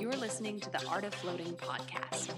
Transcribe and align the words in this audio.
You're 0.00 0.12
listening 0.12 0.60
to 0.60 0.70
the 0.70 0.86
Art 0.86 1.02
of 1.02 1.12
Floating 1.12 1.54
podcast. 1.54 2.30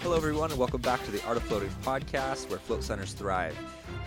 Hello, 0.00 0.16
everyone, 0.16 0.50
and 0.50 0.58
welcome 0.58 0.80
back 0.80 1.04
to 1.04 1.10
the 1.10 1.22
Art 1.24 1.36
of 1.36 1.42
Floating 1.42 1.68
podcast, 1.82 2.48
where 2.48 2.58
float 2.58 2.82
centers 2.82 3.12
thrive. 3.12 3.54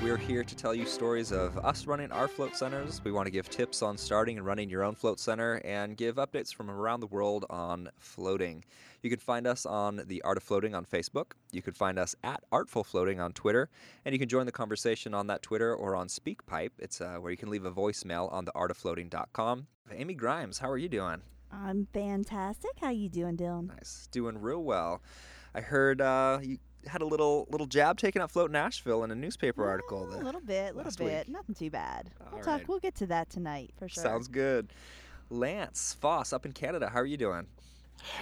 We're 0.02 0.16
here 0.16 0.46
to 0.46 0.56
tell 0.56 0.74
you 0.74 0.86
stories 0.86 1.34
of 1.34 1.58
us 1.58 1.86
running 1.86 2.10
our 2.14 2.30
float 2.30 2.56
centers. 2.56 3.04
We 3.04 3.12
want 3.12 3.26
to 3.26 3.32
give 3.32 3.50
tips 3.50 3.82
on 3.82 3.98
starting 3.98 4.38
and 4.38 4.46
running 4.46 4.70
your 4.70 4.82
own 4.86 4.96
float 4.96 5.20
center 5.20 5.56
and 5.66 5.98
give 5.98 6.16
updates 6.16 6.56
from 6.56 6.72
around 6.72 7.02
the 7.02 7.08
world 7.08 7.46
on 7.50 7.90
floating. 7.98 8.64
You 9.02 9.10
can 9.10 9.20
find 9.20 9.46
us 9.46 9.66
on 9.66 10.02
the 10.08 10.22
Art 10.22 10.38
of 10.38 10.44
Floating 10.44 10.74
on 10.74 10.86
Facebook. 10.86 11.34
You 11.52 11.62
can 11.62 11.74
find 11.74 12.00
us 12.00 12.16
at 12.24 12.42
Artful 12.50 12.86
Floating 12.86 13.20
on 13.20 13.34
Twitter, 13.34 13.70
and 14.06 14.14
you 14.14 14.20
can 14.20 14.30
join 14.30 14.46
the 14.46 14.54
conversation 14.54 15.14
on 15.14 15.28
that 15.28 15.42
Twitter 15.42 15.76
or 15.76 15.98
on 15.98 16.08
SpeakPipe. 16.08 16.72
It's 16.80 17.02
uh, 17.02 17.18
where 17.18 17.32
you 17.32 17.38
can 17.38 17.50
leave 17.50 17.66
a 17.66 17.72
voicemail 17.72 18.32
on 18.32 18.46
theartoffloating.com. 18.46 19.68
Amy 19.92 20.14
Grimes, 20.14 20.60
how 20.60 20.70
are 20.70 20.78
you 20.78 20.88
doing? 20.88 21.22
I'm 21.52 21.88
fantastic. 21.94 22.72
How 22.80 22.92
you 22.92 23.10
doing, 23.10 23.36
Dylan? 23.36 23.68
Nice, 23.68 24.08
doing 24.14 24.38
real 24.38 24.64
well. 24.64 25.02
I 25.54 25.60
heard 25.60 26.00
uh, 26.00 26.40
you 26.42 26.58
had 26.88 27.02
a 27.02 27.06
little 27.06 27.48
little 27.52 27.68
jab 27.68 27.98
taken 27.98 28.22
at 28.22 28.32
Float 28.32 28.52
Nashville 28.52 29.04
in 29.04 29.12
a 29.12 29.16
newspaper 29.16 29.68
article. 29.68 30.04
a 30.04 30.18
little 30.24 30.42
bit, 30.42 30.74
a 30.74 30.78
little 30.78 30.92
bit. 30.98 31.28
week. 31.28 31.34
Nothing 31.34 31.56
too 31.56 31.70
bad. 31.70 32.12
All 32.22 32.28
we'll 32.34 32.42
talk. 32.44 32.60
right. 32.60 32.68
We'll 32.68 32.80
get 32.80 32.96
to 32.96 33.06
that 33.08 33.30
tonight 33.30 33.72
for 33.78 33.88
sure. 33.90 34.04
Sounds 34.04 34.28
good. 34.28 34.72
Lance 35.30 35.96
Foss 36.00 36.34
up 36.34 36.46
in 36.46 36.54
Canada. 36.54 36.90
How 36.90 37.00
are 37.00 37.06
you 37.06 37.18
doing? 37.18 37.46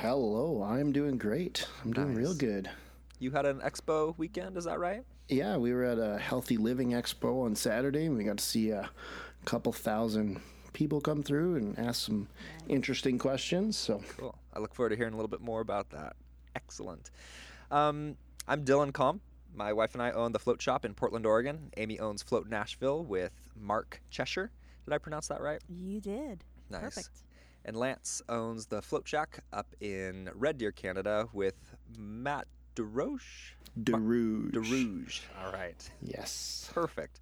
Hello, 0.02 0.64
I'm 0.64 0.92
doing 0.92 1.18
great. 1.18 1.68
I'm 1.84 1.94
doing 1.94 2.16
real 2.16 2.34
good. 2.34 2.70
You 3.20 3.32
had 3.32 3.46
an 3.46 3.60
expo 3.60 4.18
weekend, 4.18 4.58
is 4.58 4.66
that 4.66 4.80
right? 4.80 5.04
Yeah, 5.30 5.58
we 5.58 5.74
were 5.74 5.84
at 5.84 5.99
a 5.99 6.18
Healthy 6.18 6.58
Living 6.58 6.92
Expo 6.92 7.44
on 7.46 7.55
Saturday, 7.55 8.05
and 8.05 8.18
we 8.18 8.24
got 8.24 8.38
to 8.38 8.44
see 8.44 8.71
a 8.71 8.90
couple 9.46 9.71
thousand 9.74 10.42
people 10.74 11.02
come 11.02 11.21
through 11.24 11.55
and 11.58 11.77
ask 11.80 12.05
some 12.05 12.27
interesting 12.70 13.18
questions. 13.18 13.77
So, 13.77 14.02
Cool. 14.18 14.36
I 14.54 14.60
look 14.60 14.74
forward 14.74 14.90
to 14.90 14.96
hearing 14.96 15.14
a 15.14 15.16
little 15.16 15.27
bit 15.30 15.42
more 15.42 15.62
about 15.62 15.90
that. 15.92 16.16
Excellent. 16.55 17.12
Um, 17.71 18.16
I'm 18.49 18.63
Dylan 18.63 18.93
Combe. 18.93 19.20
My 19.53 19.73
wife 19.73 19.93
and 19.93 20.01
I 20.01 20.12
own 20.12 20.31
the 20.31 20.40
Float 20.40 20.62
Shop 20.62 20.85
in 20.85 20.93
Portland, 20.93 21.26
Oregon. 21.26 21.70
Amy 21.76 21.99
owns 21.99 22.23
Float 22.23 22.48
Nashville 22.48 23.03
with 23.03 23.34
Mark 23.59 24.01
Cheshire. 24.09 24.51
Did 24.85 24.93
I 24.93 24.99
pronounce 24.99 25.27
that 25.27 25.41
right? 25.41 25.62
You 25.67 25.99
did. 25.99 26.45
Nice. 26.70 26.81
Perfect. 26.81 27.09
And 27.65 27.75
Lance 27.75 28.21
owns 28.29 28.68
the 28.68 28.81
Float 28.81 29.05
Shack 29.05 29.40
up 29.51 29.68
in 29.81 30.29
Red 30.34 30.59
Deer, 30.59 30.71
Canada, 30.71 31.27
with 31.34 31.55
Matt 31.98 32.48
DeRoche. 32.77 33.51
DeRouge. 33.84 34.51
DeRouge. 34.53 35.21
All 35.43 35.51
right. 35.51 35.91
Yes. 36.01 36.70
Perfect. 36.73 37.20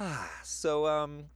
Ah, 0.00 0.28
so, 0.42 0.84
um, 0.88 1.26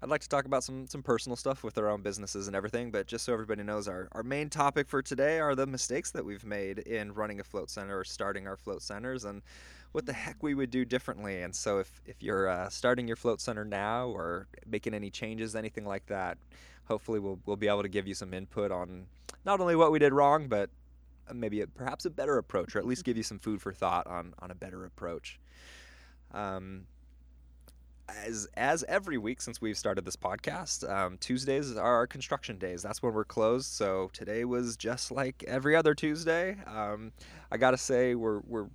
I'd 0.00 0.10
like 0.10 0.20
to 0.20 0.28
talk 0.28 0.44
about 0.44 0.62
some 0.62 0.86
some 0.86 1.02
personal 1.02 1.34
stuff 1.34 1.64
with 1.64 1.76
our 1.76 1.88
own 1.88 2.02
businesses 2.02 2.46
and 2.46 2.54
everything, 2.54 2.90
but 2.90 3.06
just 3.06 3.24
so 3.24 3.32
everybody 3.32 3.64
knows, 3.64 3.88
our, 3.88 4.08
our 4.12 4.22
main 4.22 4.48
topic 4.48 4.88
for 4.88 5.02
today 5.02 5.40
are 5.40 5.56
the 5.56 5.66
mistakes 5.66 6.12
that 6.12 6.24
we've 6.24 6.44
made 6.44 6.78
in 6.80 7.12
running 7.12 7.40
a 7.40 7.44
float 7.44 7.68
center 7.68 7.98
or 7.98 8.04
starting 8.04 8.46
our 8.46 8.56
float 8.56 8.82
centers 8.82 9.24
and 9.24 9.42
what 9.92 10.06
the 10.06 10.12
heck 10.12 10.40
we 10.42 10.54
would 10.54 10.70
do 10.70 10.84
differently. 10.84 11.42
And 11.42 11.54
so, 11.54 11.78
if, 11.78 12.00
if 12.06 12.22
you're 12.22 12.48
uh, 12.48 12.68
starting 12.68 13.08
your 13.08 13.16
float 13.16 13.40
center 13.40 13.64
now 13.64 14.08
or 14.08 14.46
making 14.66 14.94
any 14.94 15.10
changes, 15.10 15.56
anything 15.56 15.84
like 15.84 16.06
that, 16.06 16.38
hopefully 16.84 17.18
we'll, 17.18 17.40
we'll 17.46 17.56
be 17.56 17.68
able 17.68 17.82
to 17.82 17.88
give 17.88 18.06
you 18.06 18.14
some 18.14 18.32
input 18.32 18.70
on 18.70 19.06
not 19.44 19.60
only 19.60 19.74
what 19.74 19.90
we 19.90 19.98
did 19.98 20.12
wrong, 20.12 20.46
but 20.46 20.70
uh, 21.28 21.34
maybe 21.34 21.62
a, 21.62 21.66
perhaps 21.66 22.04
a 22.04 22.10
better 22.10 22.38
approach, 22.38 22.76
or 22.76 22.78
at 22.78 22.86
least 22.86 23.04
give 23.04 23.16
you 23.16 23.24
some 23.24 23.38
food 23.38 23.60
for 23.60 23.72
thought 23.72 24.06
on, 24.06 24.32
on 24.38 24.50
a 24.52 24.54
better 24.54 24.84
approach. 24.84 25.40
Um, 26.32 26.82
as 28.08 28.48
as 28.56 28.84
every 28.84 29.18
week 29.18 29.40
since 29.40 29.60
we've 29.60 29.76
started 29.78 30.04
this 30.04 30.16
podcast, 30.16 30.88
um, 30.88 31.18
Tuesdays 31.18 31.76
are 31.76 31.94
our 31.94 32.06
construction 32.06 32.58
days. 32.58 32.82
That's 32.82 33.02
when 33.02 33.12
we're 33.12 33.24
closed. 33.24 33.66
So 33.72 34.10
today 34.12 34.44
was 34.44 34.76
just 34.76 35.10
like 35.10 35.44
every 35.46 35.76
other 35.76 35.94
Tuesday. 35.94 36.56
Um, 36.66 37.12
I 37.50 37.56
gotta 37.56 37.76
say 37.78 38.14
we're 38.14 38.40
we're 38.40 38.68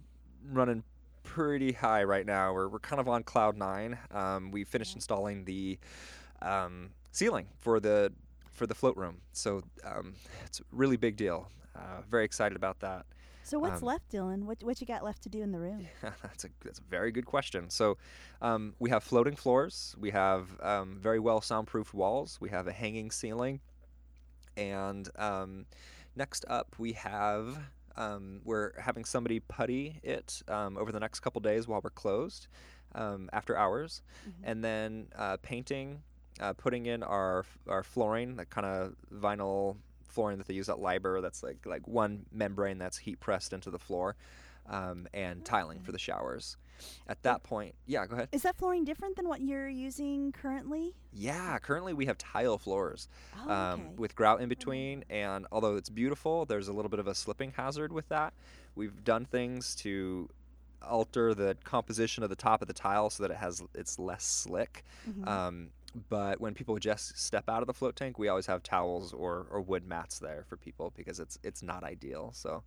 running 0.52 0.84
pretty 1.24 1.72
high 1.72 2.04
right 2.04 2.26
now. 2.26 2.54
We're 2.54 2.68
we're 2.68 2.80
kind 2.80 3.00
of 3.00 3.10
on 3.10 3.24
cloud 3.24 3.58
nine. 3.58 3.98
Um, 4.12 4.52
we 4.52 4.64
finished 4.64 4.96
installing 4.96 5.46
the 5.46 5.80
um, 6.42 6.92
ceiling 7.12 7.48
for 7.60 7.80
the 7.80 8.12
for 8.52 8.68
the 8.68 8.76
float 8.76 8.98
room. 8.98 9.18
So 9.32 9.64
um, 9.84 10.14
it's 10.46 10.60
a 10.60 10.64
really 10.72 10.98
big 10.98 11.16
deal. 11.16 11.50
Uh, 11.76 12.02
very 12.10 12.26
excited 12.26 12.56
about 12.56 12.80
that. 12.82 13.06
So 13.44 13.60
what's 13.60 13.82
Um, 13.82 13.88
left, 13.88 14.10
Dylan? 14.12 14.44
What 14.44 14.64
what 14.64 14.80
you 14.82 14.88
got 14.88 15.04
left 15.04 15.22
to 15.24 15.30
do 15.30 15.42
in 15.42 15.52
the 15.52 15.60
room? 15.60 15.88
that's 16.02 16.46
a 16.46 16.50
that's 16.64 16.80
a 16.80 16.84
very 16.90 17.12
good 17.12 17.26
question. 17.26 17.70
So, 17.70 17.98
um, 18.42 18.74
we 18.80 18.90
have 18.90 19.04
floating 19.04 19.36
floors. 19.36 19.96
We 20.00 20.12
have 20.12 20.60
um, 20.62 20.98
very 21.00 21.20
well 21.20 21.42
soundproofed 21.42 21.94
walls. 21.94 22.38
We 22.42 22.50
have 22.50 22.68
a 22.68 22.72
hanging 22.72 23.12
ceiling, 23.12 23.60
and 24.56 25.10
um, 25.18 25.66
next 26.16 26.46
up 26.48 26.76
we 26.78 26.94
have 26.94 27.58
um, 27.96 28.42
we're 28.44 28.80
having 28.80 29.06
somebody 29.06 29.40
putty 29.40 30.00
it 30.04 30.42
um, 30.48 30.78
over 30.78 30.92
the 30.92 31.00
next 31.00 31.20
couple 31.20 31.42
days 31.42 31.68
while 31.68 31.82
we're 31.84 31.90
closed 31.92 32.48
um, 32.96 33.30
after 33.34 33.58
hours, 33.58 34.02
Mhm. 34.28 34.34
and 34.44 34.64
then 34.64 35.08
uh, 35.16 35.38
painting, 35.42 36.02
uh, 36.40 36.54
putting 36.54 36.86
in 36.86 37.04
our 37.04 37.46
our 37.68 37.84
flooring, 37.84 38.36
that 38.38 38.50
kind 38.50 38.66
of 38.66 38.96
vinyl 39.14 39.78
flooring 40.14 40.38
that 40.38 40.48
they 40.48 40.54
use 40.54 40.70
at 40.70 40.80
Liber. 40.80 41.22
That's 41.22 41.44
like 41.44 41.66
like 41.66 41.88
one 41.88 42.26
membrane 42.32 42.78
that's 42.78 42.98
heat 42.98 43.20
pressed 43.20 43.54
into 43.54 43.70
the 43.72 43.80
floor, 43.80 44.16
um, 44.70 45.08
and 45.14 45.44
tiling 45.44 45.80
for 45.82 45.92
the 45.92 46.00
showers. 46.00 46.58
At 47.08 47.22
that 47.24 47.44
point, 47.44 47.76
yeah, 47.86 48.06
go 48.06 48.16
ahead. 48.16 48.30
Is 48.32 48.42
that 48.42 48.58
flooring 48.58 48.84
different 48.84 49.16
than 49.16 49.28
what 49.28 49.42
you're 49.42 49.70
using 49.70 50.32
currently? 50.34 50.94
Yeah, 51.14 51.58
currently 51.60 51.94
we 51.94 52.08
have 52.08 52.18
tile 52.18 52.58
floors 52.58 53.08
Oh, 53.46 53.50
um, 53.50 53.96
with 53.96 54.16
grout 54.16 54.42
in 54.42 54.50
between, 54.50 55.06
and 55.10 55.46
although 55.52 55.76
it's 55.78 55.90
beautiful, 55.90 56.46
there's 56.46 56.68
a 56.68 56.74
little 56.74 56.90
bit 56.90 57.00
of 57.00 57.08
a 57.08 57.16
slipping 57.16 57.52
hazard 57.52 57.94
with 57.94 58.10
that. 58.10 58.34
We've 58.76 59.04
done 59.04 59.26
things 59.26 59.76
to 59.78 60.30
alter 60.82 61.34
the 61.34 61.56
composition 61.64 62.24
of 62.24 62.30
the 62.30 62.36
top 62.36 62.62
of 62.62 62.68
the 62.68 62.74
tile 62.74 63.10
so 63.10 63.24
that 63.24 63.32
it 63.32 63.38
has 63.38 63.64
it's 63.74 63.98
less 64.00 64.24
slick. 64.26 64.84
Mhm. 65.08 65.28
Um, 65.28 65.70
but 66.10 66.40
when 66.42 66.54
people 66.54 66.78
just 66.78 67.18
step 67.18 67.50
out 67.50 67.62
of 67.62 67.68
the 67.68 67.74
float 67.74 67.96
tank, 67.96 68.18
we 68.18 68.28
always 68.28 68.46
have 68.48 68.64
towels 68.64 69.14
or, 69.14 69.48
or 69.52 69.62
wood 69.62 69.86
mats 69.88 70.20
there 70.20 70.44
for 70.48 70.58
people 70.58 70.92
because 70.96 71.20
it's 71.20 71.38
it's 71.44 71.62
not 71.62 71.84
ideal. 71.84 72.32
So 72.34 72.64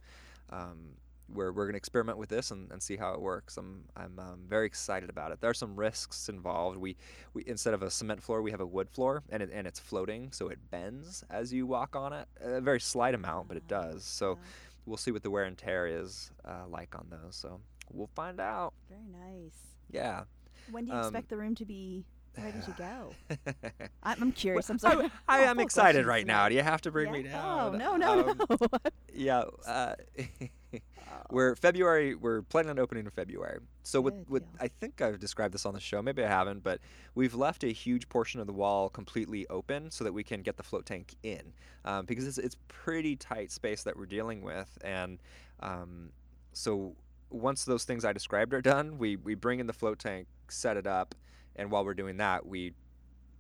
um, 0.50 0.94
we're, 1.28 1.50
we're 1.50 1.64
going 1.64 1.72
to 1.72 1.78
experiment 1.78 2.18
with 2.18 2.28
this 2.28 2.52
and, 2.52 2.70
and 2.70 2.80
see 2.80 2.96
how 2.96 3.12
it 3.14 3.20
works. 3.20 3.56
I'm 3.56 3.84
I'm 3.96 4.18
um, 4.18 4.40
very 4.48 4.66
excited 4.66 5.10
about 5.10 5.32
it. 5.32 5.40
There 5.40 5.50
are 5.50 5.54
some 5.54 5.74
risks 5.74 6.28
involved. 6.28 6.76
We 6.78 6.96
we 7.34 7.42
instead 7.46 7.74
of 7.74 7.82
a 7.82 7.90
cement 7.90 8.22
floor, 8.22 8.42
we 8.42 8.52
have 8.52 8.60
a 8.60 8.66
wood 8.66 8.88
floor, 8.90 9.22
and 9.30 9.42
it, 9.42 9.50
and 9.52 9.66
it's 9.66 9.80
floating, 9.80 10.30
so 10.32 10.48
it 10.48 10.58
bends 10.70 11.24
as 11.30 11.52
you 11.52 11.66
walk 11.66 11.96
on 11.96 12.12
it. 12.12 12.28
A 12.40 12.60
very 12.60 12.80
slight 12.80 13.14
amount, 13.14 13.48
but 13.48 13.56
it 13.56 13.64
Ah, 13.66 13.82
does. 13.82 14.04
So 14.04 14.38
we'll 14.86 14.96
see 14.98 15.10
what 15.10 15.24
the 15.24 15.30
wear 15.30 15.44
and 15.44 15.58
tear 15.58 15.88
is 15.88 16.30
uh, 16.44 16.66
like 16.68 16.94
on 16.94 17.08
those. 17.10 17.34
So 17.34 17.60
we'll 17.92 18.10
find 18.14 18.38
out. 18.40 18.72
very 18.88 19.08
nice. 19.08 19.56
Yeah. 19.90 20.24
When 20.70 20.84
do 20.84 20.92
you 20.92 20.96
Um, 20.96 21.04
expect 21.06 21.28
the 21.28 21.36
room 21.36 21.54
to 21.56 21.64
be 21.64 22.04
ready 22.38 22.58
you 22.66 22.74
go? 22.76 23.12
I'm, 24.02 24.22
I'm 24.22 24.32
curious. 24.32 24.68
I'm 24.70 24.78
sorry. 24.78 25.10
I, 25.28 25.40
I 25.40 25.42
I'm 25.42 25.50
am 25.50 25.60
excited 25.60 26.04
questions 26.04 26.06
right 26.06 26.26
now. 26.26 26.48
Do 26.48 26.54
you 26.54 26.62
have 26.62 26.80
to 26.82 26.90
bring 26.90 27.06
Yeah? 27.06 27.20
me 27.20 27.22
down? 27.24 27.74
Oh 27.74 27.76
no 27.76 27.96
no 27.96 28.28
Um, 28.30 28.38
no! 28.50 28.78
Yeah, 29.12 29.44
uh, 29.66 29.94
we're 31.30 31.56
February. 31.56 32.14
We're 32.14 32.42
planning 32.42 32.70
on 32.70 32.78
opening 32.78 33.04
in 33.04 33.10
February. 33.10 33.60
So 33.82 34.00
with, 34.00 34.14
with. 34.28 34.42
I 34.60 34.68
think 34.68 35.00
I've 35.00 35.18
described 35.18 35.54
this 35.54 35.64
on 35.66 35.74
the 35.74 35.80
show. 35.80 36.02
Maybe 36.02 36.22
I 36.24 36.28
haven't, 36.28 36.62
but 36.62 36.80
we've 37.14 37.34
left 37.34 37.64
a 37.64 37.68
huge 37.68 38.08
portion 38.08 38.40
of 38.40 38.46
the 38.46 38.52
wall 38.52 38.88
completely 38.88 39.46
open 39.48 39.90
so 39.90 40.04
that 40.04 40.12
we 40.12 40.22
can 40.22 40.42
get 40.42 40.56
the 40.56 40.62
float 40.62 40.86
tank 40.86 41.14
in, 41.22 41.52
um, 41.84 42.04
because 42.06 42.26
it's 42.26 42.38
it's 42.38 42.56
pretty 42.68 43.16
tight 43.16 43.50
space 43.50 43.82
that 43.84 43.96
we're 43.96 44.06
dealing 44.06 44.42
with, 44.42 44.76
and 44.82 45.18
um, 45.60 46.10
so 46.52 46.94
once 47.30 47.64
those 47.64 47.84
things 47.84 48.04
I 48.04 48.12
described 48.12 48.54
are 48.54 48.62
done, 48.62 48.98
we 48.98 49.16
we 49.16 49.34
bring 49.34 49.60
in 49.60 49.66
the 49.66 49.72
float 49.72 49.98
tank, 49.98 50.26
set 50.48 50.76
it 50.76 50.86
up, 50.86 51.14
and 51.56 51.70
while 51.70 51.84
we're 51.84 51.94
doing 51.94 52.18
that, 52.18 52.46
we 52.46 52.72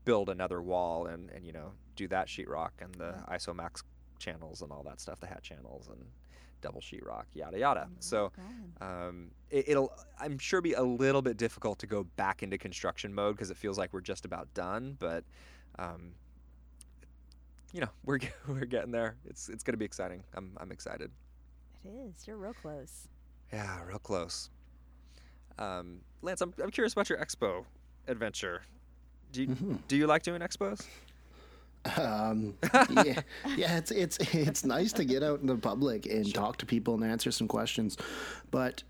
build 0.04 0.28
another 0.28 0.62
wall 0.62 1.06
and 1.06 1.30
and 1.30 1.46
you 1.46 1.52
know 1.52 1.72
do 1.94 2.08
that 2.08 2.28
sheetrock 2.28 2.70
and 2.80 2.94
the 2.94 3.14
isomax 3.30 3.82
channels 4.18 4.62
and 4.62 4.72
all 4.72 4.82
that 4.82 5.00
stuff, 5.00 5.20
the 5.20 5.26
hat 5.26 5.42
channels 5.42 5.88
and 5.88 6.04
double 6.62 6.80
sheetrock, 6.80 7.24
yada 7.34 7.58
yada. 7.58 7.88
So 8.00 8.32
um, 8.80 9.30
it, 9.50 9.68
it'll 9.68 9.92
I'm 10.18 10.38
sure 10.38 10.60
be 10.60 10.72
a 10.72 10.82
little 10.82 11.22
bit 11.22 11.36
difficult 11.36 11.78
to 11.80 11.86
go 11.86 12.04
back 12.16 12.42
into 12.42 12.58
construction 12.58 13.14
mode 13.14 13.36
because 13.36 13.50
it 13.50 13.56
feels 13.56 13.78
like 13.78 13.92
we're 13.92 14.00
just 14.00 14.24
about 14.24 14.52
done, 14.54 14.96
but 14.98 15.24
um, 15.78 16.12
you 17.72 17.80
know 17.80 17.90
we're 18.04 18.18
we're 18.48 18.64
getting 18.64 18.90
there. 18.90 19.16
It's 19.26 19.48
it's 19.48 19.62
gonna 19.62 19.78
be 19.78 19.84
exciting. 19.84 20.22
I'm 20.34 20.52
I'm 20.58 20.72
excited. 20.72 21.10
it 21.84 21.88
is. 21.88 22.26
You're 22.26 22.36
real 22.36 22.54
close. 22.54 23.08
Yeah, 23.52 23.82
real 23.84 23.98
close. 23.98 24.50
Um, 25.58 26.00
Lance, 26.22 26.40
I'm 26.40 26.52
I'm 26.62 26.70
curious 26.70 26.92
about 26.92 27.08
your 27.08 27.18
expo 27.18 27.64
adventure. 28.08 28.62
Do 29.32 29.42
you, 29.42 29.48
Mhm. 29.48 29.78
do 29.88 29.96
you 29.96 30.06
like 30.06 30.22
doing 30.22 30.40
expos? 30.40 30.86
Um, 31.96 32.54
yeah, 33.04 33.20
yeah, 33.56 33.76
it's 33.78 33.90
it's 33.92 34.18
it's 34.34 34.64
nice 34.64 34.92
to 34.94 35.04
get 35.04 35.22
out 35.22 35.40
in 35.40 35.46
the 35.46 35.56
public 35.56 36.06
and 36.06 36.32
talk 36.34 36.56
to 36.58 36.66
people 36.66 36.94
and 36.94 37.04
answer 37.04 37.30
some 37.30 37.46
questions, 37.46 37.96
but 38.50 38.82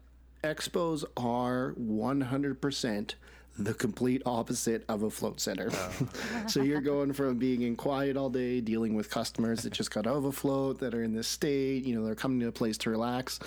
expos 0.43 1.05
are 1.17 1.75
100% 1.79 3.15
the 3.59 3.73
complete 3.73 4.21
opposite 4.27 4.85
of 4.89 5.03
a 5.03 5.11
float 5.11 5.41
center. 5.41 5.71
so 6.47 6.63
you're 6.63 6.81
going 6.81 7.13
from 7.13 7.39
being 7.39 7.63
in 7.63 7.75
quiet 7.75 8.17
all 8.17 8.29
day, 8.29 8.61
dealing 8.61 8.95
with 8.95 9.11
customers 9.11 9.63
that 9.63 9.73
just 9.73 9.91
got 9.91 10.07
out 10.07 10.17
of 10.17 10.25
a 10.27 10.33
float 10.33 10.79
that 10.81 10.95
are 10.95 11.03
in 11.03 11.15
this 11.15 11.27
state, 11.27 11.85
you 11.85 11.95
know, 11.95 12.05
they're 12.05 12.15
coming 12.15 12.39
to 12.41 12.49
a 12.49 12.53
place 12.53 12.77
to 12.79 12.91
relax. 12.91 13.39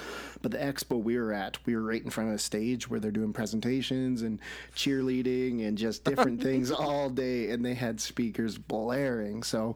But 0.42 0.52
the 0.52 0.58
expo 0.58 1.02
we 1.02 1.18
were 1.18 1.32
at, 1.32 1.64
we 1.66 1.76
were 1.76 1.84
right 1.84 2.04
in 2.04 2.10
front 2.10 2.30
of 2.30 2.36
a 2.36 2.40
stage 2.40 2.90
where 2.90 3.00
they're 3.00 3.12
doing 3.12 3.34
presentations 3.34 4.24
and 4.24 4.40
cheerleading 4.76 5.68
and 5.68 5.78
just 5.78 6.04
different 6.04 6.42
things 6.50 6.72
all 6.72 7.10
day, 7.10 7.52
and 7.52 7.64
they 7.64 7.76
had 7.76 8.02
speakers 8.02 8.58
blaring. 8.58 9.44
So 9.44 9.76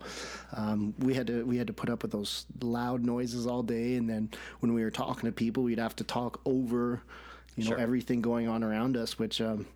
um, 0.55 0.93
we 0.99 1.13
had 1.13 1.27
to 1.27 1.45
we 1.45 1.57
had 1.57 1.67
to 1.67 1.73
put 1.73 1.89
up 1.89 2.01
with 2.01 2.11
those 2.11 2.45
loud 2.61 3.03
noises 3.03 3.45
all 3.45 3.61
day, 3.63 3.95
and 3.95 4.09
then 4.09 4.29
when 4.61 4.73
we 4.73 4.83
were 4.83 4.91
talking 4.91 5.27
to 5.27 5.31
people, 5.31 5.63
we'd 5.63 5.79
have 5.79 5.95
to 5.97 6.03
talk 6.03 6.39
over, 6.45 7.01
you 7.55 7.65
know, 7.65 7.71
Sure. 7.71 7.79
everything 7.79 8.21
going 8.21 8.47
on 8.47 8.63
around 8.63 8.97
us, 8.97 9.19
which. 9.19 9.39
Um, 9.39 9.67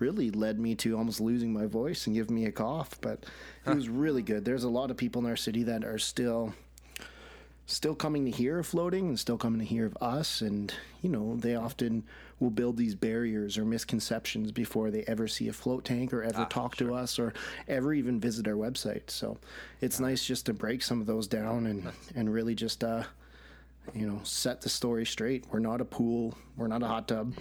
really 0.00 0.30
led 0.30 0.58
me 0.58 0.74
to 0.76 0.96
almost 0.96 1.20
losing 1.20 1.52
my 1.52 1.66
voice 1.66 2.06
and 2.06 2.14
giving 2.14 2.34
me 2.34 2.46
a 2.46 2.52
cough. 2.52 2.98
But 3.00 3.24
it 3.66 3.74
was 3.74 3.88
really 3.88 4.22
good. 4.22 4.44
There's 4.44 4.64
a 4.64 4.68
lot 4.68 4.90
of 4.90 4.96
people 4.96 5.22
in 5.22 5.30
our 5.30 5.36
city 5.36 5.62
that 5.64 5.84
are 5.84 5.98
still 5.98 6.54
still 7.66 7.94
coming 7.94 8.24
to 8.24 8.30
hear 8.30 8.58
of 8.58 8.66
floating 8.66 9.08
and 9.08 9.20
still 9.20 9.36
coming 9.36 9.60
to 9.60 9.64
hear 9.64 9.84
of 9.84 9.96
us. 10.00 10.40
And 10.40 10.72
you 11.02 11.10
know 11.10 11.36
they 11.36 11.54
often 11.54 12.04
will 12.40 12.50
build 12.50 12.76
these 12.76 12.94
barriers 12.94 13.58
or 13.58 13.64
misconceptions 13.64 14.52
before 14.52 14.90
they 14.90 15.02
ever 15.02 15.28
see 15.28 15.48
a 15.48 15.52
float 15.52 15.84
tank 15.84 16.12
or 16.12 16.22
ever 16.22 16.46
talk 16.48 16.76
to 16.76 16.94
us 16.94 17.18
or 17.18 17.34
ever 17.66 17.92
even 17.92 18.20
visit 18.20 18.46
our 18.48 18.54
website. 18.54 19.10
So 19.10 19.38
it's 19.80 20.00
nice 20.00 20.24
just 20.24 20.46
to 20.46 20.54
break 20.54 20.82
some 20.82 21.00
of 21.00 21.06
those 21.06 21.26
down 21.26 21.66
and 21.66 21.90
and 22.14 22.32
really 22.32 22.54
just 22.54 22.84
uh 22.84 23.04
you 23.94 24.06
know 24.06 24.20
set 24.22 24.60
the 24.60 24.68
story 24.68 25.04
straight. 25.04 25.44
We're 25.50 25.58
not 25.58 25.80
a 25.80 25.84
pool. 25.84 26.36
We're 26.56 26.68
not 26.68 26.82
a 26.82 26.86
hot 26.86 27.08
tub 27.08 27.34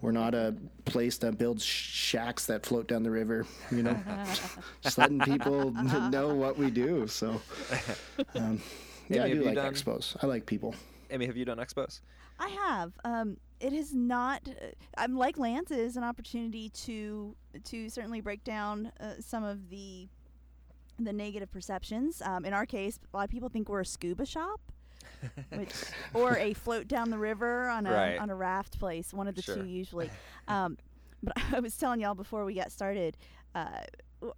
we're 0.00 0.12
not 0.12 0.34
a 0.34 0.54
place 0.84 1.18
that 1.18 1.38
builds 1.38 1.64
shacks 1.64 2.46
that 2.46 2.64
float 2.64 2.88
down 2.88 3.02
the 3.02 3.10
river 3.10 3.46
you 3.70 3.82
know 3.82 3.98
just 4.82 4.98
letting 4.98 5.20
people 5.20 5.70
know 6.10 6.34
what 6.34 6.58
we 6.58 6.70
do 6.70 7.06
so 7.06 7.40
um, 8.34 8.60
yeah 9.08 9.24
i 9.24 9.28
do 9.28 9.36
have 9.36 9.46
like 9.46 9.54
done- 9.54 9.72
expos 9.72 10.16
i 10.22 10.26
like 10.26 10.46
people 10.46 10.74
Amy, 11.14 11.26
have 11.26 11.36
you 11.36 11.44
done 11.44 11.58
expos? 11.58 12.00
I 12.40 12.48
have. 12.48 12.92
Um, 13.04 13.36
it 13.60 13.72
has 13.72 13.94
not. 13.94 14.48
Uh, 14.48 14.66
I'm 14.98 15.16
like 15.16 15.38
Lance. 15.38 15.70
It 15.70 15.78
is 15.78 15.96
an 15.96 16.02
opportunity 16.02 16.70
to 16.70 17.36
to 17.64 17.88
certainly 17.88 18.20
break 18.20 18.42
down 18.42 18.90
uh, 18.98 19.12
some 19.20 19.44
of 19.44 19.70
the 19.70 20.08
the 20.98 21.12
negative 21.12 21.52
perceptions. 21.52 22.20
Um, 22.20 22.44
in 22.44 22.52
our 22.52 22.66
case, 22.66 22.98
a 23.12 23.16
lot 23.16 23.24
of 23.24 23.30
people 23.30 23.48
think 23.48 23.68
we're 23.68 23.80
a 23.80 23.86
scuba 23.86 24.26
shop, 24.26 24.60
which 25.50 25.72
or 26.12 26.36
a 26.36 26.54
float 26.54 26.88
down 26.88 27.10
the 27.10 27.18
river 27.18 27.68
on 27.68 27.86
a 27.86 27.92
Right. 27.92 28.18
on 28.18 28.30
a 28.30 28.34
raft 28.34 28.78
place. 28.78 29.12
One 29.12 29.28
of 29.28 29.34
the 29.34 29.42
Sure. 29.42 29.56
two 29.56 29.64
usually. 29.64 30.10
Um, 30.48 30.78
but 31.22 31.34
I 31.52 31.60
was 31.60 31.76
telling 31.76 32.00
y'all 32.00 32.14
before 32.14 32.44
we 32.44 32.54
got 32.54 32.70
started, 32.72 33.16
uh, 33.54 33.80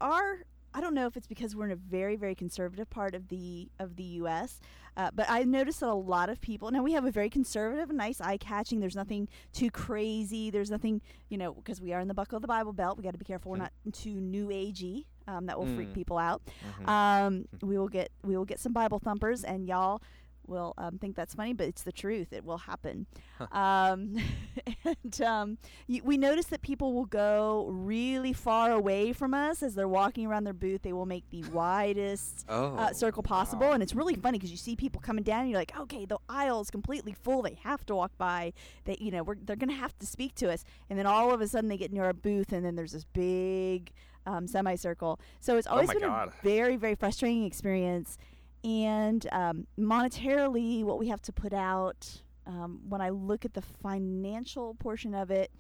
our 0.01 0.41
I 0.75 0.81
don't 0.83 0.93
know 0.93 1.07
if 1.07 1.17
it's 1.17 1.27
because 1.27 1.57
we're 1.57 1.65
in 1.65 1.71
a 1.73 1.77
very 1.77 2.17
very 2.17 2.35
conservative 2.35 2.91
part 2.91 3.15
of 3.15 3.29
the 3.29 3.71
of 3.79 3.97
the 3.97 4.03
U.S. 4.21 4.61
Uh, 4.99 5.11
but 5.15 5.25
I 5.29 5.43
noticed 5.45 5.81
that 5.81 5.89
a 5.89 5.95
lot 5.95 6.29
of 6.29 6.41
people 6.43 6.71
now 6.71 6.83
we 6.83 6.93
have 6.93 7.05
a 7.07 7.11
very 7.11 7.31
conservative, 7.31 7.91
nice 7.91 8.21
eye 8.21 8.37
catching. 8.37 8.81
There's 8.81 8.97
nothing 8.97 9.29
too 9.55 9.71
crazy. 9.71 10.51
There's 10.51 10.71
nothing 10.71 11.01
you 11.31 11.39
know 11.39 11.55
because 11.55 11.81
we 11.81 11.93
are 11.95 12.01
in 12.01 12.09
the 12.09 12.15
buckle 12.15 12.37
of 12.37 12.43
the 12.43 12.49
Bible 12.49 12.75
Belt. 12.75 12.99
We 12.99 13.05
got 13.05 13.13
to 13.13 13.19
be 13.19 13.25
careful. 13.25 13.51
We're 13.53 13.57
not 13.59 13.73
too 13.93 14.21
new 14.21 14.49
agey. 14.49 15.07
Um, 15.29 15.47
that 15.47 15.59
will 15.59 15.67
freak 15.75 15.89
Mm. 15.89 15.95
people 15.95 16.19
out. 16.19 16.41
Mhm. 16.81 16.89
Um, 16.89 17.49
we 17.63 17.77
will 17.79 17.89
get 17.89 18.11
we 18.23 18.37
will 18.37 18.45
get 18.45 18.61
some 18.61 18.73
Bible 18.75 18.99
thumpers, 18.99 19.45
and 19.45 19.67
y'all 19.67 20.03
will 20.49 20.75
um, 20.79 20.99
think 20.99 21.17
that's 21.17 21.35
funny, 21.35 21.53
but 21.53 21.67
it's 21.67 21.83
the 21.83 21.93
truth. 21.93 22.33
It 22.33 22.45
will 22.45 22.59
happen. 22.59 23.07
Um, 23.53 24.17
and 24.85 25.23
um, 25.23 25.59
y- 25.89 26.01
we 26.05 26.17
notice 26.17 26.47
that 26.47 26.63
people 26.63 26.93
will 26.93 27.07
go 27.07 27.67
really 27.71 28.33
far 28.33 28.73
away 28.73 29.13
from 29.13 29.35
us 29.35 29.63
as 29.63 29.75
they're 29.75 29.89
walking 29.89 30.27
around 30.27 30.45
their 30.45 30.53
booth. 30.55 30.83
They 30.83 30.93
will 30.93 31.07
make 31.07 31.29
the 31.31 31.43
widest 31.53 32.45
oh, 32.49 32.77
uh, 32.77 32.93
circle 32.93 33.23
possible, 33.23 33.67
wow. 33.69 33.73
and 33.73 33.83
it's 33.83 33.95
really 33.95 34.15
funny 34.15 34.39
because 34.39 34.51
you 34.51 34.57
see 34.57 34.77
people 34.77 35.01
coming 35.01 35.25
down, 35.25 35.43
and 35.43 35.51
you're 35.51 35.61
like, 35.61 35.79
okay, 35.79 36.05
the 36.05 36.19
aisle 36.29 36.61
is 36.61 36.71
completely 36.71 37.13
full. 37.13 37.43
They 37.43 37.59
have 37.63 37.85
to 37.87 37.95
walk 37.95 38.13
by. 38.19 38.53
They, 38.85 38.97
you 39.01 39.11
know, 39.11 39.23
we're, 39.23 39.37
they're 39.37 39.57
gonna 39.57 39.73
have 39.75 39.97
to 39.99 40.07
speak 40.07 40.35
to 40.37 40.53
us, 40.53 40.65
and 40.89 40.99
then 40.99 41.07
all 41.07 41.33
of 41.33 41.41
a 41.41 41.49
sudden 41.49 41.69
they 41.69 41.77
get 41.77 41.93
near 41.93 42.05
our 42.05 42.13
booth, 42.13 42.53
and 42.53 42.65
then 42.65 42.77
there's 42.77 42.93
this 42.93 43.05
big 43.13 43.93
um, 44.27 44.47
semicircle. 44.47 45.21
So 45.41 45.57
it's 45.57 45.67
always 45.67 45.89
Oh 45.91 45.93
been 45.95 46.03
God. 46.03 46.29
a 46.29 46.43
very, 46.43 46.77
very 46.77 46.95
frustrating 46.95 47.45
experience. 47.45 48.19
And 48.67 49.29
um, 49.31 49.69
monetarily, 49.79 50.83
what 50.83 50.99
we 50.99 51.07
have 51.07 51.23
to 51.23 51.33
put 51.33 51.53
out, 51.53 52.23
um, 52.49 52.81
when 52.89 53.01
I 53.01 53.11
look 53.11 53.45
at 53.45 53.55
the 53.55 53.63
financial 53.63 54.75
portion 54.75 55.15
of 55.15 55.31
it, 55.31 55.53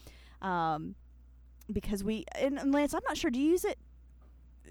um, 0.43 0.97
because 1.73 2.03
we 2.03 2.25
and, 2.35 2.59
and 2.59 2.73
Lance, 2.73 2.95
I'm 2.95 3.03
not 3.07 3.17
sure. 3.17 3.31
Do 3.31 3.39
you 3.39 3.51
use 3.51 3.65
it? 3.65 3.79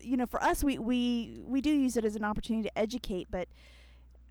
You 0.01 0.17
know, 0.17 0.25
for 0.25 0.43
us, 0.43 0.65
we 0.65 0.77
we 0.77 1.39
we 1.45 1.61
do 1.61 1.69
use 1.69 1.95
it 1.95 2.03
as 2.03 2.17
an 2.17 2.25
opportunity 2.25 2.67
to 2.67 2.77
educate, 2.77 3.27
but 3.31 3.47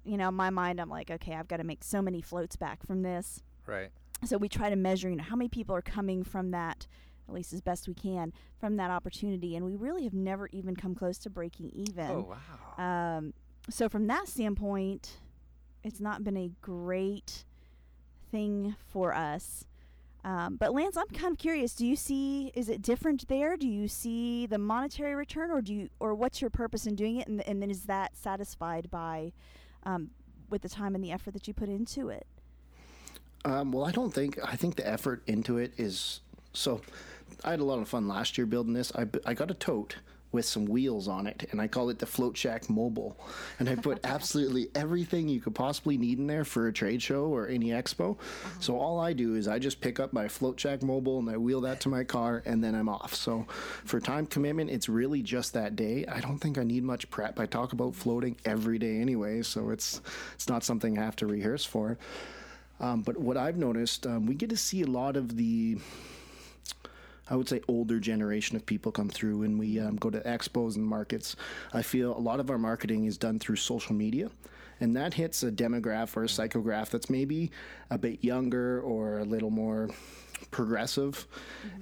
you 0.05 0.19
know, 0.19 0.29
in 0.29 0.35
my 0.35 0.51
mind, 0.51 0.83
I'm 0.83 0.91
like, 0.91 1.11
okay, 1.11 1.33
I've 1.33 1.49
got 1.49 1.56
to 1.56 1.65
make 1.65 1.83
so 1.83 2.03
many 2.03 2.21
floats 2.21 2.56
back 2.56 2.87
from 2.87 3.01
this. 3.03 3.43
right. 3.67 3.91
So 4.27 4.37
we 4.37 4.49
try 4.49 4.71
to 4.71 4.77
measure, 4.77 5.09
you 5.11 5.17
know, 5.17 5.25
how 5.25 5.37
many 5.37 5.49
people 5.49 5.75
are 5.75 5.83
coming 5.83 6.25
from 6.25 6.51
that, 6.51 6.87
at 7.29 7.35
least 7.35 7.53
as 7.53 7.61
best 7.61 7.89
we 7.89 7.95
can, 7.95 8.33
from 8.59 8.77
that 8.77 8.91
opportunity, 8.91 9.56
and 9.56 9.65
we 9.65 9.77
really 9.77 10.05
have 10.05 10.15
never 10.15 10.49
even 10.53 10.77
come 10.77 10.95
close 10.95 11.19
to 11.21 11.31
breaking 11.31 11.71
even. 11.75 12.11
Oh 12.11 12.35
wow. 12.77 13.17
Um, 13.17 13.35
so 13.70 13.88
from 13.88 14.06
that 14.08 14.28
standpoint, 14.28 15.19
it's 15.82 16.00
not 16.00 16.25
been 16.25 16.37
a 16.37 16.50
great 16.61 17.44
thing 18.31 18.75
for 18.87 19.14
us. 19.14 19.64
Um, 20.25 20.56
but 20.56 20.72
Lance, 20.72 20.96
I'm 20.96 21.08
kind 21.08 21.32
of 21.32 21.38
curious. 21.38 21.75
Do 21.75 21.87
you 21.87 21.96
see? 21.96 22.50
Is 22.55 22.70
it 22.70 22.81
different 22.81 23.28
there? 23.28 23.56
Do 23.58 23.69
you 23.69 23.88
see 23.88 24.46
the 24.46 24.56
monetary 24.56 25.14
return, 25.14 25.50
or 25.50 25.61
do 25.61 25.75
you, 25.75 25.90
or 26.00 26.14
what's 26.14 26.40
your 26.40 26.49
purpose 26.49 26.87
in 26.87 26.94
doing 26.94 27.16
it? 27.16 27.28
And, 27.28 27.46
and 27.46 27.61
then 27.61 27.70
is 27.70 27.82
that 27.82 28.16
satisfied 28.16 28.90
by, 28.90 29.32
um, 29.82 30.10
with 30.49 30.62
the 30.62 30.69
time 30.69 30.94
and 30.94 31.05
the 31.05 31.12
effort 31.12 31.34
that 31.34 31.46
you 31.46 31.52
put 31.52 31.69
into 31.69 32.08
it? 32.08 32.26
Um, 33.44 33.70
well, 33.70 33.84
I 33.84 33.90
don't 33.90 34.12
think. 34.12 34.38
I 34.43 34.56
think 34.56 34.76
the 34.76 34.88
effort 34.88 35.22
into 35.26 35.58
it 35.58 35.75
is 35.76 36.20
so. 36.55 36.81
I 37.44 37.50
had 37.50 37.60
a 37.60 37.64
lot 37.64 37.78
of 37.78 37.88
fun 37.88 38.08
last 38.08 38.38
year 38.38 38.46
building 38.46 38.72
this. 38.72 38.93
I, 38.94 39.06
I 39.26 39.34
got 39.34 39.50
a 39.50 39.55
tote 39.55 39.96
with 40.34 40.44
some 40.44 40.66
wheels 40.66 41.08
on 41.08 41.26
it, 41.26 41.48
and 41.52 41.60
I 41.60 41.69
call 41.69 41.88
it 41.88 41.98
the 41.98 42.06
Float 42.06 42.36
Shack 42.36 42.69
Mobile. 42.69 43.16
And 43.58 43.69
I 43.69 43.76
put 43.76 44.00
absolutely 44.04 44.69
everything 44.75 45.28
you 45.28 45.40
could 45.40 45.54
possibly 45.54 45.96
need 45.96 46.19
in 46.19 46.26
there 46.26 46.44
for 46.44 46.66
a 46.66 46.72
trade 46.72 47.00
show 47.00 47.26
or 47.26 47.46
any 47.46 47.69
expo. 47.69 48.19
So 48.60 48.76
all 48.76 49.00
I 49.00 49.12
do 49.12 49.36
is 49.36 49.48
I 49.48 49.58
just 49.58 49.81
pick 49.81 50.00
up 50.00 50.12
my 50.12 50.29
Float 50.29 50.58
Shack 50.58 50.82
Mobile 50.82 51.20
and 51.20 51.31
I 51.31 51.36
wheel 51.36 51.60
that 51.62 51.81
to 51.82 51.88
my 51.88 52.05
car, 52.05 52.43
and 52.44 52.62
then 52.62 52.74
I'm 52.74 52.88
off. 52.88 53.14
So 53.14 53.46
for 53.84 54.00
time 54.00 54.26
commitment, 54.26 54.70
it's 54.70 54.88
really 54.88 55.22
just 55.22 55.55
that 55.55 55.76
day. 55.76 56.05
I 56.06 56.20
don't 56.20 56.38
think 56.38 56.58
I 56.58 56.64
need 56.64 56.82
much 56.82 57.08
prep. 57.10 57.38
I 57.38 57.46
talk 57.46 57.72
about 57.72 57.94
floating 57.94 58.36
every 58.44 58.79
day 58.79 58.98
anyway, 58.98 59.43
so 59.43 59.70
it's 59.70 60.03
it's 60.34 60.48
not 60.48 60.64
something 60.64 60.98
I 60.98 61.05
have 61.05 61.17
to 61.17 61.26
rehearse 61.26 61.64
for. 61.64 61.96
Um, 62.81 63.03
but 63.03 63.17
what 63.17 63.36
I've 63.36 63.56
noticed, 63.56 64.06
um, 64.06 64.26
we 64.26 64.34
get 64.34 64.50
to 64.50 64.56
see 64.56 64.82
a 64.82 64.86
lot 64.86 65.17
of 65.17 65.36
the, 65.36 65.79
I 67.28 67.36
would 67.36 67.48
say, 67.48 67.60
older 67.69 67.98
generation 67.98 68.56
of 68.56 68.66
people 68.66 68.93
come 68.93 69.08
through 69.08 69.38
when 69.38 69.56
we 69.56 69.81
um, 69.81 69.96
go 69.96 70.10
to 70.10 70.20
expos 70.20 70.76
and 70.76 70.84
markets. 70.84 71.36
I 71.72 71.82
feel 71.82 72.16
a 72.16 72.20
lot 72.20 72.40
of 72.40 72.50
our 72.50 72.58
marketing 72.58 73.06
is 73.06 73.16
done 73.16 73.38
through 73.38 73.56
social 73.56 73.94
media. 73.94 74.31
And 74.81 74.96
that 74.96 75.14
hits 75.14 75.43
a 75.43 75.50
demographic 75.50 76.16
or 76.16 76.24
a 76.24 76.26
psychograph 76.26 76.90
that's 76.90 77.08
maybe 77.08 77.50
a 77.90 77.96
bit 77.96 78.22
younger 78.24 78.81
or 78.81 79.20
a 79.20 79.24
little 79.24 79.50
more 79.50 79.88
progressive. 80.50 81.26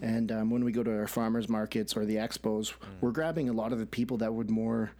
And 0.00 0.30
um, 0.30 0.50
when 0.50 0.64
we 0.64 0.72
go 0.72 0.82
to 0.82 0.98
our 0.98 1.08
farmers 1.08 1.48
markets 1.48 1.96
or 1.96 2.04
the 2.04 2.16
expos, 2.16 2.74
we're 3.00 3.10
grabbing 3.10 3.48
a 3.48 3.52
lot 3.52 3.72
of 3.72 3.78
the 3.78 3.86
people 3.86 4.18
that 4.18 4.32
would 4.32 4.50
more 4.50 4.92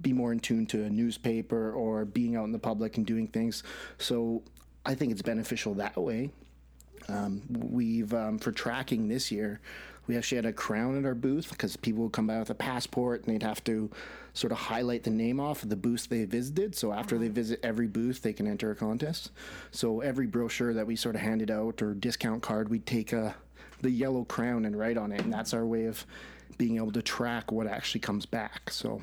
be 0.00 0.12
more 0.12 0.32
in 0.32 0.38
tune 0.38 0.64
to 0.64 0.84
a 0.84 0.90
newspaper 0.90 1.72
or 1.72 2.04
being 2.04 2.36
out 2.36 2.44
in 2.44 2.52
the 2.52 2.58
public 2.58 2.96
and 2.96 3.06
doing 3.06 3.26
things. 3.26 3.62
So 3.98 4.42
I 4.86 4.94
think 4.94 5.12
it's 5.12 5.22
beneficial 5.22 5.74
that 5.74 5.96
way. 5.96 6.30
Um, 7.08 7.42
we've 7.50 8.12
um, 8.14 8.38
for 8.38 8.52
tracking 8.52 9.08
this 9.08 9.30
year, 9.30 9.60
we 10.06 10.16
actually 10.16 10.36
had 10.36 10.46
a 10.46 10.52
crown 10.52 10.98
at 10.98 11.04
our 11.04 11.14
booth 11.14 11.50
because 11.50 11.76
people 11.76 12.04
would 12.04 12.12
come 12.12 12.26
by 12.26 12.38
with 12.38 12.50
a 12.50 12.54
passport 12.54 13.24
and 13.24 13.34
they'd 13.34 13.46
have 13.46 13.62
to 13.64 13.90
sort 14.34 14.52
of 14.52 14.58
highlight 14.58 15.04
the 15.04 15.10
name 15.10 15.38
off 15.38 15.62
of 15.62 15.68
the 15.68 15.76
booth 15.76 16.08
they 16.08 16.24
visited. 16.24 16.74
So 16.74 16.92
after 16.92 17.18
they 17.18 17.28
visit 17.28 17.60
every 17.62 17.86
booth, 17.86 18.22
they 18.22 18.32
can 18.32 18.46
enter 18.46 18.70
a 18.70 18.74
contest. 18.74 19.30
So 19.70 20.00
every 20.00 20.26
brochure 20.26 20.74
that 20.74 20.86
we 20.86 20.96
sort 20.96 21.14
of 21.14 21.20
handed 21.20 21.50
out 21.50 21.82
or 21.82 21.94
discount 21.94 22.42
card, 22.42 22.68
we'd 22.68 22.86
take 22.86 23.12
a 23.12 23.36
the 23.82 23.90
yellow 23.90 24.24
crown 24.24 24.64
and 24.64 24.78
write 24.78 24.96
on 24.96 25.12
it, 25.12 25.20
and 25.20 25.32
that's 25.32 25.52
our 25.52 25.66
way 25.66 25.86
of 25.86 26.06
being 26.56 26.76
able 26.76 26.92
to 26.92 27.02
track 27.02 27.50
what 27.50 27.66
actually 27.66 28.00
comes 28.00 28.24
back. 28.24 28.70
So 28.70 29.02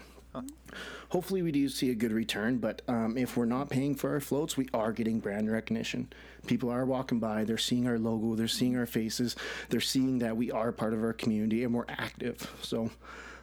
hopefully 1.09 1.41
we 1.41 1.51
do 1.51 1.67
see 1.67 1.89
a 1.89 1.95
good 1.95 2.11
return 2.11 2.57
but 2.57 2.81
um, 2.87 3.17
if 3.17 3.35
we're 3.35 3.45
not 3.45 3.69
paying 3.69 3.95
for 3.95 4.11
our 4.11 4.19
floats 4.19 4.55
we 4.55 4.67
are 4.73 4.91
getting 4.91 5.19
brand 5.19 5.51
recognition 5.51 6.07
people 6.45 6.69
are 6.69 6.85
walking 6.85 7.19
by 7.19 7.43
they're 7.43 7.57
seeing 7.57 7.87
our 7.87 7.97
logo 7.97 8.35
they're 8.35 8.47
seeing 8.47 8.77
our 8.77 8.85
faces 8.85 9.35
they're 9.69 9.79
seeing 9.79 10.19
that 10.19 10.37
we 10.37 10.51
are 10.51 10.71
part 10.71 10.93
of 10.93 11.03
our 11.03 11.13
community 11.13 11.63
and 11.63 11.73
we're 11.73 11.85
active 11.89 12.51
so 12.61 12.89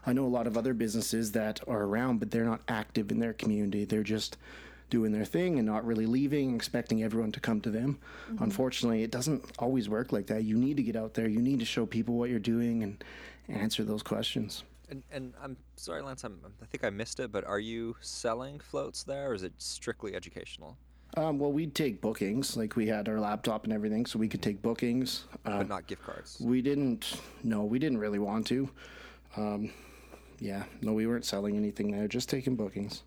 I 0.07 0.13
know 0.13 0.25
a 0.25 0.29
lot 0.29 0.47
of 0.47 0.57
other 0.57 0.73
businesses 0.73 1.33
that 1.33 1.61
are 1.67 1.83
around, 1.83 2.21
but 2.21 2.31
they're 2.31 2.45
not 2.45 2.61
active 2.69 3.11
in 3.11 3.19
their 3.19 3.33
community. 3.33 3.85
They're 3.85 4.05
just 4.05 4.37
doing 4.89 5.11
their 5.11 5.25
thing 5.25 5.59
and 5.59 5.67
not 5.67 5.85
really 5.85 6.07
leaving, 6.07 6.55
expecting 6.55 7.03
everyone 7.03 7.33
to 7.33 7.41
come 7.41 7.61
to 7.63 7.71
them. 7.71 7.99
Unfortunately, 8.39 9.03
it 9.03 9.11
doesn't 9.11 9.45
always 9.59 9.89
work 9.89 10.13
like 10.13 10.29
that. 10.29 10.45
You 10.45 10.57
need 10.57 10.77
to 10.77 10.85
get 10.85 10.95
out 10.95 11.15
there. 11.15 11.29
You 11.29 11.43
need 11.43 11.59
to 11.59 11.65
show 11.65 11.87
people 11.87 12.15
what 12.15 12.31
you're 12.31 12.39
doing 12.39 12.85
and 12.85 13.03
answer 13.49 13.83
those 13.83 14.05
questions. 14.05 14.63
And, 14.89 15.03
and 15.11 15.35
I'm 15.43 15.57
sorry, 15.77 16.03
Lance. 16.03 16.25
I'm, 16.25 16.39
I 16.63 16.67
think 16.67 16.85
I 16.85 16.91
missed 16.91 17.19
it, 17.21 17.33
but 17.33 17.45
are 17.45 17.59
you 17.59 17.97
selling 18.01 18.61
floats 18.61 19.03
there, 19.03 19.31
or 19.31 19.35
is 19.35 19.43
it 19.43 19.53
strictly 19.59 20.15
educational, 20.15 20.77
Um, 21.17 21.39
well, 21.39 21.53
we'd 21.53 21.75
take 21.75 22.01
bookings. 22.01 22.57
Like 22.57 22.77
we 22.77 22.87
had 22.87 23.09
our 23.09 23.19
laptop 23.19 23.65
and 23.65 23.73
everything, 23.73 24.07
so 24.07 24.19
we 24.19 24.29
could 24.29 24.43
take 24.43 24.63
bookings. 24.63 25.25
Uh, 25.45 25.59
but 25.59 25.69
not 25.69 25.87
gift 25.87 26.03
cards? 26.05 26.39
we 26.41 26.63
didn't. 26.63 27.21
No, 27.43 27.65
we 27.65 27.79
didn't 27.79 27.99
really 27.99 28.19
want 28.19 28.47
to. 28.49 28.69
Um, 29.37 29.71
yeah, 30.39 30.65
no, 30.83 30.93
we 30.93 31.07
weren't 31.07 31.25
selling 31.25 31.57
anything 31.57 31.91
there. 31.91 32.07
Just 32.09 32.29
taking 32.29 32.57
bookings. 32.57 33.03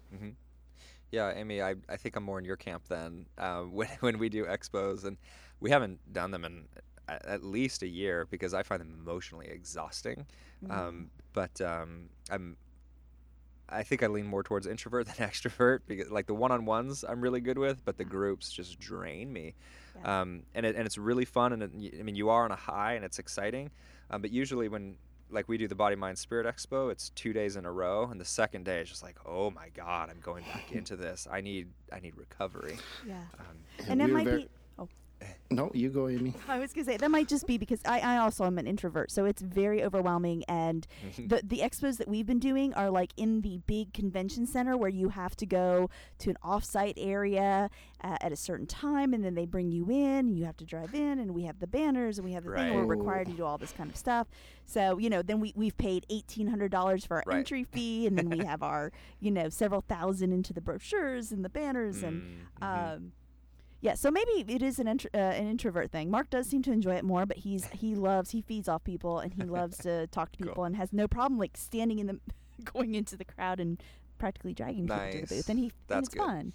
Yeah, 1.11 1.31
Amy, 1.35 1.59
I, 1.61 1.73
I 1.87 1.97
think 1.97 2.15
I'm 2.15 2.23
more 2.23 2.37
in 2.37 2.45
your 2.45 2.55
camp 2.55 2.87
than 2.87 3.25
uh, 3.37 3.61
when 3.77 3.87
when 4.01 4.17
we 4.19 4.29
do 4.29 4.45
expos, 4.45 5.05
and 5.05 5.17
we 5.59 5.69
haven't 5.69 5.99
done 6.13 6.31
them 6.31 6.45
in 6.45 6.67
at, 7.07 7.25
at 7.25 7.43
least 7.43 7.83
a 7.83 7.87
year 7.87 8.27
because 8.29 8.53
I 8.53 8.63
find 8.63 8.81
them 8.81 8.95
emotionally 8.99 9.47
exhausting. 9.47 10.25
Um, 10.69 11.09
but 11.33 11.59
um, 11.61 12.09
I'm 12.29 12.57
I 13.71 13.83
think 13.83 14.01
I 14.01 14.07
lean 14.07 14.25
more 14.25 14.41
towards 14.43 14.65
introvert 14.67 15.05
than 15.17 15.27
extrovert 15.27 15.79
because 15.87 16.09
like 16.09 16.25
the 16.27 16.33
one-on-ones 16.33 17.05
I'm 17.07 17.21
really 17.21 17.41
good 17.41 17.57
with, 17.57 17.83
but 17.85 17.97
the 17.97 18.05
groups 18.05 18.51
just 18.51 18.79
drain 18.79 19.31
me. 19.31 19.53
Yeah. 20.01 20.21
Um, 20.21 20.43
and 20.55 20.65
it, 20.65 20.75
and 20.75 20.85
it's 20.85 20.97
really 20.97 21.25
fun, 21.25 21.53
and 21.53 21.63
it, 21.63 21.71
y- 21.73 21.91
I 21.99 22.03
mean 22.03 22.15
you 22.15 22.29
are 22.29 22.45
on 22.45 22.51
a 22.51 22.55
high, 22.55 22.93
and 22.93 23.05
it's 23.05 23.19
exciting. 23.19 23.69
Um, 24.09 24.21
but 24.21 24.31
usually 24.31 24.69
when 24.69 24.95
like 25.31 25.47
we 25.47 25.57
do 25.59 25.67
the 25.67 25.75
Body 25.75 25.95
Mind 25.95 26.17
Spirit 26.17 26.47
Expo, 26.47 26.91
it's 26.91 27.09
two 27.11 27.33
days 27.33 27.55
in 27.55 27.65
a 27.65 27.71
row, 27.71 28.07
and 28.09 28.19
the 28.19 28.25
second 28.25 28.65
day 28.65 28.81
is 28.81 28.89
just 28.89 29.03
like, 29.03 29.17
oh 29.25 29.51
my 29.51 29.69
god, 29.75 30.09
I'm 30.09 30.19
going 30.21 30.43
back 30.45 30.71
into 30.71 30.95
this. 30.95 31.27
I 31.31 31.41
need 31.41 31.67
I 31.93 31.99
need 31.99 32.15
recovery. 32.17 32.77
Yeah. 33.07 33.21
Um, 33.39 33.45
and 33.87 34.01
that 34.01 34.07
we 34.07 34.11
were 34.11 34.17
might 34.17 34.27
ver- 34.27 34.37
be. 34.37 34.49
Oh, 34.79 34.87
No, 35.51 35.71
you 35.73 35.89
go, 35.89 36.07
Amy. 36.07 36.33
I 36.47 36.59
was 36.59 36.73
gonna 36.73 36.85
say 36.85 36.97
that 36.97 37.09
might 37.09 37.27
just 37.27 37.47
be 37.47 37.57
because 37.57 37.79
I, 37.85 37.99
I 38.01 38.17
also 38.17 38.45
am 38.45 38.57
an 38.59 38.67
introvert, 38.67 39.09
so 39.11 39.25
it's 39.25 39.41
very 39.41 39.83
overwhelming. 39.83 40.43
And 40.47 40.85
the 41.17 41.41
the 41.43 41.57
expos 41.59 41.97
that 41.97 42.07
we've 42.07 42.25
been 42.27 42.39
doing 42.39 42.73
are 42.75 42.89
like 42.91 43.11
in 43.17 43.41
the 43.41 43.57
big 43.65 43.91
convention 43.93 44.45
center 44.45 44.77
where 44.77 44.89
you 44.89 45.09
have 45.09 45.35
to 45.37 45.45
go 45.47 45.89
to 46.19 46.29
an 46.29 46.37
off-site 46.43 46.93
area 46.97 47.69
uh, 48.03 48.17
at 48.21 48.31
a 48.31 48.35
certain 48.35 48.67
time, 48.67 49.11
and 49.13 49.25
then 49.25 49.33
they 49.33 49.45
bring 49.47 49.71
you 49.71 49.89
in, 49.89 50.27
and 50.27 50.37
you 50.37 50.45
have 50.45 50.55
to 50.57 50.65
drive 50.65 50.93
in, 50.93 51.17
and 51.19 51.33
we 51.33 51.43
have 51.43 51.59
the 51.59 51.67
banners, 51.67 52.19
and 52.19 52.25
we 52.25 52.33
have 52.33 52.43
the 52.45 52.53
thing. 52.53 52.73
We're 52.75 52.85
required 52.85 53.27
to 53.27 53.33
do 53.33 53.43
all 53.43 53.57
this 53.57 53.73
kind 53.73 53.89
of 53.89 53.97
stuff. 53.97 54.27
So 54.65 54.99
you 54.99 55.09
know, 55.09 55.23
then 55.23 55.39
we 55.39 55.51
we've 55.55 55.77
paid 55.77 56.05
eighteen 56.11 56.47
hundred 56.47 56.71
dollars 56.71 57.05
for 57.05 57.17
our 57.17 57.23
Right. 57.25 57.37
entry 57.39 57.63
fee, 57.63 58.05
and 58.07 58.15
then 58.17 58.29
we 58.29 58.45
have 58.45 58.61
our 58.61 58.91
you 59.19 59.31
know 59.31 59.49
several 59.49 59.81
thousand 59.81 60.31
into 60.31 60.53
the 60.53 60.61
brochures 60.61 61.31
and 61.31 61.43
the 61.43 61.49
banners 61.49 62.03
and. 62.03 62.21
mm, 62.21 62.35
mhm. 62.61 62.95
Um, 62.95 63.11
yeah, 63.81 63.93
so 63.95 64.11
maybe 64.11 64.31
it 64.47 64.61
is 64.61 64.79
an 64.79 64.87
intr- 64.87 65.13
uh, 65.13 65.17
an 65.17 65.47
introvert 65.47 65.91
thing. 65.91 66.09
Mark 66.11 66.29
does 66.29 66.47
seem 66.47 66.61
to 66.63 66.71
enjoy 66.71 66.95
it 66.95 67.03
more, 67.05 67.25
but 67.25 67.37
he's 67.37 67.67
he 67.67 67.95
loves 67.95 68.31
he 68.31 68.41
feeds 68.41 68.67
off 68.67 68.83
people 68.83 69.19
and 69.19 69.33
he 69.33 69.43
loves 69.43 69.77
to 69.79 70.07
talk 70.11 70.31
to 70.33 70.37
Cool. 70.39 70.47
people 70.47 70.63
and 70.65 70.75
has 70.75 70.91
no 70.93 71.07
problem 71.07 71.39
like 71.39 71.55
standing 71.55 71.99
in 71.99 72.07
the 72.07 72.19
going 72.65 72.95
into 72.95 73.15
the 73.15 73.25
crowd 73.25 73.59
and 73.59 73.81
practically 74.17 74.53
dragging 74.53 74.85
people 74.87 75.11
to 75.11 75.21
the 75.21 75.27
booth. 75.27 75.49
And 75.49 75.59
he 75.59 75.65
and 75.65 75.73
That's 75.87 76.07
it's 76.07 76.13
good. 76.15 76.23
fun. 76.23 76.53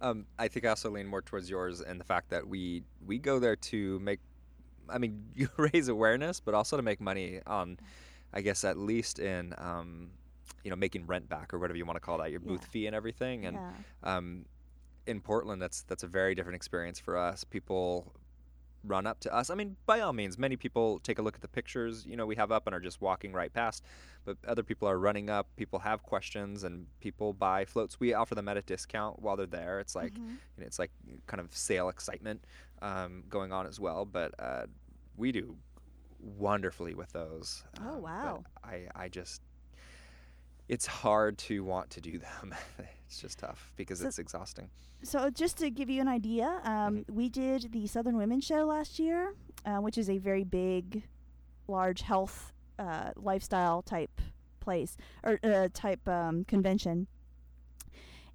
Um, 0.00 0.26
I 0.38 0.46
think 0.48 0.64
I 0.64 0.68
also 0.70 0.90
lean 0.90 1.06
more 1.08 1.22
towards 1.22 1.50
yours 1.50 1.80
and 1.80 1.98
the 2.00 2.04
fact 2.04 2.30
that 2.30 2.46
we 2.46 2.84
we 3.04 3.18
go 3.18 3.38
there 3.40 3.56
to 3.56 3.98
make, 3.98 4.20
I 4.88 4.98
mean, 4.98 5.24
you 5.34 5.48
raise 5.56 5.88
awareness, 5.88 6.40
but 6.40 6.54
also 6.54 6.76
to 6.76 6.82
make 6.82 7.00
money 7.00 7.40
on, 7.46 7.78
I 8.32 8.40
guess 8.42 8.64
at 8.64 8.76
least 8.78 9.18
in, 9.18 9.54
um, 9.58 10.10
you 10.62 10.70
know, 10.70 10.76
making 10.76 11.06
rent 11.06 11.28
back 11.28 11.52
or 11.52 11.58
whatever 11.58 11.76
you 11.76 11.84
want 11.84 11.96
to 11.96 12.00
call 12.00 12.18
that, 12.18 12.30
your 12.30 12.40
booth 12.40 12.60
Yeah. 12.62 12.68
fee 12.70 12.86
and 12.86 12.94
everything. 12.94 13.46
And 13.46 13.56
yeah. 13.56 14.16
um, 14.16 14.44
in 15.08 15.20
Portland, 15.20 15.60
that's 15.62 15.82
that's 15.82 16.02
a 16.04 16.06
very 16.08 16.34
different 16.34 16.56
experience 16.56 16.98
for 17.00 17.16
us. 17.16 17.44
People 17.44 18.12
run 18.84 19.06
up 19.06 19.18
to 19.20 19.34
us. 19.34 19.50
I 19.50 19.54
mean, 19.56 19.76
by 19.86 20.00
all 20.00 20.12
means, 20.12 20.38
many 20.38 20.56
people 20.56 21.00
take 21.00 21.18
a 21.18 21.22
look 21.22 21.34
at 21.34 21.40
the 21.42 21.48
pictures 21.48 22.06
you 22.06 22.16
know 22.16 22.26
we 22.26 22.36
have 22.36 22.52
up 22.52 22.66
and 22.66 22.74
are 22.74 22.80
just 22.80 23.00
walking 23.00 23.32
right 23.32 23.52
past. 23.52 23.82
But 24.24 24.36
other 24.46 24.62
people 24.62 24.86
are 24.88 24.98
running 24.98 25.30
up. 25.30 25.46
People 25.56 25.78
have 25.80 26.02
questions, 26.02 26.64
and 26.64 26.86
people 27.00 27.32
buy 27.32 27.64
floats. 27.64 27.98
We 27.98 28.14
offer 28.14 28.34
them 28.34 28.48
at 28.48 28.56
a 28.56 28.62
discount 28.62 29.20
while 29.22 29.36
they're 29.36 29.46
there. 29.46 29.80
It's 29.80 29.94
like 29.96 30.12
Mhm. 30.12 30.28
you 30.56 30.58
know, 30.60 30.66
it's 30.66 30.78
like 30.78 30.92
kind 31.26 31.40
of 31.40 31.54
sale 31.56 31.88
excitement 31.88 32.44
um, 32.82 33.24
going 33.28 33.50
on 33.52 33.66
as 33.66 33.80
well. 33.80 34.04
But 34.04 34.34
uh, 34.38 34.66
we 35.16 35.32
do 35.32 35.56
wonderfully 36.20 36.94
with 36.94 37.12
those. 37.12 37.64
Oh, 37.80 37.94
um, 37.96 38.02
wow. 38.02 38.44
I 38.64 38.86
I 38.94 39.08
just 39.08 39.40
it's 40.68 40.86
hard 40.86 41.38
to 41.38 41.64
want 41.64 41.90
to 41.90 42.00
do 42.00 42.18
them. 42.18 42.54
it's 43.06 43.20
just 43.20 43.38
tough 43.38 43.72
because 43.76 44.00
So- 44.00 44.06
it's 44.08 44.18
exhausting. 44.18 44.70
So 45.04 45.30
just 45.30 45.58
to 45.58 45.70
give 45.70 45.88
you 45.88 46.00
an 46.00 46.08
idea, 46.08 46.60
um, 46.64 46.98
Mm-hmm. 46.98 47.14
we 47.14 47.28
did 47.28 47.70
the 47.72 47.86
Southern 47.86 48.16
Women's 48.16 48.44
Show 48.44 48.64
last 48.66 48.98
year, 48.98 49.32
uh, 49.64 49.76
which 49.76 49.96
is 49.96 50.10
a 50.10 50.18
very 50.18 50.42
big, 50.42 51.04
large 51.68 52.02
health 52.02 52.52
uh, 52.80 53.12
lifestyle 53.14 53.80
type 53.82 54.20
place 54.60 54.96
or 55.22 55.38
uh, 55.44 55.68
type 55.72 56.06
um, 56.08 56.42
convention. 56.44 57.06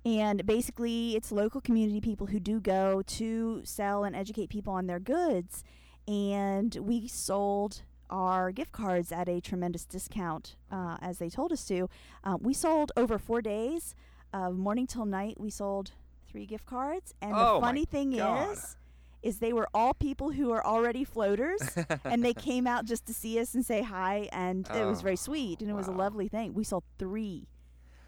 And 0.05 0.45
basically, 0.45 1.15
it's 1.15 1.31
local 1.31 1.61
community 1.61 2.01
people 2.01 2.27
who 2.27 2.39
do 2.39 2.59
go 2.59 3.01
to 3.07 3.61
sell 3.63 4.03
and 4.03 4.15
educate 4.15 4.49
people 4.49 4.73
on 4.73 4.87
their 4.87 4.99
goods. 4.99 5.63
And 6.07 6.75
we 6.75 7.07
sold 7.07 7.83
our 8.09 8.51
gift 8.51 8.71
cards 8.71 9.11
at 9.11 9.27
a 9.29 9.39
tremendous 9.41 9.85
discount, 9.85 10.55
uh, 10.71 10.97
as 11.01 11.17
they 11.19 11.29
told 11.29 11.51
us 11.51 11.65
to. 11.65 11.89
Uh, 12.23 12.37
we 12.39 12.53
sold 12.53 12.91
over 12.97 13.17
four 13.17 13.41
days, 13.41 13.95
uh, 14.33 14.49
morning 14.51 14.87
till 14.87 15.05
night. 15.05 15.39
We 15.39 15.49
sold 15.49 15.91
three 16.27 16.45
gift 16.45 16.65
cards. 16.65 17.13
And 17.21 17.33
Oh 17.35 17.55
the 17.55 17.61
funny 17.65 17.85
thing 17.85 18.11
God. 18.17 18.51
is, 18.53 18.75
is 19.21 19.39
they 19.39 19.53
were 19.53 19.67
all 19.73 19.93
people 19.93 20.31
who 20.31 20.51
are 20.51 20.65
already 20.65 21.03
floaters 21.03 21.61
and 22.05 22.23
they 22.23 22.33
came 22.33 22.67
out 22.67 22.85
just 22.85 23.05
to 23.05 23.13
see 23.13 23.39
us 23.39 23.53
and 23.53 23.65
say 23.65 23.81
hi 23.81 24.27
and 24.33 24.67
it 24.73 24.85
was 24.85 24.99
Oh, 24.99 25.03
very 25.03 25.15
sweet 25.15 25.61
and 25.61 25.69
it 25.69 25.73
was 25.73 25.87
a 25.87 25.91
lovely 25.91 26.27
thing 26.27 26.53
we 26.53 26.65
sold 26.65 26.83
three 26.99 27.47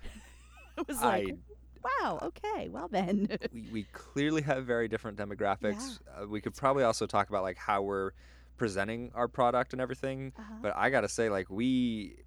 it 0.78 0.88
was 0.88 0.98
I- 1.02 1.08
like 1.20 1.36
wow 2.02 2.20
okay 2.22 2.68
well 2.68 2.88
then 2.90 3.30
we, 3.54 3.66
we 3.72 3.84
clearly 3.94 4.42
have 4.42 4.66
very 4.66 4.88
different 4.90 5.18
demographics. 5.18 6.00
Uh, 6.22 6.28
we 6.28 6.42
could 6.42 6.54
probably 6.56 6.84
also 6.84 7.06
talk 7.06 7.30
about 7.30 7.44
like 7.44 7.58
how 7.58 7.82
we're 7.84 8.12
presenting 8.58 9.12
our 9.16 9.28
product 9.28 9.74
and 9.74 9.82
everything. 9.82 10.34
Uh-huh. 10.38 10.54
But 10.62 10.74
I 10.76 10.90
gotta 10.90 11.10
say, 11.10 11.30
like 11.30 11.50
we 11.50 12.18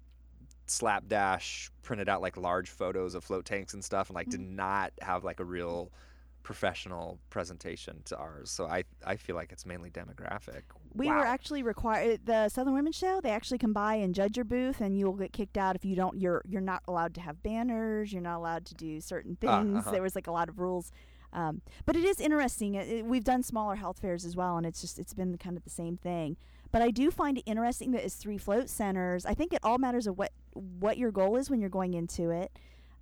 slapdash 0.67 1.71
printed 1.81 2.07
out 2.09 2.21
like 2.21 2.37
large 2.37 2.69
photos 2.69 3.15
of 3.15 3.23
float 3.23 3.45
tanks 3.45 3.73
and 3.73 3.83
stuff, 3.83 4.09
and 4.09 4.15
like 4.15 4.29
did 4.29 4.39
Mm-hmm. 4.39 4.55
not 4.55 4.93
have 5.01 5.23
like 5.23 5.39
a 5.39 5.45
real 5.45 5.91
professional 6.43 7.19
presentation 7.29 8.01
to 8.05 8.17
ours. 8.17 8.49
So 8.49 8.65
I 8.65 8.83
I 9.05 9.17
feel 9.17 9.35
like 9.35 9.51
it's 9.51 9.65
mainly 9.65 9.89
demographic. 9.89 10.61
we 10.93 11.07
wow. 11.07 11.17
were 11.17 11.25
actually 11.25 11.63
required 11.63 12.21
the 12.25 12.49
southern 12.49 12.73
women's 12.73 12.95
show 12.95 13.19
they 13.21 13.29
actually 13.29 13.57
come 13.59 13.73
by 13.73 13.95
and 13.95 14.15
judge 14.15 14.35
your 14.37 14.45
booth 14.45 14.81
and 14.81 14.97
you'll 14.97 15.13
get 15.13 15.31
kicked 15.33 15.57
out 15.57 15.75
if 15.75 15.83
you 15.85 15.95
don't 15.95 16.17
you're 16.19 16.41
you're 16.47 16.61
not 16.61 16.81
allowed 16.87 17.13
to 17.13 17.21
have 17.21 17.43
banners 17.43 18.11
you're 18.11 18.21
not 18.21 18.37
allowed 18.37 18.65
to 18.65 18.73
do 18.73 18.99
certain 19.01 19.37
Ah, 19.45 19.61
things 19.61 19.79
uh-huh. 19.79 19.91
there 19.91 20.01
was 20.01 20.15
like 20.15 20.25
a 20.27 20.31
lot 20.31 20.49
of 20.49 20.57
rules 20.59 20.91
um, 21.33 21.61
but 21.85 21.95
it 21.95 22.03
is 22.03 22.19
interesting 22.19 22.75
it, 22.75 22.87
it- 22.87 23.05
we've 23.05 23.23
done 23.23 23.43
smaller 23.43 23.75
health 23.75 23.99
fairs 23.99 24.25
as 24.25 24.35
well 24.35 24.57
and 24.57 24.65
it's 24.65 24.81
just 24.81 24.97
it's 24.99 25.13
been 25.13 25.37
kind 25.37 25.55
of 25.57 25.63
the 25.63 25.69
same 25.69 25.95
thing 25.97 26.35
but 26.71 26.81
i 26.81 26.89
do 26.91 27.11
find 27.11 27.37
it 27.37 27.43
interesting 27.45 27.91
that 27.91 28.03
it's 28.03 28.15
three 28.15 28.37
float 28.37 28.69
centers 28.69 29.25
i 29.25 29.33
think 29.33 29.53
it 29.53 29.59
all 29.63 29.77
matters 29.77 30.07
of 30.07 30.17
what 30.17 30.31
what 30.53 30.97
your 30.97 31.11
goal 31.11 31.35
is 31.37 31.49
when 31.49 31.59
you're 31.59 31.69
going 31.69 31.93
into 31.93 32.29
it 32.31 32.51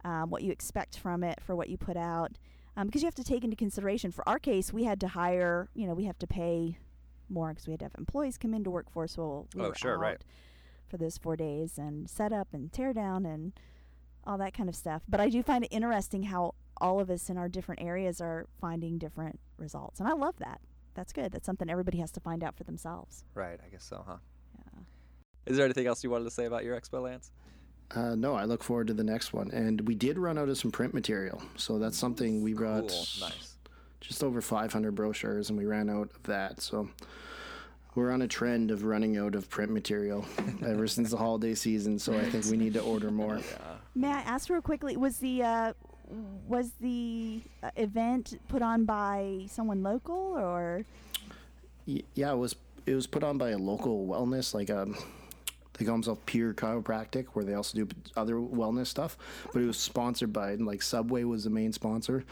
um, 0.03 0.29
what 0.29 0.43
you 0.43 0.51
expect 0.51 0.97
from 0.97 1.23
it 1.23 1.39
for 1.41 1.55
what 1.55 1.69
you 1.69 1.77
put 1.77 1.97
out 1.97 2.37
um, 2.75 2.85
because 2.87 3.01
you 3.01 3.07
have 3.07 3.15
to 3.15 3.23
take 3.23 3.43
into 3.43 3.55
consideration 3.55 4.11
for 4.11 4.27
our 4.27 4.39
case 4.39 4.71
we 4.73 4.83
had 4.83 4.99
to 4.99 5.07
hire 5.09 5.69
you 5.73 5.87
know 5.87 5.93
we 5.93 6.05
have 6.05 6.19
to 6.19 6.27
pay 6.27 6.77
more 7.29 7.49
because 7.49 7.67
we 7.67 7.71
had 7.71 7.79
to 7.79 7.85
have 7.85 7.95
employees 7.97 8.37
come 8.37 8.53
into 8.53 8.69
work 8.69 8.89
for 8.89 9.03
us 9.03 9.17
while 9.17 9.47
we 9.55 9.61
Oh, 9.61 9.69
were 9.69 9.75
sure, 9.75 9.97
right. 9.97 10.21
for 10.87 10.95
those 10.97 11.17
four 11.17 11.35
days 11.35 11.77
and 11.77 12.09
set 12.09 12.31
up 12.31 12.49
and 12.53 12.71
tear 12.71 12.93
down 12.93 13.25
and 13.25 13.51
all 14.25 14.37
that 14.37 14.53
kind 14.53 14.69
of 14.69 14.75
stuff. 14.75 15.01
But 15.09 15.19
I 15.19 15.27
do 15.29 15.43
find 15.43 15.65
it 15.65 15.67
interesting 15.67 16.23
how 16.23 16.55
all 16.81 16.99
of 16.99 17.09
us 17.09 17.29
in 17.29 17.37
our 17.37 17.47
different 17.49 17.81
areas 17.81 18.21
are 18.21 18.45
finding 18.61 18.97
different 18.97 19.39
results, 19.57 19.99
and 19.99 20.07
I 20.09 20.13
love 20.13 20.35
that. 20.39 20.61
That's 20.93 21.13
good. 21.13 21.31
That's 21.31 21.45
something 21.45 21.69
everybody 21.69 21.99
has 21.99 22.11
to 22.13 22.19
find 22.19 22.43
out 22.43 22.55
for 22.57 22.63
themselves. 22.63 23.23
right. 23.35 23.59
I 23.65 23.69
guess 23.69 23.83
so, 23.83 24.03
huh? 24.07 24.17
Yeah. 24.57 24.81
Is 25.45 25.55
there 25.57 25.65
anything 25.65 25.85
else 25.87 26.03
you 26.03 26.09
wanted 26.09 26.25
to 26.25 26.31
say 26.31 26.45
about 26.45 26.63
your 26.63 26.79
expo, 26.79 27.01
Lance? 27.03 27.31
Uh, 27.91 28.15
no, 28.15 28.33
I 28.35 28.43
look 28.45 28.63
forward 28.63 28.87
to 28.87 28.93
the 28.93 29.03
next 29.03 29.31
one. 29.31 29.49
And 29.51 29.79
we 29.87 29.95
did 29.95 30.17
run 30.17 30.37
out 30.37 30.49
of 30.49 30.57
some 30.57 30.71
print 30.71 30.93
material, 30.93 31.41
so 31.55 31.77
that's 31.79 31.97
something 31.97 32.41
we 32.41 32.53
brought 32.53 32.89
Cool. 32.89 33.05
Nice. 33.21 33.57
just 34.01 34.23
over 34.23 34.41
500 34.41 34.93
brochures, 34.95 35.49
and 35.49 35.57
we 35.57 35.65
ran 35.65 35.89
out 35.89 36.09
of 36.15 36.23
that. 36.23 36.61
So 36.61 36.89
we're 37.95 38.11
on 38.11 38.23
a 38.23 38.27
trend 38.27 38.71
of 38.71 38.83
running 38.83 39.17
out 39.17 39.35
of 39.35 39.49
print 39.49 39.71
material 39.71 40.25
ever 40.65 40.87
since 40.87 41.11
the 41.11 41.17
holiday 41.17 41.53
season. 41.55 41.97
So 41.99 42.13
I 42.17 42.25
think 42.29 42.45
we 42.45 42.57
need 42.57 42.73
to 42.73 42.81
order 42.81 43.09
more. 43.11 43.37
Yeah. 43.37 43.75
May 43.95 44.09
I 44.09 44.19
ask 44.21 44.49
real 44.49 44.61
quickly? 44.61 44.97
Was 44.97 45.17
the 45.19 45.43
uh, 45.43 45.73
was 46.47 46.71
the 46.79 47.41
uh, 47.63 47.69
event 47.75 48.39
put 48.47 48.61
on 48.61 48.85
by 48.85 49.45
someone 49.49 49.83
local 49.83 50.15
or? 50.15 50.85
Yeah, 51.85 52.31
it 52.31 52.37
was 52.37 52.55
it 52.85 52.95
was 52.95 53.07
put 53.07 53.23
on 53.23 53.37
by 53.37 53.49
a 53.49 53.57
local 53.57 54.07
wellness 54.07 54.53
like 54.53 54.69
um 54.69 54.95
They 55.77 55.85
call 55.85 55.95
themselves 55.95 56.21
Pure 56.25 56.55
Chiropractic, 56.55 57.27
where 57.33 57.45
they 57.45 57.53
also 57.53 57.77
do 57.77 57.87
other 58.15 58.35
wellness 58.35 58.87
stuff. 58.87 59.17
But 59.53 59.61
it 59.61 59.65
was 59.65 59.77
sponsored 59.77 60.33
by 60.33 60.55
like 60.55 60.81
Subway 60.81 61.23
was 61.23 61.43
the 61.43 61.49
main 61.49 61.71
sponsor, 61.71 62.25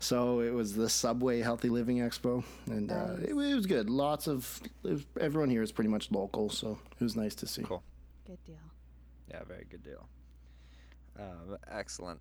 so 0.00 0.40
it 0.40 0.52
was 0.52 0.74
the 0.74 0.88
Subway 0.88 1.40
Healthy 1.40 1.70
Living 1.70 1.98
Expo, 1.98 2.44
and 2.66 2.92
uh, 2.92 3.14
it, 3.22 3.30
it 3.30 3.54
was 3.54 3.66
good. 3.66 3.88
Lots 3.88 4.26
of 4.26 4.60
was, 4.82 5.06
everyone 5.18 5.48
here 5.50 5.62
is 5.62 5.72
pretty 5.72 5.90
much 5.90 6.10
local, 6.10 6.50
so 6.50 6.78
it 6.92 7.02
was 7.02 7.16
nice 7.16 7.34
to 7.36 7.46
see. 7.46 7.62
Cool. 7.62 7.82
Good 8.26 8.44
deal. 8.44 8.56
Yeah, 9.30 9.44
very 9.48 9.64
good 9.70 9.82
deal. 9.82 10.06
Um, 11.18 11.56
excellent. 11.70 12.20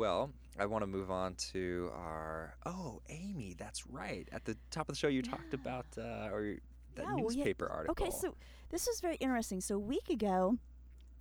Well, 0.00 0.30
I 0.58 0.64
want 0.64 0.80
to 0.80 0.86
move 0.86 1.10
on 1.10 1.34
to 1.52 1.90
our. 1.92 2.56
Oh, 2.64 3.02
Amy, 3.10 3.54
that's 3.58 3.86
right. 3.86 4.26
At 4.32 4.46
the 4.46 4.56
top 4.70 4.88
of 4.88 4.94
the 4.94 4.98
show, 4.98 5.08
you 5.08 5.20
talked 5.20 5.52
about 5.52 5.84
uh, 5.98 6.30
or 6.32 6.56
that 6.94 7.04
Yeah, 7.04 7.14
well, 7.16 7.30
yeah, 7.30 7.36
newspaper 7.36 7.68
article. 7.68 8.06
Okay, 8.06 8.10
so 8.10 8.34
this 8.70 8.86
was 8.86 9.02
very 9.02 9.16
interesting. 9.16 9.60
So 9.60 9.74
a 9.74 9.78
week 9.78 10.08
ago, 10.08 10.56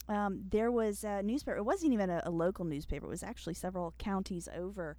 um, 0.08 0.46
there 0.50 0.72
was 0.72 1.04
a 1.04 1.22
newspaper. 1.22 1.58
It 1.58 1.66
wasn't 1.66 1.92
even 1.92 2.10
a, 2.10 2.22
a 2.24 2.32
local 2.32 2.64
newspaper. 2.64 3.06
It 3.06 3.10
was 3.10 3.22
actually 3.22 3.56
several 3.56 3.94
counties 3.98 4.48
over, 4.56 4.96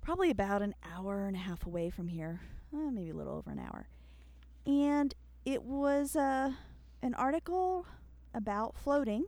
probably 0.00 0.30
about 0.30 0.62
an 0.62 0.76
hour 0.94 1.26
and 1.26 1.34
a 1.34 1.40
half 1.40 1.66
away 1.66 1.90
from 1.90 2.06
here, 2.06 2.40
uh, 2.72 2.92
maybe 2.92 3.10
a 3.10 3.14
little 3.14 3.34
over 3.34 3.50
an 3.50 3.58
hour. 3.58 3.88
And 4.64 5.12
it 5.44 5.64
was 5.64 6.14
uh, 6.14 6.52
an 7.02 7.14
article 7.14 7.84
about 8.32 8.76
floating, 8.76 9.24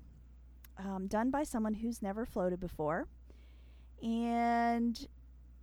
um, 0.79 1.09
done 1.09 1.33
by 1.33 1.43
someone 1.43 1.75
who's 1.75 2.03
never 2.03 2.25
floated 2.25 2.61
before, 2.61 3.09
and 4.05 5.09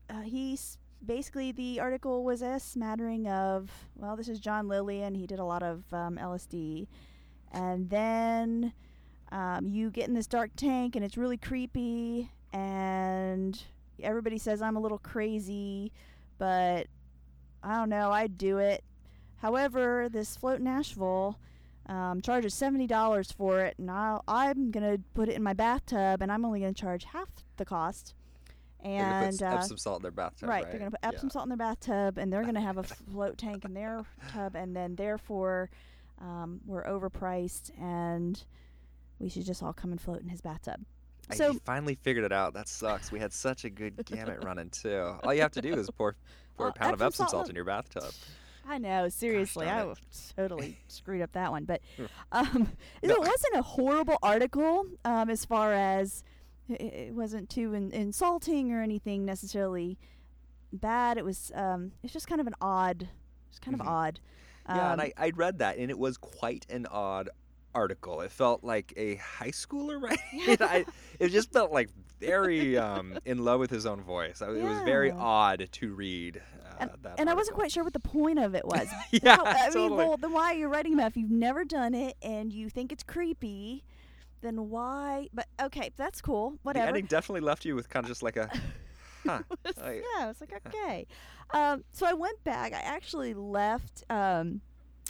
uh, 0.09 0.21
he's 0.21 0.79
basically 1.05 1.51
the 1.51 1.79
article 1.79 2.23
was 2.23 2.41
a 2.41 2.59
smattering 2.59 3.27
of 3.27 3.69
well 3.95 4.15
this 4.15 4.27
is 4.27 4.39
john 4.39 4.67
Lilly 4.67 5.03
and 5.03 5.15
he 5.15 5.25
did 5.25 5.39
a 5.39 5.45
lot 5.45 5.63
of 5.63 5.83
um, 5.93 6.17
lsd 6.17 6.87
and 7.51 7.89
then 7.89 8.73
um, 9.31 9.67
you 9.67 9.89
get 9.89 10.07
in 10.07 10.13
this 10.13 10.27
dark 10.27 10.51
tank 10.55 10.95
and 10.95 11.05
it's 11.05 11.17
really 11.17 11.37
creepy 11.37 12.29
and 12.51 13.63
everybody 14.01 14.37
says 14.37 14.61
i'm 14.61 14.75
a 14.75 14.79
little 14.79 14.97
crazy 14.97 15.91
but 16.37 16.87
i 17.63 17.75
don't 17.75 17.89
know 17.89 18.11
i'd 18.11 18.37
do 18.37 18.57
it. 18.57 18.83
However 19.37 20.07
this 20.11 20.35
float 20.35 20.61
nashville 20.61 21.39
um, 21.87 22.21
charges 22.21 22.53
$70 22.53 23.35
for 23.35 23.61
it 23.61 23.75
and 23.79 23.89
I'll, 23.89 24.23
i'm 24.27 24.69
going 24.69 24.97
to 24.97 25.03
put 25.15 25.29
it 25.29 25.35
in 25.35 25.43
my 25.43 25.53
bathtub 25.53 26.21
and 26.21 26.31
i'm 26.31 26.45
only 26.45 26.59
going 26.59 26.73
to 26.73 26.79
charge 26.79 27.05
half 27.05 27.29
the 27.57 27.65
cost 27.65 28.13
and 28.83 29.27
s- 29.35 29.41
uh, 29.41 29.45
Epsom 29.57 29.77
salt 29.77 29.99
in 29.99 30.03
their 30.03 30.11
bathtub. 30.11 30.49
Right, 30.49 30.63
Right, 30.63 30.71
they're 30.71 30.79
going 30.79 30.91
to 30.91 30.97
put 30.97 31.07
Epsom 31.07 31.29
salt 31.29 31.43
in 31.45 31.49
their 31.49 31.57
bathtub, 31.57 32.17
and 32.17 32.31
they're 32.31 32.43
going 32.43 32.55
to 32.55 32.61
have 32.61 32.77
a 32.77 32.83
float 33.11 33.37
tank 33.37 33.65
in 33.65 33.73
their 33.73 34.03
tub, 34.31 34.55
and 34.55 34.75
then 34.75 34.95
therefore 34.95 35.69
um, 36.19 36.61
we're 36.65 36.83
overpriced, 36.85 37.71
and 37.81 38.43
we 39.19 39.29
should 39.29 39.45
just 39.45 39.61
all 39.63 39.73
come 39.73 39.91
and 39.91 40.01
float 40.01 40.21
in 40.21 40.29
his 40.29 40.41
bathtub. 40.41 40.81
I 41.29 41.35
So 41.35 41.53
finally 41.65 41.95
figured 42.01 42.25
it 42.25 42.31
out. 42.31 42.53
That 42.53 42.67
sucks. 42.67 43.11
We 43.11 43.19
had 43.19 43.31
such 43.31 43.63
a 43.65 43.69
good 43.69 43.95
gamut 44.05 44.43
running 44.43 44.69
too. 44.69 45.15
All 45.23 45.33
you 45.33 45.41
have 45.41 45.51
to 45.53 45.61
do 45.61 45.73
is 45.73 45.89
pour 45.91 46.15
pour 46.57 46.65
Well, 46.65 46.69
a 46.69 46.73
pound 46.73 46.93
of 46.93 47.01
Epsom 47.01 47.07
Epsom 47.07 47.23
salt 47.23 47.31
salt 47.31 47.49
in 47.49 47.55
your 47.55 47.65
bathtub. 47.65 48.11
I 48.67 48.77
know, 48.77 49.09
seriously, 49.09 49.67
I 49.67 49.91
totally 50.35 50.77
screwed 50.87 51.21
up 51.23 51.31
that 51.33 51.51
one, 51.51 51.65
but 51.65 51.81
um, 52.31 52.69
No. 53.03 53.13
it 53.15 53.19
wasn't 53.19 53.55
a 53.55 53.61
horrible 53.63 54.17
article 54.21 54.85
um, 55.03 55.29
as 55.31 55.45
far 55.45 55.73
as 55.73 56.23
it 56.69 57.13
wasn't 57.13 57.49
too 57.49 57.73
in- 57.73 57.91
insulting 57.91 58.71
or 58.71 58.81
anything 58.81 59.25
necessarily 59.25 59.97
bad. 60.73 61.17
It 61.17 61.25
was 61.25 61.51
um, 61.55 61.91
it's 62.03 62.13
just 62.13 62.27
kind 62.27 62.41
of 62.41 62.47
an 62.47 62.55
odd, 62.61 63.09
it's 63.49 63.59
kind 63.59 63.77
Mhm. 63.77 63.81
of 63.81 63.87
odd. 63.87 64.19
yeah, 64.69 64.91
and 64.93 65.01
Um, 65.01 65.07
I, 65.17 65.25
I 65.27 65.31
read 65.35 65.59
that, 65.59 65.77
and 65.77 65.89
it 65.89 65.97
was 65.99 66.17
quite 66.17 66.65
an 66.69 66.85
odd 66.85 67.29
article. 67.73 68.21
It 68.21 68.31
felt 68.31 68.63
like 68.63 68.93
a 68.97 69.15
high 69.15 69.51
schooler 69.51 70.01
right? 70.01 70.19
it. 70.33 70.61
I, 70.61 70.85
it 71.19 71.29
just 71.29 71.51
felt 71.51 71.71
like 71.71 71.89
very 72.19 72.77
um, 72.77 73.17
in 73.25 73.43
love 73.43 73.59
with 73.59 73.71
his 73.71 73.85
own 73.85 74.01
voice. 74.01 74.41
I- 74.41 74.51
It 74.51 74.63
was 74.63 74.79
very 74.83 75.11
odd 75.11 75.67
to 75.71 75.93
read. 75.93 76.41
Uh, 76.63 76.75
and, 76.81 76.91
that 77.01 77.19
and 77.19 77.29
I 77.29 77.33
wasn't 77.33 77.55
quite 77.55 77.71
sure 77.71 77.83
what 77.83 77.93
the 77.93 77.99
point 77.99 78.39
of 78.39 78.55
it 78.55 78.65
was. 78.65 78.87
Yeah, 79.11 79.35
How- 79.37 79.45
I 79.45 79.53
mean, 79.65 79.73
totally. 79.73 79.97
well, 80.05 80.17
then 80.17 80.31
why 80.31 80.53
are 80.53 80.57
you 80.57 80.67
writing 80.67 80.93
about 80.93 81.07
if 81.07 81.17
you've 81.17 81.31
never 81.31 81.65
done 81.65 81.93
it 81.93 82.15
and 82.21 82.53
you 82.53 82.69
think 82.69 82.91
it's 82.91 83.03
creepy? 83.03 83.83
Then 84.41 84.69
why? 84.69 85.27
But 85.33 85.47
okay, 85.61 85.91
that's 85.95 86.21
cool. 86.21 86.51
The 86.51 86.57
Whatever. 86.63 86.87
ending 86.87 87.05
definitely 87.05 87.41
left 87.41 87.63
you 87.65 87.75
with 87.75 87.89
kind 87.89 88.03
of 88.05 88.09
just 88.09 88.23
like 88.23 88.37
a, 88.37 88.49
huh. 89.25 89.39
I- 89.81 90.01
was 90.25 90.41
like 90.41 90.53
okay. 90.67 91.05
um, 91.51 91.83
so 91.91 92.05
I 92.07 92.13
went 92.13 92.43
back. 92.43 92.73
I 92.73 92.79
actually 92.79 93.33
left. 93.33 94.03
Um, 94.09 94.61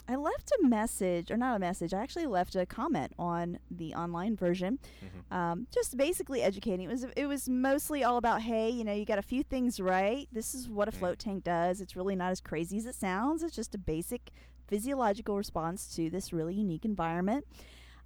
I 0.08 0.16
left 0.16 0.50
a 0.60 0.66
message, 0.66 1.30
or 1.30 1.36
not 1.36 1.54
a 1.54 1.58
message. 1.60 1.94
I 1.94 2.02
actually 2.02 2.26
left 2.26 2.56
a 2.56 2.66
comment 2.66 3.12
on 3.20 3.60
the 3.70 3.94
online 3.94 4.34
version, 4.36 4.80
Mhm. 5.00 5.34
um, 5.34 5.66
just 5.72 5.96
basically 5.96 6.42
educating. 6.42 6.86
It 6.88 6.92
was 6.92 7.04
it 7.16 7.26
was 7.26 7.48
mostly 7.48 8.02
all 8.02 8.16
about, 8.16 8.42
hey, 8.42 8.68
you 8.68 8.82
know, 8.84 8.92
you 8.92 9.04
got 9.06 9.18
a 9.20 9.22
few 9.22 9.44
things 9.44 9.78
right. 9.80 10.28
This 10.32 10.54
is 10.56 10.68
what 10.68 10.88
a 10.88 10.90
Mm. 10.92 10.96
float 10.96 11.18
tank 11.20 11.44
does. 11.44 11.80
It's 11.80 11.94
really 11.94 12.16
not 12.16 12.32
as 12.32 12.40
crazy 12.40 12.76
as 12.78 12.84
it 12.86 12.96
sounds. 12.96 13.42
It's 13.44 13.54
just 13.54 13.74
a 13.76 13.78
basic 13.78 14.30
physiological 14.66 15.36
response 15.36 15.94
to 15.94 16.10
this 16.10 16.32
really 16.32 16.54
unique 16.54 16.84
environment. 16.84 17.46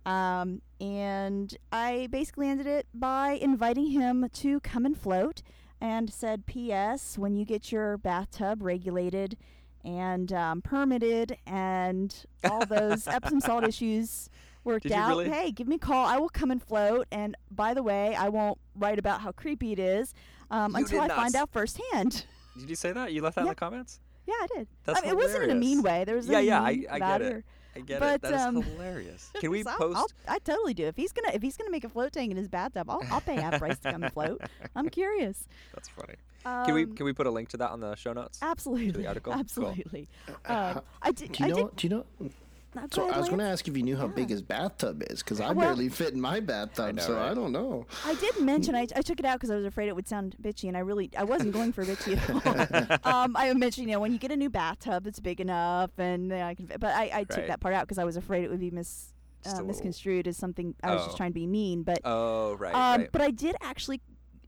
Um, 0.07 0.63
and 0.81 1.55
I 1.73 2.09
basically 2.11 2.49
ended 2.49 2.67
it 2.67 2.87
by 2.95 3.33
inviting 3.33 3.91
him 3.91 4.29
to 4.35 4.61
come 4.61 4.87
and 4.87 4.97
float 4.99 5.43
and 5.81 6.11
said, 6.13 6.47
P.S., 6.47 7.19
when 7.19 7.35
you 7.37 7.45
get 7.45 7.71
your 7.73 7.99
bathtub 7.99 8.63
regulated 8.63 9.37
and 9.85 10.33
um, 10.33 10.63
permitted 10.63 11.37
and 11.47 12.25
all 12.45 12.65
those 12.67 13.07
Epsom 13.09 13.41
salt 13.41 13.67
issues 13.67 14.31
worked 14.65 14.85
Did 14.85 14.93
out, 14.93 15.11
really? 15.11 15.29
hey, 15.29 15.51
give 15.51 15.69
me 15.69 15.77
a 15.77 15.79
call. 15.79 16.07
I 16.07 16.19
will 16.19 16.29
come 16.29 16.51
and 16.51 16.63
float. 16.63 17.07
And 17.13 17.37
by 17.51 17.75
the 17.75 17.83
way, 17.83 18.15
I 18.15 18.29
won't 18.29 18.59
write 18.77 18.99
about 18.99 19.21
how 19.21 19.33
creepy 19.33 19.73
it 19.73 19.79
is 19.79 20.15
um, 20.51 20.75
until 20.77 21.01
I 21.03 21.09
find 21.09 21.35
s- 21.35 21.41
out 21.41 21.51
firsthand. 21.53 22.25
Did 22.59 22.71
you 22.71 22.77
say 22.77 22.93
that? 22.93 23.13
You 23.13 23.23
left 23.23 23.35
that 23.37 23.43
in 23.43 23.49
the 23.49 23.55
comments? 23.55 24.01
yeah, 24.27 24.35
I 24.41 24.47
did. 24.57 24.69
That's 24.85 24.99
I 24.99 25.03
mean, 25.03 25.11
it 25.11 25.17
wasn't 25.17 25.45
in 25.45 25.51
a 25.51 25.55
mean 25.55 25.83
way. 25.83 26.05
There 26.05 26.17
was 26.17 26.27
Yeah, 26.29 26.39
a 26.39 26.43
yeah, 26.43 26.61
I- 26.63 26.85
I 26.91 26.99
get 26.99 27.23
it. 27.23 27.33
or- 27.33 27.45
I 27.77 27.81
get 27.81 28.01
But, 28.01 28.15
it. 28.17 28.23
That 28.23 28.33
is 28.35 28.41
um, 28.41 28.63
hilarious. 28.63 29.31
Can 29.41 29.51
we 29.51 29.63
So 29.63 29.71
I'll- 29.71 29.77
post? 29.79 30.15
I'll, 30.27 30.35
I 30.35 30.39
totally 30.39 30.75
do. 30.75 30.87
If 30.87 30.97
he's 30.97 31.13
gonna 31.13 31.31
if 31.35 31.43
he's 31.43 31.57
gonna 31.57 31.71
make 31.71 31.85
a 31.85 31.89
float 31.89 32.13
tank 32.13 32.31
in 32.31 32.37
his 32.37 32.49
bathtub, 32.49 32.89
I'll, 32.91 33.03
I'll 33.11 33.21
pay 33.21 33.37
half 33.37 33.59
price 33.59 33.79
to 33.81 33.93
come 33.93 34.03
and 34.03 34.13
float. 34.13 34.41
I'm 34.75 34.89
curious. 34.89 35.47
That's 35.75 35.89
funny. 35.91 36.15
Can 36.45 36.75
we 36.75 36.85
Um, 36.85 36.95
can 36.95 37.07
we 37.07 37.13
put 37.13 37.27
a 37.27 37.31
link 37.31 37.49
to 37.51 37.57
that 37.59 37.71
on 37.71 37.81
the 37.81 37.95
show 37.97 38.13
notes? 38.13 38.39
absolutely 38.43 38.91
the 39.03 39.07
article? 39.09 39.33
Cool. 39.35 39.41
Absolutely. 39.41 40.09
Uh, 40.49 40.75
Um, 40.77 40.83
I 41.03 41.13
did. 41.13 41.33
Do 41.33 41.45
you 41.45 41.47
I 41.47 41.49
know? 41.51 41.69
did. 41.69 41.77
Do 41.77 41.87
you 41.87 41.91
know? 41.91 42.31
No, 42.77 42.87
So 42.93 43.09
I 43.11 43.19
was 43.19 43.29
going 43.29 43.39
to 43.39 43.45
Lance. 43.45 43.61
ask 43.61 43.69
if 43.69 43.77
you 43.77 43.83
knew 43.83 43.97
how 43.97 44.07
big 44.07 44.29
his 44.29 44.43
bathtub 44.43 45.03
is, 45.11 45.23
because 45.23 45.41
I 45.41 45.53
Well- 45.53 45.67
barely 45.69 45.89
fit 45.89 46.13
in 46.15 46.21
my 46.21 46.41
bathtub, 46.41 46.95
know, 46.97 47.03
so 47.03 47.15
right? 47.15 47.31
I 47.31 47.35
don't 47.35 47.53
know. 47.53 47.87
I 48.05 48.15
did 48.15 48.41
mention 48.41 48.75
I, 48.75 48.87
I 48.95 49.03
took 49.03 49.19
it 49.19 49.25
out 49.27 49.35
because 49.37 49.51
I 49.51 49.57
was 49.57 49.65
afraid 49.65 49.89
it 49.89 49.97
would 49.97 50.07
sound 50.09 50.37
bitchy, 50.43 50.69
and 50.69 50.77
I 50.77 50.81
really 50.81 51.11
I 51.17 51.25
wasn't 51.25 51.53
going 51.53 51.73
for 51.73 51.85
bitchy 51.85 52.17
at 52.17 53.03
all. 53.05 53.13
um, 53.25 53.37
I 53.37 53.53
mentioned 53.55 53.89
you 53.89 53.93
know 53.95 54.01
when 54.01 54.13
you 54.13 54.19
get 54.19 54.31
a 54.31 54.37
new 54.37 54.51
bathtub 54.51 55.05
that's 55.05 55.21
big 55.21 55.41
enough, 55.41 55.91
and 55.99 56.31
then 56.31 56.43
I 56.43 56.55
can. 56.55 56.67
But 56.67 56.85
I, 56.95 57.11
I 57.13 57.25
took 57.25 57.47
that 57.49 57.61
part 57.61 57.75
out 57.75 57.83
because 57.87 57.99
I 57.99 58.05
was 58.05 58.17
afraid 58.17 58.45
it 58.45 58.51
would 58.51 58.61
be 58.61 58.71
mis 58.71 59.13
uh, 59.47 59.63
misconstrued 59.63 60.27
as 60.29 60.37
something. 60.37 60.75
I 60.83 60.93
was 60.93 61.03
Oh. 61.03 61.05
just 61.07 61.17
trying 61.17 61.31
to 61.31 61.35
be 61.35 61.47
mean, 61.47 61.83
but 61.83 62.01
Oh, 62.05 62.55
right, 62.55 62.75
um, 62.75 63.01
right. 63.03 63.13
But 63.13 63.23
I 63.23 63.31
did 63.31 63.57
actually 63.61 64.01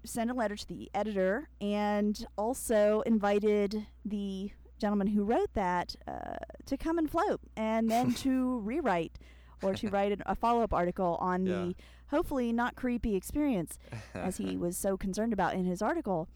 send 0.04 0.30
a 0.30 0.34
letter 0.34 0.56
to 0.56 0.66
the 0.66 0.90
editor 0.94 1.48
and 1.60 2.24
also 2.36 3.02
invited 3.04 3.86
the 4.04 4.50
gentleman 4.78 5.08
who 5.08 5.24
wrote 5.24 5.52
that 5.54 5.94
uh, 6.06 6.36
to 6.66 6.76
come 6.76 6.98
and 6.98 7.10
float 7.10 7.40
and 7.56 7.90
then 7.90 8.14
to 8.24 8.58
rewrite 8.60 9.18
or 9.62 9.74
to 9.74 9.88
write 9.88 10.12
an, 10.12 10.22
a 10.26 10.34
follow 10.34 10.62
up 10.62 10.72
article 10.72 11.16
on 11.20 11.44
Yeah. 11.46 11.52
the 11.56 11.74
hopefully 12.10 12.52
not 12.52 12.74
creepy 12.76 13.14
experience 13.16 13.78
as 14.14 14.36
he 14.38 14.56
was 14.64 14.76
so 14.76 14.96
concerned 14.96 15.32
about 15.32 15.54
in 15.54 15.64
his 15.64 15.82
article. 15.82 16.28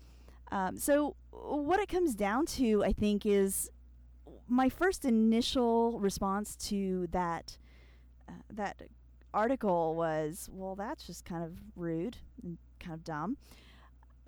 Um, 0.50 0.76
so, 0.76 1.16
what 1.30 1.80
it 1.80 1.88
comes 1.88 2.14
down 2.14 2.44
to, 2.46 2.84
I 2.84 2.92
think, 2.92 3.24
is 3.24 3.70
my 4.48 4.68
first 4.68 5.04
initial 5.06 5.98
response 5.98 6.56
to 6.68 7.06
that 7.10 7.56
uh, 8.28 8.32
that 8.50 8.82
article 9.32 9.94
was, 9.94 10.50
well, 10.52 10.74
that's 10.74 11.06
just 11.06 11.24
kind 11.24 11.42
of 11.42 11.52
rude 11.74 12.18
and 12.42 12.58
kind 12.80 12.92
of 12.94 13.02
dumb. 13.02 13.38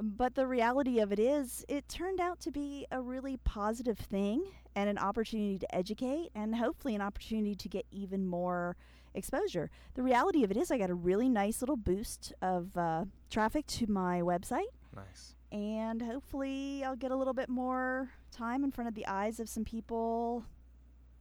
But 0.00 0.34
the 0.34 0.46
reality 0.46 0.98
of 0.98 1.12
it 1.12 1.18
is, 1.18 1.64
it 1.68 1.88
turned 1.88 2.20
out 2.20 2.40
to 2.40 2.50
be 2.50 2.86
a 2.90 3.00
really 3.00 3.36
positive 3.36 3.98
thing 3.98 4.44
and 4.74 4.90
an 4.90 4.98
opportunity 4.98 5.58
to 5.58 5.74
educate 5.74 6.30
and 6.34 6.56
hopefully 6.56 6.94
an 6.94 7.00
opportunity 7.00 7.54
to 7.54 7.68
get 7.68 7.86
even 7.92 8.26
more 8.26 8.76
exposure. 9.14 9.70
The 9.94 10.02
reality 10.02 10.42
of 10.42 10.50
it 10.50 10.56
is, 10.56 10.70
I 10.70 10.78
got 10.78 10.90
a 10.90 10.94
really 10.94 11.28
nice 11.28 11.62
little 11.62 11.76
boost 11.76 12.32
of 12.42 12.76
uh, 12.76 13.04
traffic 13.30 13.66
to 13.68 13.86
my 13.86 14.20
website 14.20 14.72
nice. 14.94 15.34
and 15.52 16.02
hopefully 16.02 16.82
I'll 16.84 16.96
get 16.96 17.12
a 17.12 17.16
little 17.16 17.34
bit 17.34 17.48
more 17.48 18.10
time 18.32 18.64
in 18.64 18.72
front 18.72 18.88
of 18.88 18.94
the 18.94 19.06
eyes 19.06 19.38
of 19.38 19.48
some 19.48 19.64
people, 19.64 20.44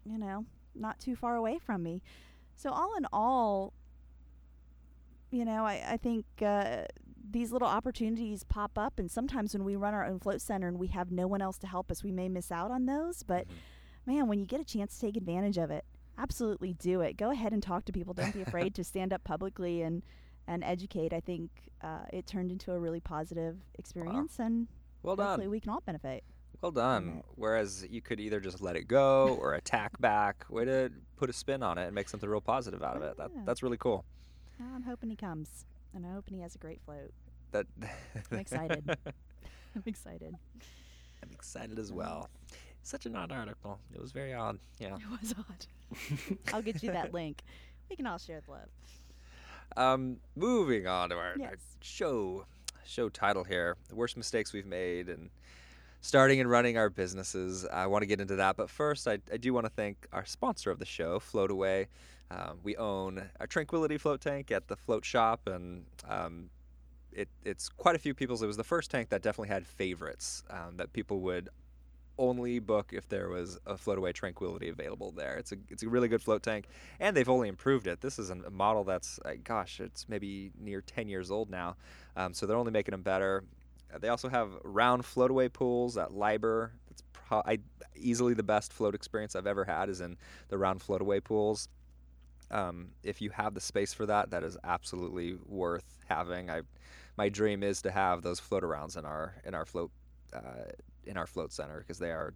you 0.03 0.17
know, 0.17 0.45
not 0.73 0.99
too 0.99 1.15
far 1.15 1.35
away 1.35 1.59
from 1.59 1.83
me. 1.83 2.01
So 2.55 2.71
all 2.71 2.95
in 2.97 3.05
all, 3.13 3.73
you 5.29 5.45
know, 5.45 5.65
I, 5.65 5.83
I 5.91 5.97
think 5.97 6.25
uh, 6.41 6.85
these 7.33 7.51
little 7.51 7.67
opportunities 7.67 8.43
pop 8.43 8.77
up, 8.77 8.97
and 8.99 9.11
sometimes 9.11 9.53
when 9.53 9.63
we 9.65 9.75
run 9.75 9.93
our 9.93 10.05
own 10.05 10.19
float 10.19 10.39
center 10.39 10.67
and 10.67 10.79
we 10.79 10.87
have 10.87 11.11
no 11.11 11.27
one 11.27 11.41
else 11.41 11.57
to 11.57 11.67
help 11.67 11.91
us, 11.91 12.03
we 12.03 12.11
may 12.11 12.29
miss 12.29 12.51
out 12.51 12.71
on 12.71 12.85
those. 12.85 13.23
But 13.23 13.47
Mhm. 13.47 13.51
man, 14.05 14.27
when 14.27 14.39
you 14.39 14.45
get 14.45 14.61
a 14.61 14.63
chance 14.65 14.93
to 14.95 15.01
take 15.01 15.17
advantage 15.17 15.57
of 15.57 15.69
it, 15.71 15.83
absolutely 16.17 16.73
do 16.73 17.01
it. 17.01 17.17
Go 17.17 17.31
ahead 17.31 17.51
and 17.53 17.61
talk 17.61 17.85
to 17.85 17.91
people. 17.91 18.13
Don't 18.13 18.33
be 18.33 18.41
afraid 18.69 18.73
to 18.75 18.83
stand 18.83 19.11
up 19.11 19.23
publicly 19.23 19.81
and 19.81 20.01
and 20.45 20.61
educate. 20.63 21.13
I 21.13 21.21
think 21.21 21.49
uh, 21.81 22.03
it 22.11 22.27
turned 22.27 22.51
into 22.51 22.71
a 22.73 22.79
really 22.79 22.99
positive 22.99 23.57
experience, 23.75 24.39
and 24.39 24.67
Well 25.01 25.15
hopefully 25.15 25.45
done. 25.45 25.51
we 25.51 25.59
can 25.61 25.69
all 25.71 25.79
benefit. 25.81 26.23
Well 26.61 26.71
done. 26.73 27.23
Whereas 27.35 27.85
you 27.89 28.01
could 28.01 28.19
either 28.19 28.39
just 28.41 28.59
let 28.61 28.75
it 28.75 28.87
go 28.87 29.35
or 29.41 29.53
attack 29.53 29.99
back. 30.01 30.45
Way 30.49 30.65
to 30.65 30.91
put 31.15 31.29
a 31.29 31.33
spin 31.33 31.63
on 31.63 31.77
it 31.77 31.85
and 31.85 31.95
make 31.95 32.09
something 32.09 32.29
real 32.29 32.41
positive 32.41 32.83
out 32.83 32.97
of 32.97 33.03
it. 33.03 33.15
That, 33.17 33.31
that's 33.45 33.63
really 33.63 33.77
cool. 33.77 34.03
I'm 34.59 34.83
hoping 34.83 35.09
he 35.09 35.15
comes, 35.15 35.65
and 35.93 36.05
I'm 36.05 36.13
hoping 36.13 36.35
he 36.35 36.41
has 36.41 36.55
a 36.55 36.57
great 36.59 36.81
float. 36.81 37.11
That 37.53 37.67
I'm 38.31 38.39
excited. 38.39 38.83
I'm 39.75 39.83
excited. 39.85 40.35
I'm 41.23 41.29
excited 41.31 41.79
as 41.79 41.91
well. 41.91 42.29
Such 42.81 43.05
an 43.05 43.15
odd 43.15 43.31
article. 43.31 43.79
It 43.93 44.01
was 44.01 44.11
very 44.11 44.33
odd. 44.33 44.59
Yeah. 44.79 44.95
It 44.95 45.21
was 45.21 45.33
odd. 45.37 46.37
I'll 46.53 46.61
get 46.61 46.83
you 46.83 46.91
that 46.91 47.13
link. 47.13 47.41
We 47.89 47.95
can 47.95 48.07
all 48.07 48.17
share 48.17 48.41
the 48.41 48.51
love. 48.51 48.69
Um, 49.77 50.17
moving 50.35 50.87
on 50.87 51.09
to 51.09 51.15
our, 51.15 51.35
our 51.41 51.57
show 51.81 52.45
show 52.85 53.07
title 53.07 53.43
here, 53.43 53.77
the 53.87 53.95
worst 53.95 54.17
mistakes 54.17 54.51
we've 54.51 54.65
made, 54.65 55.07
and 55.07 55.29
starting 56.01 56.39
and 56.39 56.49
running 56.49 56.77
our 56.77 56.89
businesses. 56.89 57.65
I 57.65 57.85
want 57.85 58.01
to 58.01 58.07
get 58.07 58.19
into 58.19 58.35
that, 58.35 58.57
but 58.57 58.69
first, 58.69 59.07
I, 59.07 59.19
I 59.31 59.37
do 59.37 59.53
want 59.53 59.65
to 59.65 59.71
thank 59.71 60.07
our 60.11 60.25
sponsor 60.25 60.69
of 60.69 60.79
the 60.79 60.85
show, 60.85 61.19
Float 61.19 61.49
Away. 61.49 61.87
Um, 62.29 62.59
we 62.63 62.75
own 62.77 63.29
a 63.39 63.47
Tranquility 63.47 63.97
float 63.97 64.21
tank 64.21 64.51
at 64.51 64.67
the 64.67 64.75
float 64.75 65.05
shop, 65.05 65.47
and 65.47 65.85
um, 66.09 66.49
it, 67.15 67.29
it's 67.43 67.69
quite 67.69 67.95
a 67.95 67.99
few 67.99 68.13
people's. 68.13 68.41
It 68.41 68.47
was 68.47 68.57
the 68.57 68.63
first 68.63 68.91
tank 68.91 69.09
that 69.09 69.21
definitely 69.21 69.49
had 69.49 69.65
favorites 69.65 70.43
um, 70.49 70.77
that 70.77 70.93
people 70.93 71.19
would 71.21 71.49
only 72.17 72.59
book 72.59 72.91
if 72.93 73.09
there 73.09 73.29
was 73.29 73.59
a 73.65 73.73
floataway 73.73 74.13
tranquility 74.13 74.69
available 74.69 75.11
there. 75.11 75.35
It's 75.37 75.51
a 75.51 75.55
it's 75.69 75.83
a 75.83 75.89
really 75.89 76.07
good 76.07 76.21
float 76.21 76.43
tank, 76.43 76.65
and 76.99 77.15
they've 77.15 77.29
only 77.29 77.49
improved 77.49 77.87
it. 77.87 78.01
This 78.01 78.19
is 78.19 78.29
a 78.29 78.35
model 78.35 78.83
that's 78.83 79.19
uh, 79.25 79.33
gosh, 79.43 79.79
it's 79.79 80.07
maybe 80.07 80.51
near 80.59 80.81
10 80.81 81.09
years 81.09 81.31
old 81.31 81.49
now, 81.49 81.75
um, 82.15 82.33
so 82.33 82.45
they're 82.45 82.57
only 82.57 82.71
making 82.71 82.91
them 82.91 83.01
better. 83.01 83.43
Uh, 83.93 83.97
They 83.97 84.09
also 84.09 84.29
have 84.29 84.51
round 84.63 85.03
floataway 85.03 85.51
pools 85.51 85.97
at 85.97 86.13
Liber. 86.13 86.73
That's 86.87 87.03
pro- 87.13 87.43
I, 87.45 87.59
easily 87.95 88.33
the 88.33 88.43
best 88.43 88.73
float 88.73 88.95
experience 88.95 89.35
I've 89.35 89.47
ever 89.47 89.65
had 89.65 89.89
is 89.89 90.01
in 90.01 90.17
the 90.49 90.57
round 90.57 90.81
floataway 90.81 91.23
pools. 91.23 91.67
Um, 92.51 92.89
if 93.03 93.21
you 93.21 93.31
have 93.31 93.55
the 93.55 93.61
space 93.61 93.93
for 93.93 94.05
that, 94.05 94.29
that 94.29 94.43
is 94.43 94.57
absolutely 94.63 95.37
worth 95.47 95.97
having. 96.07 96.51
I, 96.51 96.61
my 97.17 97.29
dream 97.29 97.63
is 97.63 97.81
to 97.83 97.91
have 97.91 98.21
those 98.21 98.39
float 98.39 98.63
arounds 98.63 98.97
in 98.97 99.05
our 99.05 99.35
in 99.45 99.53
our 99.53 99.65
float 99.65 99.91
uh, 100.33 100.39
in 101.05 101.17
our 101.17 101.27
float 101.27 101.51
center 101.53 101.79
because 101.79 101.99
they 101.99 102.11
are 102.11 102.33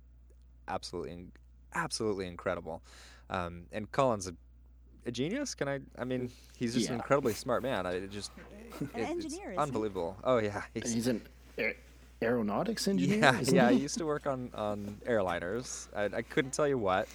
absolutely 0.67 1.25
absolutely 1.73 2.27
incredible. 2.27 2.81
Um, 3.29 3.63
and 3.71 3.91
Colin's 3.91 4.27
a, 4.27 4.33
a 5.05 5.11
genius. 5.11 5.55
Can 5.55 5.67
I? 5.67 5.79
I 5.97 6.03
mean, 6.05 6.31
he's 6.57 6.73
just 6.73 6.89
an 6.89 6.95
incredibly 6.95 7.33
smart 7.33 7.63
man. 7.63 7.85
I 7.85 7.93
it 7.93 8.11
just 8.11 8.31
An 8.79 8.89
it- 8.93 8.99
it's 9.01 9.09
engineer, 9.09 9.41
isn't 9.51 9.51
he? 9.53 9.57
unbelievable. 9.57 10.17
Oh 10.23 10.37
yeah, 10.37 10.63
he's, 10.73 10.93
he's 10.93 11.07
an 11.07 11.21
a- 11.57 11.75
aeronautics 12.21 12.87
engineer. 12.87 13.19
yeah, 13.19 13.39
isn't 13.39 13.55
yeah. 13.55 13.67
I 13.67 13.73
he? 13.73 13.79
used 13.79 13.97
to 13.97 14.05
work 14.05 14.27
on 14.27 14.51
on 14.53 14.97
airliners. 15.07 15.87
I, 15.95 16.17
I 16.17 16.21
couldn't 16.21 16.51
tell 16.53 16.67
you 16.67 16.77
what, 16.77 17.07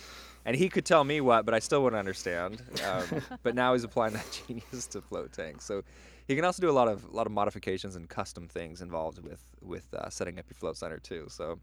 and 0.45 0.57
he 0.57 0.69
could 0.69 0.85
tell 0.85 1.05
me 1.05 1.21
what, 1.21 1.45
but 1.47 1.55
I 1.55 1.59
still 1.61 1.83
wouldn't 1.83 1.99
understand. 1.99 2.63
Um, 2.87 3.23
but 3.43 3.55
now 3.55 3.73
he's 3.73 3.85
applying 3.85 4.15
that 4.15 4.41
genius 4.49 4.87
to 4.89 5.01
float 5.01 5.33
tanks. 5.33 5.65
So 5.65 5.83
he 6.27 6.37
can 6.37 6.45
also 6.45 6.63
do 6.63 6.71
a 6.71 6.73
lot 6.73 6.89
of 6.89 7.05
a 7.05 7.17
lot 7.17 7.27
of 7.27 7.33
modifications 7.33 7.97
and 7.97 8.09
custom 8.09 8.49
things 8.49 8.81
involved 8.81 9.23
with 9.23 9.43
with 9.61 9.93
uh, 9.95 10.09
setting 10.11 10.39
up 10.39 10.47
your 10.49 10.55
float 10.55 10.77
center 10.77 10.99
too. 10.99 11.27
So 11.29 11.59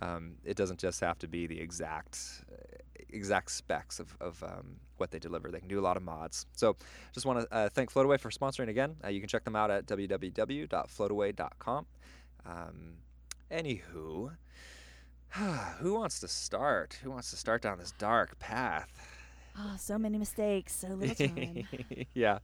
um, 0.00 0.34
it 0.44 0.56
doesn't 0.56 0.78
just 0.78 1.00
have 1.00 1.18
to 1.20 1.28
be 1.28 1.46
the 1.46 1.60
exact 1.60 2.44
exact 3.12 3.50
specs 3.50 4.00
of, 4.00 4.16
of 4.20 4.42
um, 4.42 4.76
what 4.96 5.10
they 5.10 5.18
deliver. 5.18 5.50
They 5.50 5.60
can 5.60 5.68
do 5.68 5.78
a 5.78 5.82
lot 5.82 5.96
of 5.96 6.02
mods. 6.02 6.46
So 6.54 6.76
just 7.12 7.26
want 7.26 7.40
to 7.40 7.54
uh, 7.54 7.68
thank 7.68 7.92
Floataway 7.92 8.18
for 8.18 8.30
sponsoring 8.30 8.68
again. 8.68 8.96
Uh, 9.04 9.08
you 9.08 9.20
can 9.20 9.28
check 9.28 9.44
them 9.44 9.56
out 9.56 9.70
at 9.70 9.86
www.floataway.com. 9.86 11.86
Um, 12.44 12.94
anywho, 13.50 14.36
who 15.78 15.94
wants 15.94 16.20
to 16.20 16.28
start? 16.28 16.98
Who 17.02 17.10
wants 17.10 17.30
to 17.30 17.36
start 17.36 17.62
down 17.62 17.78
this 17.78 17.92
dark 17.98 18.38
path? 18.38 18.90
Oh, 19.58 19.76
so 19.78 19.98
many 19.98 20.16
mistakes, 20.16 20.74
so 20.74 20.88
little 20.88 21.14
time. 21.14 21.68
yeah. 22.14 22.38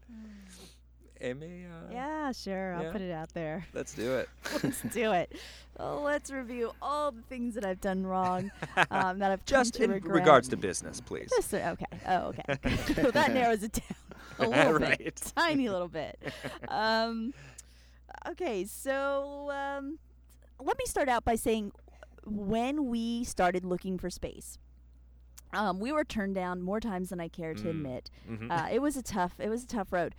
Amy, 1.20 1.64
uh, 1.66 1.92
yeah, 1.92 2.32
sure. 2.32 2.74
I'll 2.74 2.84
yeah. 2.84 2.92
put 2.92 3.00
it 3.00 3.10
out 3.12 3.32
there. 3.34 3.66
let's 3.74 3.92
do 3.94 4.14
it. 4.16 4.28
Let's 4.62 4.80
do 4.82 5.12
it. 5.12 5.32
Oh, 5.80 6.00
let's 6.02 6.30
review 6.30 6.72
all 6.82 7.10
the 7.12 7.22
things 7.22 7.54
that 7.54 7.64
I've 7.64 7.80
done 7.80 8.04
wrong 8.06 8.50
um, 8.90 9.18
that 9.20 9.30
I've 9.30 9.44
Just 9.44 9.76
in 9.80 9.90
regret. 9.90 10.14
regards 10.14 10.48
to 10.48 10.56
business, 10.56 11.00
please. 11.00 11.30
Just, 11.34 11.52
okay. 11.54 11.84
Oh, 12.06 12.32
okay. 12.34 12.76
so 12.94 13.10
that 13.10 13.32
narrows 13.32 13.62
it 13.62 13.72
down 13.72 13.96
a 14.40 14.48
little 14.48 14.74
Right. 14.80 14.98
bit, 14.98 15.32
tiny 15.36 15.68
little 15.68 15.88
bit. 15.88 16.18
Um, 16.68 17.32
okay, 18.28 18.64
so 18.64 19.50
um, 19.50 19.98
let 20.60 20.78
me 20.78 20.84
start 20.86 21.08
out 21.08 21.24
by 21.24 21.34
saying 21.36 21.72
when 22.24 22.86
we 22.86 23.24
started 23.24 23.64
looking 23.64 23.98
for 23.98 24.10
space, 24.10 24.58
um, 25.52 25.80
we 25.80 25.92
were 25.92 26.04
turned 26.04 26.34
down 26.34 26.60
more 26.62 26.78
times 26.80 27.08
than 27.10 27.20
I 27.20 27.28
care 27.28 27.54
to 27.54 27.64
Mm. 27.64 27.70
admit. 27.70 28.10
Mhm. 28.28 28.50
Uh, 28.50 28.68
it 28.70 28.82
was 28.82 28.96
a 28.96 29.02
tough. 29.02 29.34
It 29.38 29.48
was 29.48 29.64
a 29.64 29.66
tough 29.66 29.92
road. 29.92 30.14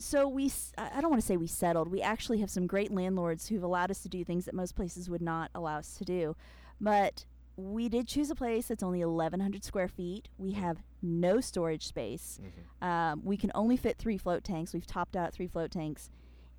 So 0.00 0.26
we, 0.26 0.50
I 0.78 1.00
don't 1.02 1.10
want 1.10 1.20
to 1.20 1.26
say 1.26 1.36
we 1.36 1.46
settled. 1.46 1.88
We 1.88 2.00
actually 2.00 2.38
have 2.38 2.48
some 2.50 2.66
great 2.66 2.90
landlords 2.90 3.48
who've 3.48 3.62
allowed 3.62 3.90
us 3.90 4.00
to 4.02 4.08
do 4.08 4.24
things 4.24 4.46
that 4.46 4.54
most 4.54 4.74
places 4.74 5.10
would 5.10 5.20
not 5.20 5.50
allow 5.54 5.76
us 5.76 5.94
to 5.98 6.04
do. 6.06 6.36
But 6.80 7.26
we 7.56 7.90
did 7.90 8.08
choose 8.08 8.30
a 8.30 8.34
place 8.34 8.68
that's 8.68 8.82
only 8.82 9.04
1,100 9.04 9.62
square 9.62 9.88
feet. 9.88 10.30
We 10.38 10.52
have 10.52 10.78
no 11.02 11.40
storage 11.42 11.86
space. 11.86 12.40
Mhm. 12.42 12.86
Um, 12.86 13.20
we 13.24 13.36
can 13.36 13.52
only 13.54 13.76
fit 13.76 13.98
three 13.98 14.16
float 14.16 14.42
tanks. 14.42 14.72
We've 14.72 14.86
topped 14.86 15.16
out 15.16 15.34
three 15.34 15.46
float 15.46 15.70
tanks, 15.70 16.08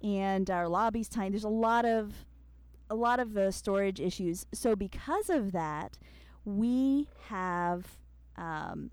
and 0.03 0.47
our 0.51 0.67
lobby's 0.67 1.09
tiny. 1.09 1.31
There's 1.31 1.43
a 1.43 1.49
lot 1.49 1.85
of 1.85 2.25
a 2.91 2.95
lot 2.95 3.19
of 3.19 3.37
uh, 3.37 3.49
storage 3.51 3.99
issues. 4.01 4.45
So 4.53 4.75
because 4.75 5.29
of 5.29 5.53
that, 5.53 5.97
we 6.45 7.07
have 7.29 7.97
um, 8.35 8.91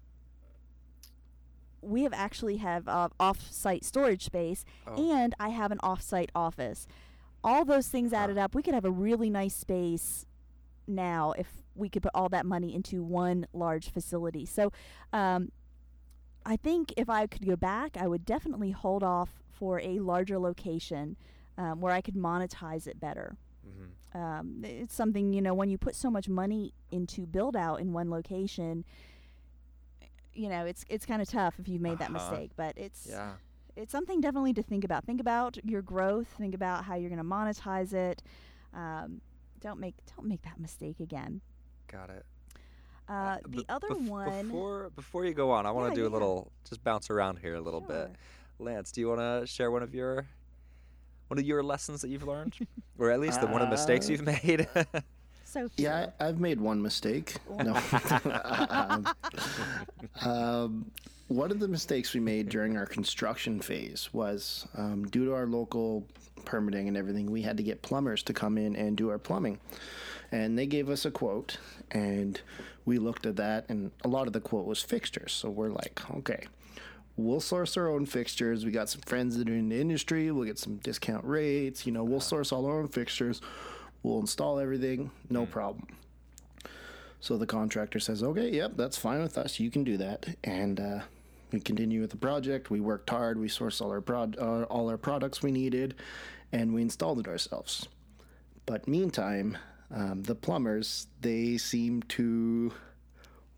we 1.88 2.02
have 2.02 2.12
actually 2.12 2.58
have 2.58 2.86
uh, 2.88 3.08
off-site 3.18 3.84
storage 3.84 4.24
space, 4.24 4.64
Oh. 4.86 4.94
and 5.12 5.34
I 5.40 5.48
have 5.50 5.72
an 5.72 5.78
off-site 5.82 6.30
office. 6.34 6.86
All 7.42 7.64
those 7.64 7.88
things 7.88 8.10
Huh. 8.12 8.18
added 8.18 8.38
up, 8.38 8.54
we 8.54 8.62
could 8.62 8.74
have 8.74 8.84
a 8.84 8.90
really 8.90 9.30
nice 9.30 9.54
space 9.54 10.26
now 10.86 11.32
if 11.32 11.62
we 11.74 11.88
could 11.88 12.02
put 12.02 12.12
all 12.14 12.28
that 12.30 12.44
money 12.46 12.74
into 12.74 13.02
one 13.02 13.46
large 13.52 13.90
facility. 13.90 14.44
So, 14.44 14.72
um, 15.12 15.50
I 16.44 16.56
think 16.56 16.92
if 16.96 17.08
I 17.10 17.26
could 17.26 17.46
go 17.46 17.56
back, 17.56 17.96
I 17.96 18.06
would 18.08 18.24
definitely 18.24 18.70
hold 18.70 19.02
off 19.02 19.42
for 19.50 19.80
a 19.80 19.98
larger 20.00 20.38
location 20.38 21.16
um, 21.58 21.80
where 21.80 21.92
I 21.92 22.00
could 22.00 22.14
monetize 22.14 22.86
it 22.86 22.98
better. 23.00 23.36
Mhm. 23.66 24.16
Um, 24.18 24.60
it's 24.64 24.94
something 24.94 25.32
you 25.32 25.42
know 25.42 25.52
when 25.54 25.68
you 25.68 25.76
put 25.76 25.94
so 25.94 26.10
much 26.10 26.28
money 26.28 26.72
into 26.90 27.26
build 27.26 27.54
out 27.56 27.80
in 27.80 27.92
one 27.92 28.08
location. 28.10 28.84
You 30.38 30.48
know, 30.48 30.64
it's 30.66 30.84
it's 30.88 31.04
kind 31.04 31.20
of 31.20 31.28
tough 31.28 31.54
if 31.58 31.68
you've 31.68 31.80
made 31.82 31.98
that 31.98 32.10
Uh-huh. 32.14 32.30
mistake, 32.30 32.52
but 32.56 32.78
it's 32.78 33.06
Yeah. 33.10 33.32
it's 33.74 33.90
something 33.90 34.20
definitely 34.20 34.52
to 34.54 34.62
think 34.62 34.84
about. 34.84 35.04
Think 35.04 35.20
about 35.20 35.58
your 35.64 35.82
growth. 35.82 36.28
Think 36.38 36.54
about 36.54 36.84
how 36.84 36.94
you're 36.94 37.10
going 37.10 37.18
to 37.18 37.24
monetize 37.24 37.92
it. 37.92 38.22
Um, 38.72 39.20
don't 39.60 39.80
make 39.80 39.96
don't 40.16 40.28
make 40.28 40.42
that 40.42 40.60
mistake 40.60 41.00
again. 41.00 41.40
Got 41.88 42.10
it. 42.10 42.24
Uh, 43.08 43.38
the 43.42 43.48
b- 43.48 43.64
other 43.68 43.88
bef- 43.88 44.08
one, 44.08 44.42
Before 44.48 44.90
before 44.90 45.24
you 45.24 45.34
go 45.34 45.50
on, 45.50 45.66
I 45.66 45.70
want 45.72 45.86
Yeah, 45.88 45.94
to 45.94 46.00
do 46.02 46.06
a 46.06 46.12
little, 46.12 46.52
just 46.68 46.84
bounce 46.84 47.10
around 47.10 47.38
here 47.38 47.54
a 47.54 47.60
little 47.60 47.80
bit. 47.80 48.10
Lance, 48.60 48.92
do 48.92 49.00
you 49.00 49.08
want 49.08 49.20
to 49.20 49.46
share 49.46 49.70
one 49.72 49.82
of 49.82 49.92
your 49.94 50.26
one 51.28 51.38
of 51.38 51.44
your 51.44 51.62
lessons 51.64 52.00
that 52.02 52.10
you've 52.10 52.22
learned, 52.26 52.54
or 52.98 53.10
at 53.10 53.18
least 53.18 53.40
the 53.40 53.46
one 53.48 53.60
of 53.60 53.68
the 53.68 53.72
mistakes 53.74 54.08
Uh, 54.08 54.12
you've 54.12 54.24
made? 54.26 54.68
so 55.48 55.68
Yeah, 55.76 56.10
I, 56.20 56.28
I've 56.28 56.40
made 56.40 56.60
one 56.60 56.82
mistake. 56.82 57.36
No. 57.64 57.80
um, 58.70 59.06
um, 60.24 60.90
one 61.28 61.50
of 61.50 61.58
the 61.58 61.68
mistakes 61.68 62.12
we 62.12 62.20
made 62.20 62.48
during 62.48 62.76
our 62.76 62.86
construction 62.86 63.60
phase 63.60 64.10
was 64.12 64.66
um, 64.76 65.06
due 65.06 65.24
to 65.24 65.34
our 65.34 65.46
local 65.46 66.06
permitting 66.44 66.88
and 66.88 66.96
everything, 66.96 67.30
we 67.30 67.42
had 67.42 67.56
to 67.56 67.62
get 67.62 67.82
plumbers 67.82 68.22
to 68.24 68.32
come 68.32 68.58
in 68.58 68.76
and 68.76 68.96
do 68.96 69.10
our 69.10 69.18
plumbing. 69.18 69.58
And 70.32 70.58
they 70.58 70.66
gave 70.66 70.90
us 70.90 71.06
a 71.06 71.10
quote, 71.10 71.56
and 71.90 72.40
we 72.84 72.98
looked 72.98 73.24
at 73.24 73.36
that, 73.36 73.64
and 73.70 73.90
a 74.04 74.08
lot 74.08 74.26
of 74.26 74.34
the 74.34 74.40
quote 74.40 74.66
was 74.66 74.82
fixtures. 74.82 75.32
So 75.32 75.48
we're 75.48 75.70
like, 75.70 76.00
okay, 76.16 76.46
we'll 77.16 77.40
source 77.40 77.76
our 77.78 77.88
own 77.88 78.04
fixtures. 78.04 78.64
We 78.64 78.70
got 78.70 78.90
some 78.90 79.00
friends 79.02 79.36
that 79.38 79.48
are 79.48 79.54
in 79.54 79.70
the 79.70 79.80
industry. 79.80 80.30
We'll 80.30 80.44
get 80.44 80.58
some 80.58 80.76
discount 80.76 81.24
rates. 81.24 81.86
You 81.86 81.92
know, 81.92 82.04
we'll 82.04 82.20
source 82.20 82.52
all 82.52 82.66
our 82.66 82.78
own 82.78 82.88
fixtures. 82.88 83.40
We'll 84.02 84.20
install 84.20 84.58
everything, 84.58 85.10
no 85.28 85.46
problem. 85.46 85.86
So 87.20 87.36
the 87.36 87.46
contractor 87.46 87.98
says, 87.98 88.22
okay, 88.22 88.50
yep, 88.50 88.72
that's 88.76 88.96
fine 88.96 89.22
with 89.22 89.36
us. 89.36 89.58
You 89.58 89.70
can 89.70 89.82
do 89.82 89.96
that. 89.96 90.26
And 90.44 90.78
uh, 90.78 91.00
we 91.50 91.60
continue 91.60 92.00
with 92.00 92.10
the 92.10 92.16
project. 92.16 92.70
We 92.70 92.80
worked 92.80 93.10
hard. 93.10 93.38
We 93.38 93.48
sourced 93.48 93.82
all 93.82 93.90
our 93.90 94.00
prod- 94.00 94.38
uh, 94.38 94.62
all 94.64 94.88
our 94.88 94.96
products 94.96 95.42
we 95.42 95.50
needed, 95.50 95.94
and 96.52 96.72
we 96.72 96.82
installed 96.82 97.18
it 97.18 97.26
ourselves. 97.26 97.88
But 98.66 98.86
meantime, 98.86 99.58
um, 99.90 100.22
the 100.22 100.34
plumbers 100.36 101.08
they 101.20 101.56
seem 101.56 102.02
to 102.04 102.72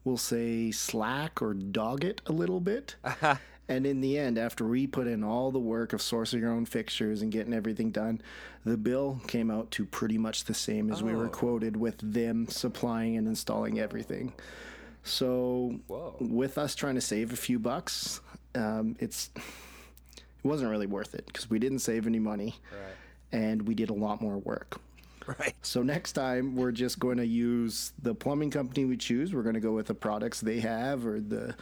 we'll 0.05 0.17
say, 0.17 0.71
slack 0.71 1.43
or 1.43 1.55
dog 1.55 2.05
it 2.05 2.21
a 2.27 2.33
little 2.33 2.61
bit. 2.61 2.97
and 3.71 3.87
in 3.87 4.01
the 4.01 4.19
end, 4.19 4.37
after 4.37 4.67
we 4.67 4.87
put 4.87 5.07
in 5.07 5.23
all 5.25 5.51
the 5.53 5.59
work 5.61 5.93
of 5.93 6.01
sourcing 6.01 6.45
our 6.45 6.51
own 6.53 6.67
fixtures 6.67 7.23
and 7.23 7.31
getting 7.31 7.55
everything 7.55 7.91
done, 7.93 8.21
the 8.65 8.77
bill 8.77 9.21
came 9.29 9.51
out 9.51 9.71
to 9.71 9.87
pretty 9.87 10.19
much 10.19 10.45
the 10.45 10.55
same 10.55 10.91
as 10.91 11.03
we 11.03 11.15
were 11.15 11.27
Oh. 11.27 11.31
quoted 11.31 11.77
with 11.77 11.97
them 12.03 12.47
supplying 12.49 13.17
and 13.17 13.27
installing 13.29 13.79
everything. 13.79 14.33
So, 15.03 15.79
Whoa. 15.87 16.17
with 16.21 16.59
us 16.59 16.75
trying 16.75 16.97
to 16.97 17.01
save 17.01 17.33
a 17.33 17.37
few 17.37 17.59
bucks, 17.59 18.21
um, 18.55 18.97
it's 18.99 19.31
it 19.37 20.45
wasn't 20.45 20.71
really 20.71 20.87
worth 20.87 21.15
it 21.15 21.27
because 21.27 21.49
we 21.49 21.59
didn't 21.59 21.79
save 21.81 22.07
any 22.07 22.19
money 22.19 22.57
Right. 22.73 22.95
and 23.41 23.67
we 23.69 23.75
did 23.75 23.91
a 23.91 23.95
lot 23.95 24.21
more 24.21 24.39
work. 24.39 24.81
Right. 25.39 25.55
So 25.63 25.83
next 25.83 26.13
time 26.13 26.57
we're 26.57 26.73
just 26.73 26.99
going 26.99 27.19
to 27.19 27.27
use 27.27 27.93
the 28.03 28.15
plumbing 28.15 28.51
company 28.51 28.85
we 28.85 28.97
choose. 28.97 29.33
We're 29.33 29.43
going 29.45 29.55
to 29.55 29.61
go 29.61 29.73
with 29.73 29.87
the 29.87 29.95
products 29.95 30.41
they 30.41 30.59
have 30.61 31.07
or 31.07 31.21
the 31.21 31.55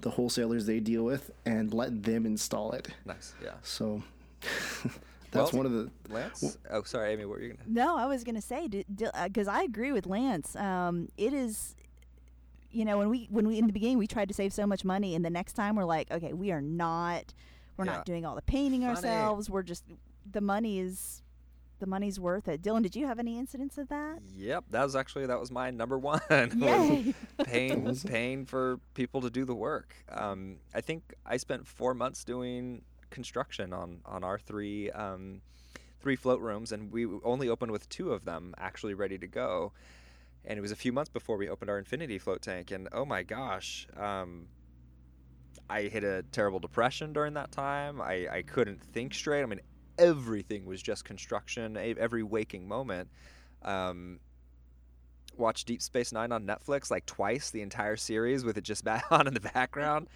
the 0.00 0.10
wholesalers 0.10 0.66
they 0.66 0.80
deal 0.80 1.04
with 1.04 1.30
and 1.46 1.72
let 1.74 2.02
them 2.02 2.26
install 2.26 2.72
it. 2.72 2.88
Nice. 3.06 3.34
Yeah. 3.42 3.52
So 3.62 4.02
that's 5.30 5.52
Well- 5.52 5.62
one 5.62 5.66
of 5.66 5.72
the 5.72 5.90
Lance. 6.08 6.58
Oh, 6.70 6.82
sorry, 6.82 7.12
Amy. 7.12 7.24
What 7.24 7.38
were 7.38 7.42
you 7.44 7.52
gonna? 7.54 7.62
No, 7.68 7.96
I 7.96 8.06
was 8.06 8.24
gonna 8.24 8.40
say 8.40 8.68
because 8.68 9.48
I 9.48 9.62
agree 9.62 9.92
with 9.92 10.06
Lance. 10.06 10.56
Um, 10.56 11.08
it 11.16 11.32
is, 11.32 11.74
you 12.70 12.84
know, 12.84 12.98
when 12.98 13.08
we 13.10 13.26
when 13.30 13.46
we 13.46 13.58
in 13.58 13.66
the 13.66 13.72
beginning 13.72 13.98
we 13.98 14.06
tried 14.06 14.28
to 14.28 14.34
save 14.34 14.52
so 14.52 14.66
much 14.66 14.84
money, 14.84 15.14
and 15.14 15.24
the 15.24 15.30
next 15.30 15.52
time 15.54 15.76
we're 15.76 15.84
like, 15.84 16.10
okay, 16.10 16.32
we 16.32 16.50
are 16.52 16.60
not, 16.62 17.32
we're 17.76 17.84
Yeah. 17.84 17.92
not 17.96 18.06
doing 18.06 18.24
all 18.26 18.34
the 18.34 18.42
painting 18.42 18.82
Funny. 18.82 18.94
ourselves. 18.94 19.48
We're 19.50 19.62
just 19.62 19.84
the 20.30 20.40
money 20.40 20.78
is, 20.78 21.22
the 21.80 21.86
money's 21.86 22.20
worth 22.20 22.48
it. 22.48 22.62
Dylan, 22.62 22.82
did 22.82 22.94
you 22.94 23.06
have 23.06 23.18
any 23.18 23.38
incidents 23.38 23.78
of 23.78 23.88
that? 23.88 24.20
Yep. 24.36 24.64
That 24.70 24.84
was 24.84 24.94
actually 24.94 25.26
that 25.26 25.40
was 25.40 25.50
my 25.50 25.70
number 25.70 25.98
one. 26.12 26.20
was 26.30 26.54
Yay! 26.54 27.14
paying 27.44 27.96
paying 28.06 28.46
for 28.46 28.78
people 28.94 29.20
to 29.22 29.30
do 29.30 29.44
the 29.44 29.54
work. 29.54 29.94
Um, 30.10 30.56
I 30.74 30.80
think 30.80 31.14
I 31.26 31.36
spent 31.36 31.66
four 31.66 31.94
months 31.94 32.24
doing 32.24 32.82
construction 33.10 33.72
on 33.72 34.00
on 34.06 34.22
our 34.22 34.38
three 34.38 34.90
um, 34.90 35.40
three 36.00 36.16
float 36.16 36.40
rooms, 36.40 36.72
and 36.72 36.92
we 36.92 37.06
only 37.24 37.48
opened 37.48 37.72
with 37.72 37.88
two 37.88 38.12
of 38.12 38.24
them 38.24 38.54
actually 38.58 38.94
ready 38.94 39.18
to 39.18 39.26
go. 39.26 39.72
And 40.44 40.58
it 40.58 40.62
was 40.62 40.72
a 40.72 40.76
few 40.76 40.92
months 40.92 41.10
before 41.10 41.36
we 41.36 41.50
opened 41.50 41.70
our 41.70 41.78
infinity 41.78 42.18
float 42.18 42.40
tank, 42.42 42.70
and 42.70 42.88
oh 42.92 43.04
my 43.04 43.22
gosh. 43.22 43.86
Um, 43.96 44.46
I 45.68 45.82
hit 45.82 46.02
a 46.02 46.24
terrible 46.32 46.58
depression 46.58 47.12
during 47.12 47.34
that 47.34 47.52
time. 47.52 48.00
I, 48.00 48.26
I 48.28 48.42
couldn't 48.42 48.82
think 48.82 49.14
straight. 49.14 49.42
I 49.42 49.46
mean, 49.46 49.60
everything 50.00 50.64
was 50.64 50.82
just 50.82 51.04
construction, 51.04 51.76
every 51.76 52.22
waking 52.22 52.66
moment. 52.66 53.08
Um, 53.62 54.18
watched 55.36 55.66
Deep 55.66 55.82
Space 55.82 56.12
Nine 56.12 56.32
on 56.32 56.46
Netflix 56.46 56.90
like 56.90 57.06
twice, 57.06 57.50
the 57.50 57.62
entire 57.62 57.96
series 57.96 58.44
with 58.44 58.56
it 58.58 58.64
just 58.64 58.84
back 58.90 59.04
on 59.10 59.26
in 59.26 59.34
the 59.34 59.40
background. 59.40 60.08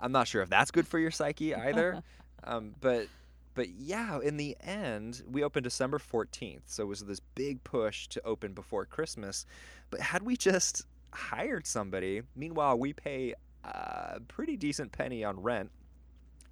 I'm 0.00 0.12
not 0.12 0.28
sure 0.28 0.42
if 0.42 0.48
that's 0.48 0.70
good 0.70 0.86
for 0.86 0.98
your 0.98 1.10
psyche 1.10 1.54
either. 1.54 2.02
um, 2.44 2.74
but 2.80 3.06
but 3.54 3.70
yeah, 3.70 4.20
in 4.20 4.36
the 4.36 4.56
end, 4.60 5.22
we 5.28 5.42
opened 5.42 5.64
December 5.64 5.98
14th, 5.98 6.60
so 6.66 6.84
it 6.84 6.86
was 6.86 7.00
this 7.00 7.18
big 7.34 7.62
push 7.64 8.06
to 8.08 8.24
open 8.24 8.52
before 8.52 8.86
Christmas. 8.86 9.46
But 9.90 10.00
had 10.00 10.22
we 10.22 10.36
just 10.36 10.86
hired 11.12 11.66
somebody, 11.66 12.22
meanwhile 12.36 12.78
we 12.78 12.92
pay 12.92 13.34
a 13.64 14.20
pretty 14.28 14.56
decent 14.56 14.92
penny 14.92 15.24
on 15.24 15.42
rent, 15.42 15.72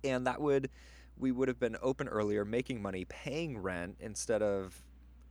and 0.03 0.27
that 0.27 0.41
would 0.41 0.69
we 1.19 1.33
would 1.33 1.49
have 1.49 1.59
been 1.59 1.77
open 1.83 2.09
earlier, 2.09 2.45
making 2.45 2.81
money, 2.83 3.05
paying 3.07 3.59
rent 3.59 3.97
instead 4.01 4.43
of, 4.43 4.83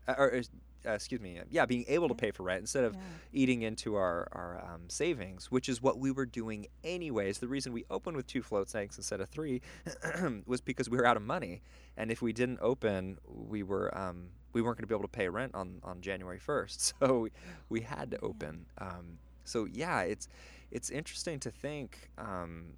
uh, 0.08 0.16
or 0.18 0.42
uh, 0.88 0.92
excuse 0.92 1.20
me, 1.20 1.40
yeah, 1.50 1.66
being 1.66 1.84
able 1.88 2.08
to 2.08 2.14
pay 2.16 2.32
for 2.32 2.44
rent 2.44 2.62
instead 2.62 2.84
of 2.84 2.94
Yeah. 2.94 3.00
eating 3.34 3.62
into 3.64 3.96
our, 3.96 4.28
our 4.32 4.64
um, 4.74 4.84
savings, 4.88 5.52
which 5.52 5.68
is 5.68 5.82
what 5.82 5.98
we 6.00 6.12
were 6.12 6.26
doing 6.28 6.68
anyways. 6.84 7.40
The 7.40 7.48
reason 7.48 7.74
we 7.74 7.86
opened 7.90 8.16
with 8.18 8.28
two 8.28 8.42
float 8.44 8.68
tanks 8.68 8.98
instead 8.98 9.20
of 9.20 9.30
three 9.30 9.62
was 10.46 10.62
because 10.62 10.90
we 10.90 10.98
were 10.98 11.06
out 11.06 11.18
of 11.18 11.24
money, 11.24 11.62
and 11.98 12.12
if 12.12 12.22
we 12.22 12.34
didn't 12.34 12.60
open, 12.62 13.18
we 13.28 13.64
were 13.64 13.96
um, 13.98 14.30
we 14.54 14.62
weren't 14.62 14.78
going 14.78 14.84
to 14.84 14.88
be 14.88 14.94
able 14.96 15.04
to 15.04 15.08
pay 15.18 15.28
rent 15.28 15.54
on, 15.56 15.80
on 15.84 16.02
January 16.02 16.40
first. 16.40 16.94
So 17.00 17.20
we, 17.20 17.30
we 17.70 17.82
had 17.82 18.12
to 18.12 18.20
open. 18.22 18.66
Um, 18.78 19.18
so 19.44 19.66
yeah, 19.72 20.02
it's 20.02 20.28
it's 20.72 20.90
interesting 20.90 21.40
to 21.42 21.52
think 21.52 22.10
um, 22.18 22.74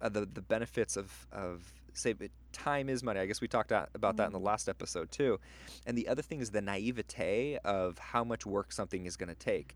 uh, 0.00 0.08
the 0.08 0.26
the 0.26 0.42
benefits 0.42 0.96
of 0.96 1.26
of 1.32 1.72
save 1.98 2.20
it. 2.20 2.30
Time 2.52 2.88
is 2.88 3.02
money. 3.02 3.20
I 3.20 3.26
guess 3.26 3.40
we 3.40 3.48
talked 3.48 3.72
about 3.72 4.16
that 4.16 4.26
in 4.26 4.32
the 4.32 4.38
mm-hmm. 4.38 4.46
last 4.46 4.68
episode 4.68 5.10
too. 5.10 5.38
And 5.86 5.96
the 5.96 6.08
other 6.08 6.22
thing 6.22 6.40
is 6.40 6.50
the 6.50 6.62
naivete 6.62 7.58
of 7.64 7.98
how 7.98 8.24
much 8.24 8.46
work 8.46 8.72
something 8.72 9.06
is 9.06 9.16
going 9.16 9.28
to 9.28 9.34
take 9.34 9.74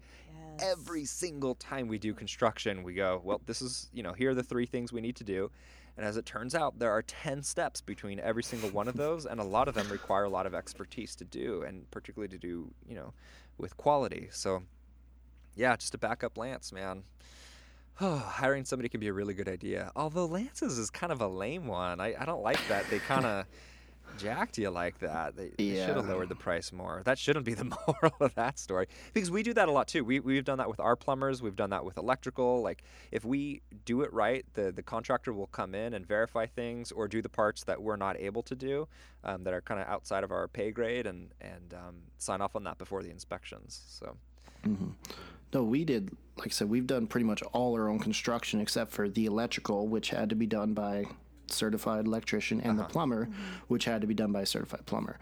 Yes. 0.59 0.77
every 0.77 1.05
single 1.05 1.55
time 1.55 1.89
we 1.89 1.99
do 1.99 2.15
construction, 2.15 2.83
we 2.83 2.95
go, 2.95 3.21
well, 3.25 3.41
this 3.47 3.63
is, 3.63 3.89
you 3.93 4.03
know, 4.03 4.13
here 4.13 4.31
are 4.31 4.35
the 4.35 4.43
three 4.43 4.67
things 4.67 4.93
we 4.93 5.01
need 5.01 5.17
to 5.17 5.25
do. 5.25 5.51
And 5.97 6.07
as 6.07 6.17
it 6.17 6.25
turns 6.25 6.55
out, 6.55 6.79
there 6.79 6.91
are 6.91 7.03
10 7.03 7.43
steps 7.43 7.81
between 7.81 8.19
every 8.19 8.43
single 8.43 8.71
one 8.71 8.89
of 8.89 8.97
those, 8.97 9.27
and 9.27 9.39
a 9.41 9.45
lot 9.45 9.69
of 9.69 9.75
them 9.75 9.89
require 9.91 10.25
a 10.25 10.31
lot 10.31 10.47
of 10.47 10.55
expertise 10.55 11.15
to 11.17 11.25
do, 11.25 11.63
and 11.63 11.91
particularly 11.91 12.31
to 12.31 12.39
do, 12.39 12.71
you 12.89 12.95
know, 12.95 13.13
with 13.59 13.77
quality. 13.77 14.29
So, 14.33 14.63
yeah, 15.55 15.77
just 15.77 15.93
to 15.93 15.99
back 15.99 16.25
up 16.25 16.39
Lance, 16.39 16.73
man. 16.73 17.03
Oh, 18.03 18.17
hiring 18.27 18.65
somebody 18.65 18.88
can 18.88 19.01
be 19.01 19.09
a 19.09 19.12
really 19.12 19.35
good 19.35 19.49
idea. 19.49 19.93
Although 19.97 20.27
Lance's 20.27 20.77
is 20.77 20.91
kind 20.91 21.12
of 21.12 21.21
a 21.21 21.29
lame 21.29 21.67
one. 21.67 22.01
I, 22.01 22.15
I 22.19 22.25
don't 22.25 22.43
like 22.43 22.61
that. 22.69 22.88
They 22.91 22.99
kind 22.99 23.25
of 23.25 23.47
jacked 24.19 24.59
you 24.59 24.69
like 24.71 24.99
that. 24.99 25.37
They, 25.37 25.53
they 25.57 25.87
should 25.87 25.97
have 25.97 26.09
lowered 26.09 26.29
the 26.29 26.35
price 26.35 26.73
more. 26.73 27.03
That 27.05 27.19
shouldn't 27.19 27.47
be 27.47 27.55
the 27.55 27.65
moral 27.87 28.15
of 28.21 28.35
that 28.35 28.59
story. 28.59 28.88
Because 29.15 29.31
we 29.31 29.43
do 29.43 29.55
that 29.55 29.69
a 29.69 29.73
lot 29.73 29.88
too. 29.88 30.05
We, 30.05 30.21
we've 30.21 30.45
done 30.45 30.59
that 30.59 30.69
with 30.69 30.81
our 30.81 30.97
plumbers. 30.97 31.41
We've 31.41 31.57
done 31.57 31.71
that 31.71 31.85
with 31.85 31.97
electrical. 31.97 32.61
Like, 32.61 32.83
if 33.11 33.25
we 33.25 33.62
do 33.85 34.03
it 34.03 34.12
right, 34.12 34.45
the, 34.55 34.73
the 34.73 34.83
contractor 34.83 35.33
will 35.33 35.47
come 35.47 35.75
in 35.75 35.95
and 35.95 36.07
verify 36.07 36.47
things 36.47 36.93
or 36.93 37.09
do 37.09 37.23
the 37.23 37.29
parts 37.29 37.65
that 37.65 37.81
we're 37.81 37.97
not 37.97 38.19
able 38.19 38.43
to 38.43 38.57
do 38.57 38.88
um, 39.25 39.45
that 39.45 39.55
are 39.55 39.62
kind 39.62 39.81
of 39.81 39.87
outside 39.87 40.25
of 40.25 40.33
our 40.33 40.49
pay 40.49 40.73
grade 40.73 41.07
and, 41.07 41.31
and 41.41 41.75
um, 41.75 41.95
sign 42.19 42.41
off 42.41 42.57
on 42.57 42.65
that 42.65 42.79
before 42.79 43.03
the 43.03 43.11
inspections. 43.11 43.83
So, 43.87 44.17
No, 45.53 45.62
we 45.62 45.85
did. 45.85 46.11
Like 46.37 46.49
I 46.49 46.51
said, 46.51 46.71
we've 46.71 46.87
done 46.87 47.07
pretty 47.07 47.25
much 47.27 47.43
all 47.53 47.75
our 47.75 47.88
own 47.88 47.99
construction 47.99 48.61
except 48.61 48.91
for 48.91 49.09
the 49.09 49.27
electrical, 49.27 49.87
which 49.87 50.11
had 50.11 50.31
to 50.31 50.35
be 50.35 50.47
done 50.47 50.73
by 50.73 51.05
certified 51.49 52.07
electrician, 52.07 52.61
and 52.61 52.79
the 52.79 52.85
plumber, 52.85 53.29
which 53.69 53.85
had 53.85 54.01
to 54.01 54.07
be 54.07 54.15
done 54.15 54.33
by 54.33 54.43
a 54.43 54.47
certified 54.47 54.87
plumber. 54.87 55.19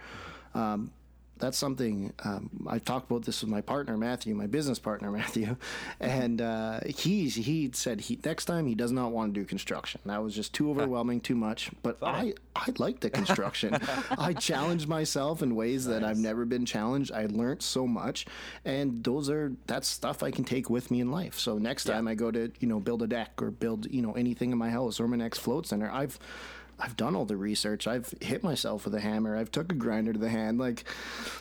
Um, 0.55 0.93
that's 1.41 1.59
something 1.59 2.13
um, 2.25 2.51
I 2.69 2.79
talked 2.79 3.11
about 3.11 3.25
this 3.25 3.41
with 3.41 3.51
my 3.51 3.61
partner 3.61 3.97
Matthew, 3.97 4.35
my 4.35 4.47
business 4.47 4.79
partner 4.79 5.11
Matthew, 5.21 5.57
and 5.99 6.41
uh, 6.41 6.81
he 6.87 7.29
he 7.29 7.71
said 7.73 8.03
he 8.03 8.19
next 8.25 8.45
time 8.45 8.67
he 8.67 8.75
does 8.75 8.93
not 8.93 9.13
want 9.13 9.35
to 9.35 9.41
do 9.41 9.47
construction. 9.47 10.01
That 10.05 10.23
was 10.23 10.35
just 10.35 10.53
too 10.53 10.71
overwhelming, 10.71 11.21
too 11.21 11.35
much. 11.35 11.71
But 11.83 11.99
I 12.03 12.35
I 12.55 12.73
like 12.79 13.01
the 13.01 13.11
construction. 13.11 13.77
I 14.19 14.33
challenged 14.35 14.89
myself 14.89 15.43
in 15.43 15.55
ways 15.55 15.87
that 15.87 16.05
I've 16.05 16.19
never 16.19 16.45
been 16.45 16.67
challenged. 16.67 17.13
I 17.13 17.27
learned 17.27 17.63
so 17.63 17.87
much, 17.87 18.27
and 18.65 19.03
those 19.03 19.31
are 19.31 19.53
that's 19.67 19.89
stuff 19.89 20.23
I 20.23 20.31
can 20.31 20.45
take 20.45 20.71
with 20.71 20.91
me 20.91 21.01
in 21.01 21.11
life. 21.11 21.39
So 21.39 21.59
next 21.59 21.85
time 21.85 22.07
I 22.07 22.15
go 22.15 22.31
to 22.31 22.51
you 22.61 22.69
know 22.69 22.81
build 22.81 23.03
a 23.03 23.07
deck 23.07 23.33
or 23.41 23.51
build 23.51 23.91
you 23.91 24.03
know 24.03 24.13
anything 24.13 24.53
in 24.53 24.59
my 24.59 24.71
house 24.71 25.01
or 25.01 25.09
my 25.09 25.17
next 25.17 25.39
float 25.39 25.67
center, 25.67 25.91
I've 25.91 26.19
I've 26.81 26.97
done 26.97 27.15
all 27.15 27.27
the 27.27 27.37
research. 27.37 27.87
I've 27.87 28.13
hit 28.21 28.43
myself 28.43 28.85
with 28.87 28.95
a 28.95 29.01
hammer. 29.01 29.37
I've 29.37 29.51
took 29.51 29.71
a 29.71 29.75
grinder 29.75 30.13
to 30.15 30.19
the 30.19 30.31
hand. 30.31 30.59
Like, 30.59 30.85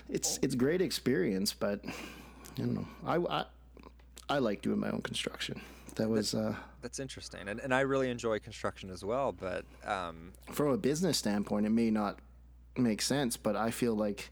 it's 0.09 0.37
it's 0.41 0.53
great 0.55 0.81
experience, 0.81 1.53
but 1.53 1.79
I 1.85 1.91
don't 2.57 2.73
know. 2.73 2.87
I 3.05 3.15
I, 3.17 3.45
I 4.27 4.39
like 4.39 4.61
doing 4.61 4.79
my 4.79 4.89
own 4.89 5.01
construction. 5.01 5.61
That 5.95 6.09
was 6.09 6.33
uh, 6.33 6.55
that's 6.81 6.99
interesting. 6.99 7.47
And, 7.47 7.59
and 7.59 7.73
I 7.73 7.81
really 7.81 8.09
enjoy 8.09 8.39
construction 8.39 8.89
as 8.89 9.03
well. 9.03 9.31
But 9.31 9.65
um, 9.85 10.33
from 10.51 10.67
a 10.67 10.77
business 10.77 11.17
standpoint, 11.17 11.65
it 11.65 11.71
may 11.71 11.89
not 11.91 12.19
make 12.77 13.01
sense, 13.01 13.35
but 13.37 13.55
I 13.55 13.71
feel 13.71 13.95
like 13.95 14.29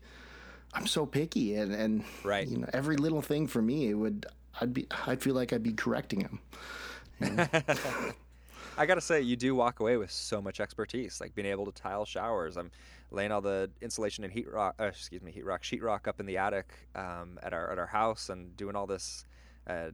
I'm 0.73 0.87
so 0.87 1.05
picky, 1.05 1.55
and 1.55 1.73
and 1.73 2.03
Right. 2.23 2.47
you 2.47 2.57
know, 2.59 2.69
every 2.73 2.97
little 2.97 3.21
thing 3.21 3.47
for 3.47 3.61
me, 3.61 3.89
it 3.89 3.93
would 3.95 4.25
I'd 4.61 4.73
be 4.73 4.87
I'd 5.07 5.21
feel 5.21 5.35
like 5.35 5.53
I'd 5.53 5.63
be 5.63 5.73
correcting 5.73 6.21
him. 6.21 6.39
I 8.79 8.85
gotta 8.85 9.01
say, 9.01 9.21
you 9.21 9.35
do 9.35 9.55
walk 9.55 9.79
away 9.79 9.97
with 9.97 10.11
so 10.11 10.39
much 10.39 10.59
expertise, 10.59 11.19
like 11.19 11.33
being 11.33 11.47
able 11.47 11.65
to 11.65 11.71
tile 11.71 12.05
showers. 12.05 12.57
I'm 12.57 12.69
laying 13.09 13.31
all 13.31 13.41
the 13.41 13.71
insulation 13.81 14.23
and 14.23 14.31
heat 14.31 14.47
rock, 14.51 14.75
uh, 14.79 14.85
excuse 14.85 15.23
me, 15.23 15.31
heat 15.31 15.45
rock, 15.45 15.63
sheetrock 15.63 16.07
up 16.07 16.19
in 16.19 16.27
the 16.27 16.37
attic 16.37 16.71
um, 16.93 17.39
at 17.41 17.53
our 17.53 17.71
at 17.71 17.79
our 17.79 17.87
house, 17.87 18.29
and 18.29 18.55
doing 18.55 18.75
all 18.75 18.85
this 18.85 19.25
uh, 19.65 19.89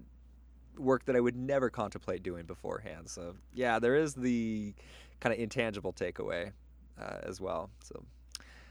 work 0.77 1.05
that 1.05 1.15
I 1.15 1.21
would 1.21 1.37
never 1.37 1.69
contemplate 1.69 2.23
doing 2.23 2.45
beforehand. 2.45 3.09
So 3.09 3.35
yeah, 3.53 3.79
there 3.79 3.95
is 3.95 4.15
the 4.15 4.73
kind 5.21 5.33
of 5.33 5.39
intangible 5.39 5.93
takeaway 5.93 6.51
uh, 6.99 7.19
as 7.23 7.39
well. 7.39 7.69
So 7.85 8.03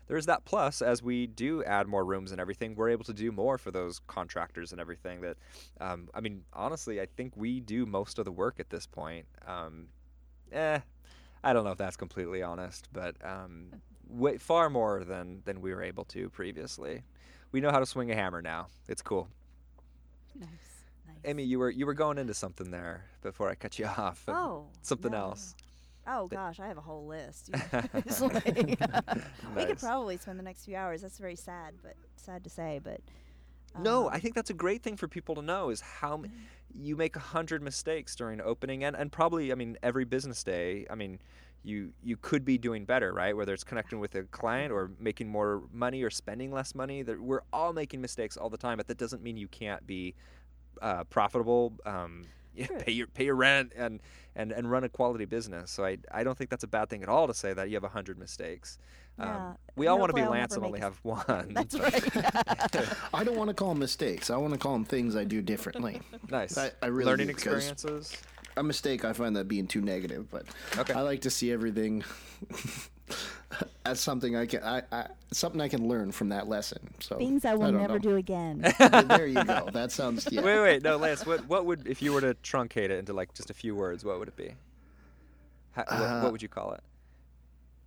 there 0.08 0.18
is 0.18 0.26
that 0.26 0.44
plus 0.44 0.82
as 0.82 1.02
we 1.02 1.26
do 1.26 1.64
add 1.64 1.86
more 1.86 2.04
rooms 2.04 2.32
and 2.32 2.40
everything 2.40 2.74
we're 2.74 2.90
able 2.90 3.04
to 3.04 3.14
do 3.14 3.32
more 3.32 3.56
for 3.56 3.70
those 3.70 3.98
contractors 4.08 4.72
and 4.72 4.80
everything 4.80 5.22
that 5.22 5.36
um, 5.80 6.10
i 6.12 6.20
mean 6.20 6.42
honestly 6.52 7.00
i 7.00 7.06
think 7.16 7.32
we 7.34 7.60
do 7.60 7.86
most 7.86 8.18
of 8.18 8.26
the 8.26 8.32
work 8.32 8.60
at 8.60 8.68
this 8.68 8.86
point 8.86 9.24
um, 9.46 9.86
eh, 10.52 10.78
i 11.44 11.52
don't 11.52 11.64
know 11.64 11.72
if 11.72 11.78
that's 11.78 11.96
completely 11.96 12.42
honest 12.42 12.88
but 12.92 13.16
um, 13.24 13.70
way, 14.08 14.36
far 14.38 14.68
more 14.70 15.04
than 15.04 15.42
than 15.44 15.60
we 15.60 15.72
were 15.74 15.82
able 15.82 16.04
to 16.04 16.28
previously 16.30 17.02
we 17.52 17.60
know 17.60 17.70
how 17.70 17.78
to 17.78 17.86
swing 17.86 18.10
a 18.10 18.14
hammer 18.14 18.40
now 18.42 18.66
it's 18.88 19.02
cool 19.02 19.28
Nice. 20.34 20.48
Nice. 21.06 21.16
Amy, 21.24 21.42
you 21.42 21.58
were 21.58 21.70
you 21.70 21.84
were 21.86 21.94
going 21.94 22.16
into 22.18 22.34
something 22.34 22.70
there 22.70 23.04
before 23.22 23.50
I 23.50 23.54
cut 23.54 23.78
you 23.78 23.84
off. 23.98 24.24
Oh, 24.28 24.64
something 24.80 25.12
no. 25.12 25.18
else. 25.18 25.54
Oh 26.06 26.26
gosh, 26.26 26.58
I 26.58 26.66
have 26.66 26.78
a 26.78 26.80
whole 26.80 27.06
list. 27.06 27.50
Like- 28.20 28.44
we 29.56 29.64
could 29.66 29.78
probably 29.78 30.16
spend 30.16 30.38
the 30.38 30.42
next 30.42 30.64
few 30.64 30.74
hours. 30.74 31.02
That's 31.02 31.18
very 31.18 31.36
sad, 31.36 31.74
but 31.82 31.94
sad 32.16 32.42
to 32.44 32.50
say. 32.50 32.80
But 32.82 33.00
No, 33.78 34.06
um, 34.06 34.12
I 34.12 34.18
think 34.20 34.34
that's 34.34 34.50
a 34.50 34.54
great 34.54 34.82
thing 34.82 34.96
for 34.96 35.08
people 35.08 35.34
to 35.36 35.42
know 35.42 35.70
is 35.70 35.80
how 35.80 36.14
m- 36.14 36.32
you 36.74 36.96
make 36.96 37.16
a 37.16 37.20
hundred 37.20 37.62
mistakes 37.62 38.14
during 38.16 38.40
opening 38.40 38.84
and, 38.84 38.96
and 38.96 39.10
probably 39.12 39.52
I 39.52 39.54
mean 39.54 39.78
every 39.82 40.04
business 40.04 40.42
day. 40.44 40.86
I 40.90 40.94
mean, 40.94 41.20
you 41.64 41.92
you 42.02 42.16
could 42.16 42.44
be 42.44 42.58
doing 42.58 42.84
better, 42.84 43.12
right? 43.12 43.36
Whether 43.36 43.54
it's 43.54 43.64
connecting 43.64 44.00
with 44.00 44.14
a 44.14 44.24
client 44.24 44.72
or 44.72 44.90
making 44.98 45.28
more 45.28 45.62
money 45.72 46.02
or 46.02 46.10
spending 46.10 46.52
less 46.52 46.74
money. 46.74 47.02
That 47.02 47.20
we're 47.20 47.42
all 47.52 47.72
making 47.72 48.00
mistakes 48.00 48.36
all 48.36 48.50
the 48.50 48.58
time, 48.58 48.78
but 48.78 48.88
that 48.88 48.98
doesn't 48.98 49.22
mean 49.22 49.36
you 49.36 49.48
can't 49.48 49.86
be 49.86 50.14
uh, 50.80 51.04
profitable. 51.04 51.72
Um, 51.86 52.24
yeah, 52.54 52.66
pay 52.80 52.92
your 52.92 53.06
pay 53.06 53.24
your 53.24 53.36
rent 53.36 53.72
and, 53.76 54.00
and 54.36 54.52
and 54.52 54.70
run 54.70 54.84
a 54.84 54.88
quality 54.88 55.24
business. 55.24 55.70
So 55.70 55.84
I 55.84 55.98
I 56.10 56.22
don't 56.24 56.36
think 56.36 56.50
that's 56.50 56.64
a 56.64 56.68
bad 56.68 56.90
thing 56.90 57.02
at 57.02 57.08
all 57.08 57.26
to 57.26 57.34
say 57.34 57.54
that 57.54 57.68
you 57.70 57.76
have 57.76 57.84
a 57.84 57.88
hundred 57.88 58.18
mistakes. 58.18 58.78
Um, 59.18 59.56
we 59.76 59.86
all 59.86 59.98
want 59.98 60.10
to 60.10 60.14
be 60.20 60.26
Lance 60.26 60.54
and 60.56 60.64
only 60.64 60.80
have 60.80 60.98
one. 61.02 61.24
That's 61.54 61.78
right. 61.78 62.02
I 63.14 63.24
don't 63.24 63.36
want 63.36 63.48
to 63.48 63.54
call 63.54 63.68
them 63.70 63.78
mistakes. 63.78 64.30
I 64.30 64.36
want 64.36 64.52
to 64.54 64.58
call 64.58 64.72
them 64.72 64.84
things 64.84 65.14
I 65.16 65.24
do 65.24 65.42
differently. 65.42 66.00
nice. 66.30 66.56
I- 66.58 66.72
I 66.82 66.86
really 66.86 67.10
Learning 67.10 67.26
do, 67.28 67.34
'cause- 67.34 67.68
experiences. 67.68 68.16
A 68.58 68.62
mistake, 68.62 69.02
I 69.06 69.14
find 69.14 69.34
that 69.36 69.48
being 69.48 69.66
too 69.66 69.80
negative, 69.80 70.30
but 70.30 70.44
Okay. 70.76 70.92
I 70.92 71.00
like 71.00 71.22
to 71.22 71.30
see 71.30 71.50
everything 71.50 72.04
as 73.86 73.98
something 73.98 74.36
I 74.36 74.44
can, 74.44 74.62
I, 74.62 74.82
I, 74.92 75.06
something 75.32 75.58
I 75.58 75.68
can 75.68 75.88
learn 75.88 76.12
from 76.12 76.28
that 76.30 76.48
lesson. 76.48 76.92
So 77.00 77.16
Things 77.16 77.46
I 77.46 77.54
will 77.54 77.72
don't 77.72 77.80
never 77.80 77.94
know. 77.94 77.98
do 77.98 78.16
again. 78.16 78.58
there 78.78 79.26
you 79.26 79.42
go. 79.42 79.70
That 79.72 79.90
sounds 79.90 80.28
yeah. 80.30 80.42
Wait, 80.42 80.60
wait, 80.60 80.82
no, 80.82 80.98
Lance. 80.98 81.24
What, 81.24 81.46
what 81.46 81.64
would 81.64 81.86
if 81.88 82.02
you 82.02 82.12
were 82.12 82.20
to 82.20 82.34
truncate 82.42 82.90
it 82.90 82.92
into 82.92 83.14
like 83.14 83.32
just 83.32 83.48
a 83.48 83.54
few 83.54 83.74
words? 83.74 84.04
What 84.04 84.18
would 84.18 84.28
it 84.28 84.36
be? 84.36 84.52
How, 85.70 85.84
what, 85.88 85.92
Uh, 86.02 86.20
what 86.20 86.32
would 86.32 86.42
you 86.42 86.48
call 86.48 86.72
it? 86.74 86.80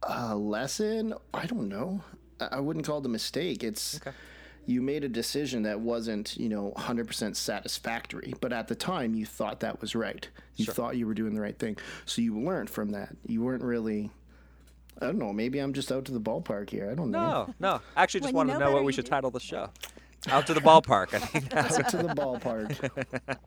A 0.04 0.36
lesson? 0.36 1.14
I 1.34 1.46
don't 1.46 1.68
know. 1.70 2.02
I 2.40 2.48
I 2.54 2.60
wouldn't 2.60 2.86
call 2.86 3.00
it 3.00 3.06
a 3.06 3.10
mistake. 3.10 3.64
It's 3.64 3.96
Okay. 3.98 4.12
you 4.66 4.82
made 4.82 5.04
a 5.04 5.10
decision 5.10 5.64
that 5.64 5.80
wasn't, 5.80 6.36
you 6.38 6.50
know, 6.50 6.74
100% 6.76 7.36
satisfactory, 7.36 8.34
but 8.42 8.52
at 8.52 8.68
the 8.68 8.76
time 8.76 9.14
you 9.16 9.26
thought 9.26 9.60
that 9.62 9.80
was 9.82 9.96
right. 9.96 10.28
You 10.56 10.66
Sure. 10.66 10.74
thought 10.74 10.98
you 10.98 11.08
were 11.08 11.14
doing 11.14 11.34
the 11.36 11.42
right 11.42 11.58
thing. 11.58 11.78
So 12.06 12.22
you 12.22 12.38
learned 12.40 12.70
from 12.70 12.90
that. 12.92 13.16
You 13.28 13.42
weren't 13.44 13.64
really 13.64 14.12
I 15.02 15.08
don't 15.08 15.18
know, 15.20 15.34
maybe 15.34 15.60
I'm 15.60 15.74
just 15.74 15.92
out 15.92 16.06
to 16.06 16.14
the 16.14 16.22
ballpark 16.22 16.70
here. 16.70 16.90
I 16.90 16.96
don't 16.96 17.12
know. 17.12 17.48
No, 17.48 17.54
no. 17.60 17.82
I 17.98 18.04
actually 18.04 18.22
just 18.22 18.34
When 18.34 18.48
wanted 18.48 18.54
to 18.54 18.60
know 18.60 18.66
know 18.68 18.72
what 18.76 18.86
we 18.86 18.94
should 18.94 19.04
do. 19.06 19.10
title 19.10 19.30
the 19.30 19.42
show. 19.42 19.70
Out 20.30 20.48
to 20.48 20.54
the 20.56 20.62
ballpark. 20.62 21.14
I 21.14 21.20
think. 21.20 21.54
Out 21.56 21.90
to 21.90 21.98
the 21.98 22.16
ballpark. 22.16 22.90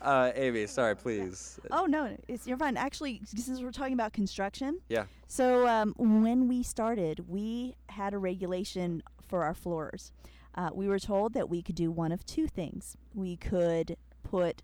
Uh, 0.00 0.32
Amy, 0.34 0.66
sorry, 0.66 0.96
please. 0.96 1.58
Oh 1.70 1.84
no, 1.86 2.16
it's 2.26 2.46
you're 2.46 2.56
fine. 2.56 2.76
Actually, 2.76 3.20
since 3.24 3.60
we're 3.60 3.70
talking 3.70 3.92
about 3.92 4.12
construction, 4.12 4.80
Yeah. 4.88 5.04
So 5.26 5.66
um, 5.68 5.94
when 5.98 6.48
we 6.48 6.62
started, 6.62 7.28
we 7.28 7.76
had 7.88 8.14
a 8.14 8.18
regulation 8.18 9.02
for 9.26 9.44
our 9.44 9.54
floors. 9.54 10.12
Uh, 10.54 10.70
we 10.72 10.88
were 10.88 10.98
told 10.98 11.34
that 11.34 11.48
we 11.48 11.62
could 11.62 11.76
do 11.76 11.90
one 11.90 12.12
of 12.12 12.24
two 12.26 12.46
things. 12.48 12.96
We 13.14 13.36
could 13.36 13.96
put 14.22 14.62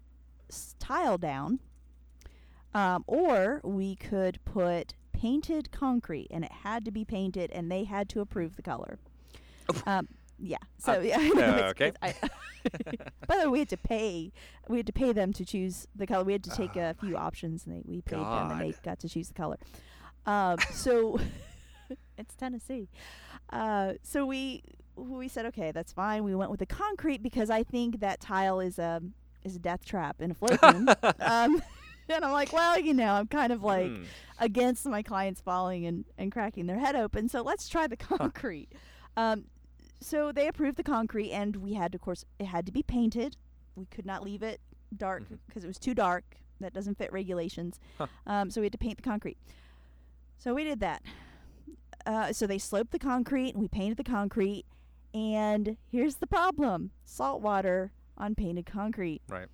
tile 0.78 1.18
down, 1.18 1.60
um, 2.74 3.04
or 3.06 3.60
we 3.62 3.94
could 3.94 4.38
put 4.44 4.94
painted 5.12 5.70
concrete, 5.70 6.28
and 6.30 6.44
it 6.44 6.52
had 6.52 6.84
to 6.84 6.90
be 6.90 7.04
painted, 7.04 7.50
and 7.52 7.70
they 7.70 7.84
had 7.84 8.08
to 8.10 8.20
approve 8.20 8.56
the 8.56 8.62
color. 8.62 8.98
Um, 9.86 10.08
yeah. 10.38 10.58
So 10.78 10.94
Uh, 10.94 11.00
yeah. 11.00 11.18
Uh, 11.36 11.68
okay. 11.70 11.92
I- 12.02 12.14
by 13.28 13.36
the 13.38 13.44
way, 13.44 13.46
we 13.46 13.58
had 13.60 13.68
to 13.68 13.76
pay. 13.76 14.32
We 14.68 14.78
had 14.78 14.86
to 14.86 14.92
pay 14.92 15.12
them 15.12 15.32
to 15.34 15.44
choose 15.44 15.86
the 15.94 16.06
color. 16.06 16.24
We 16.24 16.32
had 16.32 16.42
to 16.44 16.50
take 16.50 16.76
Oh 16.76 16.90
a 16.90 16.94
few 16.94 17.16
options, 17.16 17.64
and 17.64 17.76
they, 17.76 17.82
we 17.84 18.00
paid 18.00 18.18
them, 18.18 18.50
and 18.50 18.60
they 18.60 18.74
got 18.82 18.98
to 19.00 19.08
choose 19.08 19.28
the 19.28 19.34
color. 19.34 19.56
Um, 20.26 20.58
so 20.72 21.20
it's 22.18 22.34
Tennessee. 22.34 22.88
Uh, 23.50 23.92
so 24.02 24.26
we 24.26 24.62
we 24.96 25.28
said 25.28 25.46
okay, 25.46 25.70
that's 25.72 25.92
fine. 25.92 26.24
We 26.24 26.34
went 26.34 26.50
with 26.50 26.58
the 26.60 26.66
concrete 26.66 27.22
because 27.22 27.50
I 27.50 27.62
think 27.62 28.00
that 28.00 28.20
tile 28.20 28.58
is 28.58 28.78
a 28.80 29.00
is 29.44 29.54
a 29.54 29.60
death 29.60 29.84
trap 29.84 30.20
in 30.20 30.32
a 30.32 30.34
float 30.34 30.60
room. 30.62 30.88
um, 31.20 31.62
and 32.08 32.24
I'm 32.24 32.32
like, 32.32 32.52
well, 32.52 32.78
you 32.80 32.94
know, 32.94 33.12
I'm 33.12 33.28
kind 33.28 33.52
of 33.52 33.62
like 33.62 33.92
Hmm. 33.92 34.02
against 34.40 34.86
my 34.86 35.02
clients 35.02 35.40
falling 35.40 35.86
and, 35.86 36.04
and 36.18 36.32
cracking 36.32 36.66
their 36.66 36.78
head 36.80 36.96
open. 36.96 37.28
So 37.28 37.42
let's 37.42 37.68
try 37.68 37.86
the 37.86 37.96
concrete. 37.96 38.70
Um, 39.16 39.44
so 40.00 40.32
they 40.32 40.46
approved 40.48 40.76
the 40.76 40.82
concrete, 40.82 41.30
and 41.32 41.56
we 41.56 41.74
had, 41.74 41.94
of 41.94 42.00
course, 42.00 42.24
it 42.38 42.46
had 42.46 42.66
to 42.66 42.72
be 42.72 42.82
painted. 42.82 43.36
We 43.74 43.86
could 43.86 44.06
not 44.06 44.22
leave 44.22 44.42
it 44.42 44.60
dark 44.96 45.24
because 45.46 45.64
it 45.64 45.66
was 45.68 45.78
too 45.78 45.94
dark. 45.94 46.24
That 46.60 46.72
doesn't 46.72 46.96
fit 46.96 47.12
regulations. 47.12 47.78
Huh. 47.98 48.06
Um, 48.26 48.50
so 48.50 48.60
we 48.60 48.66
had 48.66 48.72
to 48.72 48.78
paint 48.78 48.96
the 48.96 49.02
concrete. 49.02 49.36
So 50.38 50.54
we 50.54 50.64
did 50.64 50.80
that. 50.80 51.02
Uh, 52.06 52.32
so 52.32 52.46
they 52.46 52.58
sloped 52.58 52.92
the 52.92 52.98
concrete, 52.98 53.50
and 53.50 53.60
we 53.60 53.68
painted 53.68 53.96
the 53.98 54.04
concrete. 54.04 54.64
And 55.12 55.76
here's 55.90 56.16
the 56.16 56.26
problem: 56.26 56.90
salt 57.04 57.40
water 57.42 57.92
on 58.18 58.34
painted 58.34 58.64
concrete 58.66 59.20
Right. 59.28 59.48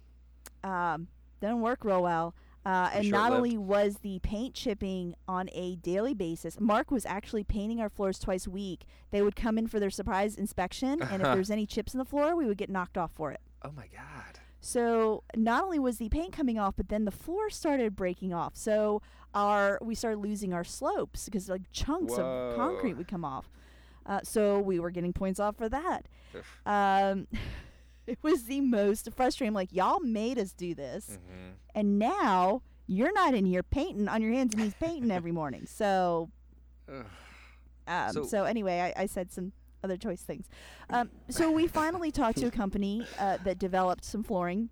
um, 0.62 1.08
didn't 1.40 1.60
work 1.62 1.84
real 1.84 2.02
well. 2.02 2.34
Uh, 2.64 2.90
and 2.94 3.10
not 3.10 3.32
only 3.32 3.56
was 3.58 3.98
the 3.98 4.20
paint 4.20 4.54
chipping 4.54 5.14
on 5.26 5.48
a 5.52 5.76
daily 5.76 6.14
basis, 6.14 6.60
Mark 6.60 6.90
was 6.90 7.04
actually 7.04 7.42
painting 7.42 7.80
our 7.80 7.88
floors 7.88 8.18
twice 8.18 8.46
a 8.46 8.50
week. 8.50 8.84
They 9.10 9.20
would 9.22 9.34
come 9.34 9.58
in 9.58 9.66
for 9.66 9.80
their 9.80 9.90
surprise 9.90 10.36
inspection, 10.36 11.02
and 11.02 11.22
if 11.22 11.22
there 11.22 11.36
was 11.36 11.50
any 11.50 11.66
chips 11.66 11.92
in 11.92 11.98
the 11.98 12.04
floor, 12.04 12.36
we 12.36 12.46
would 12.46 12.58
get 12.58 12.70
knocked 12.70 12.96
off 12.96 13.10
for 13.14 13.32
it. 13.32 13.40
Oh 13.64 13.72
my 13.76 13.88
God. 13.88 14.38
So 14.60 15.24
not 15.34 15.64
only 15.64 15.80
was 15.80 15.98
the 15.98 16.08
paint 16.08 16.32
coming 16.32 16.56
off, 16.56 16.74
but 16.76 16.88
then 16.88 17.04
the 17.04 17.10
floor 17.10 17.50
started 17.50 17.96
breaking 17.96 18.32
off. 18.32 18.54
So 18.56 19.02
our 19.34 19.78
we 19.82 19.96
started 19.96 20.18
losing 20.18 20.52
our 20.52 20.62
slopes 20.62 21.24
because 21.24 21.48
like 21.48 21.62
chunks 21.72 22.12
of 22.16 22.56
concrete 22.56 22.94
would 22.94 23.08
come 23.08 23.24
off. 23.24 23.50
Uh, 24.06 24.20
so 24.22 24.60
we 24.60 24.78
were 24.78 24.90
getting 24.90 25.12
points 25.12 25.40
off 25.40 25.56
for 25.56 25.68
that. 25.68 26.06
Um, 26.64 27.26
it 28.06 28.18
was 28.22 28.44
the 28.44 28.60
most 28.60 29.08
frustrating. 29.14 29.54
Like 29.54 29.72
y'all 29.72 30.00
made 30.00 30.38
us 30.38 30.52
do 30.52 30.74
this 30.74 31.18
Mhm. 31.22 31.52
and 31.74 31.98
now 31.98 32.62
you're 32.86 33.12
not 33.12 33.34
in 33.34 33.46
here 33.46 33.62
painting 33.62 34.08
on 34.08 34.20
your 34.22 34.32
hands 34.32 34.54
and 34.54 34.62
knees 34.64 34.74
painting 34.78 35.10
every 35.10 35.32
morning. 35.32 35.66
So, 35.66 36.30
um, 37.86 38.12
So- 38.12 38.24
so, 38.24 38.44
anyway, 38.44 38.92
I, 38.96 39.02
I 39.02 39.06
said 39.06 39.32
some 39.32 39.52
other 39.84 39.96
choice 39.96 40.22
things. 40.22 40.46
Um, 40.90 41.10
so 41.28 41.50
we 41.50 41.66
finally 41.66 42.10
talked 42.10 42.38
to 42.38 42.46
a 42.46 42.50
company 42.50 43.06
uh, 43.18 43.38
that 43.44 43.58
developed 43.58 44.04
some 44.04 44.22
flooring, 44.22 44.68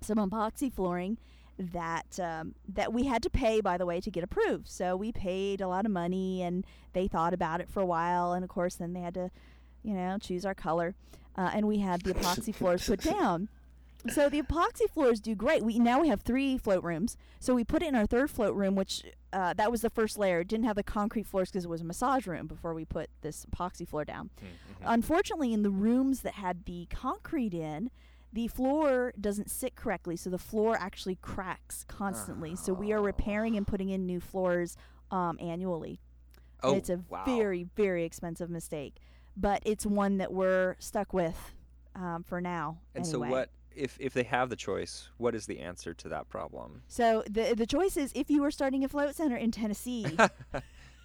some 0.00 0.18
epoxy 0.18 0.72
flooring 0.72 1.18
that 1.56 2.18
um, 2.18 2.54
that 2.68 2.92
we 2.92 3.04
had 3.04 3.22
to 3.22 3.30
pay, 3.30 3.60
by 3.60 3.76
the 3.78 3.86
way, 3.86 4.00
to 4.00 4.10
get 4.10 4.24
approved. 4.24 4.66
So 4.68 4.96
we 4.96 5.12
paid 5.12 5.60
a 5.60 5.68
lot 5.68 5.86
of 5.86 5.92
money, 5.92 6.42
and 6.42 6.66
they 6.94 7.06
thought 7.06 7.32
about 7.32 7.60
it 7.60 7.68
for 7.70 7.80
a 7.80 7.86
while, 7.86 8.32
and 8.32 8.42
of 8.42 8.50
course, 8.50 8.74
then 8.74 8.92
they 8.92 9.00
had 9.00 9.14
to, 9.14 9.30
you 9.84 9.94
know, 9.94 10.18
choose 10.18 10.44
our 10.44 10.54
color, 10.54 10.96
uh, 11.36 11.50
and 11.54 11.66
we 11.66 11.78
had 11.78 12.02
the 12.02 12.14
epoxy 12.14 12.54
floors 12.58 12.86
put 12.86 13.00
down. 13.00 13.48
So 14.12 14.28
the 14.28 14.42
epoxy 14.42 14.88
floors 14.92 15.18
do 15.18 15.34
great. 15.34 15.62
We 15.62 15.78
now 15.78 15.98
we 16.00 16.08
have 16.08 16.20
three 16.22 16.58
float 16.58 16.84
rooms. 16.84 17.16
So 17.40 17.54
we 17.54 17.64
put 17.64 17.82
it 17.82 17.86
in 17.88 17.94
our 17.94 18.06
third 18.06 18.30
float 18.30 18.54
room, 18.54 18.74
which 18.74 19.02
uh, 19.32 19.54
that 19.54 19.70
was 19.70 19.80
the 19.80 19.88
first 19.88 20.18
layer. 20.18 20.40
It 20.40 20.48
didn't 20.48 20.66
have 20.66 20.76
the 20.76 20.82
concrete 20.82 21.26
floors 21.26 21.50
because 21.50 21.64
it 21.64 21.70
was 21.70 21.80
a 21.80 21.84
massage 21.84 22.26
room 22.26 22.46
before 22.46 22.74
we 22.74 22.84
put 22.84 23.08
this 23.22 23.46
epoxy 23.46 23.88
floor 23.88 24.04
down. 24.04 24.28
Mhm. 24.42 24.46
Unfortunately, 24.84 25.54
in 25.54 25.62
the 25.62 25.70
rooms 25.70 26.20
that 26.20 26.34
had 26.34 26.66
the 26.66 26.86
concrete 26.90 27.54
in, 27.54 27.90
the 28.30 28.46
floor 28.48 29.14
doesn't 29.18 29.48
sit 29.50 29.74
correctly, 29.74 30.16
so 30.16 30.28
the 30.28 30.38
floor 30.38 30.76
actually 30.78 31.14
cracks 31.22 31.84
constantly. 31.88 32.56
So 32.56 32.74
we 32.74 32.92
are 32.92 33.00
repairing 33.00 33.56
and 33.56 33.66
putting 33.66 33.88
in 33.88 34.04
new 34.04 34.20
floors 34.20 34.76
um, 35.10 35.38
annually. 35.40 35.98
And 36.62 36.74
Oh, 36.74 36.76
it's 36.76 36.90
a 36.90 37.02
wow. 37.08 37.24
very, 37.24 37.62
very 37.76 38.04
expensive 38.04 38.50
mistake, 38.50 38.96
but 39.36 39.62
it's 39.64 39.84
one 39.84 40.18
that 40.18 40.32
we're 40.32 40.76
stuck 40.78 41.12
with 41.12 41.52
um, 41.94 42.24
for 42.24 42.40
now. 42.40 42.78
And 42.94 43.04
anyway. 43.04 43.28
so, 43.28 43.32
what 43.32 43.50
if 43.74 43.96
if 44.00 44.12
they 44.14 44.22
have 44.24 44.50
the 44.50 44.56
choice? 44.56 45.08
What 45.18 45.34
is 45.34 45.46
the 45.46 45.60
answer 45.60 45.94
to 45.94 46.08
that 46.10 46.28
problem? 46.28 46.82
So 46.88 47.22
the 47.28 47.54
the 47.56 47.66
choice 47.66 47.96
is 47.96 48.12
if 48.14 48.30
you 48.30 48.42
were 48.42 48.50
starting 48.50 48.84
a 48.84 48.88
float 48.88 49.14
center 49.14 49.36
in 49.36 49.50
Tennessee, 49.50 50.06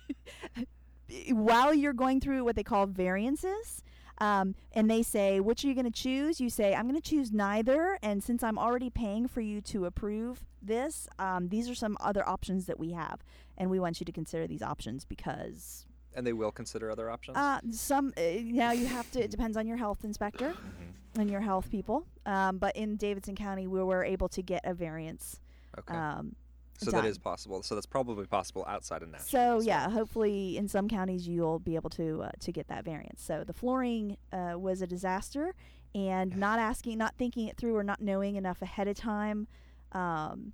while 1.31 1.73
you're 1.73 1.93
going 1.93 2.19
through 2.19 2.43
what 2.43 2.55
they 2.55 2.63
call 2.63 2.85
variances, 2.85 3.83
um, 4.19 4.55
and 4.71 4.89
they 4.89 5.03
say 5.03 5.39
which 5.39 5.63
are 5.63 5.67
you 5.67 5.73
going 5.75 5.85
to 5.85 5.91
choose, 5.91 6.39
you 6.39 6.49
say 6.49 6.73
I'm 6.75 6.87
going 6.87 6.99
to 6.99 7.09
choose 7.09 7.31
neither, 7.31 7.97
and 8.01 8.23
since 8.23 8.43
I'm 8.43 8.57
already 8.57 8.89
paying 8.89 9.27
for 9.27 9.41
you 9.41 9.61
to 9.61 9.85
approve 9.85 10.45
this, 10.61 11.07
um, 11.17 11.49
these 11.49 11.69
are 11.69 11.75
some 11.75 11.97
other 11.99 12.27
options 12.27 12.65
that 12.65 12.79
we 12.79 12.91
have, 12.91 13.23
and 13.57 13.69
we 13.69 13.79
want 13.79 13.99
you 13.99 14.05
to 14.05 14.11
consider 14.11 14.47
these 14.47 14.61
options 14.61 15.05
because 15.05 15.85
And 16.15 16.25
they 16.25 16.33
will 16.33 16.51
consider 16.51 16.89
other 16.91 17.09
options. 17.09 17.37
uh, 17.37 17.59
some 17.71 18.13
uh, 18.17 18.21
now 18.43 18.71
you 18.71 18.87
have 18.87 19.09
to. 19.11 19.23
It 19.23 19.31
depends 19.31 19.55
on 19.57 19.67
your 19.67 19.77
health 19.77 20.03
inspector 20.03 20.49
Mhm. 20.53 21.19
and 21.21 21.29
your 21.29 21.41
health 21.41 21.69
people. 21.69 22.05
Um, 22.25 22.57
but 22.57 22.75
in 22.75 22.95
Davidson 22.97 23.35
County, 23.35 23.67
we 23.67 23.81
were 23.83 24.03
able 24.03 24.27
to 24.29 24.41
get 24.41 24.61
a 24.65 24.73
variance. 24.73 25.39
Okay. 25.77 25.93
Um, 25.95 26.35
so 26.77 26.91
that 26.91 27.01
done. 27.01 27.05
is 27.05 27.17
possible. 27.17 27.61
So 27.61 27.75
that's 27.75 27.85
probably 27.85 28.25
possible 28.25 28.65
outside 28.67 29.03
of 29.03 29.09
Nashville. 29.09 29.27
So 29.29 29.57
as 29.57 29.65
yeah, 29.65 29.89
hopefully 29.89 30.57
in 30.57 30.67
some 30.67 30.87
counties 30.87 31.27
you'll 31.27 31.59
be 31.59 31.75
able 31.75 31.89
to 31.91 32.23
uh, 32.23 32.31
to 32.39 32.51
get 32.51 32.67
that 32.69 32.83
variance. 32.85 33.21
So 33.21 33.43
the 33.43 33.53
flooring 33.53 34.17
uh, 34.31 34.53
was 34.57 34.81
a 34.81 34.87
disaster, 34.87 35.53
and 35.93 36.35
not 36.37 36.57
asking, 36.59 36.97
not 36.97 37.15
thinking 37.17 37.47
it 37.47 37.57
through, 37.57 37.75
or 37.75 37.83
not 37.83 38.01
knowing 38.01 38.35
enough 38.35 38.61
ahead 38.61 38.87
of 38.87 38.95
time, 38.95 39.47
um, 39.91 40.53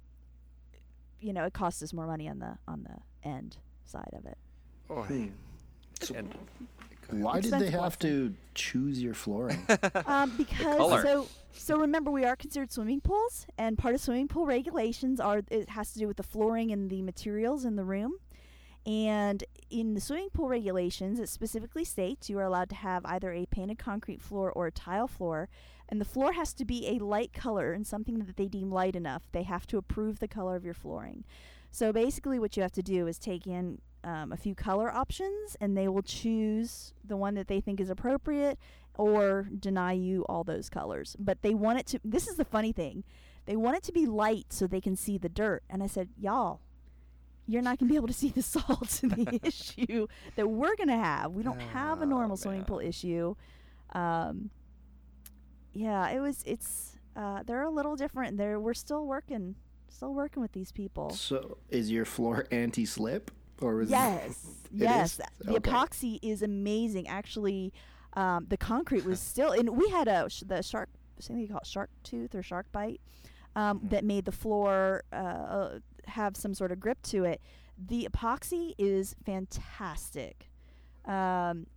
you 1.20 1.32
know, 1.32 1.46
it 1.46 1.54
costs 1.54 1.82
us 1.84 1.94
more 1.94 2.08
money 2.08 2.28
on 2.28 2.40
the 2.40 2.58
on 2.68 2.84
the 2.84 3.28
end 3.28 3.58
side 3.86 4.10
of 4.14 4.26
it. 4.26 4.38
Oh, 4.90 5.02
Hmm. 5.04 5.28
and 6.14 6.36
Why 7.10 7.40
did 7.40 7.52
they 7.52 7.58
Expensive 7.58 7.80
have 7.82 8.00
to 8.00 8.34
choose 8.54 9.02
your 9.02 9.14
flooring? 9.14 9.66
Um, 10.06 10.32
because 10.38 10.78
color. 10.78 11.04
so 11.04 11.28
so 11.54 11.78
remember 11.80 12.12
we 12.12 12.26
are 12.26 12.36
considered 12.36 12.72
swimming 12.72 13.02
pools, 13.02 13.46
and 13.58 13.78
part 13.78 13.96
of 13.96 14.02
swimming 14.02 14.28
pool 14.28 14.46
regulations 14.46 15.20
are 15.20 15.42
it 15.50 15.70
has 15.70 15.94
to 15.94 16.00
do 16.00 16.08
with 16.08 16.18
the 16.18 16.24
flooring 16.24 16.72
and 16.72 16.90
the 16.90 17.02
materials 17.02 17.64
in 17.66 17.76
the 17.76 17.84
room. 17.86 18.14
And 18.86 19.44
in 19.72 19.96
the 19.96 20.02
swimming 20.02 20.30
pool 20.32 20.48
regulations, 20.48 21.20
it 21.20 21.28
specifically 21.30 21.84
states 21.86 22.30
you 22.30 22.38
are 22.38 22.44
allowed 22.44 22.70
to 22.70 22.76
have 22.76 23.04
either 23.06 23.32
a 23.32 23.48
painted 23.48 23.80
concrete 23.80 24.22
floor 24.22 24.52
or 24.52 24.68
a 24.68 24.72
tile 24.72 25.08
floor, 25.08 25.50
and 25.90 26.00
the 26.00 26.06
floor 26.06 26.34
has 26.34 26.54
to 26.54 26.66
be 26.66 26.88
a 26.90 27.00
light 27.04 27.34
color 27.34 27.72
and 27.74 27.88
something 27.88 28.20
that 28.20 28.36
they 28.38 28.48
deem 28.48 28.72
light 28.72 28.96
enough. 28.96 29.24
They 29.32 29.44
have 29.44 29.66
to 29.68 29.78
approve 29.78 30.20
the 30.20 30.28
color 30.28 30.56
of 30.56 30.66
your 30.66 30.76
flooring. 30.76 31.24
So 31.72 31.92
basically, 31.92 32.38
what 32.38 32.56
you 32.58 32.62
have 32.64 32.72
to 32.74 32.84
do 32.84 33.08
is 33.08 33.18
take 33.18 33.48
in 33.48 33.80
um, 34.06 34.32
a 34.32 34.38
few 34.38 34.56
color 34.56 34.90
options, 34.92 35.58
and 35.60 35.76
they 35.76 35.88
will 35.90 36.02
choose 36.04 36.94
the 37.04 37.18
one 37.18 37.34
that 37.36 37.48
they 37.50 37.60
think 37.60 37.80
is 37.82 37.90
appropriate 37.90 38.58
or 38.98 39.50
deny 39.60 39.92
you 39.92 40.24
all 40.30 40.44
those 40.46 40.70
colors. 40.70 41.18
But 41.20 41.42
they 41.42 41.54
want 41.54 41.80
it 41.80 41.86
to. 41.88 42.00
This 42.06 42.28
is 42.28 42.38
the 42.38 42.46
funny 42.46 42.72
thing. 42.72 43.04
They 43.46 43.56
want 43.58 43.76
it 43.78 43.84
to 43.84 43.92
be 43.92 44.06
light 44.06 44.48
so 44.54 44.66
they 44.68 44.80
can 44.82 44.96
see 44.96 45.18
the 45.18 45.28
dirt. 45.30 45.64
And 45.70 45.84
I 45.84 45.88
said, 45.88 46.10
y'all, 46.18 46.62
you're 47.48 47.62
not 47.62 47.78
going 47.80 47.88
to 47.90 47.92
be 47.92 47.96
able 47.96 48.08
to 48.08 48.14
see 48.14 48.30
the 48.30 48.42
salt 48.54 49.02
in 49.04 49.10
the 49.10 49.40
issue 49.44 50.08
that 50.36 50.48
we're 50.50 50.76
going 50.76 50.88
to 50.90 50.98
have. 50.98 51.32
We 51.34 51.44
don't 51.44 51.60
have 51.60 52.00
a 52.00 52.04
Oh, 52.06 52.08
normal 52.08 52.38
swimming 52.38 52.64
pool 52.64 52.80
issue. 52.80 53.36
Um, 53.94 54.50
yeah, 55.74 56.10
it 56.10 56.20
was. 56.20 56.44
It's. 56.46 56.94
Uh, 57.16 57.44
they're 57.44 57.64
a 57.64 57.70
little 57.70 57.96
different. 57.96 58.38
They're. 58.38 58.60
We're 58.60 58.74
still 58.74 59.06
working. 59.06 59.56
Still 59.90 60.14
working 60.14 60.42
with 60.42 60.52
these 60.52 60.72
people. 60.72 61.10
so, 61.12 61.58
is 61.70 61.90
your 61.92 62.04
floor 62.06 62.46
anti-slip, 62.52 63.32
or 63.62 63.76
was 63.76 63.90
Yes, 63.90 64.46
It 64.72 64.80
yes. 64.82 65.12
is? 65.20 65.22
The 65.46 65.56
Okay. 65.58 65.72
epoxy 65.72 66.20
is 66.22 66.42
amazing. 66.42 67.08
Actually, 67.08 67.74
um, 68.14 68.46
the 68.50 68.58
concrete 68.58 69.06
was 69.06 69.20
still, 69.32 69.52
and 69.52 69.70
we 69.78 69.90
had 69.90 70.08
a 70.08 70.30
sh- 70.30 70.44
the 70.46 70.62
shark, 70.62 70.90
think 71.22 71.40
they 71.40 71.48
call 71.48 71.60
it 71.60 71.68
shark 71.68 71.90
tooth 72.04 72.36
or 72.36 72.44
shark 72.44 72.72
bite, 72.72 73.02
um, 73.56 73.80
Mhm. 73.80 73.90
that 73.90 74.04
made 74.06 74.26
the 74.26 74.32
floor 74.32 75.04
uh, 75.12 75.16
uh, 75.16 75.80
have 76.08 76.36
some 76.38 76.54
sort 76.54 76.72
of 76.72 76.80
grip 76.80 77.02
to 77.04 77.24
it. 77.24 77.42
The 77.78 78.08
epoxy 78.10 78.74
is 78.78 79.16
fantastic. 79.26 80.50
Um, 81.06 81.68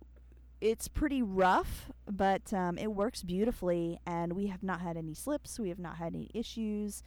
it's 0.61 0.87
pretty 0.89 1.21
rough, 1.21 1.89
but 2.09 2.51
um, 2.53 2.77
it 2.77 2.87
works 2.93 3.23
beautifully, 3.23 3.99
and 4.05 4.33
we 4.33 4.47
have 4.47 4.61
not 4.63 4.81
had 4.81 4.97
any 4.97 5.13
slips. 5.13 5.57
We 5.59 5.69
have 5.69 5.79
not 5.79 5.95
had 5.97 6.13
any 6.15 6.29
issues. 6.33 7.01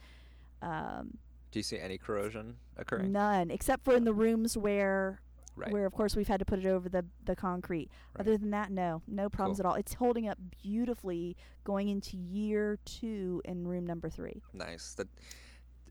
Um, 0.61 1.17
do 1.53 1.59
you 1.59 1.63
see 1.63 1.77
any 1.79 1.97
corrosion 1.99 2.55
occurring? 2.77 3.11
none, 3.11 3.51
except 3.51 3.85
for 3.85 3.95
in 3.95 4.03
the 4.03 4.13
rooms 4.13 4.57
where 4.57 5.21
Right. 5.55 5.71
where 5.71 5.85
of 5.85 5.93
course 5.93 6.15
we've 6.15 6.27
had 6.27 6.39
to 6.39 6.45
put 6.45 6.57
it 6.57 6.65
over 6.65 6.89
the 6.89 7.05
the 7.25 7.35
concrete. 7.35 7.91
Right. 8.15 8.21
Other 8.21 8.37
than 8.39 8.49
that, 8.49 8.71
no, 8.71 9.03
no 9.07 9.29
problems 9.29 9.59
Cool. 9.59 9.67
at 9.67 9.69
all. 9.69 9.75
It's 9.75 9.93
holding 9.93 10.27
up 10.27 10.39
beautifully 10.63 11.37
going 11.63 11.89
into 11.89 12.17
year 12.17 12.79
two 12.85 13.39
in 13.45 13.67
room 13.67 13.85
number 13.85 14.09
three. 14.09 14.41
Nice. 14.51 14.95
That 14.95 15.07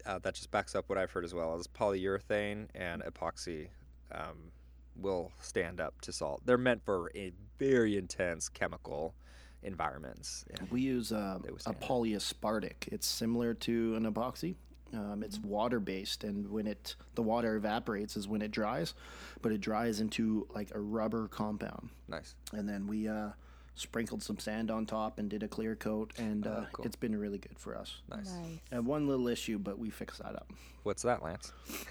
uh, 0.04 0.18
that 0.18 0.34
just 0.34 0.50
backs 0.50 0.74
up 0.74 0.88
what 0.88 0.98
I've 0.98 1.12
heard 1.12 1.24
as 1.24 1.32
well. 1.32 1.54
Is 1.56 1.68
polyurethane 1.68 2.66
and 2.74 3.04
epoxy 3.04 3.68
um, 4.10 4.50
will 4.96 5.30
stand 5.40 5.80
up 5.80 6.00
to 6.00 6.12
salt. 6.12 6.42
They're 6.44 6.58
meant 6.58 6.84
for 6.84 7.12
a 7.14 7.30
very 7.60 7.96
intense 7.96 8.48
chemical 8.48 9.14
environments. 9.62 10.44
Yeah. 10.50 10.66
We 10.72 10.80
use 10.80 11.12
uh, 11.12 11.38
a 11.66 11.72
polyaspartic. 11.74 12.88
It's 12.88 13.06
similar 13.06 13.54
to 13.54 13.94
an 13.94 14.12
epoxy. 14.12 14.56
Um, 14.95 15.22
it's 15.22 15.38
water 15.38 15.80
based, 15.80 16.22
and 16.24 16.51
when 16.51 16.66
it 16.66 16.97
the 17.14 17.22
water 17.22 17.57
evaporates 17.57 18.16
is 18.16 18.28
when 18.28 18.43
it 18.43 18.51
dries, 18.51 18.95
but 19.40 19.51
it 19.53 19.61
dries 19.61 20.01
into 20.01 20.47
like 20.55 20.68
a 20.74 20.80
rubber 20.80 21.28
compound. 21.28 21.88
Nice. 22.09 22.34
And 22.53 22.68
then 22.68 22.86
we 22.86 23.09
uh, 23.09 23.30
sprinkled 23.74 24.22
some 24.22 24.38
sand 24.38 24.70
on 24.70 24.84
top 24.84 25.18
and 25.18 25.30
did 25.30 25.43
a 25.43 25.49
clear 25.49 25.74
coat, 25.76 26.12
and 26.18 26.47
Oh, 26.47 26.51
uh, 26.51 26.66
cool. 26.72 26.84
it's 26.84 26.97
been 26.97 27.16
really 27.16 27.38
good 27.38 27.59
for 27.59 27.76
us. 27.76 28.03
Nice. 28.11 28.30
And 28.70 28.84
one 28.86 29.09
little 29.09 29.28
issue, 29.28 29.59
but 29.59 29.78
we 29.78 29.88
fixed 29.90 30.22
that 30.22 30.34
up. 30.36 30.53
What's 30.82 31.03
that, 31.03 31.22
Lance? 31.22 31.53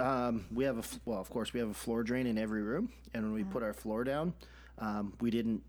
Um, 0.00 0.46
we 0.50 0.64
have 0.64 0.78
a 0.78 0.82
well, 1.04 1.20
of 1.20 1.28
course, 1.28 1.52
we 1.52 1.60
have 1.60 1.68
a 1.68 1.74
floor 1.74 2.02
drain 2.02 2.26
in 2.26 2.38
every 2.38 2.62
room, 2.62 2.90
and 3.12 3.22
when 3.22 3.34
we 3.34 3.44
put 3.44 3.62
our 3.62 3.74
floor 3.74 4.02
down, 4.02 4.32
um, 4.78 5.12
we 5.20 5.30
didn't 5.30 5.62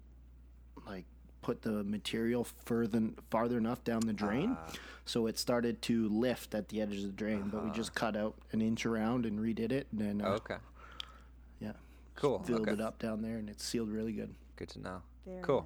like 0.88 1.04
put 1.46 1.62
the 1.62 1.84
material 1.84 2.44
further 2.66 3.02
farther 3.30 3.58
enough 3.60 3.84
down 3.84 4.00
the 4.02 4.14
drain, 4.14 4.58
Ah. 4.60 4.74
so 5.06 5.28
it 5.28 5.38
started 5.38 5.80
to 5.84 6.10
lift 6.10 6.56
at 6.56 6.70
the 6.70 6.82
edges 6.82 7.04
of 7.04 7.12
the 7.12 7.16
drain. 7.16 7.50
But 7.50 7.64
we 7.64 7.70
just 7.70 7.94
cut 7.94 8.18
out 8.18 8.34
an 8.52 8.62
inch 8.64 8.84
around 8.88 9.28
and 9.28 9.40
redid 9.40 9.72
it, 9.72 9.86
and 9.92 10.02
then 10.02 10.22
uh, 10.22 10.30
okay. 10.42 10.56
yeah, 11.60 11.74
Cool. 12.16 12.40
filled 12.44 12.62
okay. 12.62 12.72
it 12.72 12.82
up 12.82 12.98
down 12.98 13.22
there, 13.22 13.38
and 13.38 13.48
it's 13.48 13.64
sealed 13.64 13.90
really 13.90 14.12
good. 14.12 14.34
Good 14.56 14.70
to 14.70 14.80
know. 14.82 15.02
Very 15.24 15.42
Cool. 15.44 15.62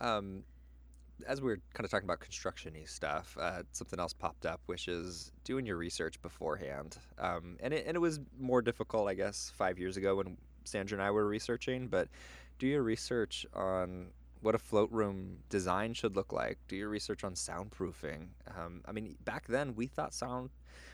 nice. 0.00 0.08
Um, 0.08 0.42
as 1.26 1.40
we 1.40 1.46
were 1.50 1.60
kind 1.74 1.84
of 1.84 1.90
talking 1.92 2.08
about 2.08 2.18
construction-y 2.18 2.82
stuff, 2.86 3.36
uh, 3.40 3.62
something 3.70 4.00
else 4.00 4.12
popped 4.12 4.46
up, 4.46 4.60
which 4.66 4.88
is 4.88 5.30
doing 5.44 5.64
your 5.64 5.76
research 5.76 6.20
beforehand. 6.22 6.96
Um, 7.18 7.56
and 7.60 7.72
it 7.72 7.86
and 7.86 7.94
it 7.96 8.00
was 8.00 8.18
more 8.36 8.62
difficult, 8.62 9.08
I 9.08 9.14
guess, 9.14 9.52
five 9.56 9.78
years 9.78 9.96
ago 9.96 10.16
when 10.16 10.36
Sandra 10.64 10.96
and 10.98 11.04
I 11.06 11.12
were 11.12 11.26
researching. 11.26 11.86
But 11.86 12.08
do 12.58 12.66
your 12.66 12.82
research 12.82 13.46
on 13.54 14.08
what 14.40 14.54
a 14.54 14.58
float 14.58 14.90
room 14.90 15.38
design 15.48 15.94
should 15.94 16.16
look 16.16 16.32
like. 16.32 16.58
Do 16.68 16.76
your 16.76 16.88
research 16.88 17.22
on 17.24 17.34
soundproofing. 17.34 18.28
Um, 18.58 18.82
I 18.86 18.92
mean, 18.92 19.16
back 19.24 19.46
then 19.46 19.74
we 19.74 19.86
thought 19.86 20.12
sound, 20.14 20.50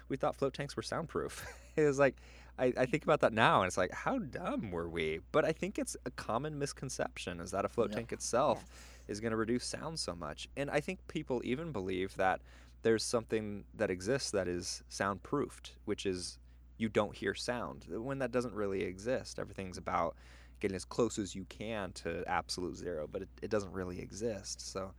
we 0.09 0.17
thought 0.17 0.37
float 0.37 0.55
tanks 0.55 0.77
were 0.77 0.83
soundproof. 0.83 1.47
it 1.77 1.85
was 1.85 1.99
like. 1.99 2.17
I, 2.61 2.73
I 2.77 2.87
think 2.87 3.05
about 3.05 3.21
that 3.21 3.33
now, 3.33 3.61
and 3.61 3.69
it's 3.69 3.77
like, 3.77 3.93
how 3.95 4.19
dumb 4.19 4.73
were 4.73 4.89
we? 4.89 5.21
But 5.31 5.45
I 5.45 5.53
think 5.53 5.79
it's 5.79 5.97
a 6.07 6.11
common 6.11 6.59
misconception 6.59 7.39
is 7.39 7.53
that 7.53 7.65
a 7.65 7.69
float 7.69 7.91
Yeah. 7.91 7.99
tank 7.99 8.13
itself 8.13 8.65
is 9.07 9.21
going 9.21 9.31
to 9.31 9.37
reduce 9.37 9.65
sound 9.65 10.01
so 10.01 10.13
much. 10.17 10.49
And 10.57 10.69
I 10.69 10.81
think 10.81 10.99
people 11.07 11.41
even 11.45 11.71
believe 11.71 12.17
that 12.17 12.41
there's 12.83 13.05
something 13.05 13.63
that 13.75 13.91
exists 13.93 14.33
that 14.33 14.49
is 14.49 14.83
soundproofed, 14.89 15.77
which 15.85 16.05
is 16.05 16.41
you 16.79 16.89
don't 16.89 17.15
hear 17.15 17.33
sound, 17.33 17.85
when 17.89 18.19
that 18.19 18.33
doesn't 18.33 18.55
really 18.55 18.83
exist. 18.83 19.39
Everything's 19.39 19.79
about 19.79 20.17
getting 20.61 20.75
as 20.75 20.85
close 20.85 21.19
as 21.19 21.35
you 21.35 21.45
can 21.49 21.93
to 21.93 22.25
absolute 22.27 22.77
zero, 22.77 23.09
but 23.11 23.23
it, 23.23 23.29
it 23.43 23.51
doesn't 23.51 23.73
really 23.73 24.01
exist. 24.01 24.73
So, 24.73 24.93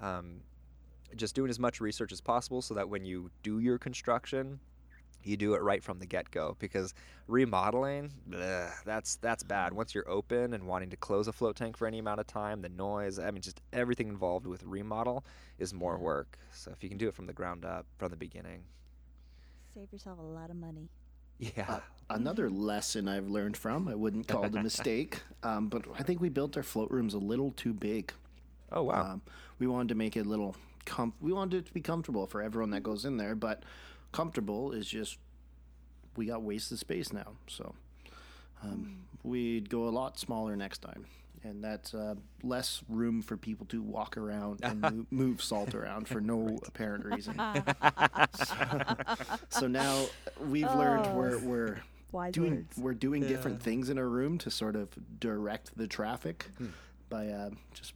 um, 0.00 0.40
just 1.16 1.34
doing 1.34 1.50
as 1.50 1.58
much 1.58 1.80
research 1.80 2.12
as 2.12 2.20
possible 2.20 2.62
so 2.62 2.74
that 2.74 2.88
when 2.88 3.04
you 3.04 3.30
do 3.42 3.58
your 3.58 3.78
construction, 3.78 4.60
you 5.22 5.36
do 5.36 5.54
it 5.54 5.62
right 5.62 5.82
from 5.82 5.98
the 5.98 6.06
get-go 6.06 6.56
because 6.58 6.94
remodeling 7.26 8.10
bleh, 8.28 8.70
that's 8.84 9.16
that's 9.16 9.42
bad. 9.42 9.72
Once 9.72 9.94
you're 9.94 10.08
open 10.08 10.54
and 10.54 10.64
wanting 10.64 10.90
to 10.90 10.96
close 10.96 11.28
a 11.28 11.32
float 11.32 11.56
tank 11.56 11.76
for 11.76 11.86
any 11.86 11.98
amount 11.98 12.20
of 12.20 12.26
time 12.26 12.62
the 12.62 12.68
noise 12.70 13.18
i 13.18 13.30
mean 13.30 13.42
just 13.42 13.60
everything 13.72 14.08
involved 14.08 14.46
with 14.46 14.62
remodel 14.64 15.24
is 15.58 15.74
more 15.74 15.98
work. 15.98 16.38
So 16.52 16.70
if 16.70 16.82
you 16.82 16.88
can 16.88 16.98
do 16.98 17.08
it 17.08 17.14
from 17.14 17.26
the 17.26 17.32
ground 17.32 17.64
up 17.64 17.86
from 17.98 18.10
the 18.10 18.16
beginning. 18.16 18.62
Save 19.74 19.92
yourself 19.92 20.18
a 20.18 20.22
lot 20.22 20.50
of 20.50 20.56
money. 20.56 20.88
yeah. 21.38 21.66
Uh, 21.68 21.80
another 22.10 22.50
lesson 22.50 23.08
I've 23.08 23.28
learned 23.28 23.56
from, 23.56 23.88
I 23.88 23.94
wouldn't 23.94 24.28
call 24.28 24.44
it 24.44 24.54
a 24.54 24.62
mistake, 24.62 25.22
um, 25.42 25.68
but 25.68 25.84
I 25.98 26.02
think 26.02 26.20
we 26.20 26.28
built 26.28 26.56
our 26.56 26.62
float 26.62 26.90
rooms 26.90 27.14
a 27.14 27.18
little 27.18 27.52
too 27.52 27.72
big. 27.72 28.12
oh 28.72 28.82
wow 28.84 29.12
Um, 29.12 29.22
we 29.58 29.66
wanted 29.66 29.88
to 29.88 29.94
make 29.94 30.16
it 30.16 30.26
a 30.26 30.28
little 30.28 30.56
com- 30.86 31.14
we 31.20 31.32
wanted 31.32 31.58
it 31.58 31.66
to 31.66 31.72
be 31.72 31.80
comfortable 31.80 32.26
for 32.26 32.42
everyone 32.42 32.70
that 32.70 32.82
goes 32.82 33.04
in 33.04 33.16
there, 33.16 33.34
but 33.34 33.62
comfortable 34.12 34.72
is 34.72 34.86
just 34.86 35.18
we 36.16 36.26
got 36.26 36.42
wasted 36.42 36.78
space 36.78 37.12
now. 37.12 37.32
So 37.46 37.74
um, 38.62 39.04
we'd 39.22 39.70
go 39.70 39.88
a 39.88 39.90
lot 39.90 40.18
smaller 40.18 40.56
next 40.56 40.78
time. 40.82 41.06
And 41.42 41.64
that's 41.64 41.94
uh, 41.94 42.16
less 42.42 42.82
room 42.90 43.22
for 43.22 43.38
people 43.38 43.64
to 43.66 43.80
walk 43.80 44.18
around 44.18 44.60
and 44.62 44.80
move, 44.92 45.06
move 45.10 45.42
salt 45.42 45.74
around 45.74 46.06
for 46.06 46.20
no 46.20 46.58
apparent 46.66 47.06
reason. 47.06 47.34
so, 48.34 48.56
so 49.48 49.66
now 49.66 50.04
we've 50.38 50.70
learned 50.74 51.06
we're, 51.16 51.38
we're 51.38 51.78
Wise 52.12 52.32
doing 52.32 52.54
words. 52.56 52.78
we're 52.78 52.94
doing 52.94 53.26
different 53.26 53.62
things 53.62 53.88
in 53.90 53.98
our 53.98 54.08
room 54.08 54.38
to 54.38 54.50
sort 54.50 54.76
of 54.76 54.88
direct 55.20 55.76
the 55.76 55.86
traffic 55.86 56.46
Hmm. 56.58 56.66
by 57.08 57.28
uh, 57.28 57.50
just 57.72 57.94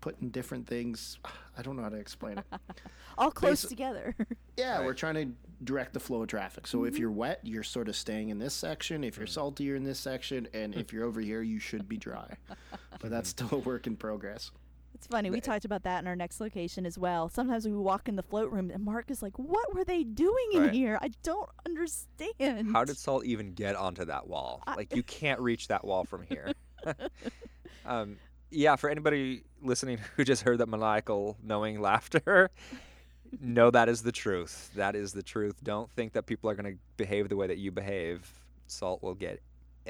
putting 0.00 0.28
different 0.30 0.66
things. 0.66 1.18
I 1.56 1.62
don't 1.62 1.76
know 1.76 1.82
how 1.82 1.88
to 1.88 1.96
explain 1.96 2.38
it. 2.38 2.44
All 3.18 3.32
close 3.32 3.64
basi- 3.64 3.68
together. 3.68 4.14
Yeah, 4.56 4.84
we're 4.84 4.94
trying 4.94 5.14
to 5.14 5.32
direct 5.64 5.92
the 5.92 5.98
flow 6.00 6.22
of 6.22 6.28
traffic. 6.28 6.68
So 6.68 6.84
if 6.84 6.98
you're 7.00 7.10
wet, 7.10 7.40
you're 7.42 7.64
sort 7.64 7.88
of 7.88 7.96
staying 7.96 8.28
in 8.28 8.38
this 8.38 8.54
section. 8.54 9.02
If 9.02 9.16
you're 9.18 9.26
salty, 9.26 9.64
you're 9.64 9.74
in 9.76 9.82
this 9.82 9.98
section, 9.98 10.46
and 10.54 10.74
if 10.76 10.92
you're 10.92 11.04
over 11.04 11.20
here, 11.20 11.42
you 11.42 11.58
should 11.58 11.88
be 11.88 11.96
dry. 11.96 12.36
But 13.00 13.10
that's 13.10 13.28
still 13.28 13.48
a 13.52 13.58
work 13.58 13.86
in 13.86 13.96
progress. 13.96 14.50
It's 14.94 15.06
funny. 15.06 15.30
We 15.30 15.40
talked 15.40 15.64
about 15.64 15.84
that 15.84 16.00
in 16.00 16.06
our 16.08 16.16
next 16.16 16.40
location 16.40 16.84
as 16.84 16.98
well. 16.98 17.28
Sometimes 17.28 17.66
we 17.66 17.72
walk 17.72 18.08
in 18.08 18.16
the 18.16 18.22
float 18.22 18.50
room 18.50 18.70
and 18.70 18.84
Mark 18.84 19.10
is 19.10 19.22
like, 19.22 19.38
"What 19.38 19.72
were 19.74 19.84
they 19.84 20.02
doing 20.02 20.48
in 20.54 20.62
Right. 20.62 20.72
here? 20.72 20.98
I 21.00 21.10
don't 21.22 21.48
understand." 21.66 22.72
how 22.72 22.84
did 22.84 22.96
salt 22.96 23.24
even 23.24 23.52
get 23.54 23.76
onto 23.76 24.04
that 24.04 24.26
wall 24.26 24.62
I- 24.66 24.74
like 24.74 24.94
you 24.94 25.02
can't 25.02 25.40
reach 25.40 25.68
that 25.68 25.84
wall 25.84 26.04
from 26.04 26.22
here 26.22 26.52
um, 27.86 28.16
yeah, 28.50 28.76
for 28.76 28.88
anybody 28.90 29.42
listening 29.62 29.98
who 30.16 30.24
just 30.24 30.42
heard 30.42 30.58
that 30.58 30.68
maniacal 30.68 31.36
knowing 31.42 31.80
laughter, 31.90 32.50
no, 33.40 33.70
that 33.70 33.88
is 33.88 34.02
the 34.02 34.12
truth. 34.12 34.70
That 34.74 34.96
is 34.96 35.12
the 35.12 35.22
truth. 35.22 35.62
Don't 35.62 35.90
think 35.92 36.14
that 36.14 36.24
people 36.26 36.48
are 36.50 36.54
going 36.54 36.72
to 36.74 36.78
behave 36.96 37.28
the 37.28 37.36
way 37.36 37.46
that 37.46 37.58
you 37.58 37.70
behave. 37.70 38.26
Salt 38.66 39.02
will 39.02 39.14
get 39.14 39.40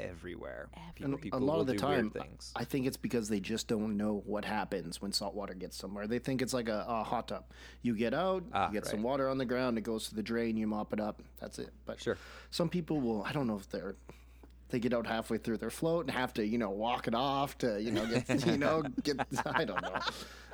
everywhere. 0.07 0.69
Everywhere. 0.89 1.17
People 1.17 1.39
a 1.39 1.43
lot 1.43 1.59
of 1.59 1.67
the 1.67 1.75
time, 1.75 2.09
things. 2.09 2.51
I 2.55 2.63
think 2.63 2.85
it's 2.87 2.97
because 2.97 3.29
they 3.29 3.39
just 3.39 3.67
don't 3.67 3.97
know 3.97 4.23
what 4.25 4.45
happens 4.45 5.01
when 5.01 5.11
salt 5.11 5.35
water 5.35 5.53
gets 5.53 5.77
somewhere. 5.77 6.07
They 6.07 6.19
think 6.19 6.41
it's 6.41 6.53
like 6.53 6.69
a, 6.69 6.85
a 6.87 7.03
hot 7.03 7.27
tub. 7.29 7.45
You 7.81 7.95
get 7.95 8.13
out, 8.13 8.43
Ah, 8.53 8.67
you 8.67 8.73
get 8.73 8.85
some 8.85 9.03
water 9.03 9.29
on 9.29 9.37
the 9.37 9.45
ground, 9.45 9.77
it 9.77 9.81
goes 9.81 10.07
to 10.09 10.15
the 10.15 10.23
drain, 10.23 10.57
you 10.57 10.67
mop 10.67 10.93
it 10.93 10.99
up. 10.99 11.21
That's 11.39 11.59
it. 11.59 11.71
But 11.85 12.01
Sure. 12.01 12.17
some 12.51 12.69
people 12.69 12.99
will. 13.01 13.23
I 13.23 13.31
don't 13.31 13.47
know 13.47 13.57
if 13.57 13.69
they're. 13.69 13.95
They 14.69 14.79
get 14.79 14.93
out 14.93 15.07
halfway 15.07 15.39
through 15.39 15.57
their 15.57 15.71
float 15.71 16.05
and 16.05 16.11
have 16.15 16.31
to, 16.35 16.45
you 16.45 16.59
know, 16.59 16.69
walk 16.69 17.07
it 17.07 17.15
off 17.15 17.57
to, 17.59 17.81
you 17.81 17.89
know, 17.89 18.05
get, 18.05 18.45
you 18.45 18.57
know, 18.57 18.83
get. 19.03 19.17
I 19.45 19.65
don't 19.65 19.81
know. 19.81 19.97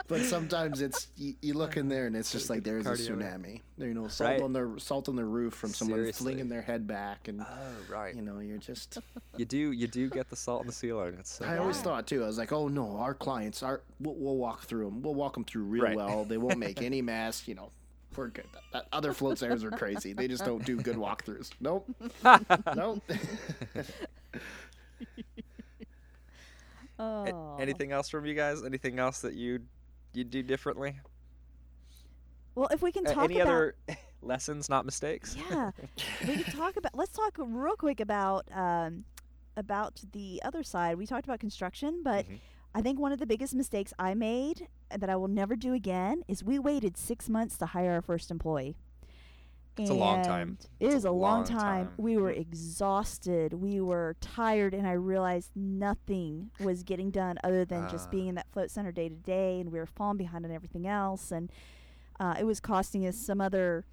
But 0.07 0.21
sometimes 0.21 0.81
it's 0.81 1.07
you, 1.17 1.33
you 1.41 1.53
look 1.55 1.77
in 1.77 1.89
there 1.89 2.05
and 2.05 2.15
it's 2.15 2.31
just 2.31 2.47
like 2.49 2.63
there's 2.63 2.85
a 2.85 2.91
tsunami. 2.91 3.61
You 3.77 3.93
know, 3.95 4.07
salt 4.07 4.29
Right. 4.29 4.41
on 4.41 4.53
the 4.53 4.75
salt 4.77 5.09
on 5.09 5.15
their 5.15 5.25
roof 5.25 5.53
from 5.55 5.71
someone 5.71 5.97
Seriously. 5.99 6.23
flinging 6.33 6.47
their 6.49 6.61
head 6.61 6.85
back, 6.85 7.27
and 7.27 7.41
Oh, 7.41 7.45
right. 7.91 8.15
you 8.15 8.21
know, 8.21 8.37
you're 8.39 8.59
just. 8.59 8.99
You 9.37 9.45
do 9.45 9.71
you 9.71 9.87
do 9.87 10.07
get 10.09 10.29
the 10.29 10.35
salt 10.35 10.61
in 10.61 10.67
the 10.67 10.73
ceiling. 10.73 11.15
It's 11.19 11.31
so 11.37 11.45
I 11.45 11.57
always 11.57 11.81
thought 11.81 12.05
too. 12.05 12.23
I 12.23 12.27
was 12.27 12.37
like, 12.37 12.51
oh 12.53 12.67
no, 12.67 12.97
our 12.97 13.13
clients 13.15 13.63
are. 13.63 13.81
We'll, 13.99 14.15
we'll 14.15 14.37
walk 14.37 14.61
through 14.65 14.85
them. 14.85 15.01
We'll 15.01 15.15
walk 15.15 15.33
them 15.33 15.43
through 15.43 15.63
real 15.63 15.83
Right. 15.85 15.95
well. 15.95 16.23
They 16.23 16.37
won't 16.37 16.59
make 16.59 16.81
any 16.83 17.01
mess. 17.01 17.47
You 17.47 17.55
know, 17.55 17.71
we're 18.15 18.27
good. 18.27 18.45
Other 18.93 19.11
float 19.11 19.37
stairs 19.39 19.63
are 19.63 19.71
crazy. 19.71 20.13
They 20.13 20.27
just 20.27 20.45
don't 20.45 20.63
do 20.63 20.75
good 20.77 20.97
walkthroughs. 20.97 21.49
Nope. 21.59 21.89
nope. 22.75 23.01
Oh. 26.97 27.57
Anything 27.59 27.91
else 27.91 28.07
from 28.07 28.25
you 28.25 28.33
guys? 28.35 28.63
Anything 28.63 28.99
else 28.99 29.19
that 29.19 29.33
you 29.33 29.59
you 30.15 30.23
do 30.23 30.41
differently? 30.43 30.99
Well, 32.55 32.67
if 32.71 32.81
we 32.81 32.91
can 32.91 33.03
talk 33.03 33.25
Any 33.25 33.39
about 33.39 33.51
other 33.51 33.75
lessons, 34.21 34.69
not 34.69 34.85
mistakes? 34.85 35.35
yeah, 35.49 35.71
we 36.27 36.35
can 36.43 36.51
talk 36.55 36.77
about. 36.77 36.95
Let's 36.95 37.11
talk 37.11 37.35
real 37.37 37.75
quick 37.75 37.99
about 37.99 38.45
um, 38.53 39.03
about 39.57 40.01
the 40.13 40.41
other 40.43 40.63
side. 40.63 40.97
We 40.97 41.05
talked 41.05 41.25
about 41.25 41.39
construction, 41.39 42.01
but 42.03 42.25
Mhm. 42.27 42.39
I 42.73 42.81
think 42.81 42.99
one 42.99 43.13
of 43.13 43.19
the 43.19 43.25
biggest 43.25 43.55
mistakes 43.55 43.93
I 43.97 44.13
made 44.15 44.67
and 44.91 45.01
that 45.01 45.09
I 45.09 45.15
will 45.15 45.29
never 45.29 45.55
do 45.55 45.73
again 45.73 46.23
is 46.27 46.43
we 46.43 46.59
waited 46.59 46.97
six 46.97 47.29
months 47.29 47.57
to 47.59 47.67
hire 47.67 47.91
our 47.93 48.01
first 48.01 48.29
employee. 48.31 48.75
It's 49.77 49.89
a 49.89 49.93
long 49.93 50.21
time. 50.23 50.57
It 50.79 50.87
It's 50.87 50.95
is 50.95 51.05
a 51.05 51.11
long, 51.11 51.39
long 51.39 51.43
time. 51.45 51.85
time. 51.87 51.93
We 51.97 52.17
were 52.17 52.31
Mm. 52.33 52.39
exhausted. 52.39 53.53
We 53.53 53.81
were 53.81 54.15
tired, 54.21 54.73
and 54.73 54.87
I 54.87 54.93
realized 54.93 55.51
nothing 55.55 56.51
was 56.59 56.83
getting 56.83 57.11
done 57.11 57.37
other 57.43 57.65
than 57.65 57.87
just 57.89 58.07
Ah. 58.07 58.11
being 58.11 58.27
in 58.27 58.35
that 58.35 58.47
float 58.51 58.71
center 58.71 58.91
day 58.91 59.09
to 59.09 59.15
day, 59.15 59.59
and 59.59 59.71
we 59.71 59.79
were 59.79 59.85
falling 59.85 60.17
behind 60.17 60.45
on 60.45 60.51
everything 60.51 60.87
else. 60.87 61.31
And 61.31 61.51
uh, 62.19 62.35
it 62.39 62.45
was 62.45 62.59
costing 62.59 63.05
us 63.05 63.17
some 63.17 63.41
other 63.41 63.85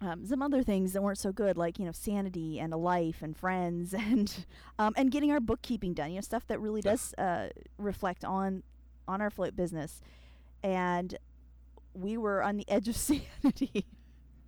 um, 0.00 0.24
some 0.26 0.42
other 0.42 0.62
things 0.62 0.92
that 0.92 1.02
weren't 1.02 1.18
so 1.18 1.32
good, 1.32 1.56
like 1.56 1.76
you 1.80 1.84
know 1.84 1.90
sanity 1.90 2.60
and 2.60 2.72
a 2.72 2.76
life 2.76 3.20
and 3.20 3.36
friends 3.36 3.92
and 3.98 4.44
um, 4.78 4.94
and 4.96 5.10
getting 5.10 5.32
our 5.32 5.40
bookkeeping 5.40 5.92
done. 5.92 6.10
You 6.10 6.16
know 6.16 6.20
stuff 6.20 6.46
that 6.46 6.60
really 6.60 6.80
does 6.82 7.14
uh, 7.18 7.48
reflect 7.78 8.24
on 8.24 8.62
on 9.08 9.20
our 9.20 9.30
float 9.30 9.56
business. 9.56 10.00
And 10.62 11.16
we 11.94 12.16
were 12.16 12.42
on 12.44 12.56
the 12.58 12.68
edge 12.70 12.86
of 12.88 12.96
sanity. 13.42 13.86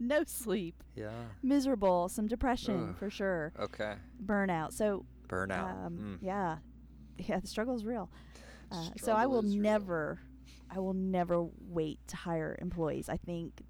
No 0.01 0.25
sleep, 0.25 0.83
Yeah. 0.97 1.13
miserable, 1.43 2.09
some 2.09 2.27
depression 2.27 2.89
Ugh. 2.91 2.97
for 2.97 3.11
sure, 3.11 3.53
Okay. 3.59 3.95
burnout. 4.25 4.73
So 4.73 5.05
Burnout. 5.29 5.87
um, 5.87 6.19
Mm. 6.19 6.19
yeah, 6.23 6.59
yeah, 7.19 7.39
the 7.39 7.47
struggle 7.47 7.75
is 7.77 7.85
real. 7.85 8.11
Uh, 8.73 8.89
so 8.97 9.13
I 9.13 9.27
will 9.27 9.45
is 9.45 9.53
real. 9.55 9.63
never, 9.63 10.19
I 10.71 10.79
will 10.81 10.95
never 10.95 11.43
wait 11.69 12.01
to 12.09 12.17
hire 12.17 12.57
employees. 12.61 13.09
I 13.09 13.17
think 13.19 13.63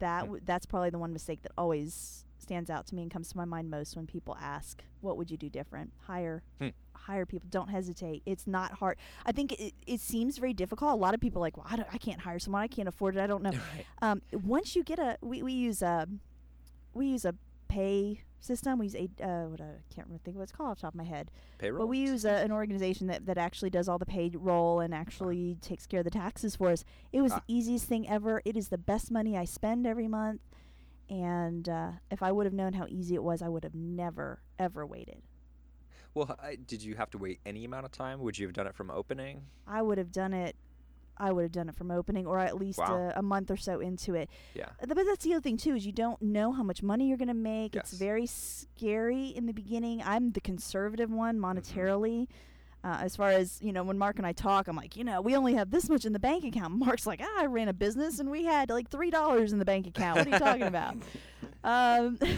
that 0.00 0.20
Hmm. 0.22 0.26
w- 0.26 0.42
that's 0.44 0.66
probably 0.66 0.90
the 0.90 0.98
one 0.98 1.12
mistake 1.12 1.42
that 1.42 1.52
always 1.56 2.24
stands 2.38 2.70
out 2.70 2.86
to 2.86 2.94
me 2.94 3.02
and 3.02 3.10
comes 3.10 3.28
to 3.30 3.36
my 3.36 3.44
mind 3.44 3.68
most 3.70 3.96
when 3.96 4.06
people 4.06 4.36
ask, 4.40 4.82
"What 5.00 5.16
would 5.16 5.30
you 5.30 5.36
do 5.36 5.48
different?" 5.50 5.92
Hire, 6.06 6.42
Hmm. 6.58 6.68
Hire 7.08 7.26
people. 7.26 7.48
Don't 7.50 7.68
hesitate. 7.70 8.22
It's 8.26 8.46
not 8.46 8.70
hard. 8.74 8.96
I 9.26 9.32
think 9.32 9.52
it, 9.52 9.74
it 9.86 10.00
seems 10.00 10.38
very 10.38 10.52
difficult. 10.54 10.92
A 10.92 10.96
lot 11.06 11.14
of 11.14 11.20
people 11.20 11.40
are 11.40 11.46
like, 11.48 11.56
"Well, 11.56 11.66
I, 11.68 11.76
don't, 11.76 11.88
I 11.92 11.98
can't 11.98 12.20
hire 12.20 12.38
someone. 12.38 12.62
I 12.62 12.68
can't 12.68 12.88
afford 12.88 13.16
it. 13.16 13.20
I 13.20 13.26
don't 13.26 13.42
know." 13.42 13.50
Right. 13.74 13.86
um, 14.02 14.22
once 14.32 14.76
you 14.76 14.82
get 14.84 14.98
a 14.98 15.16
we, 15.20 15.42
we 15.42 15.52
use 15.52 15.82
a 15.82 16.06
we 16.94 17.06
use 17.08 17.24
a 17.24 17.34
pay 17.68 18.22
system 18.40 18.78
we 18.78 18.86
use 18.86 18.94
a 18.94 19.06
uh, 19.22 19.46
what 19.48 19.60
I 19.60 19.66
can't 19.94 20.06
remember 20.06 20.22
think 20.24 20.36
what 20.36 20.44
it's 20.44 20.52
called 20.52 20.70
off 20.70 20.76
the 20.78 20.82
top 20.82 20.94
of 20.94 20.98
my 20.98 21.04
head 21.04 21.30
Payroll. 21.58 21.80
but 21.80 21.86
we 21.88 21.98
use 21.98 22.24
a, 22.24 22.30
an 22.46 22.52
organization 22.52 23.08
that, 23.08 23.26
that 23.26 23.36
actually 23.36 23.68
does 23.70 23.88
all 23.88 23.98
the 23.98 24.06
payroll 24.06 24.78
and 24.80 24.94
actually 24.94 25.58
takes 25.60 25.86
care 25.86 26.00
of 26.00 26.04
the 26.04 26.10
taxes 26.10 26.54
for 26.56 26.70
us 26.70 26.84
it 27.12 27.20
was 27.20 27.32
Ah. 27.32 27.36
the 27.46 27.54
easiest 27.54 27.86
thing 27.86 28.08
ever 28.08 28.40
it 28.44 28.56
is 28.56 28.68
the 28.68 28.78
best 28.78 29.10
money 29.10 29.36
I 29.36 29.44
spend 29.44 29.86
every 29.88 30.06
month 30.08 30.40
and 31.10 31.68
uh, 31.68 31.90
if 32.10 32.22
I 32.22 32.30
would 32.32 32.46
have 32.46 32.54
known 32.54 32.72
how 32.74 32.86
easy 32.88 33.14
it 33.16 33.22
was 33.22 33.42
I 33.42 33.48
would 33.48 33.64
have 33.64 33.74
never 33.74 34.40
ever 34.58 34.86
waited 34.86 35.22
Well, 36.18 36.36
I, 36.42 36.56
did 36.56 36.82
you 36.82 36.96
have 36.96 37.10
to 37.10 37.18
wait 37.18 37.38
any 37.46 37.64
amount 37.64 37.86
of 37.86 37.92
time? 37.92 38.18
Would 38.20 38.36
you 38.38 38.46
have 38.48 38.52
done 38.54 38.66
it 38.66 38.74
from 38.74 38.90
opening? 38.90 39.42
I 39.68 39.82
would 39.82 39.98
have 39.98 40.10
done 40.10 40.32
it 40.34 40.56
I 41.20 41.32
would 41.32 41.42
have 41.42 41.52
done 41.52 41.68
it 41.68 41.74
from 41.74 41.90
opening 41.90 42.26
or 42.26 42.38
at 42.38 42.56
least 42.56 42.78
Wow. 42.78 43.10
a, 43.14 43.18
a 43.18 43.22
month 43.22 43.50
or 43.50 43.56
so 43.56 43.80
into 43.80 44.14
it 44.14 44.28
Yeah. 44.54 44.66
Uh, 44.82 44.86
But 44.86 45.04
that's 45.04 45.24
the 45.24 45.34
other 45.34 45.40
thing 45.40 45.56
too 45.56 45.74
is 45.74 45.84
you 45.86 45.92
don't 45.92 46.20
know 46.22 46.52
how 46.52 46.62
much 46.62 46.80
money 46.82 47.08
you're 47.08 47.16
going 47.16 47.28
to 47.28 47.34
make. 47.34 47.74
It's 47.74 47.92
very 47.92 48.26
scary 48.26 49.26
in 49.28 49.46
the 49.46 49.52
beginning. 49.52 50.02
I'm 50.04 50.32
the 50.32 50.40
conservative 50.40 51.10
one 51.10 51.36
Mm-hmm. 51.38 51.46
Monetarily. 52.82 53.00
Uh, 53.00 53.04
as 53.04 53.16
far 53.16 53.30
as 53.30 53.58
you 53.60 53.72
know, 53.72 53.82
when 53.82 53.98
Mark 53.98 54.18
and 54.18 54.26
I 54.26 54.32
talk, 54.32 54.68
I'm 54.68 54.76
like, 54.76 54.96
you 54.96 55.04
know, 55.04 55.20
we 55.20 55.36
only 55.36 55.54
have 55.54 55.70
this 55.70 55.88
much 55.88 56.04
in 56.04 56.12
the 56.12 56.18
bank 56.18 56.44
account. 56.44 56.74
Mark's 56.78 57.06
like, 57.06 57.20
ah, 57.22 57.40
I 57.42 57.46
ran 57.46 57.68
a 57.68 57.72
business 57.72 58.18
and 58.18 58.30
we 58.30 58.44
had 58.44 58.70
like 58.70 58.88
three 58.90 59.10
dollars 59.10 59.52
in 59.52 59.58
the 59.58 59.64
bank 59.64 59.86
account. 59.86 60.18
What 60.18 60.26
are 60.26 60.30
you 60.30 60.38
talking 60.38 60.62
about? 60.62 60.96
Um, 61.64 62.18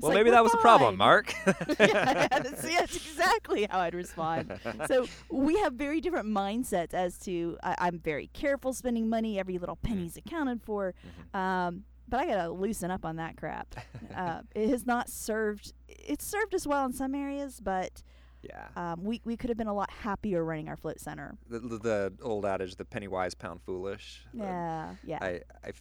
Well, 0.00 0.10
like, 0.10 0.14
maybe 0.14 0.30
that 0.30 0.42
was 0.42 0.52
a 0.52 0.58
problem, 0.58 0.92
fine." 0.92 0.98
Mark. 0.98 1.34
yeah, 1.78 2.28
that's, 2.28 2.60
that's 2.62 2.94
exactly 2.96 3.66
how 3.68 3.80
I'd 3.80 3.94
respond. 3.94 4.60
So 4.86 5.06
we 5.30 5.58
have 5.60 5.72
very 5.72 6.02
different 6.02 6.28
mindsets 6.28 6.92
as 6.92 7.16
to 7.20 7.56
I, 7.62 7.74
I'm 7.78 7.98
very 7.98 8.26
careful 8.34 8.74
spending 8.74 9.08
money. 9.08 9.38
Every 9.38 9.56
little 9.56 9.76
penny's 9.76 10.18
accounted 10.18 10.62
for. 10.62 10.94
Um, 11.32 11.84
but 12.06 12.20
I 12.20 12.26
gotta 12.26 12.50
loosen 12.50 12.90
up 12.90 13.06
on 13.06 13.16
that 13.16 13.36
crap. 13.38 13.74
uh, 14.14 14.42
it 14.54 14.68
has 14.68 14.84
not 14.86 15.08
served. 15.08 15.72
It's 15.88 16.26
served 16.26 16.54
us 16.54 16.66
well 16.66 16.84
in 16.84 16.92
some 16.92 17.14
areas, 17.14 17.60
but 17.60 18.02
yeah. 18.48 18.92
um, 18.92 19.04
we 19.04 19.20
we 19.24 19.36
could 19.36 19.50
have 19.50 19.58
been 19.58 19.66
a 19.66 19.74
lot 19.74 19.90
happier 19.90 20.44
running 20.44 20.68
our 20.68 20.76
float 20.76 21.00
center. 21.00 21.36
The, 21.48 21.58
the, 21.58 21.78
the 21.78 22.12
old 22.22 22.44
adage, 22.46 22.76
the 22.76 22.84
penny 22.84 23.08
wise, 23.08 23.34
pound 23.34 23.60
foolish. 23.62 24.24
Yeah, 24.32 24.94
yeah. 25.04 25.18
I, 25.20 25.40
I, 25.64 25.72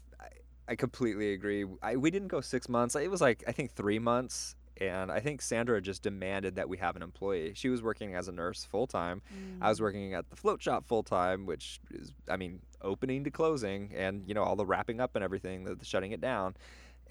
I, 0.70 0.76
completely 0.76 1.34
agree. 1.34 1.66
I, 1.82 1.96
we 1.96 2.12
didn't 2.12 2.30
go 2.30 2.42
six 2.42 2.70
months. 2.70 2.96
It 2.96 3.12
was 3.12 3.22
like, 3.22 3.44
I 3.48 3.52
think 3.52 3.72
three 3.72 4.00
months. 4.00 4.56
And 4.82 5.10
I 5.10 5.22
think 5.22 5.42
Sandra 5.42 5.82
just 5.82 6.02
demanded 6.02 6.58
that 6.58 6.68
we 6.68 6.76
have 6.78 6.98
an 6.98 7.02
employee. 7.02 7.54
She 7.56 7.70
was 7.70 7.82
working 7.82 8.14
as 8.14 8.28
a 8.28 8.34
nurse 8.34 8.66
full 8.66 8.88
time. 8.88 9.22
I 9.62 9.70
was 9.70 9.80
working 9.80 10.14
at 10.14 10.30
the 10.30 10.36
float 10.36 10.62
shop 10.62 10.86
full 10.86 11.02
time, 11.02 11.46
which 11.46 11.80
is, 11.92 12.12
I 12.30 12.36
mean, 12.36 12.60
opening 12.82 13.24
to 13.24 13.32
closing 13.32 13.94
and, 13.96 14.24
you 14.28 14.34
know, 14.34 14.44
all 14.44 14.58
the 14.58 14.66
wrapping 14.66 15.00
up 15.00 15.16
and 15.16 15.24
everything, 15.24 15.64
the, 15.64 15.76
the 15.76 15.86
shutting 15.86 16.12
it 16.12 16.20
down. 16.20 16.56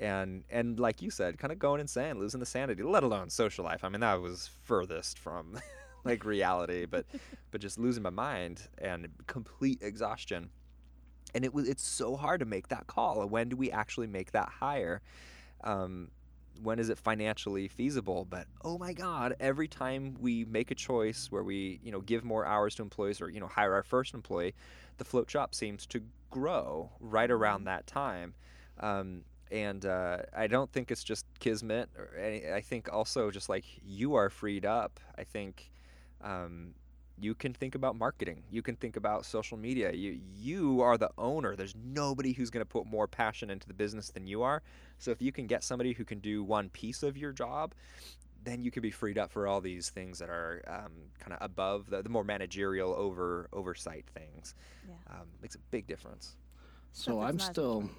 And, 0.01 0.45
and 0.51 0.79
like 0.81 1.03
you 1.03 1.11
said, 1.11 1.39
kind 1.39 1.53
of 1.53 1.59
going 1.59 1.81
insane, 1.81 2.19
losing 2.19 2.41
the 2.41 2.47
sanity, 2.47 2.83
let 2.83 3.05
alone 3.05 3.31
social 3.31 3.65
life. 3.65 3.85
I 3.85 3.89
mean, 3.89 4.01
that 4.01 4.21
was 4.21 4.51
furthest 4.63 5.19
from 5.19 5.59
like 6.05 6.25
reality, 6.25 6.85
but, 6.85 7.07
but 7.51 7.61
just 7.61 7.79
losing 7.79 8.03
my 8.03 8.11
mind 8.11 8.63
and 8.79 9.09
complete 9.27 9.81
exhaustion. 9.83 10.51
And 11.35 11.45
it 11.45 11.53
was 11.53 11.69
it's 11.69 11.83
so 11.83 12.17
hard 12.17 12.41
to 12.41 12.47
make 12.47 12.69
that 12.69 12.87
call 12.87 13.27
when 13.27 13.49
do 13.49 13.57
we 13.57 13.71
actually 13.71 14.07
make 14.07 14.33
that 14.33 14.49
hire 14.49 15.03
um, 15.65 16.11
when 16.63 16.79
is 16.79 16.91
it 16.91 16.99
financially 16.99 17.67
feasible? 17.67 18.25
But 18.25 18.47
oh 18.63 18.79
my 18.79 18.93
god 18.93 19.35
every 19.41 19.67
time 19.67 20.15
we 20.21 20.45
make 20.45 20.71
a 20.71 20.77
choice 20.77 21.27
where 21.31 21.43
we 21.43 21.81
you 21.83 21.91
know 21.91 22.01
give 22.01 22.23
more 22.23 22.47
hours 22.47 22.77
to 22.77 22.83
employees 22.83 23.21
or 23.21 23.31
you 23.31 23.41
know 23.41 23.49
hire 23.49 23.75
our 23.75 23.83
first 23.83 24.15
employee 24.15 24.55
the 24.99 25.05
float 25.05 25.31
shop 25.31 25.55
seems 25.55 25.87
to 25.87 26.03
grow 26.31 26.91
right 27.01 27.31
around 27.31 27.65
that 27.65 27.87
time. 27.87 28.35
Um, 28.81 29.23
and 29.55 29.87
uh, 29.87 30.19
I 30.37 30.49
don't 30.49 30.71
think 30.73 30.91
it's 30.91 31.05
just 31.05 31.25
kismet. 31.39 31.89
Or 31.97 32.17
any, 32.19 32.53
I 32.53 32.61
think 32.61 32.93
also 32.93 33.31
just 33.31 33.49
like 33.49 33.65
you 33.87 34.17
are 34.17 34.29
freed 34.29 34.67
up. 34.67 34.99
I 35.17 35.23
think 35.23 35.71
um, 36.21 36.75
you 37.21 37.37
can 37.37 37.55
think 37.55 37.77
about 37.77 37.95
marketing. 37.95 38.43
You 38.51 38.63
can 38.63 38.75
think 38.75 38.97
about 38.97 39.25
social 39.25 39.57
media. 39.57 39.93
You 39.93 40.19
you 40.35 40.81
are 40.81 40.99
the 40.99 41.11
owner. 41.17 41.55
There's 41.55 41.77
nobody 41.77 42.33
who's 42.33 42.51
going 42.51 42.63
to 42.63 42.69
put 42.69 42.87
more 42.87 43.07
passion 43.07 43.49
into 43.49 43.69
the 43.69 43.75
business 43.75 44.11
than 44.11 44.27
you 44.27 44.43
are. 44.43 44.61
So 44.99 45.13
if 45.13 45.23
you 45.23 45.31
can 45.31 45.47
get 45.47 45.63
somebody 45.63 45.93
who 45.93 46.05
can 46.05 46.19
do 46.19 46.43
one 46.43 46.69
piece 46.71 47.05
of 47.05 47.17
your 47.17 47.31
job, 47.31 47.75
then 48.43 48.61
you 48.61 48.73
can 48.73 48.83
be 48.83 48.91
freed 48.91 49.19
up 49.19 49.31
for 49.31 49.47
all 49.47 49.61
these 49.61 49.89
things 49.89 50.19
that 50.19 50.31
are 50.31 50.63
um, 50.67 50.93
kind 51.21 51.33
of 51.33 51.39
above 51.41 51.91
the, 51.91 52.03
the 52.03 52.09
more 52.09 52.25
managerial 52.25 52.93
over 52.93 53.49
oversight 53.53 54.05
things. 54.13 54.57
Yeah. 54.89 54.95
Um, 55.15 55.29
makes 55.41 55.55
a 55.55 55.61
big 55.71 55.87
difference. 55.87 56.35
So 56.91 57.13
Stuff 57.13 57.29
I'm 57.29 57.37
not 57.37 57.47
still 57.47 57.91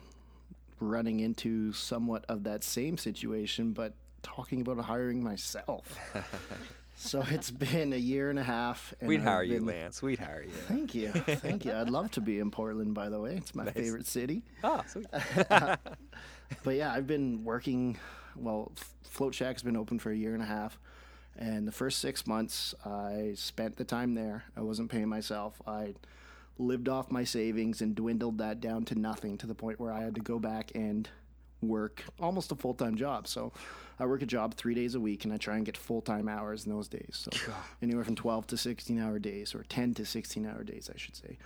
running 0.80 1.20
into 1.20 1.74
somewhat 1.74 2.26
of 2.30 2.44
that 2.44 2.64
same 2.64 2.98
situation, 2.98 3.72
but 3.74 3.94
talking 4.24 4.62
about 4.62 4.78
hiring 4.80 5.24
myself. 5.24 5.98
So 6.98 7.22
it's 7.30 7.52
been 7.52 7.92
a 7.92 7.98
year 7.98 8.30
and 8.30 8.40
a 8.40 8.44
half. 8.44 8.94
And 9.02 9.10
We'd 9.10 9.20
I've 9.20 9.26
hire 9.26 9.44
you, 9.44 9.60
Lance. 9.60 10.02
We'd 10.02 10.20
hire 10.20 10.44
you. 10.44 10.52
Thank 10.52 10.96
you, 10.96 11.10
thank 11.12 11.66
you. 11.66 11.74
I'd 11.74 11.90
love 11.90 12.10
to 12.12 12.22
be 12.22 12.40
in 12.40 12.52
Portland. 12.52 12.94
By 12.94 13.10
the 13.10 13.20
way, 13.20 13.36
it's 13.36 13.54
my 13.54 13.70
favorite 13.70 14.08
city. 14.08 14.44
Ah, 14.64 14.84
sweet. 14.88 15.08
But 16.64 16.76
yeah, 16.76 16.94
I've 16.94 17.08
been 17.08 17.44
working. 17.44 17.98
Well, 18.36 18.72
Float 19.04 19.34
Shack's 19.34 19.64
been 19.64 19.76
open 19.76 20.00
for 20.00 20.12
a 20.12 20.16
year 20.16 20.34
and 20.34 20.44
a 20.44 20.46
half, 20.46 20.80
and 21.38 21.68
the 21.68 21.72
first 21.72 22.00
six 22.00 22.28
months 22.28 22.74
I 22.86 23.34
spent 23.36 23.78
the 23.78 23.84
time 23.84 24.14
there. 24.14 24.46
I 24.56 24.62
wasn't 24.62 24.90
paying 24.92 25.10
myself. 25.10 25.62
I 25.68 25.96
lived 26.58 26.88
off 26.90 27.12
my 27.12 27.24
savings 27.24 27.82
and 27.82 27.96
dwindled 27.96 28.38
that 28.38 28.62
down 28.62 28.86
to 28.86 28.96
nothing 28.96 29.38
to 29.40 29.48
the 29.48 29.56
point 29.56 29.80
where 29.80 29.92
I 29.92 30.02
had 30.02 30.16
to 30.16 30.22
go 30.22 30.40
back 30.40 30.72
and 30.76 31.10
work 31.62 32.04
almost 32.20 32.52
a 32.52 32.56
full 32.56 32.74
time 32.74 32.96
job. 32.96 33.28
So 33.28 33.52
I 34.00 34.06
work 34.06 34.22
a 34.22 34.26
job 34.26 34.56
three 34.56 34.76
days 34.76 34.96
a 34.96 35.00
week, 35.00 35.24
and 35.26 35.34
I 35.34 35.38
try 35.38 35.56
and 35.56 35.66
get 35.66 35.78
full 35.78 36.02
time 36.02 36.28
hours 36.28 36.66
in 36.66 36.72
those 36.72 36.88
days. 36.88 37.12
So 37.14 37.30
anywhere 37.82 38.04
from 38.04 38.16
twelve 38.16 38.48
to 38.48 38.58
sixteen 38.58 39.00
hour 39.02 39.20
days, 39.20 39.56
or 39.56 39.64
ten 39.64 39.94
to 39.96 40.06
sixteen 40.06 40.46
hour 40.46 40.64
days, 40.64 40.90
I 40.94 40.98
should 40.98 41.16
say. 41.16 41.38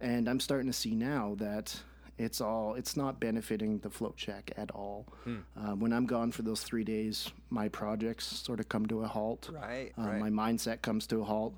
And 0.00 0.28
I'm 0.28 0.40
starting 0.40 0.66
to 0.66 0.72
see 0.72 0.94
now 0.94 1.34
that 1.38 1.80
it's 2.18 2.40
all 2.40 2.74
it's 2.74 2.96
not 2.96 3.18
benefiting 3.20 3.78
the 3.80 3.90
Float 3.90 4.14
Shack 4.16 4.52
at 4.56 4.70
all. 4.70 5.06
Uh, 5.26 5.72
when 5.74 5.92
I'm 5.92 6.06
gone 6.06 6.32
for 6.32 6.42
those 6.42 6.62
three 6.62 6.84
days, 6.84 7.30
my 7.50 7.68
projects 7.68 8.24
sort 8.26 8.60
of 8.60 8.68
come 8.68 8.86
to 8.86 9.02
a 9.02 9.06
halt. 9.08 9.50
Right, 9.52 9.92
Uh, 9.98 10.02
right. 10.02 10.20
My 10.20 10.30
mindset 10.30 10.80
comes 10.82 11.06
to 11.08 11.20
a 11.20 11.24
halt, 11.24 11.54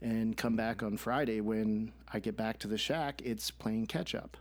and 0.00 0.36
come 0.36 0.56
back 0.56 0.82
on 0.82 0.96
Friday 0.96 1.40
when 1.40 1.92
I 2.12 2.20
get 2.20 2.36
back 2.36 2.58
to 2.60 2.68
the 2.68 2.78
shack. 2.78 3.22
It's 3.24 3.50
playing 3.50 3.86
catch 3.86 4.14
up, 4.14 4.36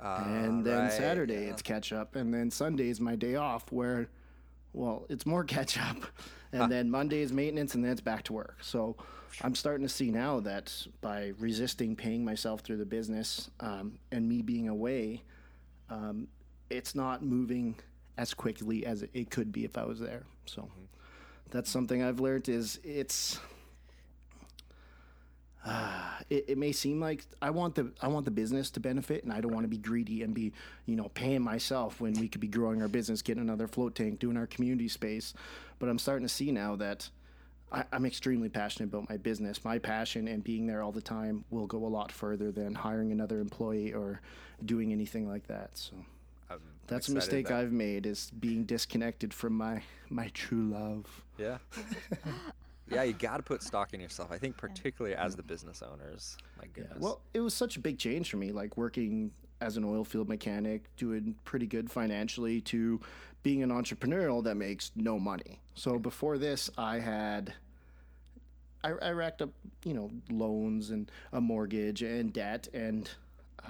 and 0.00 0.64
then 0.64 0.78
right, 0.78 0.92
Saturday 0.92 1.44
yeah. 1.44 1.50
it's 1.50 1.62
catch 1.62 1.92
up, 1.92 2.16
and 2.16 2.32
then 2.32 2.50
Sunday 2.50 2.88
is 2.88 3.00
my 3.00 3.16
day 3.16 3.36
off 3.36 3.70
where. 3.70 4.08
Well, 4.72 5.04
it's 5.08 5.26
more 5.26 5.42
catch 5.56 5.78
up, 5.78 5.96
and 6.52 6.70
then 6.70 6.90
Monday 6.90 7.22
is 7.22 7.32
maintenance, 7.32 7.74
and 7.74 7.84
then 7.84 7.90
it's 7.90 8.00
back 8.00 8.22
to 8.24 8.32
work. 8.32 8.58
So, 8.62 8.96
I'm 9.42 9.54
starting 9.54 9.86
to 9.86 9.92
see 9.92 10.10
now 10.10 10.40
that 10.40 10.72
by 11.00 11.32
resisting 11.38 11.96
paying 11.96 12.24
myself 12.24 12.60
through 12.60 12.76
the 12.76 12.86
business 12.86 13.50
um, 13.60 13.98
and 14.12 14.28
me 14.28 14.42
being 14.42 14.68
away, 14.68 15.22
um, 15.88 16.28
it's 16.68 16.94
not 16.94 17.22
moving 17.22 17.76
as 18.18 18.34
quickly 18.34 18.84
as 18.84 19.02
it, 19.02 19.10
it 19.14 19.30
could 19.30 19.52
be 19.52 19.64
if 19.64 19.78
I 19.78 19.84
was 19.84 19.98
there. 19.98 20.24
So 20.46 20.68
that's 21.50 21.70
something 21.70 22.02
I've 22.02 22.20
learned 22.20 22.48
is 22.48 22.78
it's. 22.84 23.38
Uh, 25.64 26.18
it, 26.30 26.44
it 26.48 26.58
may 26.58 26.72
seem 26.72 27.00
like 27.00 27.24
I 27.42 27.50
want 27.50 27.74
the 27.74 27.92
I 28.00 28.08
want 28.08 28.24
the 28.24 28.30
business 28.30 28.70
to 28.70 28.80
benefit, 28.80 29.24
and 29.24 29.32
I 29.32 29.40
don't 29.40 29.52
want 29.52 29.64
to 29.64 29.68
be 29.68 29.78
greedy 29.78 30.22
and 30.22 30.34
be 30.34 30.52
you 30.86 30.96
know 30.96 31.10
paying 31.14 31.42
myself 31.42 32.00
when 32.00 32.14
we 32.14 32.28
could 32.28 32.40
be 32.40 32.48
growing 32.48 32.82
our 32.82 32.88
business, 32.88 33.22
getting 33.22 33.42
another 33.42 33.68
float 33.68 33.94
tank, 33.94 34.18
doing 34.18 34.36
our 34.36 34.46
community 34.46 34.88
space. 34.88 35.34
But 35.78 35.88
I'm 35.88 35.98
starting 35.98 36.26
to 36.26 36.32
see 36.32 36.50
now 36.52 36.76
that 36.76 37.08
I, 37.72 37.84
I'm 37.92 38.04
extremely 38.06 38.48
passionate 38.48 38.86
about 38.86 39.08
my 39.08 39.16
business. 39.16 39.64
My 39.64 39.78
passion 39.78 40.28
and 40.28 40.42
being 40.42 40.66
there 40.66 40.82
all 40.82 40.92
the 40.92 41.00
time 41.02 41.44
will 41.50 41.66
go 41.66 41.84
a 41.84 41.88
lot 41.88 42.10
further 42.12 42.50
than 42.50 42.74
hiring 42.74 43.12
another 43.12 43.40
employee 43.40 43.92
or 43.92 44.20
doing 44.64 44.92
anything 44.92 45.28
like 45.28 45.46
that. 45.46 45.70
So 45.74 45.94
I'm 46.50 46.60
that's 46.86 47.08
a 47.08 47.12
mistake 47.12 47.48
that- 47.48 47.56
I've 47.58 47.72
made 47.72 48.06
is 48.06 48.30
being 48.40 48.64
disconnected 48.64 49.32
from 49.32 49.54
my 49.54 49.82
my 50.08 50.28
true 50.34 50.70
love. 50.70 51.22
Yeah. 51.38 51.58
yeah, 52.90 53.02
you 53.04 53.12
got 53.12 53.36
to 53.38 53.42
put 53.42 53.62
stock 53.62 53.94
in 53.94 54.00
yourself. 54.00 54.30
I 54.32 54.38
think 54.38 54.56
particularly 54.56 55.16
as 55.16 55.36
the 55.36 55.42
business 55.42 55.82
owners. 55.82 56.36
My 56.58 56.66
goodness. 56.72 56.98
Well, 57.00 57.20
it 57.34 57.40
was 57.40 57.54
such 57.54 57.76
a 57.76 57.80
big 57.80 57.98
change 57.98 58.30
for 58.30 58.36
me, 58.36 58.52
like 58.52 58.76
working 58.76 59.30
as 59.60 59.76
an 59.76 59.84
oil 59.84 60.04
field 60.04 60.28
mechanic, 60.28 60.84
doing 60.96 61.34
pretty 61.44 61.66
good 61.66 61.90
financially, 61.90 62.60
to 62.62 63.00
being 63.42 63.62
an 63.62 63.70
entrepreneurial 63.70 64.42
that 64.44 64.56
makes 64.56 64.90
no 64.96 65.18
money. 65.18 65.60
So 65.74 65.98
before 65.98 66.38
this, 66.38 66.70
I 66.76 66.98
had. 66.98 67.54
I, 68.82 68.92
I 68.92 69.10
racked 69.10 69.42
up, 69.42 69.50
you 69.84 69.92
know, 69.92 70.10
loans 70.30 70.88
and 70.88 71.10
a 71.34 71.40
mortgage 71.40 72.00
and 72.00 72.32
debt, 72.32 72.66
and 72.72 73.10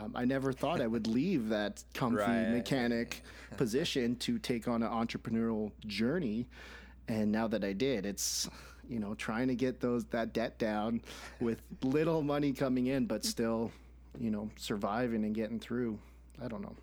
um, 0.00 0.12
I 0.14 0.24
never 0.24 0.52
thought 0.52 0.80
I 0.80 0.86
would 0.86 1.06
leave 1.18 1.48
that 1.48 1.82
comfy 1.94 2.18
Right. 2.18 2.48
mechanic 2.50 3.22
position 3.56 4.14
to 4.16 4.38
take 4.38 4.68
on 4.68 4.84
an 4.84 4.88
entrepreneurial 4.90 5.72
journey. 5.84 6.46
And 7.08 7.32
now 7.32 7.48
that 7.48 7.64
I 7.64 7.72
did, 7.72 8.06
it's 8.06 8.48
you 8.90 8.98
know 8.98 9.14
trying 9.14 9.48
to 9.48 9.54
get 9.54 9.80
those 9.80 10.04
that 10.06 10.32
debt 10.32 10.58
down 10.58 11.00
with 11.40 11.62
little 11.82 12.22
money 12.22 12.52
coming 12.52 12.88
in, 12.88 13.06
but 13.06 13.24
still, 13.24 13.70
you 14.18 14.30
know, 14.30 14.50
surviving 14.56 15.24
and 15.24 15.34
getting 15.34 15.60
through. 15.60 15.98
I 16.42 16.48
don't 16.48 16.60
know. 16.60 16.74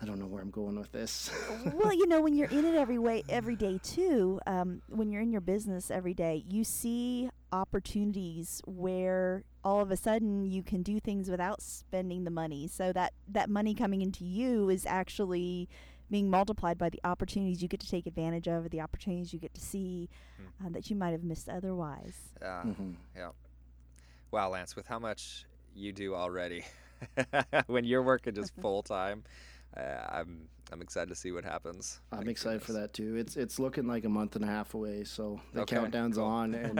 I 0.00 0.04
don't 0.04 0.20
know 0.20 0.26
where 0.26 0.40
I'm 0.40 0.50
going 0.50 0.78
with 0.78 0.92
this. 0.92 1.30
well, 1.74 1.92
you 1.92 2.06
know, 2.06 2.20
when 2.20 2.34
you're 2.34 2.50
in 2.50 2.64
it 2.64 2.74
every 2.74 2.98
way, 2.98 3.24
every 3.28 3.56
day 3.56 3.80
too, 3.82 4.40
um, 4.46 4.80
when 4.88 5.10
you're 5.10 5.22
in 5.22 5.32
your 5.32 5.40
business 5.40 5.90
every 5.90 6.14
day, 6.14 6.44
you 6.48 6.62
see 6.62 7.30
opportunities 7.52 8.62
where 8.66 9.42
all 9.64 9.80
of 9.80 9.90
a 9.90 9.96
sudden 9.96 10.44
you 10.44 10.62
can 10.62 10.82
do 10.82 11.00
things 11.00 11.28
without 11.28 11.60
spending 11.62 12.24
the 12.24 12.30
money. 12.30 12.68
So 12.68 12.92
that 12.92 13.12
that 13.28 13.50
money 13.50 13.74
coming 13.74 14.02
into 14.02 14.24
you 14.24 14.68
is 14.68 14.86
actually 14.86 15.68
being 16.10 16.30
multiplied 16.30 16.78
by 16.78 16.88
the 16.90 17.00
opportunities 17.04 17.60
you 17.62 17.68
get 17.68 17.80
to 17.80 17.88
take 17.90 18.06
advantage 18.06 18.46
of, 18.48 18.64
or 18.66 18.68
the 18.68 18.80
opportunities 18.80 19.32
you 19.32 19.38
get 19.38 19.54
to 19.54 19.60
see 19.60 20.08
uh, 20.64 20.68
that 20.70 20.88
you 20.90 20.96
might 20.96 21.10
have 21.10 21.22
missed 21.24 21.48
otherwise. 21.48 22.16
Yeah. 22.40 22.62
Mhm. 22.64 22.94
Yeah. 23.16 23.30
Wow, 24.30 24.50
Lance, 24.50 24.76
with 24.76 24.86
how 24.86 24.98
much 24.98 25.46
you 25.74 25.92
do 25.92 26.14
already, 26.14 26.64
when 27.66 27.84
you're 27.84 28.02
working 28.02 28.34
just 28.34 28.52
full 28.60 28.82
time, 28.82 29.24
uh, 29.76 29.80
I'm 30.10 30.48
I'm 30.70 30.82
excited 30.82 31.08
to 31.08 31.14
see 31.14 31.32
what 31.32 31.44
happens. 31.44 31.98
I'm 32.12 32.26
My 32.26 32.30
excited 32.30 32.60
for 32.62 32.74
that 32.74 32.92
too. 32.92 33.16
It's 33.16 33.36
it's 33.38 33.58
looking 33.58 33.86
like 33.86 34.04
a 34.04 34.08
month 34.10 34.36
and 34.36 34.44
a 34.44 34.48
half 34.48 34.74
away, 34.74 35.04
so 35.04 35.40
the 35.54 35.62
Okay, 35.62 35.76
countdown's 35.76 36.16
cool. 36.16 36.26
on, 36.26 36.54
and 36.54 36.78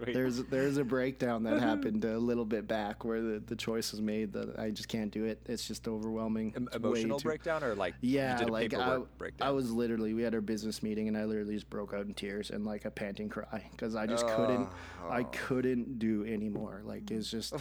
there's 0.00 0.42
there's 0.44 0.76
a 0.78 0.84
breakdown 0.84 1.42
that 1.42 1.60
happened 1.60 2.04
a 2.06 2.18
little 2.18 2.46
bit 2.46 2.66
back 2.66 3.04
where 3.04 3.20
the, 3.20 3.38
the 3.40 3.56
choice 3.56 3.92
was 3.92 4.00
made 4.00 4.32
that 4.32 4.58
I 4.58 4.70
just 4.70 4.88
can't 4.88 5.10
do 5.10 5.24
it. 5.24 5.40
It's 5.46 5.66
just 5.68 5.88
overwhelming. 5.88 6.54
Em- 6.56 6.68
emotional 6.72 7.18
too- 7.18 7.28
breakdown 7.28 7.62
or 7.62 7.74
like 7.74 7.94
Yeah, 8.00 8.38
like 8.48 8.72
I, 8.72 9.00
breakdown. 9.18 9.46
I 9.48 9.50
was 9.50 9.70
literally 9.70 10.14
we 10.14 10.22
had 10.22 10.34
our 10.34 10.40
business 10.40 10.82
meeting 10.82 11.08
and 11.08 11.16
I 11.16 11.24
literally 11.24 11.54
just 11.54 11.68
broke 11.68 11.92
out 11.92 12.06
in 12.06 12.14
tears 12.14 12.50
and 12.50 12.64
like 12.64 12.86
a 12.86 12.90
panting 12.90 13.28
cry 13.28 13.68
because 13.72 13.94
I 13.94 14.06
just 14.06 14.26
couldn't 14.26 14.68
I 15.08 15.20
Oh. 15.22 15.28
couldn't 15.32 15.98
do 15.98 16.24
anymore. 16.24 16.80
Like 16.84 17.10
it's 17.10 17.30
just 17.30 17.52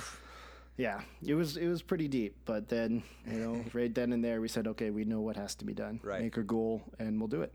yeah, 0.82 1.02
it 1.24 1.36
was 1.36 1.58
it 1.58 1.68
was 1.68 1.84
pretty 1.84 2.08
deep. 2.08 2.36
But 2.46 2.68
then 2.68 3.04
you 3.30 3.38
know 3.38 3.64
right 3.74 3.94
then 3.94 4.14
and 4.14 4.24
there 4.24 4.42
we 4.42 4.48
said 4.48 4.68
okay 4.68 4.90
we 4.90 5.06
know 5.06 5.22
what 5.22 5.36
has 5.38 5.54
to 5.56 5.66
be 5.66 5.74
done. 5.74 6.00
Right. 6.04 6.22
Make 6.22 6.38
our 6.38 6.44
goal 6.44 6.82
and 6.98 7.20
we'll 7.20 7.28
do 7.28 7.44
it, 7.44 7.54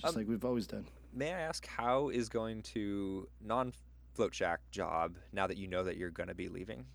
just 0.00 0.14
Um, 0.14 0.20
like 0.20 0.28
we've 0.28 0.44
always 0.44 0.66
done. 0.66 0.86
May 1.12 1.32
I 1.34 1.40
ask 1.40 1.66
how 1.66 2.08
is 2.08 2.28
going 2.30 2.62
to 2.74 3.28
non 3.42 3.72
float 4.14 4.34
shack 4.34 4.60
job 4.70 5.16
now 5.32 5.46
that 5.46 5.58
you 5.58 5.68
know 5.68 5.84
that 5.84 5.98
you're 5.98 6.10
going 6.10 6.28
to 6.28 6.34
be 6.34 6.48
leaving? 6.48 6.86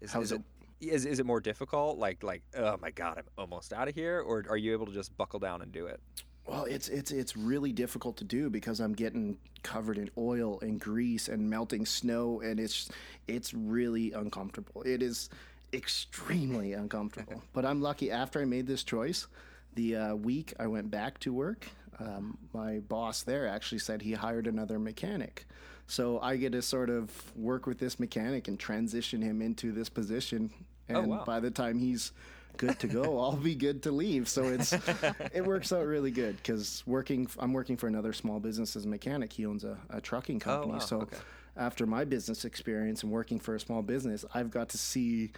Is, 0.00 0.12
How's 0.12 0.24
is 0.24 0.32
it 0.32 0.42
is, 0.80 1.06
is 1.06 1.18
it 1.18 1.26
more 1.26 1.40
difficult? 1.40 1.98
Like 1.98 2.22
like 2.22 2.42
oh 2.56 2.76
my 2.82 2.90
god, 2.90 3.16
I'm 3.16 3.24
almost 3.38 3.72
out 3.72 3.88
of 3.88 3.94
here, 3.94 4.20
or 4.20 4.44
are 4.50 4.58
you 4.58 4.72
able 4.72 4.86
to 4.86 4.92
just 4.92 5.16
buckle 5.16 5.40
down 5.40 5.62
and 5.62 5.72
do 5.72 5.86
it? 5.86 6.00
Well, 6.48 6.64
it's 6.64 6.88
it's 6.88 7.10
it's 7.10 7.36
really 7.36 7.72
difficult 7.72 8.16
to 8.18 8.24
do 8.24 8.48
because 8.50 8.80
I'm 8.80 8.94
getting 8.94 9.36
covered 9.62 9.98
in 9.98 10.10
oil 10.16 10.58
and 10.60 10.80
grease 10.80 11.28
and 11.28 11.48
melting 11.50 11.84
snow, 11.84 12.40
and 12.40 12.58
it's 12.58 12.88
it's 13.26 13.52
really 13.52 14.12
uncomfortable. 14.12 14.82
It 14.82 15.02
is 15.02 15.28
extremely 15.74 16.72
uncomfortable. 16.72 17.42
But 17.52 17.64
I'm 17.66 17.82
lucky. 17.82 18.10
After 18.10 18.40
I 18.40 18.44
made 18.46 18.66
this 18.66 18.82
choice, 18.82 19.26
the 19.74 19.96
uh, 19.96 20.14
week 20.14 20.54
I 20.58 20.66
went 20.66 20.90
back 20.90 21.18
to 21.20 21.32
work, 21.32 21.68
um, 22.00 22.38
my 22.54 22.78
boss 22.78 23.22
there 23.22 23.46
actually 23.46 23.80
said 23.80 24.00
he 24.02 24.12
hired 24.12 24.46
another 24.46 24.78
mechanic. 24.78 25.46
So 25.86 26.18
I 26.20 26.36
get 26.36 26.52
to 26.52 26.62
sort 26.62 26.90
of 26.90 27.10
work 27.36 27.66
with 27.66 27.78
this 27.78 27.98
mechanic 27.98 28.48
and 28.48 28.58
transition 28.58 29.22
him 29.22 29.40
into 29.42 29.72
this 29.72 29.88
position. 29.88 30.50
And 30.88 30.96
Oh, 30.98 31.02
wow. 31.02 31.24
by 31.26 31.40
the 31.40 31.50
time 31.50 31.78
he's 31.78 32.12
good 32.58 32.78
to 32.80 32.86
go, 32.86 33.18
I'll 33.22 33.36
be 33.36 33.54
good 33.54 33.82
to 33.84 33.90
leave. 33.90 34.28
So 34.28 34.44
it's 34.44 34.72
it 35.32 35.44
works 35.44 35.72
out 35.72 35.86
really 35.86 36.10
good 36.10 36.36
because 36.36 36.82
working 36.86 37.28
I'm 37.38 37.52
working 37.52 37.76
for 37.76 37.86
another 37.86 38.12
small 38.12 38.40
business 38.40 38.76
as 38.76 38.84
a 38.84 38.88
mechanic. 38.88 39.32
He 39.32 39.46
owns 39.46 39.64
a, 39.64 39.78
a 39.88 40.00
trucking 40.00 40.36
oh, 40.36 40.44
company. 40.44 40.72
Oh, 40.72 40.76
wow, 40.76 40.80
So 40.80 41.00
okay. 41.02 41.16
after 41.56 41.86
my 41.86 42.04
business 42.04 42.44
experience 42.44 43.02
and 43.02 43.10
working 43.10 43.38
for 43.38 43.54
a 43.54 43.60
small 43.60 43.82
business, 43.82 44.24
I've 44.34 44.50
got 44.50 44.68
to 44.70 44.78
see 44.78 45.30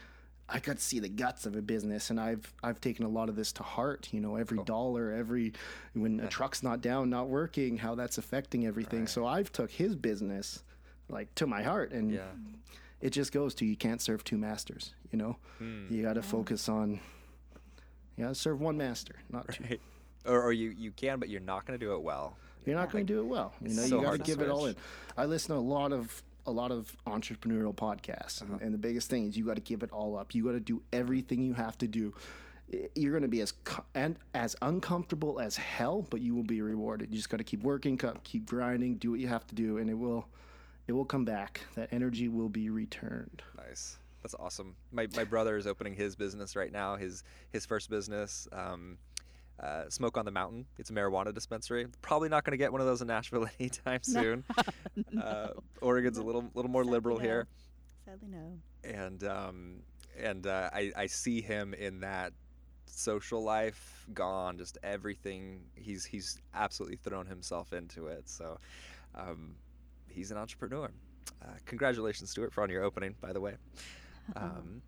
I 0.52 0.58
got 0.58 0.78
to 0.78 0.82
see 0.82 0.98
the 0.98 1.08
guts 1.08 1.46
of 1.46 1.54
a 1.54 1.62
business, 1.62 2.10
and 2.10 2.18
I've 2.18 2.52
I've 2.62 2.80
taken 2.80 3.06
a 3.06 3.08
lot 3.08 3.28
of 3.28 3.36
this 3.36 3.52
to 3.52 3.62
heart. 3.62 4.08
You 4.10 4.20
know, 4.20 4.36
every 4.36 4.58
dollar, 4.64 5.12
every 5.12 5.52
when 5.92 6.18
a 6.20 6.28
truck's 6.28 6.62
not 6.62 6.80
down, 6.80 7.08
not 7.08 7.28
working, 7.28 7.76
how 7.76 7.94
that's 7.94 8.18
affecting 8.18 8.66
everything. 8.66 9.06
So 9.06 9.26
I've 9.26 9.52
took 9.52 9.70
his 9.70 9.94
business 9.94 10.64
like 11.08 11.32
to 11.36 11.46
my 11.46 11.62
heart, 11.62 11.92
and 11.92 12.10
Yeah. 12.12 12.26
It 13.00 13.10
just 13.10 13.32
goes 13.32 13.54
to 13.56 13.64
you 13.66 13.76
can't 13.76 14.00
serve 14.00 14.24
two 14.24 14.36
masters. 14.38 14.94
You 15.10 15.18
know, 15.18 15.36
Hmm. 15.58 15.86
you 15.90 16.02
got 16.02 16.14
to 16.14 16.22
focus 16.22 16.68
on. 16.68 17.00
You 18.16 18.24
got 18.24 18.28
to 18.30 18.34
serve 18.34 18.60
one 18.60 18.76
master, 18.76 19.14
not 19.30 19.48
two. 19.52 19.64
Right. 19.64 19.80
Or, 20.26 20.42
or 20.42 20.52
you 20.52 20.70
you 20.70 20.90
can, 20.92 21.18
but 21.18 21.28
you're 21.30 21.40
not 21.40 21.64
going 21.66 21.78
to 21.78 21.84
do 21.84 21.94
it 21.94 22.02
well. 22.02 22.36
You're 22.66 22.76
not 22.76 22.92
going 22.92 23.06
to 23.06 23.12
do 23.12 23.20
it 23.20 23.26
well. 23.26 23.54
You 23.62 23.68
know, 23.74 23.82
so 23.82 23.84
you 23.84 23.90
got 23.92 24.00
to 24.00 24.06
hard 24.08 24.20
to 24.24 24.26
give 24.26 24.40
it 24.42 24.50
all 24.50 24.66
in. 24.66 24.76
I 25.16 25.24
listen 25.24 25.54
to 25.54 25.58
a 25.58 25.62
lot 25.62 25.92
of 25.92 26.22
a 26.46 26.50
lot 26.50 26.70
of 26.72 26.94
entrepreneurial 27.06 27.74
podcasts, 27.74 28.42
Uh-huh. 28.42 28.52
and, 28.54 28.62
and 28.62 28.74
the 28.74 28.78
biggest 28.78 29.08
thing 29.08 29.26
is 29.26 29.36
you 29.36 29.44
got 29.46 29.56
to 29.56 29.62
give 29.62 29.82
it 29.82 29.90
all 29.92 30.16
up. 30.18 30.34
You 30.34 30.44
got 30.44 30.52
to 30.52 30.60
do 30.60 30.82
everything 30.92 31.42
you 31.42 31.54
have 31.54 31.76
to 31.78 31.86
do. 31.88 32.12
you're 32.94 33.10
going 33.12 33.22
to 33.22 33.28
be 33.28 33.40
as 33.40 33.52
co- 33.64 33.84
and 33.94 34.16
as 34.34 34.54
uncomfortable 34.62 35.40
as 35.40 35.56
hell, 35.56 36.06
but 36.08 36.20
you 36.20 36.34
will 36.36 36.44
be 36.44 36.62
rewarded. 36.62 37.10
You 37.10 37.16
just 37.16 37.28
got 37.28 37.38
to 37.38 37.44
keep 37.44 37.62
working, 37.62 37.98
keep 38.22 38.46
grinding, 38.46 38.94
do 38.96 39.10
what 39.10 39.20
you 39.20 39.26
have 39.28 39.46
to 39.48 39.54
do, 39.56 39.78
and 39.78 39.90
it 39.90 39.94
will 39.94 40.28
it 40.90 40.92
will 40.92 41.04
come 41.04 41.24
back. 41.24 41.60
That 41.76 41.88
energy 41.92 42.26
will 42.26 42.48
be 42.48 42.68
returned. 42.68 43.44
Nice. 43.56 43.96
That's 44.24 44.34
awesome. 44.34 44.74
My 44.90 45.06
my 45.14 45.22
brother 45.22 45.56
is 45.56 45.68
opening 45.68 45.94
his 45.94 46.16
business 46.16 46.56
right 46.56 46.72
now. 46.72 46.96
His 46.96 47.22
his 47.52 47.64
first 47.64 47.88
business. 47.88 48.48
Um, 48.50 48.98
uh, 49.60 49.88
Smoke 49.88 50.16
on 50.16 50.24
the 50.24 50.32
Mountain. 50.32 50.66
It's 50.78 50.90
a 50.90 50.92
marijuana 50.92 51.32
dispensary. 51.32 51.86
Probably 52.02 52.28
not 52.28 52.42
going 52.42 52.52
to 52.52 52.56
get 52.56 52.72
one 52.72 52.80
of 52.80 52.88
those 52.88 53.02
in 53.02 53.06
Nashville 53.06 53.46
anytime 53.60 54.02
soon. 54.02 54.42
uh, 55.22 55.50
Oregon's 55.80 56.18
a 56.18 56.24
little 56.24 56.50
little 56.54 56.70
more 56.70 56.82
Sadly 56.82 56.92
liberal 56.92 57.18
no. 57.18 57.22
here. 57.22 57.46
Sadly, 58.04 58.28
no. 58.28 58.58
and 58.82 59.22
um, 59.22 59.82
and 60.18 60.48
uh, 60.48 60.70
I 60.72 60.90
I 60.96 61.06
see 61.06 61.40
him 61.40 61.72
in 61.72 62.00
that 62.00 62.32
social 62.86 63.44
life 63.44 64.06
gone, 64.12 64.58
just 64.58 64.76
everything. 64.82 65.60
He's 65.76 66.04
he's 66.04 66.36
absolutely 66.52 66.96
thrown 66.96 67.26
himself 67.26 67.72
into 67.72 68.08
it. 68.08 68.28
So 68.28 68.58
um, 69.14 69.54
he's 70.10 70.30
an 70.30 70.36
entrepreneur. 70.36 70.90
Uh, 71.42 71.46
congratulations, 71.66 72.30
Stuart, 72.30 72.52
for 72.52 72.62
on 72.62 72.70
your 72.70 72.82
opening, 72.82 73.14
by 73.20 73.32
the 73.32 73.40
way. 73.40 73.54
Um, 74.36 74.80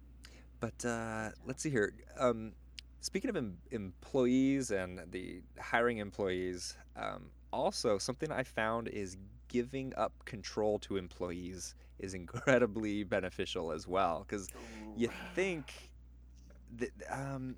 but 0.61 0.85
uh, 0.85 1.31
let's 1.45 1.65
see 1.65 1.71
here. 1.71 1.93
Um, 2.17 2.53
speaking 3.01 3.29
of 3.29 3.35
em- 3.35 3.59
employees 3.73 4.71
and 4.71 5.01
the 5.11 5.43
hiring 5.59 5.99
employees, 5.99 6.77
um, 6.95 7.31
also 7.53 7.99
something 7.99 8.31
I 8.31 8.45
found 8.45 8.87
is 8.87 9.17
giving 9.49 9.93
up 9.97 10.13
control 10.25 10.79
to 10.81 10.97
employees 10.97 11.75
is 11.99 12.15
incredibly 12.15 13.03
beneficial 13.17 13.73
as 13.73 13.89
well. 13.89 14.25
Because 14.27 14.49
you 14.97 15.09
think 15.35 15.91
that 16.77 16.91
um, 17.11 17.57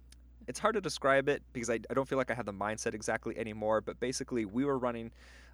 it's 0.48 0.58
hard 0.58 0.74
to 0.74 0.80
describe 0.80 1.28
it 1.28 1.42
because 1.52 1.70
I, 1.70 1.80
I 1.90 1.94
don't 1.94 2.08
feel 2.08 2.18
like 2.18 2.30
I 2.30 2.34
have 2.34 2.46
the 2.46 2.52
mindset 2.52 2.94
exactly 2.94 3.36
anymore. 3.38 3.80
But 3.80 4.00
basically, 4.00 4.44
we 4.44 4.64
were 4.64 4.78
running 4.78 5.10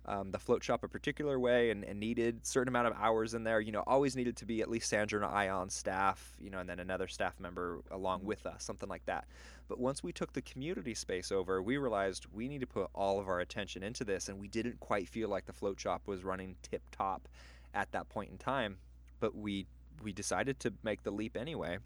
um, 0.06 0.30
the 0.30 0.38
float 0.38 0.64
shop 0.64 0.82
a 0.82 0.88
particular 0.88 1.38
way 1.38 1.70
and, 1.70 1.84
and 1.84 2.00
needed 2.00 2.46
certain 2.46 2.68
amount 2.68 2.88
of 2.88 2.94
hours 2.98 3.34
in 3.34 3.44
there. 3.44 3.60
You 3.60 3.72
know, 3.72 3.84
always 3.86 4.16
needed 4.16 4.36
to 4.38 4.46
be 4.46 4.60
at 4.60 4.70
least 4.70 4.88
Sandra 4.88 5.24
and 5.24 5.34
I 5.34 5.48
on 5.48 5.70
staff. 5.70 6.36
You 6.40 6.50
know, 6.50 6.58
and 6.58 6.68
then 6.68 6.80
another 6.80 7.08
staff 7.08 7.38
member 7.38 7.80
along 7.90 8.24
with 8.24 8.46
us, 8.46 8.64
something 8.64 8.88
like 8.88 9.04
that. 9.06 9.26
But 9.68 9.78
once 9.78 10.02
we 10.02 10.12
took 10.12 10.32
the 10.32 10.42
community 10.42 10.94
space 10.94 11.30
over, 11.30 11.62
we 11.62 11.76
realized 11.76 12.26
we 12.32 12.48
need 12.48 12.60
to 12.60 12.66
put 12.66 12.90
all 12.94 13.20
of 13.20 13.28
our 13.28 13.40
attention 13.40 13.82
into 13.82 14.04
this, 14.04 14.28
and 14.28 14.40
we 14.40 14.48
didn't 14.48 14.80
quite 14.80 15.08
feel 15.08 15.28
like 15.28 15.46
the 15.46 15.52
float 15.52 15.78
shop 15.78 16.02
was 16.06 16.24
running 16.24 16.56
tip 16.62 16.82
top 16.90 17.28
at 17.74 17.92
that 17.92 18.08
point 18.08 18.30
in 18.30 18.38
time. 18.38 18.78
But 19.20 19.36
we 19.36 19.66
we 20.02 20.12
decided 20.12 20.58
to 20.60 20.72
make 20.82 21.02
the 21.02 21.10
leap 21.10 21.36
anyway. 21.36 21.78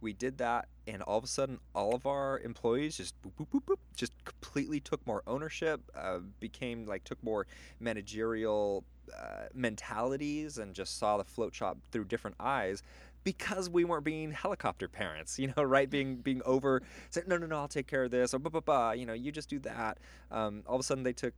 We 0.00 0.12
did 0.12 0.38
that, 0.38 0.68
and 0.86 1.02
all 1.02 1.18
of 1.18 1.24
a 1.24 1.28
sudden, 1.28 1.58
all 1.74 1.94
of 1.94 2.06
our 2.06 2.40
employees 2.40 2.96
just 2.96 3.14
boop, 3.22 3.32
boop, 3.38 3.48
boop, 3.50 3.64
boop, 3.64 3.78
just 3.94 4.12
completely 4.24 4.80
took 4.80 5.04
more 5.06 5.22
ownership, 5.26 5.80
uh, 5.94 6.18
became 6.40 6.86
like 6.86 7.04
took 7.04 7.22
more 7.24 7.46
managerial 7.80 8.84
uh, 9.16 9.46
mentalities, 9.54 10.58
and 10.58 10.74
just 10.74 10.98
saw 10.98 11.16
the 11.16 11.24
float 11.24 11.54
shop 11.54 11.78
through 11.90 12.04
different 12.04 12.36
eyes 12.38 12.82
because 13.24 13.68
we 13.68 13.82
weren't 13.84 14.04
being 14.04 14.30
helicopter 14.30 14.86
parents, 14.86 15.36
you 15.36 15.52
know, 15.56 15.62
right? 15.64 15.90
Being 15.90 16.16
being 16.16 16.42
over, 16.44 16.82
saying 17.10 17.26
no, 17.28 17.36
no, 17.36 17.46
no, 17.46 17.56
I'll 17.56 17.68
take 17.68 17.88
care 17.88 18.04
of 18.04 18.10
this, 18.10 18.32
or 18.32 18.38
blah 18.38 18.50
blah 18.50 18.60
blah, 18.60 18.92
you 18.92 19.04
know, 19.04 19.14
you 19.14 19.32
just 19.32 19.48
do 19.50 19.58
that. 19.60 19.98
Um, 20.30 20.62
all 20.66 20.76
of 20.76 20.80
a 20.80 20.84
sudden, 20.84 21.02
they 21.02 21.12
took 21.12 21.34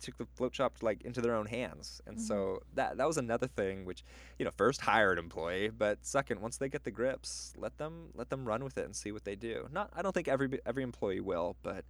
took 0.00 0.16
the 0.18 0.26
float 0.34 0.54
shop 0.54 0.76
like 0.82 1.02
into 1.02 1.20
their 1.20 1.34
own 1.34 1.46
hands, 1.46 2.00
and 2.06 2.20
so 2.20 2.60
that 2.74 2.96
that 2.98 3.06
was 3.06 3.16
another 3.18 3.46
thing. 3.46 3.84
Which 3.84 4.04
you 4.38 4.44
know, 4.44 4.50
first 4.56 4.80
hire 4.82 5.12
an 5.12 5.18
employee, 5.18 5.68
but 5.70 5.98
second, 6.04 6.40
once 6.40 6.56
they 6.58 6.68
get 6.68 6.84
the 6.84 6.90
grips, 6.90 7.52
let 7.56 7.78
them 7.78 8.08
let 8.14 8.30
them 8.30 8.44
run 8.46 8.62
with 8.64 8.78
it 8.78 8.84
and 8.84 8.94
see 8.94 9.12
what 9.12 9.24
they 9.24 9.36
do. 9.36 9.68
Not, 9.72 9.90
I 9.94 10.02
don't 10.02 10.12
think 10.12 10.28
every 10.28 10.58
every 10.66 10.82
employee 10.82 11.20
will, 11.20 11.56
but 11.62 11.84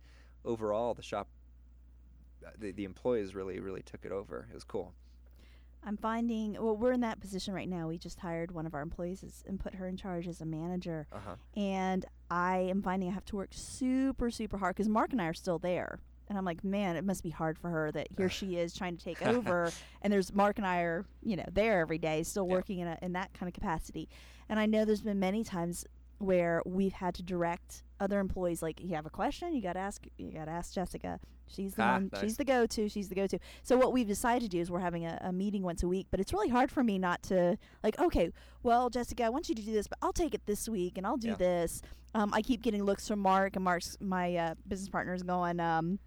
overall, 0.44 0.94
the 0.94 1.02
shop, 1.02 1.28
uh, 2.46 2.50
the 2.58 2.72
the 2.72 2.84
employees 2.84 3.34
really 3.34 3.60
really 3.60 3.82
took 3.82 4.04
it 4.04 4.12
over. 4.12 4.46
It 4.50 4.54
was 4.54 4.64
cool. 4.64 4.92
I'm 5.84 5.96
finding 5.96 6.54
well, 6.54 6.76
we're 6.76 6.92
in 6.92 7.00
that 7.02 7.20
position 7.20 7.54
right 7.54 7.68
now. 7.68 7.86
We 7.86 7.96
just 7.98 8.18
hired 8.18 8.50
one 8.50 8.66
of 8.66 8.74
our 8.74 8.80
employees 8.82 9.22
as, 9.22 9.44
and 9.46 9.60
put 9.60 9.74
her 9.76 9.86
in 9.86 9.96
charge 9.96 10.26
as 10.26 10.40
a 10.40 10.44
manager, 10.44 11.06
Uh 11.12 11.18
huh. 11.24 11.34
and 11.56 12.04
I 12.28 12.58
am 12.58 12.82
finding 12.82 13.08
I 13.08 13.12
have 13.12 13.24
to 13.26 13.36
work 13.36 13.50
super 13.52 14.30
super 14.30 14.58
hard 14.58 14.74
because 14.74 14.88
Mark 14.88 15.12
and 15.12 15.22
I 15.22 15.26
are 15.26 15.34
still 15.34 15.58
there. 15.60 16.00
And 16.28 16.36
I'm 16.36 16.44
like, 16.44 16.64
man, 16.64 16.96
it 16.96 17.04
must 17.04 17.22
be 17.22 17.30
hard 17.30 17.58
for 17.58 17.70
her 17.70 17.92
that 17.92 18.08
here 18.16 18.28
she 18.28 18.56
is 18.56 18.74
trying 18.74 18.96
to 18.96 19.04
take 19.04 19.22
over, 19.26 19.70
and 20.02 20.12
there's 20.12 20.34
Mark 20.34 20.58
and 20.58 20.66
I 20.66 20.80
are, 20.80 21.04
you 21.22 21.36
know, 21.36 21.44
there 21.52 21.80
every 21.80 21.98
day, 21.98 22.22
still 22.24 22.46
Yeah. 22.46 22.54
working 22.54 22.78
in 22.80 22.88
a, 22.88 22.98
in 23.02 23.12
that 23.12 23.32
kind 23.34 23.48
of 23.48 23.54
capacity. 23.54 24.08
And 24.48 24.58
I 24.58 24.66
know 24.66 24.84
there's 24.84 25.02
been 25.02 25.20
many 25.20 25.44
times 25.44 25.84
where 26.18 26.62
we've 26.64 26.94
had 26.94 27.14
to 27.14 27.22
direct 27.22 27.82
other 28.00 28.18
employees, 28.20 28.62
like, 28.62 28.80
you 28.80 28.94
have 28.94 29.06
a 29.06 29.10
question, 29.10 29.54
you 29.54 29.62
got 29.62 29.74
to 29.74 29.78
ask, 29.78 30.04
you 30.18 30.32
got 30.32 30.46
to 30.46 30.50
ask 30.50 30.72
Jessica. 30.74 31.20
She's 31.46 31.74
the 31.74 31.82
Ah, 31.82 31.92
one, 31.92 32.10
nice. 32.12 32.22
she's 32.22 32.36
the 32.38 32.44
go-to, 32.44 32.88
she's 32.88 33.08
the 33.08 33.14
go-to. 33.14 33.38
So 33.62 33.76
what 33.76 33.92
we've 33.92 34.06
decided 34.08 34.42
to 34.42 34.48
do 34.48 34.58
is 34.60 34.68
we're 34.70 34.80
having 34.80 35.06
a, 35.06 35.18
a 35.22 35.32
meeting 35.32 35.62
once 35.62 35.82
a 35.82 35.88
week, 35.88 36.08
but 36.10 36.18
it's 36.18 36.32
really 36.32 36.48
hard 36.48 36.72
for 36.72 36.82
me 36.82 36.98
not 36.98 37.22
to 37.24 37.56
like, 37.84 37.98
okay, 38.00 38.32
well, 38.64 38.90
Jessica, 38.90 39.24
I 39.24 39.28
want 39.28 39.48
you 39.48 39.54
to 39.54 39.62
do 39.62 39.72
this, 39.72 39.86
but 39.86 39.98
I'll 40.02 40.12
take 40.12 40.34
it 40.34 40.44
this 40.46 40.68
week 40.68 40.96
and 40.98 41.06
I'll 41.06 41.16
do 41.18 41.28
Yeah. 41.28 41.34
this. 41.36 41.82
Um, 42.14 42.32
I 42.34 42.40
keep 42.42 42.62
getting 42.62 42.82
looks 42.82 43.06
from 43.06 43.20
Mark, 43.20 43.54
and 43.56 43.64
Mark's 43.64 43.96
my 44.00 44.34
uh, 44.36 44.54
business 44.66 44.88
partner 44.88 45.12
is 45.14 45.22
going, 45.22 45.60
um, 45.60 45.98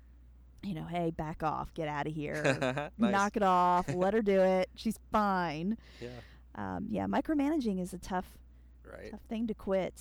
you 0.64 0.74
know, 0.74 0.84
hey, 0.86 1.12
back 1.12 1.44
off, 1.44 1.74
get 1.74 1.88
out 1.88 2.08
of 2.08 2.14
here, 2.14 2.90
nice. 2.98 3.12
knock 3.12 3.38
it 3.38 3.44
off, 3.44 3.88
let 3.94 4.14
her 4.14 4.22
do 4.22 4.40
it, 4.42 4.70
she's 4.76 5.00
fine. 5.12 5.78
yeah. 6.02 6.10
Um, 6.56 6.88
yeah, 6.90 7.06
micromanaging 7.06 7.80
is 7.82 7.94
a 7.94 7.98
tough, 7.98 8.26
Right. 8.84 9.12
tough 9.12 9.22
thing 9.30 9.48
to 9.48 9.54
quit. 9.54 9.94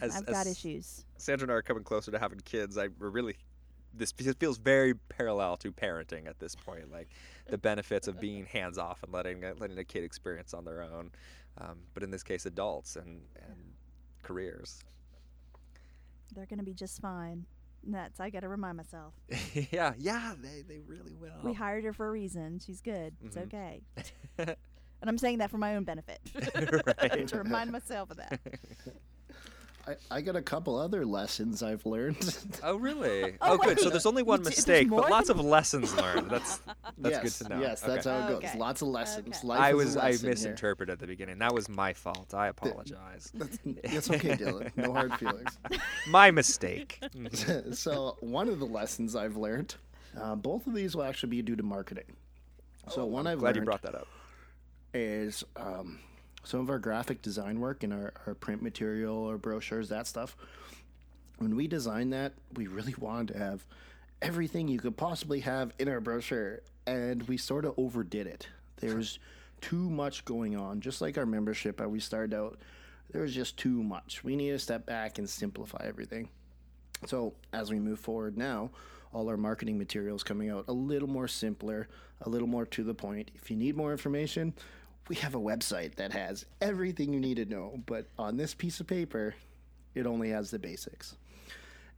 As- 0.00 0.16
I've 0.16 0.26
got 0.26 0.46
issues. 0.46 1.04
Sandra 1.18 1.44
and 1.44 1.52
I 1.52 1.54
are 1.54 1.62
coming 1.62 1.84
closer 1.84 2.10
to 2.10 2.18
having 2.18 2.40
kids. 2.40 2.76
I 2.76 2.88
we're 2.98 3.10
really 3.10 3.36
this 3.96 4.10
feels 4.10 4.58
very 4.58 4.94
parallel 4.94 5.56
to 5.58 5.70
parenting 5.70 6.26
at 6.26 6.40
this 6.40 6.56
point. 6.56 6.90
Like 6.90 7.08
the 7.48 7.58
benefits 7.58 8.08
of 8.08 8.18
being 8.18 8.44
hands 8.46 8.76
off 8.76 9.04
and 9.04 9.12
letting 9.12 9.44
a- 9.44 9.54
letting 9.54 9.78
a 9.78 9.84
kid 9.84 10.02
experience 10.02 10.52
on 10.52 10.64
their 10.64 10.82
own, 10.82 11.12
um, 11.58 11.78
but 11.92 12.02
in 12.02 12.10
this 12.10 12.24
case, 12.24 12.44
adults 12.46 12.96
and 12.96 13.20
and 13.36 13.54
careers. 14.24 14.82
They're 16.34 16.46
going 16.46 16.58
to 16.58 16.64
be 16.64 16.74
just 16.74 17.00
fine. 17.00 17.46
That's 17.86 18.18
I 18.20 18.30
got 18.30 18.40
to 18.40 18.48
remind 18.48 18.76
myself. 18.76 19.14
yeah, 19.72 19.92
yeah, 19.98 20.34
they 20.40 20.62
they 20.66 20.80
really 20.80 21.14
will. 21.14 21.30
We 21.42 21.52
hired 21.52 21.84
her 21.84 21.92
for 21.92 22.06
a 22.08 22.10
reason. 22.10 22.60
She's 22.64 22.80
good. 22.80 23.14
It's 23.24 23.36
Mhm. 23.36 23.44
okay. 23.44 23.82
And 25.00 25.10
I'm 25.10 25.18
saying 25.18 25.38
that 25.38 25.50
for 25.50 25.58
my 25.58 25.76
own 25.76 25.84
benefit. 25.84 26.18
To 27.28 27.36
remind 27.36 27.70
myself 27.70 28.10
of 28.10 28.16
that. 28.16 28.40
I, 29.86 29.96
I 30.10 30.20
got 30.22 30.34
a 30.34 30.40
couple 30.42 30.78
other 30.78 31.04
lessons 31.04 31.62
I've 31.62 31.84
learned. 31.84 32.36
oh 32.62 32.76
really? 32.76 33.36
Oh, 33.42 33.52
Oh, 33.54 33.58
good. 33.58 33.78
So 33.80 33.90
there's 33.90 34.06
only 34.06 34.22
one 34.22 34.42
mistake, 34.42 34.88
but 34.88 35.10
lots 35.10 35.28
of 35.28 35.38
lessons 35.40 35.94
learned. 35.96 36.30
That's 36.30 36.56
that's 36.98 37.22
yes, 37.22 37.38
good 37.38 37.46
to 37.48 37.54
know. 37.54 37.60
Yes, 37.60 37.80
that's 37.82 38.06
how 38.06 38.18
it 38.18 38.28
goes. 38.28 38.36
Okay. 38.38 38.58
Lots 38.58 38.80
of 38.82 38.88
lessons. 38.88 39.36
Okay. 39.38 39.46
Life 39.46 39.60
I 39.60 39.68
is 39.68 39.72
a 39.74 39.76
was 39.76 39.96
I 39.96 40.00
lesson 40.10 40.20
here. 40.26 40.30
misinterpreted 40.30 40.92
at 40.92 40.98
the 41.00 41.06
beginning. 41.06 41.38
That 41.38 41.52
was 41.54 41.68
my 41.68 41.92
fault. 41.92 42.32
I 42.32 42.48
apologize. 42.48 43.30
That's, 43.34 43.58
that's 43.84 44.10
okay, 44.10 44.36
Dylan. 44.36 44.70
No 44.76 44.92
hard 44.92 45.14
feelings. 45.18 45.58
my 46.08 46.30
mistake. 46.30 47.00
So 47.72 48.16
one 48.20 48.48
of 48.48 48.58
the 48.60 48.66
lessons 48.66 49.14
I've 49.14 49.36
learned, 49.36 49.74
uh, 50.18 50.34
both 50.34 50.66
of 50.66 50.74
these 50.74 50.96
will 50.96 51.04
actually 51.04 51.30
be 51.30 51.42
due 51.42 51.56
to 51.56 51.62
marketing. 51.62 52.16
So 52.88 53.04
one 53.04 53.26
I've 53.26 53.38
Oh, 53.38 53.40
Glad 53.40 53.56
you 53.56 53.62
brought 53.62 53.82
that 53.82 53.94
up. 53.94 54.08
is 54.94 55.44
um, 55.56 55.98
some 56.44 56.60
of 56.60 56.70
our 56.70 56.78
graphic 56.78 57.22
design 57.22 57.60
work 57.60 57.82
and 57.82 57.92
our, 57.92 58.12
our 58.26 58.34
print 58.34 58.62
material 58.62 59.16
or 59.16 59.38
brochures, 59.38 59.88
that 59.88 60.06
stuff. 60.06 60.36
When 61.38 61.56
we 61.56 61.66
designed 61.66 62.12
that, 62.12 62.34
we 62.54 62.66
really 62.66 62.94
wanted 62.98 63.32
to 63.32 63.38
have 63.38 63.66
everything 64.22 64.68
you 64.68 64.78
could 64.78 64.96
possibly 64.96 65.40
have 65.40 65.72
in 65.78 65.88
our 65.88 66.00
brochure, 66.00 66.60
and 66.86 67.22
we 67.24 67.36
sort 67.36 67.64
of 67.64 67.74
overdid 67.76 68.26
it. 68.26 68.48
There 68.76 68.96
was 68.96 69.18
too 69.60 69.90
much 69.90 70.24
going 70.24 70.56
on, 70.56 70.80
just 70.80 71.00
like 71.00 71.18
our 71.18 71.26
membership. 71.26 71.80
How 71.80 71.88
we 71.88 72.00
started 72.00 72.36
out, 72.36 72.58
there 73.10 73.22
was 73.22 73.34
just 73.34 73.56
too 73.56 73.82
much. 73.82 74.22
We 74.22 74.36
need 74.36 74.50
to 74.50 74.58
step 74.58 74.86
back 74.86 75.18
and 75.18 75.28
simplify 75.28 75.84
everything. 75.84 76.28
So 77.06 77.34
as 77.52 77.70
we 77.70 77.78
move 77.78 77.98
forward 77.98 78.38
now, 78.38 78.70
all 79.12 79.28
our 79.28 79.36
marketing 79.36 79.78
materials 79.78 80.22
coming 80.22 80.50
out 80.50 80.64
a 80.68 80.72
little 80.72 81.08
more 81.08 81.28
simpler, 81.28 81.88
a 82.22 82.28
little 82.28 82.48
more 82.48 82.66
to 82.66 82.82
the 82.82 82.94
point. 82.94 83.30
If 83.34 83.50
you 83.50 83.56
need 83.56 83.76
more 83.76 83.92
information, 83.92 84.54
we 85.08 85.16
have 85.16 85.34
a 85.34 85.40
website 85.40 85.96
that 85.96 86.12
has 86.12 86.46
everything 86.60 87.12
you 87.12 87.20
need 87.20 87.36
to 87.36 87.44
know, 87.44 87.80
but 87.86 88.06
on 88.18 88.36
this 88.36 88.54
piece 88.54 88.80
of 88.80 88.86
paper, 88.86 89.34
it 89.94 90.06
only 90.06 90.30
has 90.30 90.50
the 90.50 90.58
basics. 90.58 91.16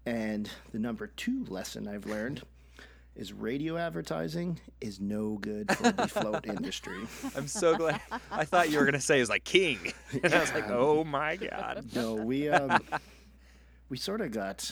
And 0.05 0.49
the 0.73 0.79
number 0.79 1.09
two 1.09 1.45
lesson 1.47 1.89
I've 1.89 2.07
learned 2.07 2.43
is 3.17 3.33
radio 3.33 3.77
advertising 3.77 4.61
is 4.81 5.01
no 5.01 5.39
good 5.41 5.75
for 5.75 5.91
the 5.91 6.07
float 6.09 6.47
industry. 6.47 6.99
I'm 7.35 7.49
so 7.49 7.77
glad. 7.77 8.01
I 8.31 8.45
thought 8.45 8.71
you 8.71 8.79
were 8.79 8.85
gonna 8.85 9.01
say 9.01 9.17
it 9.17 9.21
was 9.21 9.31
like 9.31 9.45
king. 9.45 9.79
And 10.23 10.33
I 10.33 10.41
was 10.41 10.53
like, 10.53 10.71
oh 10.71 11.03
my 11.05 11.37
god. 11.37 11.87
No, 11.95 12.15
we 12.15 12.49
um, 12.49 12.79
we 13.89 13.97
sort 13.97 14.21
of 14.21 14.33
got 14.33 14.71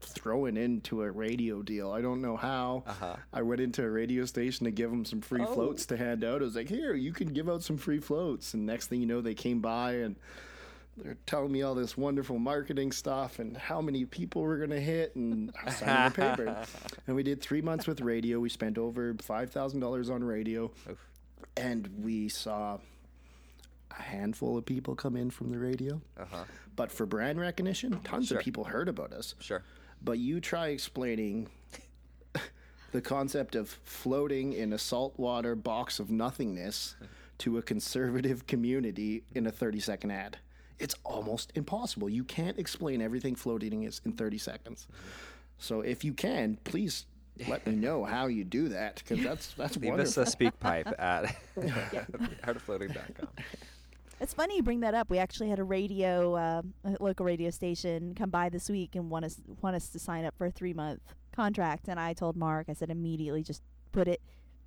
thrown 0.00 0.56
into 0.56 1.02
a 1.02 1.10
radio 1.10 1.62
deal. 1.62 1.90
I 1.90 2.00
don't 2.00 2.20
know 2.22 2.36
how. 2.36 2.84
Uh-huh. 2.86 3.16
I 3.32 3.42
went 3.42 3.60
into 3.60 3.82
a 3.82 3.90
radio 3.90 4.24
station 4.24 4.64
to 4.64 4.70
give 4.70 4.90
them 4.90 5.04
some 5.04 5.20
free 5.20 5.42
Oh. 5.42 5.54
floats 5.54 5.86
to 5.86 5.96
hand 5.96 6.22
out. 6.24 6.42
I 6.42 6.44
was 6.44 6.54
like, 6.56 6.68
"Here, 6.68 6.94
you 6.94 7.12
can 7.12 7.28
give 7.32 7.48
out 7.48 7.62
some 7.62 7.76
free 7.76 7.98
floats." 8.00 8.54
And 8.54 8.66
next 8.66 8.86
thing 8.88 9.00
you 9.00 9.06
know, 9.06 9.20
they 9.20 9.34
came 9.34 9.60
by 9.60 9.94
and 9.94 10.16
they're 10.98 11.16
telling 11.26 11.52
me 11.52 11.62
all 11.62 11.74
this 11.74 11.96
wonderful 11.96 12.38
marketing 12.38 12.90
stuff 12.92 13.38
and 13.38 13.56
how 13.56 13.80
many 13.82 14.04
people 14.06 14.42
we're 14.42 14.58
gonna 14.58 14.80
hit 14.80 15.14
and 15.16 15.52
signing 15.68 16.10
the 16.10 16.14
paper. 16.16 16.64
And 17.06 17.14
we 17.16 17.22
did 17.22 17.40
three 17.42 17.60
months 17.62 17.86
with 17.86 18.00
radio. 18.00 18.38
We 18.40 18.48
spent 18.48 18.78
over 18.78 19.14
five 19.22 19.50
thousand 19.50 19.80
dollars 19.80 20.08
on 20.10 20.22
radio, 20.24 20.70
Oof. 20.90 20.98
and 21.56 21.88
we 22.02 22.28
saw 22.28 22.78
a 23.98 24.02
handful 24.02 24.58
of 24.58 24.66
people 24.66 24.94
come 24.94 25.16
in 25.16 25.30
from 25.30 25.50
the 25.50 25.58
radio. 25.58 26.00
Uh-huh. 26.18 26.44
But 26.74 26.92
for 26.92 27.06
brand 27.06 27.40
recognition, 27.40 28.00
tons 28.04 28.28
Sure. 28.28 28.38
of 28.38 28.44
people 28.44 28.64
heard 28.64 28.88
about 28.88 29.12
us. 29.12 29.34
Sure. 29.38 29.62
But 30.06 30.20
you 30.20 30.40
try 30.40 30.68
explaining 30.68 31.48
the 32.92 33.00
concept 33.00 33.56
of 33.56 33.68
floating 33.82 34.52
in 34.52 34.72
a 34.72 34.78
saltwater 34.78 35.56
box 35.56 35.98
of 35.98 36.12
nothingness 36.12 36.94
to 37.38 37.58
a 37.58 37.62
conservative 37.62 38.46
community 38.46 39.24
in 39.34 39.48
a 39.48 39.50
30 39.50 39.80
second 39.80 40.12
ad. 40.12 40.38
It's 40.78 40.94
almost 41.02 41.50
impossible. 41.56 42.08
You 42.08 42.22
can't 42.22 42.56
explain 42.56 43.02
everything 43.02 43.34
floating 43.34 43.82
is 43.82 44.00
in 44.04 44.12
30 44.12 44.38
seconds. 44.38 44.86
So 45.58 45.80
if 45.80 46.04
you 46.04 46.12
can, 46.12 46.56
please 46.62 47.06
let 47.48 47.66
me 47.66 47.74
know 47.74 48.04
how 48.04 48.28
you 48.28 48.44
do 48.44 48.68
that 48.68 49.02
because 49.02 49.24
that's 49.24 49.54
that's 49.54 49.76
Leave 49.76 49.94
us 49.94 50.16
wonderful. 50.16 50.22
a 50.22 50.50
SpeakPipe 50.50 50.94
at 51.00 51.36
artoffloating.com. 52.44 53.28
It's 54.18 54.32
funny 54.32 54.56
you 54.56 54.62
bring 54.62 54.80
that 54.80 54.94
up. 54.94 55.10
We 55.10 55.18
actually 55.18 55.50
had 55.50 55.58
a 55.58 55.64
radio, 55.64 56.34
uh, 56.34 56.62
a 56.84 56.96
local 57.02 57.26
radio 57.26 57.50
station, 57.50 58.14
come 58.14 58.30
by 58.30 58.48
this 58.48 58.70
week 58.70 58.94
and 58.94 59.10
want 59.10 59.24
us 59.26 59.40
want 59.60 59.76
us 59.76 59.88
to 59.90 59.98
sign 59.98 60.24
up 60.24 60.34
for 60.38 60.46
a 60.46 60.50
three 60.50 60.72
month 60.72 61.00
contract. 61.34 61.88
And 61.88 62.00
I 62.00 62.14
told 62.14 62.36
Mark, 62.36 62.66
I 62.70 62.72
said 62.72 62.90
immediately, 62.90 63.42
just 63.42 63.62
put 63.92 64.08
it. 64.08 64.20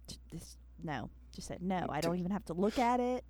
j- 0.08 0.18
This, 0.32 0.58
no, 0.84 1.10
just 1.34 1.48
said 1.48 1.64
no. 1.64 1.88
I 1.90 2.00
don't 2.00 2.18
even 2.20 2.32
have 2.32 2.46
to 2.46 2.54
look 2.54 2.78
at 2.78 3.00
it. 3.00 3.26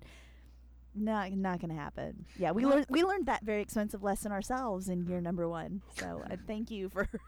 Not 0.94 1.32
not 1.32 1.60
gonna 1.60 1.74
happen. 1.74 2.26
Yeah, 2.38 2.50
we 2.50 2.66
learned 2.66 2.86
we 2.90 3.02
learned 3.02 3.26
that 3.26 3.42
very 3.42 3.62
expensive 3.62 4.02
lesson 4.02 4.30
ourselves 4.32 4.88
in 4.88 5.06
year 5.06 5.20
number 5.22 5.48
one. 5.48 5.80
So 5.98 6.22
uh, 6.30 6.36
thank 6.46 6.70
you 6.70 6.88
for. 6.90 7.08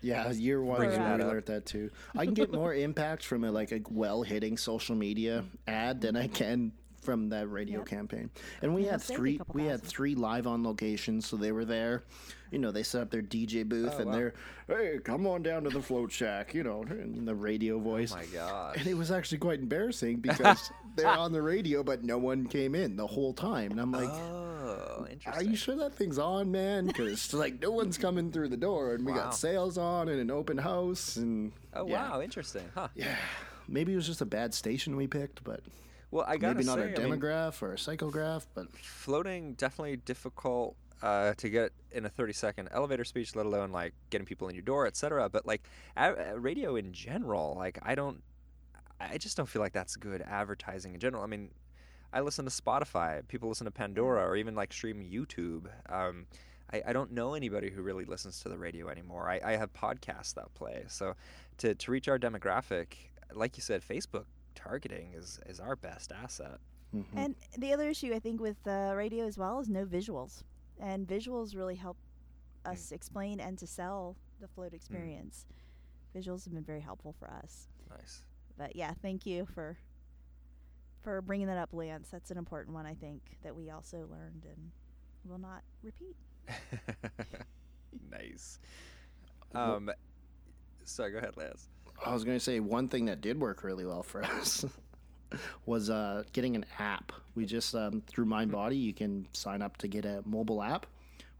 Yeah, 0.00 0.30
year 0.30 0.62
one 0.62 0.84
is 0.84 0.96
we 0.96 1.04
learned 1.24 1.46
that 1.46 1.66
too. 1.66 1.90
I 2.16 2.24
can 2.24 2.34
get 2.34 2.52
more 2.52 2.72
impact 2.72 3.24
from 3.24 3.42
a 3.42 3.50
like 3.50 3.72
a 3.72 3.80
well 3.90 4.22
hitting 4.22 4.56
social 4.56 4.94
media 4.94 5.44
ad 5.66 6.00
than 6.00 6.14
I 6.16 6.28
can 6.28 6.70
from 7.02 7.28
that 7.30 7.48
radio 7.50 7.80
Yep. 7.80 7.88
campaign. 7.88 8.30
And 8.62 8.74
we 8.74 8.84
Yeah, 8.84 8.92
had 8.92 9.02
save 9.02 9.10
you 9.10 9.14
a 9.14 9.18
three 9.18 9.38
couple 9.38 9.54
we 9.54 9.64
had 9.66 9.82
three 9.82 10.14
live 10.14 10.46
on 10.46 10.62
locations, 10.64 11.26
so 11.26 11.36
they 11.36 11.52
were 11.52 11.64
there. 11.64 12.02
You 12.50 12.58
know, 12.58 12.70
they 12.70 12.82
set 12.82 13.00
up 13.02 13.10
their 13.10 13.22
DJ 13.22 13.64
booth 13.66 13.94
Oh, 13.94 13.98
and 13.98 14.06
wow. 14.06 14.12
they're 14.12 14.34
hey, 14.68 14.98
come 15.02 15.26
on 15.26 15.42
down 15.42 15.64
to 15.64 15.70
the 15.70 15.80
float 15.82 16.12
shack, 16.12 16.54
you 16.54 16.62
know, 16.62 16.82
in 16.82 17.24
the 17.24 17.34
radio 17.34 17.76
oh, 17.76 17.80
voice. 17.80 18.12
Oh 18.12 18.16
my 18.16 18.26
god. 18.26 18.76
and 18.76 18.86
it 18.86 18.94
was 18.94 19.10
actually 19.10 19.38
quite 19.38 19.60
embarrassing 19.60 20.16
because 20.20 20.70
they're 20.94 21.08
on 21.08 21.32
the 21.32 21.42
radio 21.42 21.82
but 21.82 22.04
no 22.04 22.18
one 22.18 22.46
came 22.46 22.74
in 22.74 22.96
the 22.96 23.06
whole 23.06 23.32
time. 23.32 23.72
And 23.72 23.80
I'm 23.80 23.92
like 23.92 24.08
oh, 24.10 25.06
interesting. 25.10 25.32
are 25.46 25.50
you 25.50 25.56
sure 25.56 25.76
that 25.76 25.94
thing's 25.94 26.18
on, 26.18 26.50
man? 26.52 26.86
Because 26.86 27.32
like 27.34 27.60
no 27.60 27.70
one's 27.70 27.98
coming 27.98 28.30
through 28.30 28.48
the 28.48 28.56
door, 28.56 28.94
and 28.94 29.04
we 29.06 29.12
Wow. 29.12 29.18
got 29.24 29.34
sales 29.34 29.78
on 29.78 30.08
and 30.08 30.20
an 30.20 30.30
open 30.30 30.58
house, 30.58 31.16
and 31.16 31.52
Oh 31.74 31.86
yeah. 31.86 32.10
wow, 32.10 32.20
interesting, 32.20 32.64
huh? 32.74 32.88
yeah. 32.94 33.16
Maybe 33.68 33.92
it 33.92 33.96
was 33.96 34.06
just 34.06 34.20
a 34.20 34.26
bad 34.26 34.52
station 34.52 34.96
we 34.96 35.06
picked, 35.06 35.42
but 35.44 35.60
Well, 36.12 36.26
I 36.28 36.36
gotta 36.36 36.54
maybe 36.56 36.66
not 36.66 36.78
say, 36.78 36.92
a 36.92 37.00
I 37.00 37.08
mean, 37.08 37.18
demograph 37.18 37.62
or 37.62 37.72
a 37.72 37.76
psychograph. 37.76 38.46
But 38.54 38.70
floating 38.76 39.54
definitely 39.54 39.96
difficult 39.96 40.76
uh, 41.02 41.32
to 41.34 41.48
get 41.48 41.72
in 41.90 42.04
a 42.04 42.08
30 42.08 42.32
second 42.32 42.68
elevator 42.70 43.04
speech 43.04 43.34
let 43.34 43.44
alone 43.44 43.72
like 43.72 43.92
getting 44.10 44.24
people 44.24 44.48
in 44.48 44.54
your 44.54 44.62
door 44.62 44.86
etc 44.86 45.28
but 45.28 45.44
like 45.44 45.62
a- 45.96 46.38
radio 46.38 46.76
in 46.76 46.92
general 46.92 47.54
like 47.58 47.76
i 47.82 47.94
don't 47.94 48.22
i 49.00 49.18
just 49.18 49.36
don't 49.36 49.48
feel 49.48 49.60
like 49.60 49.72
that's 49.72 49.96
good 49.96 50.22
advertising 50.22 50.94
in 50.94 51.00
general. 51.00 51.24
I 51.24 51.26
mean 51.26 51.50
i 52.12 52.20
listen 52.20 52.44
to 52.44 52.52
spotify 52.52 53.26
people 53.26 53.48
listen 53.48 53.64
to 53.64 53.72
pandora 53.72 54.24
or 54.24 54.36
even 54.36 54.54
like 54.54 54.72
stream 54.72 55.02
youtube. 55.02 55.66
Um, 55.88 56.26
I, 56.72 56.82
I 56.86 56.92
don't 56.92 57.10
know 57.10 57.34
anybody 57.34 57.68
who 57.68 57.82
really 57.82 58.04
listens 58.04 58.40
to 58.40 58.48
the 58.48 58.56
radio 58.56 58.88
anymore. 58.88 59.28
I, 59.28 59.40
I 59.44 59.56
have 59.56 59.74
podcasts 59.74 60.32
that 60.34 60.54
play. 60.54 60.84
So 60.88 61.16
to, 61.58 61.74
to 61.74 61.90
reach 61.90 62.08
our 62.08 62.18
demographic 62.18 62.94
like 63.34 63.56
you 63.56 63.62
said 63.62 63.82
facebook 63.86 64.24
targeting 64.54 65.12
is, 65.14 65.38
is 65.46 65.60
our 65.60 65.76
best 65.76 66.12
asset 66.12 66.58
mhm. 66.94 67.04
And 67.16 67.34
the 67.58 67.72
other 67.72 67.88
issue 67.88 68.12
I 68.14 68.18
think 68.18 68.40
with 68.40 68.56
uh, 68.66 68.92
radio 68.94 69.26
as 69.26 69.38
well 69.38 69.60
is 69.60 69.68
no 69.68 69.84
visuals, 69.86 70.42
and 70.78 71.06
visuals 71.06 71.56
really 71.56 71.74
help 71.76 71.96
us 72.66 72.92
explain 72.92 73.40
and 73.40 73.58
to 73.58 73.66
sell 73.66 74.16
the 74.40 74.46
float 74.48 74.72
experience. 74.74 75.46
Visuals 76.14 76.44
have 76.44 76.52
been 76.52 76.64
very 76.64 76.80
helpful 76.80 77.14
for 77.18 77.28
us. 77.30 77.68
nice 77.90 78.22
But 78.58 78.76
yeah, 78.76 78.92
thank 79.02 79.24
you 79.26 79.46
for 79.54 79.76
for 81.02 81.20
bringing 81.22 81.46
that 81.48 81.58
up, 81.58 81.70
Lance. 81.72 82.10
That's 82.10 82.30
an 82.30 82.38
important 82.38 82.74
one 82.74 82.86
I 82.86 82.94
think 82.94 83.20
that 83.42 83.54
we 83.56 83.70
also 83.70 84.06
learned 84.10 84.44
and 84.44 84.70
will 85.24 85.38
not 85.38 85.62
repeat. 85.82 86.16
nice. 88.10 88.58
Well- 89.54 89.76
Um, 89.76 89.90
sorry, 90.84 91.10
go 91.12 91.18
ahead, 91.18 91.36
Lance. 91.36 91.68
I 92.04 92.12
was 92.12 92.24
going 92.24 92.36
to 92.36 92.44
say 92.44 92.60
one 92.60 92.88
thing 92.88 93.06
that 93.06 93.20
did 93.20 93.40
work 93.40 93.62
really 93.62 93.84
well 93.86 94.02
for 94.02 94.24
us 94.40 94.64
was 95.66 95.90
uh, 95.90 96.24
getting 96.32 96.56
an 96.56 96.66
app. 96.78 97.12
We 97.34 97.46
just 97.46 97.74
um, 97.74 98.02
through 98.06 98.26
MindBody, 98.26 98.80
you 98.80 98.92
can 98.92 99.26
sign 99.32 99.62
up 99.62 99.76
to 99.78 99.88
get 99.88 100.04
a 100.04 100.22
mobile 100.24 100.62
app. 100.62 100.86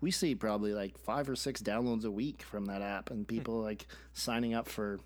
We 0.00 0.11
see 0.11 0.34
probably 0.34 0.72
like 0.72 0.98
five 0.98 1.28
or 1.28 1.36
six 1.36 1.62
downloads 1.62 2.05
a 2.05 2.11
week 2.11 2.42
from 2.42 2.66
that 2.66 2.82
app, 2.82 3.11
and 3.11 3.26
people 3.26 3.61
like 3.61 3.86
signing 4.12 4.55
up 4.55 4.68
for. 4.68 5.00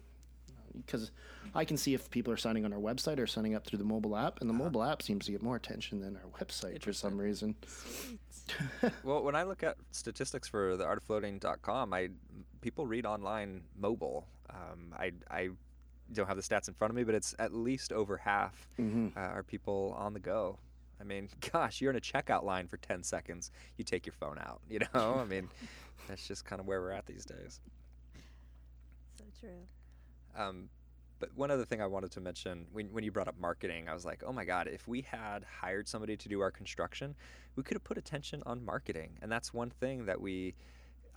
Because 0.84 1.10
I 1.54 1.64
can 1.64 1.76
see 1.76 1.94
if 1.94 2.10
people 2.10 2.32
are 2.32 2.36
signing 2.36 2.64
on 2.64 2.72
our 2.72 2.78
website 2.78 3.18
or 3.18 3.26
signing 3.26 3.54
up 3.54 3.66
through 3.66 3.78
the 3.78 3.84
mobile 3.84 4.16
app, 4.16 4.40
and 4.40 4.50
the 4.50 4.54
mobile 4.54 4.82
app 4.82 5.02
seems 5.02 5.26
to 5.26 5.32
get 5.32 5.42
more 5.42 5.56
attention 5.56 6.00
than 6.00 6.16
our 6.16 6.40
website 6.40 6.82
for 6.82 6.92
some 6.92 7.18
reason. 7.18 7.54
Well, 9.02 9.22
when 9.22 9.34
I 9.34 9.42
look 9.42 9.62
at 9.62 9.76
statistics 9.90 10.46
for 10.48 10.76
the 10.76 10.84
artoffloating.com, 10.84 11.92
I 11.92 12.10
people 12.60 12.86
read 12.86 13.06
online 13.06 13.62
mobile. 13.76 14.26
Um, 14.50 14.94
I 14.96 15.12
I 15.30 15.48
don't 16.12 16.28
have 16.28 16.36
the 16.36 16.42
stats 16.42 16.68
in 16.68 16.74
front 16.74 16.90
of 16.90 16.96
me, 16.96 17.02
but 17.04 17.14
it's 17.14 17.34
at 17.38 17.52
least 17.52 17.92
over 17.92 18.16
half 18.16 18.68
hmm 18.76 19.08
uh, 19.16 19.20
are 19.20 19.42
people 19.42 19.94
on 19.98 20.12
the 20.12 20.20
go. 20.20 20.58
I 21.00 21.04
mean, 21.04 21.28
gosh, 21.52 21.80
you're 21.80 21.90
in 21.90 21.96
a 21.96 22.00
checkout 22.00 22.44
line 22.44 22.68
for 22.68 22.76
10 22.76 23.02
seconds, 23.02 23.50
you 23.76 23.84
take 23.84 24.06
your 24.06 24.12
phone 24.12 24.38
out. 24.38 24.60
You 24.70 24.80
know, 24.94 25.18
I 25.20 25.24
mean, 25.24 25.48
that's 26.08 26.26
just 26.26 26.44
kind 26.44 26.60
of 26.60 26.66
where 26.66 26.80
we're 26.80 26.92
at 26.92 27.06
these 27.06 27.24
days. 27.24 27.60
So 29.18 29.24
true. 29.40 29.66
Um, 30.36 30.68
but 31.18 31.30
one 31.34 31.50
other 31.50 31.64
thing 31.64 31.80
I 31.80 31.86
wanted 31.86 32.10
to 32.12 32.20
mention 32.20 32.66
when, 32.72 32.86
when 32.92 33.02
you 33.02 33.10
brought 33.10 33.28
up 33.28 33.38
marketing, 33.40 33.88
I 33.88 33.94
was 33.94 34.04
like, 34.04 34.22
oh 34.26 34.32
my 34.32 34.44
God, 34.44 34.68
if 34.68 34.86
we 34.86 35.00
had 35.00 35.44
hired 35.44 35.88
somebody 35.88 36.16
to 36.16 36.28
do 36.28 36.40
our 36.40 36.50
construction, 36.50 37.14
we 37.56 37.62
could 37.62 37.74
have 37.74 37.84
put 37.84 37.96
attention 37.96 38.42
on 38.44 38.64
marketing. 38.64 39.16
And 39.22 39.32
that's 39.32 39.54
one 39.54 39.70
thing 39.70 40.04
that 40.06 40.20
we, 40.20 40.54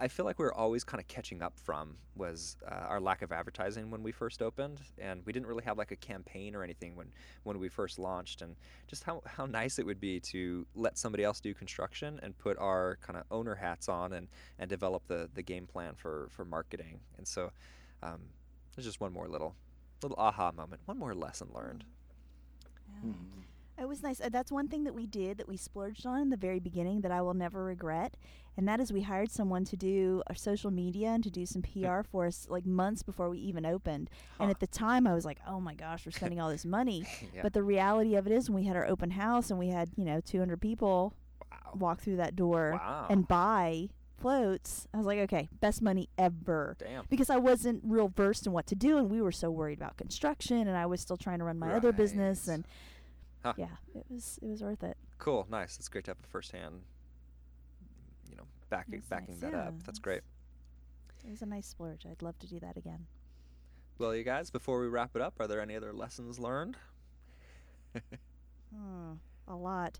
I 0.01 0.07
feel 0.07 0.25
like 0.25 0.39
we 0.39 0.45
were 0.45 0.53
always 0.53 0.85
kind 0.85 1.01
of 1.01 1.07
catching 1.09 1.41
up 1.41 1.59
from 1.59 1.97
was 2.15 2.55
uh, 2.65 2.85
our 2.87 3.01
lack 3.01 3.21
of 3.21 3.33
advertising 3.33 3.91
when 3.91 4.01
we 4.01 4.13
first 4.13 4.41
opened. 4.41 4.79
And 4.97 5.21
we 5.25 5.33
didn't 5.33 5.47
really 5.47 5.65
have 5.65 5.77
like 5.77 5.91
a 5.91 5.97
campaign 5.97 6.55
or 6.55 6.63
anything 6.63 6.95
when, 6.95 7.07
when 7.43 7.59
we 7.59 7.67
first 7.67 7.99
launched. 7.99 8.41
And 8.41 8.55
just 8.87 9.03
how, 9.03 9.21
how 9.25 9.45
nice 9.47 9.79
it 9.79 9.85
would 9.85 9.99
be 9.99 10.21
to 10.21 10.65
let 10.75 10.97
somebody 10.97 11.25
else 11.25 11.41
do 11.41 11.53
construction 11.53 12.21
and 12.23 12.37
put 12.37 12.57
our 12.57 12.97
kind 13.01 13.19
of 13.19 13.25
owner 13.31 13.55
hats 13.55 13.89
on 13.89 14.13
and, 14.13 14.29
and 14.59 14.69
develop 14.69 15.05
the, 15.07 15.29
the 15.33 15.43
game 15.43 15.67
plan 15.67 15.93
for, 15.95 16.29
for 16.31 16.45
marketing. 16.45 17.01
And 17.17 17.27
so, 17.27 17.51
um, 18.01 18.21
there's 18.79 18.85
just 18.85 19.01
one 19.01 19.11
more 19.11 19.27
little 19.27 19.55
little 20.01 20.17
aha 20.17 20.53
moment, 20.55 20.81
one 20.85 20.97
more 20.97 21.13
lesson 21.13 21.49
learned. 21.53 21.83
Yeah. 23.03 23.11
It 23.83 23.87
was 23.87 24.01
nice. 24.01 24.19
Uh, 24.21 24.29
that's 24.29 24.51
one 24.51 24.67
thing 24.69 24.85
that 24.85 24.93
we 24.93 25.05
did 25.05 25.37
that 25.37 25.47
we 25.49 25.57
splurged 25.57 26.05
on 26.05 26.21
in 26.21 26.29
the 26.29 26.37
very 26.37 26.59
beginning 26.59 27.01
that 27.01 27.11
I 27.11 27.21
will 27.21 27.33
never 27.33 27.63
regret. 27.65 28.15
And 28.57 28.65
that 28.67 28.79
is 28.79 28.91
we 28.93 29.01
hired 29.01 29.31
someone 29.31 29.63
to 29.65 29.75
do 29.77 30.21
our 30.27 30.35
social 30.35 30.71
media 30.71 31.09
and 31.09 31.23
to 31.25 31.29
do 31.29 31.45
some 31.45 31.61
PR 31.61 32.01
for 32.09 32.25
us 32.27 32.47
like 32.49 32.65
months 32.65 33.03
before 33.03 33.29
we 33.29 33.39
even 33.39 33.65
opened. 33.65 34.09
And 34.39 34.49
at 34.49 34.59
the 34.61 34.67
time 34.67 35.05
I 35.07 35.13
was 35.13 35.25
like, 35.25 35.39
oh 35.47 35.59
my 35.61 35.73
gosh, 35.75 36.05
we're 36.05 36.11
spending 36.13 36.39
all 36.41 36.49
this 36.49 36.65
money. 36.65 37.05
Yeah. 37.35 37.41
But 37.43 37.51
the 37.53 37.63
reality 37.63 38.15
of 38.15 38.25
it 38.27 38.31
is 38.33 38.49
when 38.49 38.61
we 38.61 38.67
had 38.67 38.75
our 38.77 38.85
open 38.87 39.11
house 39.11 39.49
and 39.49 39.59
we 39.59 39.67
had, 39.69 39.89
you 39.97 40.05
know, 40.05 40.21
200 40.21 40.59
people 40.61 41.13
Wow. 41.51 41.71
walk 41.75 42.01
through 42.01 42.17
that 42.17 42.35
door 42.35 42.71
Wow. 42.81 43.07
and 43.09 43.27
buy 43.27 43.89
floats, 44.19 44.87
I 44.93 44.97
was 44.97 45.05
like, 45.05 45.19
okay, 45.19 45.47
best 45.61 45.81
money 45.81 46.09
ever 46.17 46.75
Damn. 46.79 47.05
because 47.09 47.29
I 47.29 47.37
wasn't 47.37 47.81
real 47.83 48.07
versed 48.09 48.45
in 48.45 48.51
what 48.53 48.67
to 48.67 48.75
do, 48.75 48.97
and 48.97 49.09
we 49.09 49.21
were 49.21 49.31
so 49.31 49.49
worried 49.49 49.77
about 49.77 49.97
construction, 49.97 50.67
and 50.67 50.75
I 50.77 50.85
was 50.85 51.01
still 51.01 51.17
trying 51.17 51.39
to 51.39 51.45
run 51.45 51.57
my 51.59 51.73
other 51.73 51.91
business, 51.91 52.47
and 52.47 52.65
Huh. 53.43 53.53
yeah, 53.57 53.67
it 53.95 54.05
was 54.09 54.37
it 54.41 54.47
was 54.47 54.61
worth 54.61 54.83
it. 54.83 54.97
Cool. 55.17 55.47
Nice. 55.49 55.77
It's 55.77 55.87
great 55.87 56.03
to 56.05 56.11
have 56.11 56.17
a 56.23 56.27
firsthand, 56.27 56.81
you 58.29 58.35
know, 58.35 58.43
backing 58.69 58.95
That's 58.95 59.07
backing 59.07 59.35
nice. 59.35 59.41
that 59.41 59.51
Yeah, 59.53 59.67
up. 59.69 59.83
That's 59.83 59.99
great. 59.99 60.21
It 61.25 61.29
was 61.31 61.41
a 61.41 61.45
nice 61.45 61.67
splurge. 61.67 62.05
I'd 62.05 62.21
love 62.21 62.37
to 62.39 62.47
do 62.47 62.59
that 62.59 62.75
again. 62.77 63.05
Well, 63.97 64.15
you 64.15 64.23
guys, 64.23 64.49
before 64.49 64.79
we 64.81 64.87
wrap 64.87 65.15
it 65.15 65.21
up, 65.21 65.35
are 65.39 65.47
there 65.47 65.61
any 65.61 65.75
other 65.75 65.93
lessons 65.93 66.37
learned? 66.39 66.75
Hmm, 68.75 69.13
a 69.47 69.55
lot. 69.55 69.99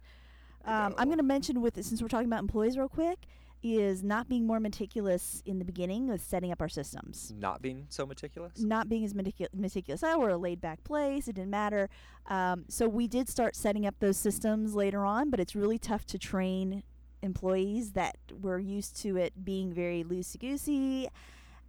Um, 0.65 0.93
I'm 0.97 1.07
going 1.07 1.17
to 1.17 1.23
mention 1.23 1.61
with 1.61 1.75
since 1.83 2.01
we're 2.01 2.07
talking 2.07 2.27
about 2.27 2.41
employees 2.41 2.77
real 2.77 2.89
quick 2.89 3.17
is 3.61 4.03
not 4.03 4.29
being 4.29 4.47
more 4.47 4.59
meticulous 4.59 5.41
in 5.45 5.59
the 5.59 5.65
beginning 5.65 6.07
with 6.07 6.21
setting 6.21 6.51
up 6.51 6.61
our 6.61 6.69
systems. 6.69 7.33
Not 7.37 7.61
being 7.61 7.87
so 7.89 8.05
meticulous. 8.05 8.59
not 8.59 8.87
being 8.87 9.03
as 9.03 9.13
meticu- 9.13 9.53
meticulous. 9.53 10.03
Oh, 10.03 10.19
we're 10.19 10.29
a 10.29 10.37
laid 10.37 10.61
back 10.61 10.83
place. 10.83 11.27
It 11.27 11.35
didn't 11.35 11.49
matter. 11.51 11.89
Um, 12.27 12.65
so 12.69 12.87
we 12.87 13.07
did 13.07 13.27
start 13.27 13.55
setting 13.55 13.85
up 13.85 13.95
those 13.99 14.17
systems 14.17 14.75
later 14.75 15.03
on, 15.05 15.29
but 15.29 15.39
it's 15.39 15.55
really 15.55 15.77
tough 15.77 16.05
to 16.07 16.17
train 16.17 16.83
employees 17.21 17.91
that 17.93 18.15
were 18.41 18.59
used 18.59 18.95
to 19.01 19.17
it 19.17 19.43
being 19.43 19.73
very 19.73 20.03
loosey 20.03 20.39
goosey. 20.39 21.07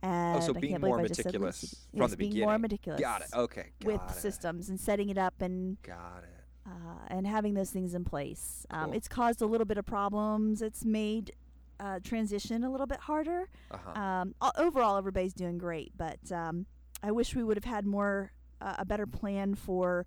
And 0.02 0.38
Oh, 0.38 0.40
so 0.46 0.52
being 0.54 0.80
more 0.80 0.98
meticulous 0.98 1.74
from 1.90 2.00
yes, 2.02 2.10
the 2.12 2.16
being 2.16 2.30
beginning. 2.30 2.48
more 2.48 2.58
meticulous. 2.58 3.00
Got 3.00 3.22
it. 3.22 3.28
Okay. 3.34 3.66
Got 3.80 3.86
with 3.92 4.16
it. 4.16 4.20
systems 4.20 4.68
and 4.68 4.78
setting 4.80 5.10
it 5.10 5.18
up 5.18 5.42
and 5.42 5.76
Got 5.82 6.22
it. 6.22 6.70
uh, 6.70 7.04
and 7.08 7.26
having 7.26 7.54
those 7.54 7.70
things 7.70 7.92
in 7.94 8.04
place. 8.04 8.64
Um, 8.70 8.86
Cool. 8.86 8.94
it's 8.94 9.08
caused 9.08 9.42
a 9.42 9.46
little 9.46 9.66
bit 9.66 9.76
of 9.76 9.84
problems. 9.84 10.62
It's 10.62 10.84
made 10.86 11.32
uh, 11.80 11.98
transition 12.04 12.62
a 12.64 12.70
little 12.70 12.86
bit 12.86 13.00
harder. 13.00 13.48
Uh 13.70 13.76
huh. 13.84 14.00
Um, 14.00 14.34
overall, 14.58 14.96
everybody's 14.98 15.32
doing 15.34 15.58
great, 15.58 15.92
but 15.96 16.30
um, 16.30 16.66
I 17.02 17.10
wish 17.10 17.34
we 17.34 17.42
would 17.42 17.56
have 17.56 17.64
had 17.64 17.86
more 17.86 18.32
uh, 18.60 18.76
a 18.78 18.84
better 18.84 19.06
plan 19.06 19.54
for 19.54 20.06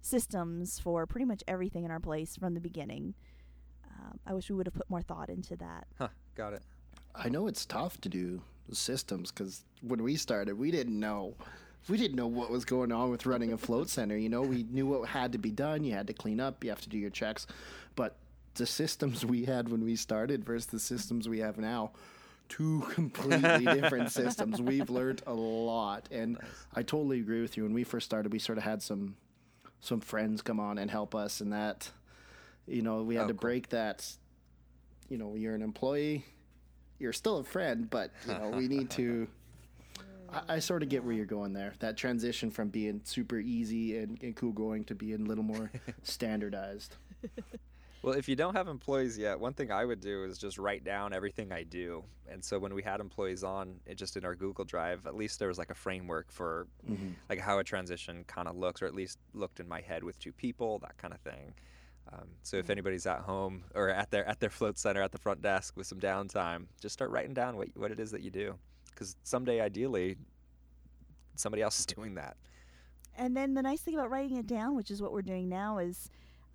systems 0.00 0.78
for 0.78 1.06
pretty 1.06 1.24
much 1.24 1.42
everything 1.48 1.84
in 1.84 1.90
our 1.90 2.00
place 2.00 2.36
from 2.36 2.54
the 2.54 2.60
beginning. 2.60 3.14
Um, 3.98 4.18
I 4.26 4.34
wish 4.34 4.48
we 4.50 4.56
would 4.56 4.66
have 4.66 4.74
put 4.74 4.88
more 4.88 5.02
thought 5.02 5.28
into 5.28 5.56
that. 5.56 5.86
huh. 5.98 6.08
Got 6.34 6.52
it. 6.52 6.62
I 7.14 7.28
know 7.28 7.48
it's 7.48 7.66
tough 7.66 8.00
to 8.02 8.08
do 8.08 8.42
systems 8.72 9.32
because 9.32 9.64
when 9.82 10.02
we 10.02 10.14
started, 10.16 10.56
we 10.56 10.70
didn't 10.70 10.98
know. 10.98 11.34
We 11.88 11.96
didn't 11.96 12.16
know 12.16 12.26
what 12.26 12.50
was 12.50 12.64
going 12.64 12.92
on 12.92 13.10
with 13.10 13.24
running 13.24 13.52
a 13.52 13.58
float 13.58 13.88
center. 13.88 14.16
You 14.16 14.28
know, 14.28 14.42
we 14.42 14.64
knew 14.70 14.86
what 14.86 15.08
had 15.08 15.32
to 15.32 15.38
be 15.38 15.50
done. 15.50 15.84
You 15.84 15.94
had 15.94 16.06
to 16.08 16.12
clean 16.12 16.38
up. 16.38 16.62
You 16.62 16.70
have 16.70 16.80
to 16.82 16.88
do 16.88 16.98
your 16.98 17.10
checks. 17.10 17.46
But 17.96 18.16
the 18.58 18.66
systems 18.66 19.24
we 19.24 19.44
had 19.44 19.68
when 19.68 19.84
we 19.84 19.96
started 19.96 20.44
versus 20.44 20.66
the 20.66 20.78
systems 20.80 21.28
we 21.28 21.38
have 21.40 21.58
now, 21.58 21.92
two 22.48 22.80
completely 22.92 23.64
different 23.64 24.10
systems. 24.12 24.60
We've 24.60 24.90
learned 24.90 25.22
a 25.26 25.34
lot, 25.34 26.08
and 26.10 26.38
I 26.74 26.82
totally 26.82 27.20
agree 27.20 27.40
with 27.40 27.56
you. 27.56 27.62
When 27.64 27.72
we 27.74 27.84
first 27.84 28.04
started, 28.06 28.32
we 28.32 28.38
sort 28.38 28.58
of 28.58 28.64
had 28.64 28.82
some 28.82 29.16
some 29.80 30.00
friends 30.00 30.42
come 30.42 30.58
on 30.60 30.76
and 30.78 30.90
help 30.90 31.14
us, 31.14 31.40
and 31.40 31.52
that 31.52 31.90
you 32.66 32.82
know 32.82 33.02
we 33.02 33.14
had 33.14 33.24
Oh, 33.24 33.28
to 33.28 33.32
cool. 33.34 33.40
break 33.40 33.68
that. 33.70 34.06
You 35.08 35.16
know, 35.16 35.34
you're 35.36 35.54
an 35.54 35.62
employee, 35.62 36.24
you're 36.98 37.14
still 37.14 37.38
a 37.38 37.44
friend, 37.44 37.88
but 37.88 38.10
you 38.26 38.34
know 38.34 38.50
we 38.50 38.68
need 38.68 38.90
to. 38.90 39.26
I, 40.30 40.56
I 40.56 40.58
sort 40.58 40.82
of 40.82 40.90
get 40.90 41.02
where 41.04 41.14
you're 41.14 41.24
going 41.24 41.54
there. 41.54 41.72
That 41.78 41.96
transition 41.96 42.50
from 42.50 42.68
being 42.68 43.00
super 43.04 43.38
easy 43.38 43.96
and, 43.96 44.22
and 44.22 44.36
cool 44.36 44.52
going 44.52 44.84
to 44.84 44.94
being 44.94 45.22
a 45.22 45.24
little 45.24 45.44
more 45.44 45.70
standardized. 46.02 46.96
Well, 48.02 48.14
if 48.14 48.28
you 48.28 48.36
don't 48.36 48.54
have 48.54 48.68
employees 48.68 49.18
yet, 49.18 49.40
one 49.40 49.54
thing 49.54 49.72
I 49.72 49.84
would 49.84 50.00
do 50.00 50.24
is 50.24 50.38
just 50.38 50.56
write 50.56 50.84
down 50.84 51.12
everything 51.12 51.50
I 51.50 51.64
do. 51.64 52.04
And 52.30 52.44
so 52.44 52.58
when 52.58 52.72
we 52.72 52.82
had 52.82 53.00
employees 53.00 53.42
on, 53.42 53.80
it 53.86 53.96
just 53.96 54.16
in 54.16 54.24
our 54.24 54.36
Google 54.36 54.64
Drive, 54.64 55.06
at 55.06 55.16
least 55.16 55.40
there 55.40 55.48
was 55.48 55.58
like 55.58 55.70
a 55.70 55.74
framework 55.74 56.30
for 56.30 56.68
like 57.28 57.40
how 57.40 57.58
a 57.58 57.64
transition 57.64 58.24
kind 58.28 58.46
of 58.46 58.56
looks, 58.56 58.82
or 58.82 58.86
at 58.86 58.94
least 58.94 59.18
looked 59.34 59.58
in 59.58 59.66
my 59.66 59.80
head 59.80 60.04
with 60.04 60.18
two 60.18 60.32
people, 60.32 60.78
that 60.80 60.96
kind 60.96 61.12
of 61.12 61.20
thing. 61.20 61.54
Um, 62.12 62.28
so 62.42 62.56
if 62.56 62.70
anybody's 62.70 63.06
at 63.06 63.20
home 63.20 63.64
or 63.74 63.90
at 63.90 64.10
their 64.10 64.26
at 64.26 64.40
their 64.40 64.48
float 64.48 64.78
center 64.78 65.02
at 65.02 65.12
the 65.12 65.18
front 65.18 65.42
desk 65.42 65.76
with 65.76 65.86
some 65.86 66.00
downtime, 66.00 66.66
just 66.80 66.92
start 66.94 67.10
writing 67.10 67.34
down 67.34 67.56
what 67.56 67.68
what 67.76 67.90
it 67.90 68.00
is 68.00 68.10
that 68.12 68.22
you 68.22 68.30
do, 68.30 68.54
because 68.90 69.16
someday, 69.24 69.60
ideally, 69.60 70.16
somebody 71.34 71.62
else 71.62 71.80
is 71.80 71.86
doing 71.96 72.14
that. 72.14 72.36
And 73.16 73.36
then 73.36 73.54
the 73.54 73.62
nice 73.62 73.80
thing 73.80 73.94
about 73.94 74.10
writing 74.10 74.36
it 74.36 74.46
down, 74.46 74.76
which 74.76 74.90
is 74.90 75.02
what 75.02 75.12
we're 75.12 75.22
doing 75.22 75.48
now, 75.48 75.78
is 75.78 76.08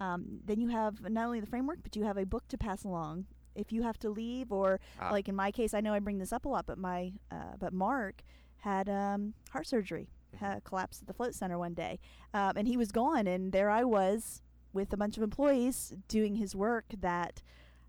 um, 0.03 0.19
then 0.49 0.59
you 0.63 0.69
have 0.79 0.95
not 1.17 1.25
only 1.27 1.39
the 1.39 1.47
framework, 1.53 1.79
but 1.83 1.95
you 1.95 2.03
have 2.09 2.17
a 2.17 2.25
book 2.25 2.45
to 2.49 2.57
pass 2.57 2.83
along. 2.83 3.25
If 3.55 3.71
you 3.71 3.81
have 3.83 3.97
to 3.99 4.09
leave, 4.09 4.51
or 4.51 4.79
Ah. 4.99 5.11
like 5.11 5.27
in 5.29 5.35
my 5.35 5.51
case, 5.51 5.73
I 5.77 5.81
know 5.81 5.93
I 5.93 5.99
bring 5.99 6.19
this 6.19 6.33
up 6.33 6.45
a 6.45 6.49
lot, 6.49 6.65
but 6.65 6.77
my 6.77 6.99
uh, 7.35 7.55
but 7.63 7.71
Mark 7.73 8.15
had 8.69 8.87
um, 8.89 9.33
heart 9.53 9.67
surgery, 9.67 10.07
had 10.39 10.63
collapsed 10.63 11.01
at 11.01 11.07
the 11.07 11.13
float 11.13 11.33
center 11.35 11.57
one 11.67 11.73
day, 11.85 11.99
um, 12.33 12.53
and 12.57 12.67
he 12.67 12.77
was 12.77 12.91
gone, 12.91 13.25
and 13.33 13.51
there 13.51 13.69
I 13.69 13.83
was 13.83 14.41
with 14.73 14.91
a 14.93 14.97
bunch 14.97 15.15
of 15.17 15.23
employees 15.23 15.93
doing 16.07 16.35
his 16.35 16.55
work 16.55 16.85
that. 16.99 17.41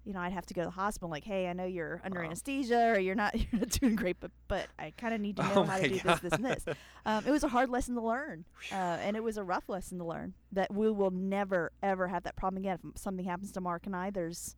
You 0.05 0.12
know, 0.12 0.20
I'd 0.20 0.32
have 0.32 0.46
to 0.46 0.55
go 0.55 0.62
to 0.62 0.66
the 0.66 0.70
hospital. 0.72 1.09
Like, 1.09 1.24
hey, 1.24 1.48
I 1.48 1.55
know 1.55 1.64
you're 1.64 2.00
under 2.05 2.20
Wow. 2.20 2.26
anesthesia, 2.26 2.92
or 2.94 2.98
you're 2.98 3.14
not, 3.14 3.34
you're 3.52 3.61
not 3.61 3.70
doing 3.70 3.96
great, 3.96 4.18
but 4.20 4.30
but 4.48 4.68
I 4.78 4.92
kind 4.96 5.14
of 5.14 5.20
need 5.20 5.36
to 5.36 5.42
know 5.42 5.55
Oh 5.57 5.62
how 5.64 5.78
to 5.78 5.88
do 5.88 5.98
this, 5.98 6.20
this, 6.20 6.32
and 6.34 6.44
this. 6.44 6.64
Um, 7.07 7.24
it 7.26 7.30
was 7.30 7.44
a 7.44 7.48
hard 7.48 7.68
lesson 7.68 7.94
to 7.96 8.00
learn, 8.00 8.46
uh, 8.72 8.74
and 8.74 9.14
it 9.14 9.22
was 9.22 9.36
a 9.36 9.44
rough 9.44 9.68
lesson 9.68 9.98
to 9.98 10.05
learn. 10.05 10.32
That 10.52 10.72
we 10.72 10.90
will 10.90 11.11
never 11.11 11.72
ever 11.82 12.09
have 12.09 12.22
that 12.24 12.34
problem 12.36 12.62
again. 12.62 12.78
If 12.94 13.00
something 13.00 13.26
happens 13.26 13.52
to 13.52 13.61
Mark 13.61 13.84
and 13.86 13.94
I, 13.94 14.11
there's 14.11 14.57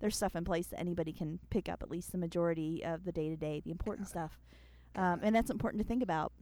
there's 0.00 0.16
stuff 0.16 0.34
in 0.34 0.44
place 0.44 0.66
that 0.68 0.80
anybody 0.80 1.12
can 1.12 1.38
pick 1.50 1.68
up 1.68 1.82
at 1.82 1.90
least 1.90 2.10
the 2.12 2.18
majority 2.18 2.84
of 2.84 3.04
the 3.04 3.12
day 3.12 3.28
to 3.28 3.36
day, 3.36 3.60
the 3.64 3.70
important 3.70 4.08
stuff, 4.08 4.40
um, 4.96 5.20
and 5.22 5.34
that's 5.34 5.50
important 5.50 5.82
to 5.82 5.86
think 5.88 6.02
about 6.02 6.32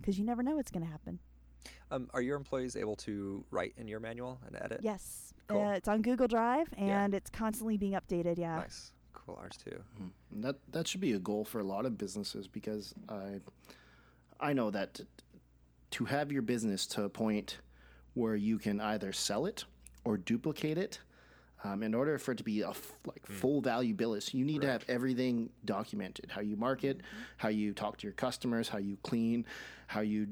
because 0.00 0.18
you 0.18 0.24
never 0.24 0.42
know 0.42 0.56
what's 0.56 0.70
going 0.72 0.84
to 0.84 0.90
happen. 0.90 1.20
Um, 1.90 2.08
are 2.12 2.20
your 2.22 2.36
employees 2.36 2.74
able 2.76 2.96
to 2.96 3.44
write 3.50 3.74
in 3.76 3.86
your 3.88 4.00
manual 4.00 4.40
and 4.46 4.56
edit? 4.60 4.80
Yes, 4.82 5.32
Cool. 5.48 5.62
uh, 5.66 5.72
it's 5.72 5.88
on 5.88 6.02
Google 6.02 6.28
Drive 6.28 6.68
Yeah. 6.76 7.04
and 7.04 7.14
it's 7.14 7.30
constantly 7.30 7.76
being 7.76 7.92
updated. 7.92 8.38
Yeah, 8.38 8.56
Nice. 8.56 8.92
Cool. 9.14 9.36
Ours 9.40 9.56
too. 9.62 9.82
And 10.32 10.42
that 10.44 10.56
that 10.72 10.86
should 10.86 11.00
be 11.00 11.12
a 11.12 11.18
goal 11.18 11.44
for 11.44 11.60
a 11.60 11.64
lot 11.64 11.84
of 11.86 11.98
businesses 11.98 12.46
because 12.48 12.94
I 13.08 13.40
I 14.40 14.52
know 14.52 14.70
that 14.70 14.94
t- 14.94 15.04
to 15.90 16.04
have 16.06 16.30
your 16.32 16.42
business 16.42 16.86
to 16.88 17.02
a 17.04 17.08
point 17.08 17.58
where 18.14 18.36
you 18.36 18.58
can 18.58 18.80
either 18.80 19.12
sell 19.12 19.46
it 19.46 19.64
or 20.04 20.16
duplicate 20.16 20.78
it. 20.78 21.00
Um, 21.64 21.82
in 21.82 21.92
order 21.92 22.18
for 22.18 22.32
it 22.32 22.38
to 22.38 22.44
be 22.44 22.60
a 22.62 22.70
f- 22.70 22.92
like 23.04 23.26
full 23.26 23.60
value 23.60 23.92
business, 23.92 24.32
you 24.32 24.44
need 24.44 24.60
to 24.62 24.68
have 24.68 24.84
everything 24.88 25.50
documented: 25.64 26.30
how 26.30 26.40
you 26.40 26.56
market, 26.56 27.00
how 27.36 27.48
you 27.48 27.72
talk 27.74 27.96
to 27.98 28.06
your 28.06 28.14
customers, 28.14 28.68
how 28.68 28.78
you 28.78 28.96
clean, 29.02 29.44
how 29.88 30.00
you 30.00 30.28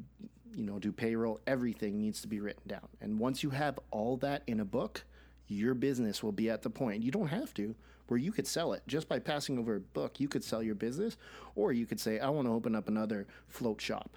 you 0.54 0.64
know 0.64 0.78
do 0.78 0.92
payroll. 0.92 1.40
Everything 1.46 1.98
needs 1.98 2.20
to 2.22 2.28
be 2.28 2.40
written 2.40 2.62
down. 2.66 2.88
And 3.00 3.18
once 3.18 3.42
you 3.42 3.50
have 3.50 3.78
all 3.90 4.16
that 4.18 4.42
in 4.46 4.60
a 4.60 4.64
book, 4.64 5.04
your 5.48 5.74
business 5.74 6.22
will 6.22 6.32
be 6.32 6.50
at 6.50 6.62
the 6.62 6.70
point 6.70 7.02
you 7.02 7.10
don't 7.12 7.28
have 7.28 7.54
to 7.54 7.74
where 8.08 8.18
you 8.18 8.30
could 8.32 8.46
sell 8.46 8.72
it 8.72 8.82
just 8.88 9.08
by 9.08 9.18
passing 9.20 9.58
over 9.58 9.76
a 9.76 9.80
book 9.80 10.18
you 10.18 10.26
could 10.28 10.42
sell 10.42 10.60
your 10.62 10.74
business 10.74 11.16
or 11.54 11.72
you 11.72 11.86
could 11.86 12.00
say 12.00 12.18
i 12.18 12.28
want 12.28 12.48
to 12.48 12.52
open 12.52 12.74
up 12.74 12.88
another 12.88 13.28
float 13.46 13.80
shop 13.80 14.16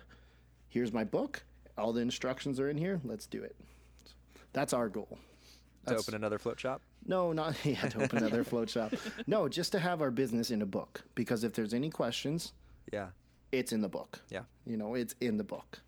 here's 0.69 0.91
my 0.91 1.03
book 1.03 1.43
all 1.77 1.93
the 1.93 2.01
instructions 2.01 2.59
are 2.59 2.67
in 2.67 2.77
here 2.77 2.99
let's 3.03 3.27
do 3.27 3.43
it 3.43 3.55
that's 4.53 4.73
our 4.73 4.89
goal 4.89 5.19
To 5.85 5.97
open 5.97 6.15
another 6.15 6.39
float 6.39 6.59
shop. 6.59 6.81
no 7.05 7.31
not 7.31 7.55
yeah 7.63 7.81
to 7.89 8.03
open 8.03 8.17
another 8.19 8.43
float 8.43 8.69
shop 8.71 8.91
no 9.27 9.47
just 9.47 9.71
to 9.73 9.79
have 9.79 10.01
our 10.01 10.09
business 10.11 10.49
in 10.49 10.63
a 10.63 10.65
book 10.67 11.01
because 11.13 11.43
if 11.43 11.53
there's 11.53 11.75
any 11.75 11.91
questions 11.91 12.53
Yeah. 12.91 13.09
it's 13.51 13.71
in 13.71 13.81
the 13.81 13.89
book 13.89 14.19
Yeah. 14.31 14.41
you 14.65 14.77
know 14.77 14.95
it's 14.95 15.13
in 15.21 15.37
the 15.37 15.43
book 15.43 15.79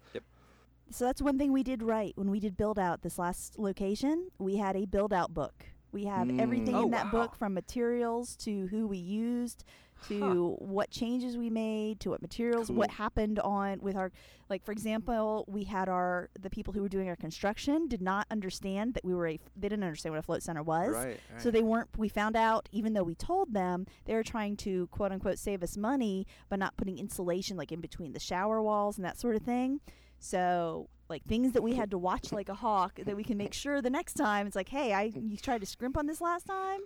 So 0.92 1.06
that's 1.06 1.22
one 1.22 1.38
thing 1.38 1.52
we 1.52 1.64
did 1.64 1.82
right 1.82 2.14
when 2.16 2.30
we 2.30 2.39
did 2.39 2.58
build 2.58 2.78
out 2.78 3.02
this 3.02 3.18
last 3.18 3.58
location. 3.58 4.30
We 4.39 4.58
had 4.58 4.76
a 4.76 4.86
build 4.86 5.14
out 5.14 5.34
book. 5.34 5.66
We 5.92 6.06
have 6.06 6.30
hmm. 6.30 6.39
everything 6.39 6.76
Oh, 6.76 6.84
in 6.84 6.92
that 6.92 7.06
wow. 7.06 7.12
book 7.12 7.36
from 7.36 7.54
materials 7.54 8.36
to 8.38 8.68
who 8.68 8.88
we 8.88 8.98
used 8.98 9.64
to 10.08 10.56
what 10.58 10.89
changes 10.89 11.38
we 11.38 11.50
made 11.50 12.00
to 12.00 12.10
what 12.10 12.24
materials 12.24 12.72
what 12.72 12.89
happened 12.89 13.38
on 13.38 13.80
with 13.82 13.96
our 13.96 14.12
like 14.50 14.66
for 14.66 14.72
example 14.72 15.46
we 15.48 15.64
had 15.64 15.88
our 15.88 16.28
the 16.39 16.50
people 16.50 16.74
who 16.74 16.82
were 16.82 16.89
doing 16.89 17.08
our 17.08 17.16
construction 17.16 17.88
did 17.88 18.02
not 18.02 18.26
understand 18.32 18.96
that 18.96 19.06
we 19.06 19.14
were 19.14 19.28
a 19.28 19.39
they 19.56 19.70
didn't 19.70 19.84
understand 19.84 20.12
what 20.12 20.18
a 20.20 20.24
float 20.24 20.42
center 20.42 20.64
was 20.64 20.96
Right. 20.96 21.20
so 21.38 21.52
they 21.52 21.62
weren't 21.62 21.88
we 21.98 22.10
found 22.10 22.36
out 22.36 22.68
even 22.72 22.94
though 22.94 23.04
we 23.04 23.14
told 23.14 23.54
them 23.54 23.86
they 24.06 24.16
were 24.16 24.24
trying 24.24 24.58
to 24.58 24.88
quote 24.88 25.12
unquote 25.12 25.38
save 25.38 25.62
us 25.62 25.78
money 25.78 26.26
by 26.50 26.56
not 26.56 26.76
putting 26.78 26.98
insulation 26.98 27.56
like 27.56 27.72
in 27.72 27.80
between 27.80 28.14
the 28.14 28.20
shower 28.20 28.60
walls 28.60 28.98
and 28.98 29.06
that 29.06 29.20
sort 29.20 29.36
of 29.36 29.44
thing 29.44 29.82
so 30.24 30.88
like 31.09 31.24
things 31.26 31.51
that 31.53 31.63
we 31.63 31.74
had 31.76 31.89
to 31.91 31.97
watch 31.97 32.32
like 32.32 32.47
a 32.47 32.53
hawk 32.53 32.99
that 33.03 33.15
we 33.17 33.24
can 33.24 33.38
make 33.38 33.53
sure 33.53 33.82
the 33.82 33.89
next 33.89 34.13
time 34.13 34.45
it's 34.47 34.55
like 34.55 34.69
hey 34.69 34.93
i 34.93 35.11
you 35.19 35.36
tried 35.36 35.59
to 35.59 35.65
scrimp 35.67 35.97
on 35.97 36.05
this 36.05 36.22
last 36.22 36.45
time 36.45 36.80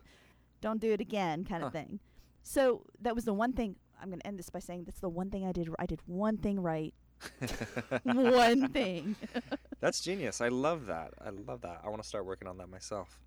don't 0.61 0.79
do 0.79 0.91
it 0.93 1.01
again 1.01 1.43
kind 1.43 1.61
of 1.61 1.67
Huh. 1.73 1.79
thing 1.79 1.99
so 2.41 2.85
that 3.01 3.13
was 3.13 3.25
the 3.25 3.33
one 3.33 3.51
thing 3.53 3.75
i'm 4.01 4.07
going 4.09 4.19
to 4.21 4.25
end 4.27 4.39
this 4.39 4.49
by 4.49 4.59
saying 4.59 4.85
that's 4.85 5.01
the 5.01 5.09
one 5.09 5.29
thing 5.29 5.45
i 5.45 5.51
did 5.51 5.67
i 5.79 5.85
did 5.85 5.99
one 6.07 6.37
thing 6.37 6.59
right 6.61 6.93
one 8.03 8.69
thing 8.69 9.15
That's 9.81 9.99
genius. 10.01 10.41
I 10.41 10.47
love 10.47 10.87
that. 10.87 11.13
I 11.23 11.29
love 11.29 11.61
that. 11.61 11.81
I 11.83 11.89
want 11.89 12.01
to 12.01 12.07
start 12.07 12.25
working 12.25 12.47
on 12.47 12.57
that 12.57 12.69
myself. 12.69 13.19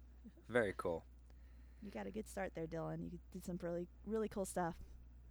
Very 0.48 0.74
cool. 0.76 1.04
you 1.82 1.90
got 1.90 2.06
a 2.06 2.10
good 2.10 2.26
start 2.28 2.52
there 2.54 2.66
dylan 2.66 3.12
you 3.12 3.18
did 3.32 3.44
some 3.44 3.58
really 3.62 3.86
really 4.06 4.28
cool 4.28 4.44
stuff 4.44 4.74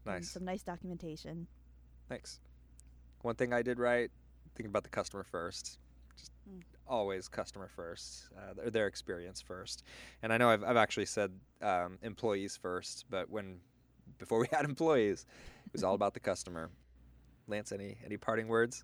Nice. 0.05 0.29
some 0.29 0.45
nice 0.45 0.63
documentation 0.63 1.47
Thanks. 2.07 2.39
One 3.23 3.35
thing 3.35 3.51
I 3.51 3.61
did 3.61 3.79
right, 3.79 4.09
think 4.57 4.67
about 4.67 4.83
the 4.83 4.89
customer 4.89 5.23
first. 5.23 5.77
Just 6.17 6.31
Mm. 6.49 6.61
always 6.87 7.27
customer 7.27 7.67
first, 7.67 8.29
uh, 8.37 8.53
their, 8.55 8.69
their 8.71 8.87
experience 8.87 9.39
first. 9.41 9.83
And 10.23 10.33
I 10.33 10.37
know 10.37 10.49
I've, 10.49 10.63
I've 10.63 10.77
actually 10.77 11.05
said 11.05 11.31
um, 11.61 11.99
employees 12.01 12.57
first, 12.57 13.05
but 13.09 13.29
when 13.29 13.59
before 14.17 14.39
we 14.41 14.47
had 14.51 14.65
employees, 14.65 15.25
it 15.67 15.73
was 15.73 15.83
all 15.83 15.93
about 16.01 16.13
the 16.13 16.19
customer. 16.19 16.69
Lance, 17.47 17.71
any 17.71 17.97
any 18.03 18.17
parting 18.17 18.47
words? 18.47 18.83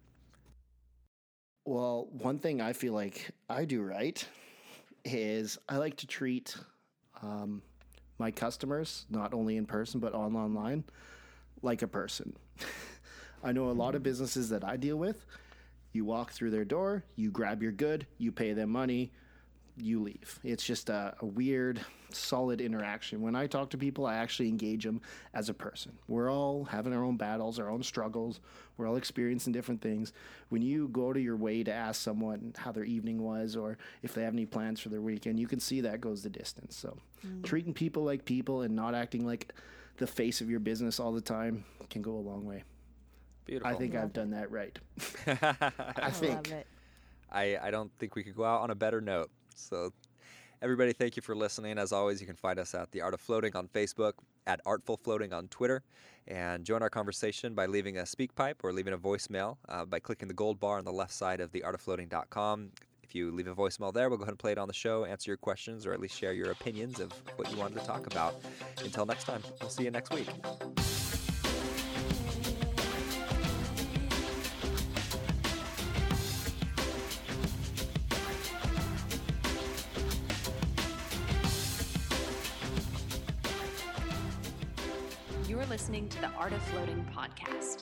Well, 1.65 2.07
one 2.11 2.39
thing 2.39 2.61
I 2.61 2.73
feel 2.73 2.93
like 2.93 3.31
I 3.49 3.65
do 3.65 3.81
right 3.81 4.25
is 5.05 5.57
I 5.67 5.77
like 5.77 5.97
to 5.97 6.07
treat 6.07 6.55
um, 7.21 7.61
my 8.19 8.31
customers, 8.31 9.05
not 9.09 9.33
only 9.33 9.57
in 9.57 9.65
person 9.65 9.99
but 9.99 10.13
on 10.13 10.35
online, 10.35 10.83
like 11.61 11.81
a 11.81 11.87
person. 11.87 12.35
I 13.43 13.51
know 13.51 13.69
a 13.69 13.71
lot 13.71 13.95
of 13.95 14.03
businesses 14.03 14.49
that 14.49 14.63
I 14.63 14.77
deal 14.77 14.97
with. 14.97 15.25
You 15.93 16.05
walk 16.05 16.31
through 16.31 16.51
their 16.51 16.65
door, 16.65 17.03
you 17.15 17.31
grab 17.31 17.63
your 17.63 17.71
good, 17.71 18.07
you 18.17 18.31
pay 18.31 18.53
them 18.53 18.71
money, 18.71 19.11
you 19.77 20.01
leave. 20.01 20.39
It's 20.43 20.63
just 20.63 20.89
a, 20.89 21.15
a, 21.19 21.25
weird, 21.25 21.81
solid 22.11 22.61
interaction. 22.61 23.21
When 23.21 23.35
I 23.35 23.47
talk 23.47 23.71
to 23.71 23.77
people, 23.77 24.05
I 24.05 24.15
actually 24.15 24.49
engage 24.49 24.83
them 24.83 25.01
as 25.33 25.49
a 25.49 25.53
person. 25.53 25.93
We're 26.07 26.31
all 26.31 26.65
having 26.65 26.93
our 26.93 27.03
own 27.03 27.17
battles, 27.17 27.59
our 27.59 27.69
own 27.69 27.81
struggles. 27.81 28.39
We're 28.77 28.87
all 28.87 28.97
experiencing 28.97 29.53
different 29.53 29.81
things. 29.81 30.13
When 30.49 30.61
you 30.61 30.89
go 30.89 31.11
to 31.13 31.19
your 31.19 31.37
way 31.37 31.63
to 31.63 31.73
ask 31.73 32.01
someone 32.01 32.53
how 32.57 32.71
their 32.71 32.83
evening 32.83 33.23
was 33.23 33.55
or 33.55 33.77
if 34.03 34.13
they 34.13 34.23
have 34.23 34.33
any 34.33 34.45
plans 34.45 34.79
for 34.79 34.89
their 34.89 35.01
weekend, 35.01 35.39
you 35.39 35.47
can 35.47 35.59
see 35.59 35.81
that 35.81 36.01
goes 36.01 36.21
the 36.21 36.29
distance. 36.29 36.75
So, 36.75 36.97
mm. 37.25 37.43
treating 37.43 37.73
people 37.73 38.03
like 38.03 38.25
people 38.25 38.61
and 38.61 38.75
not 38.75 38.93
acting 38.93 39.25
like 39.25 39.53
the 39.97 40.07
face 40.07 40.41
of 40.41 40.49
your 40.49 40.59
business 40.59 40.99
all 40.99 41.11
the 41.11 41.21
time 41.21 41.65
can 41.89 42.01
go 42.01 42.11
a 42.11 42.17
long 42.17 42.45
way. 42.45 42.63
Beautiful. 43.45 43.73
I 43.73 43.75
think 43.77 43.95
I've 43.95 44.13
done 44.13 44.31
that 44.31 44.49
right. 44.51 44.77
I, 45.27 45.71
I 45.97 46.09
think. 46.11 46.53
I, 47.31 47.57
I 47.61 47.71
don't 47.71 47.91
think 47.99 48.15
we 48.15 48.23
could 48.23 48.35
go 48.35 48.45
out 48.45 48.61
on 48.61 48.69
a 48.69 48.75
better 48.75 49.01
note. 49.01 49.29
So, 49.55 49.91
everybody, 50.61 50.93
thank 50.93 51.15
you 51.15 51.21
for 51.21 51.35
listening. 51.35 51.77
As 51.77 51.91
always, 51.91 52.21
you 52.21 52.27
can 52.27 52.35
find 52.35 52.59
us 52.59 52.75
at 52.75 52.91
The 52.91 53.01
Art 53.01 53.13
of 53.13 53.21
Floating 53.21 53.55
on 53.55 53.67
Facebook, 53.67 54.13
at 54.45 54.61
Art 54.65 54.83
of 54.87 54.99
Floating 54.99 55.33
on 55.33 55.47
Twitter, 55.47 55.83
and 56.27 56.63
join 56.63 56.81
our 56.81 56.89
conversation 56.89 57.53
by 57.53 57.65
leaving 57.65 57.97
a 57.97 58.03
SpeakPipe 58.03 58.55
or 58.63 58.71
leaving 58.71 58.93
a 58.93 58.97
voicemail 58.97 59.57
uh, 59.67 59.83
by 59.85 59.99
clicking 59.99 60.27
the 60.27 60.33
gold 60.33 60.59
bar 60.59 60.77
on 60.77 60.85
the 60.85 60.93
left 60.93 61.11
side 61.11 61.41
of 61.41 61.51
theartoffloating.com. 61.51 62.69
If 63.03 63.13
you 63.13 63.31
leave 63.31 63.47
a 63.47 63.55
voicemail 63.55 63.93
there, 63.93 64.09
we'll 64.09 64.17
go 64.17 64.23
ahead 64.23 64.31
and 64.31 64.39
play 64.39 64.53
it 64.53 64.57
on 64.57 64.67
the 64.67 64.73
show, 64.73 65.05
answer 65.05 65.29
your 65.29 65.37
questions, 65.37 65.85
or 65.85 65.93
at 65.93 65.99
least 65.99 66.17
share 66.17 66.33
your 66.33 66.51
opinions 66.51 66.99
of 66.99 67.11
what 67.35 67.51
you 67.51 67.57
wanted 67.57 67.79
to 67.79 67.85
talk 67.85 68.07
about. 68.07 68.35
Until 68.83 69.05
next 69.05 69.25
time, 69.25 69.43
we'll 69.59 69.69
see 69.69 69.83
you 69.83 69.91
next 69.91 70.13
week. 70.13 70.29
Listening 85.73 86.07
to 86.07 86.21
the 86.21 86.29
Art 86.37 86.53
of 86.53 86.61
Floating 86.65 87.03
podcast. 87.17 87.81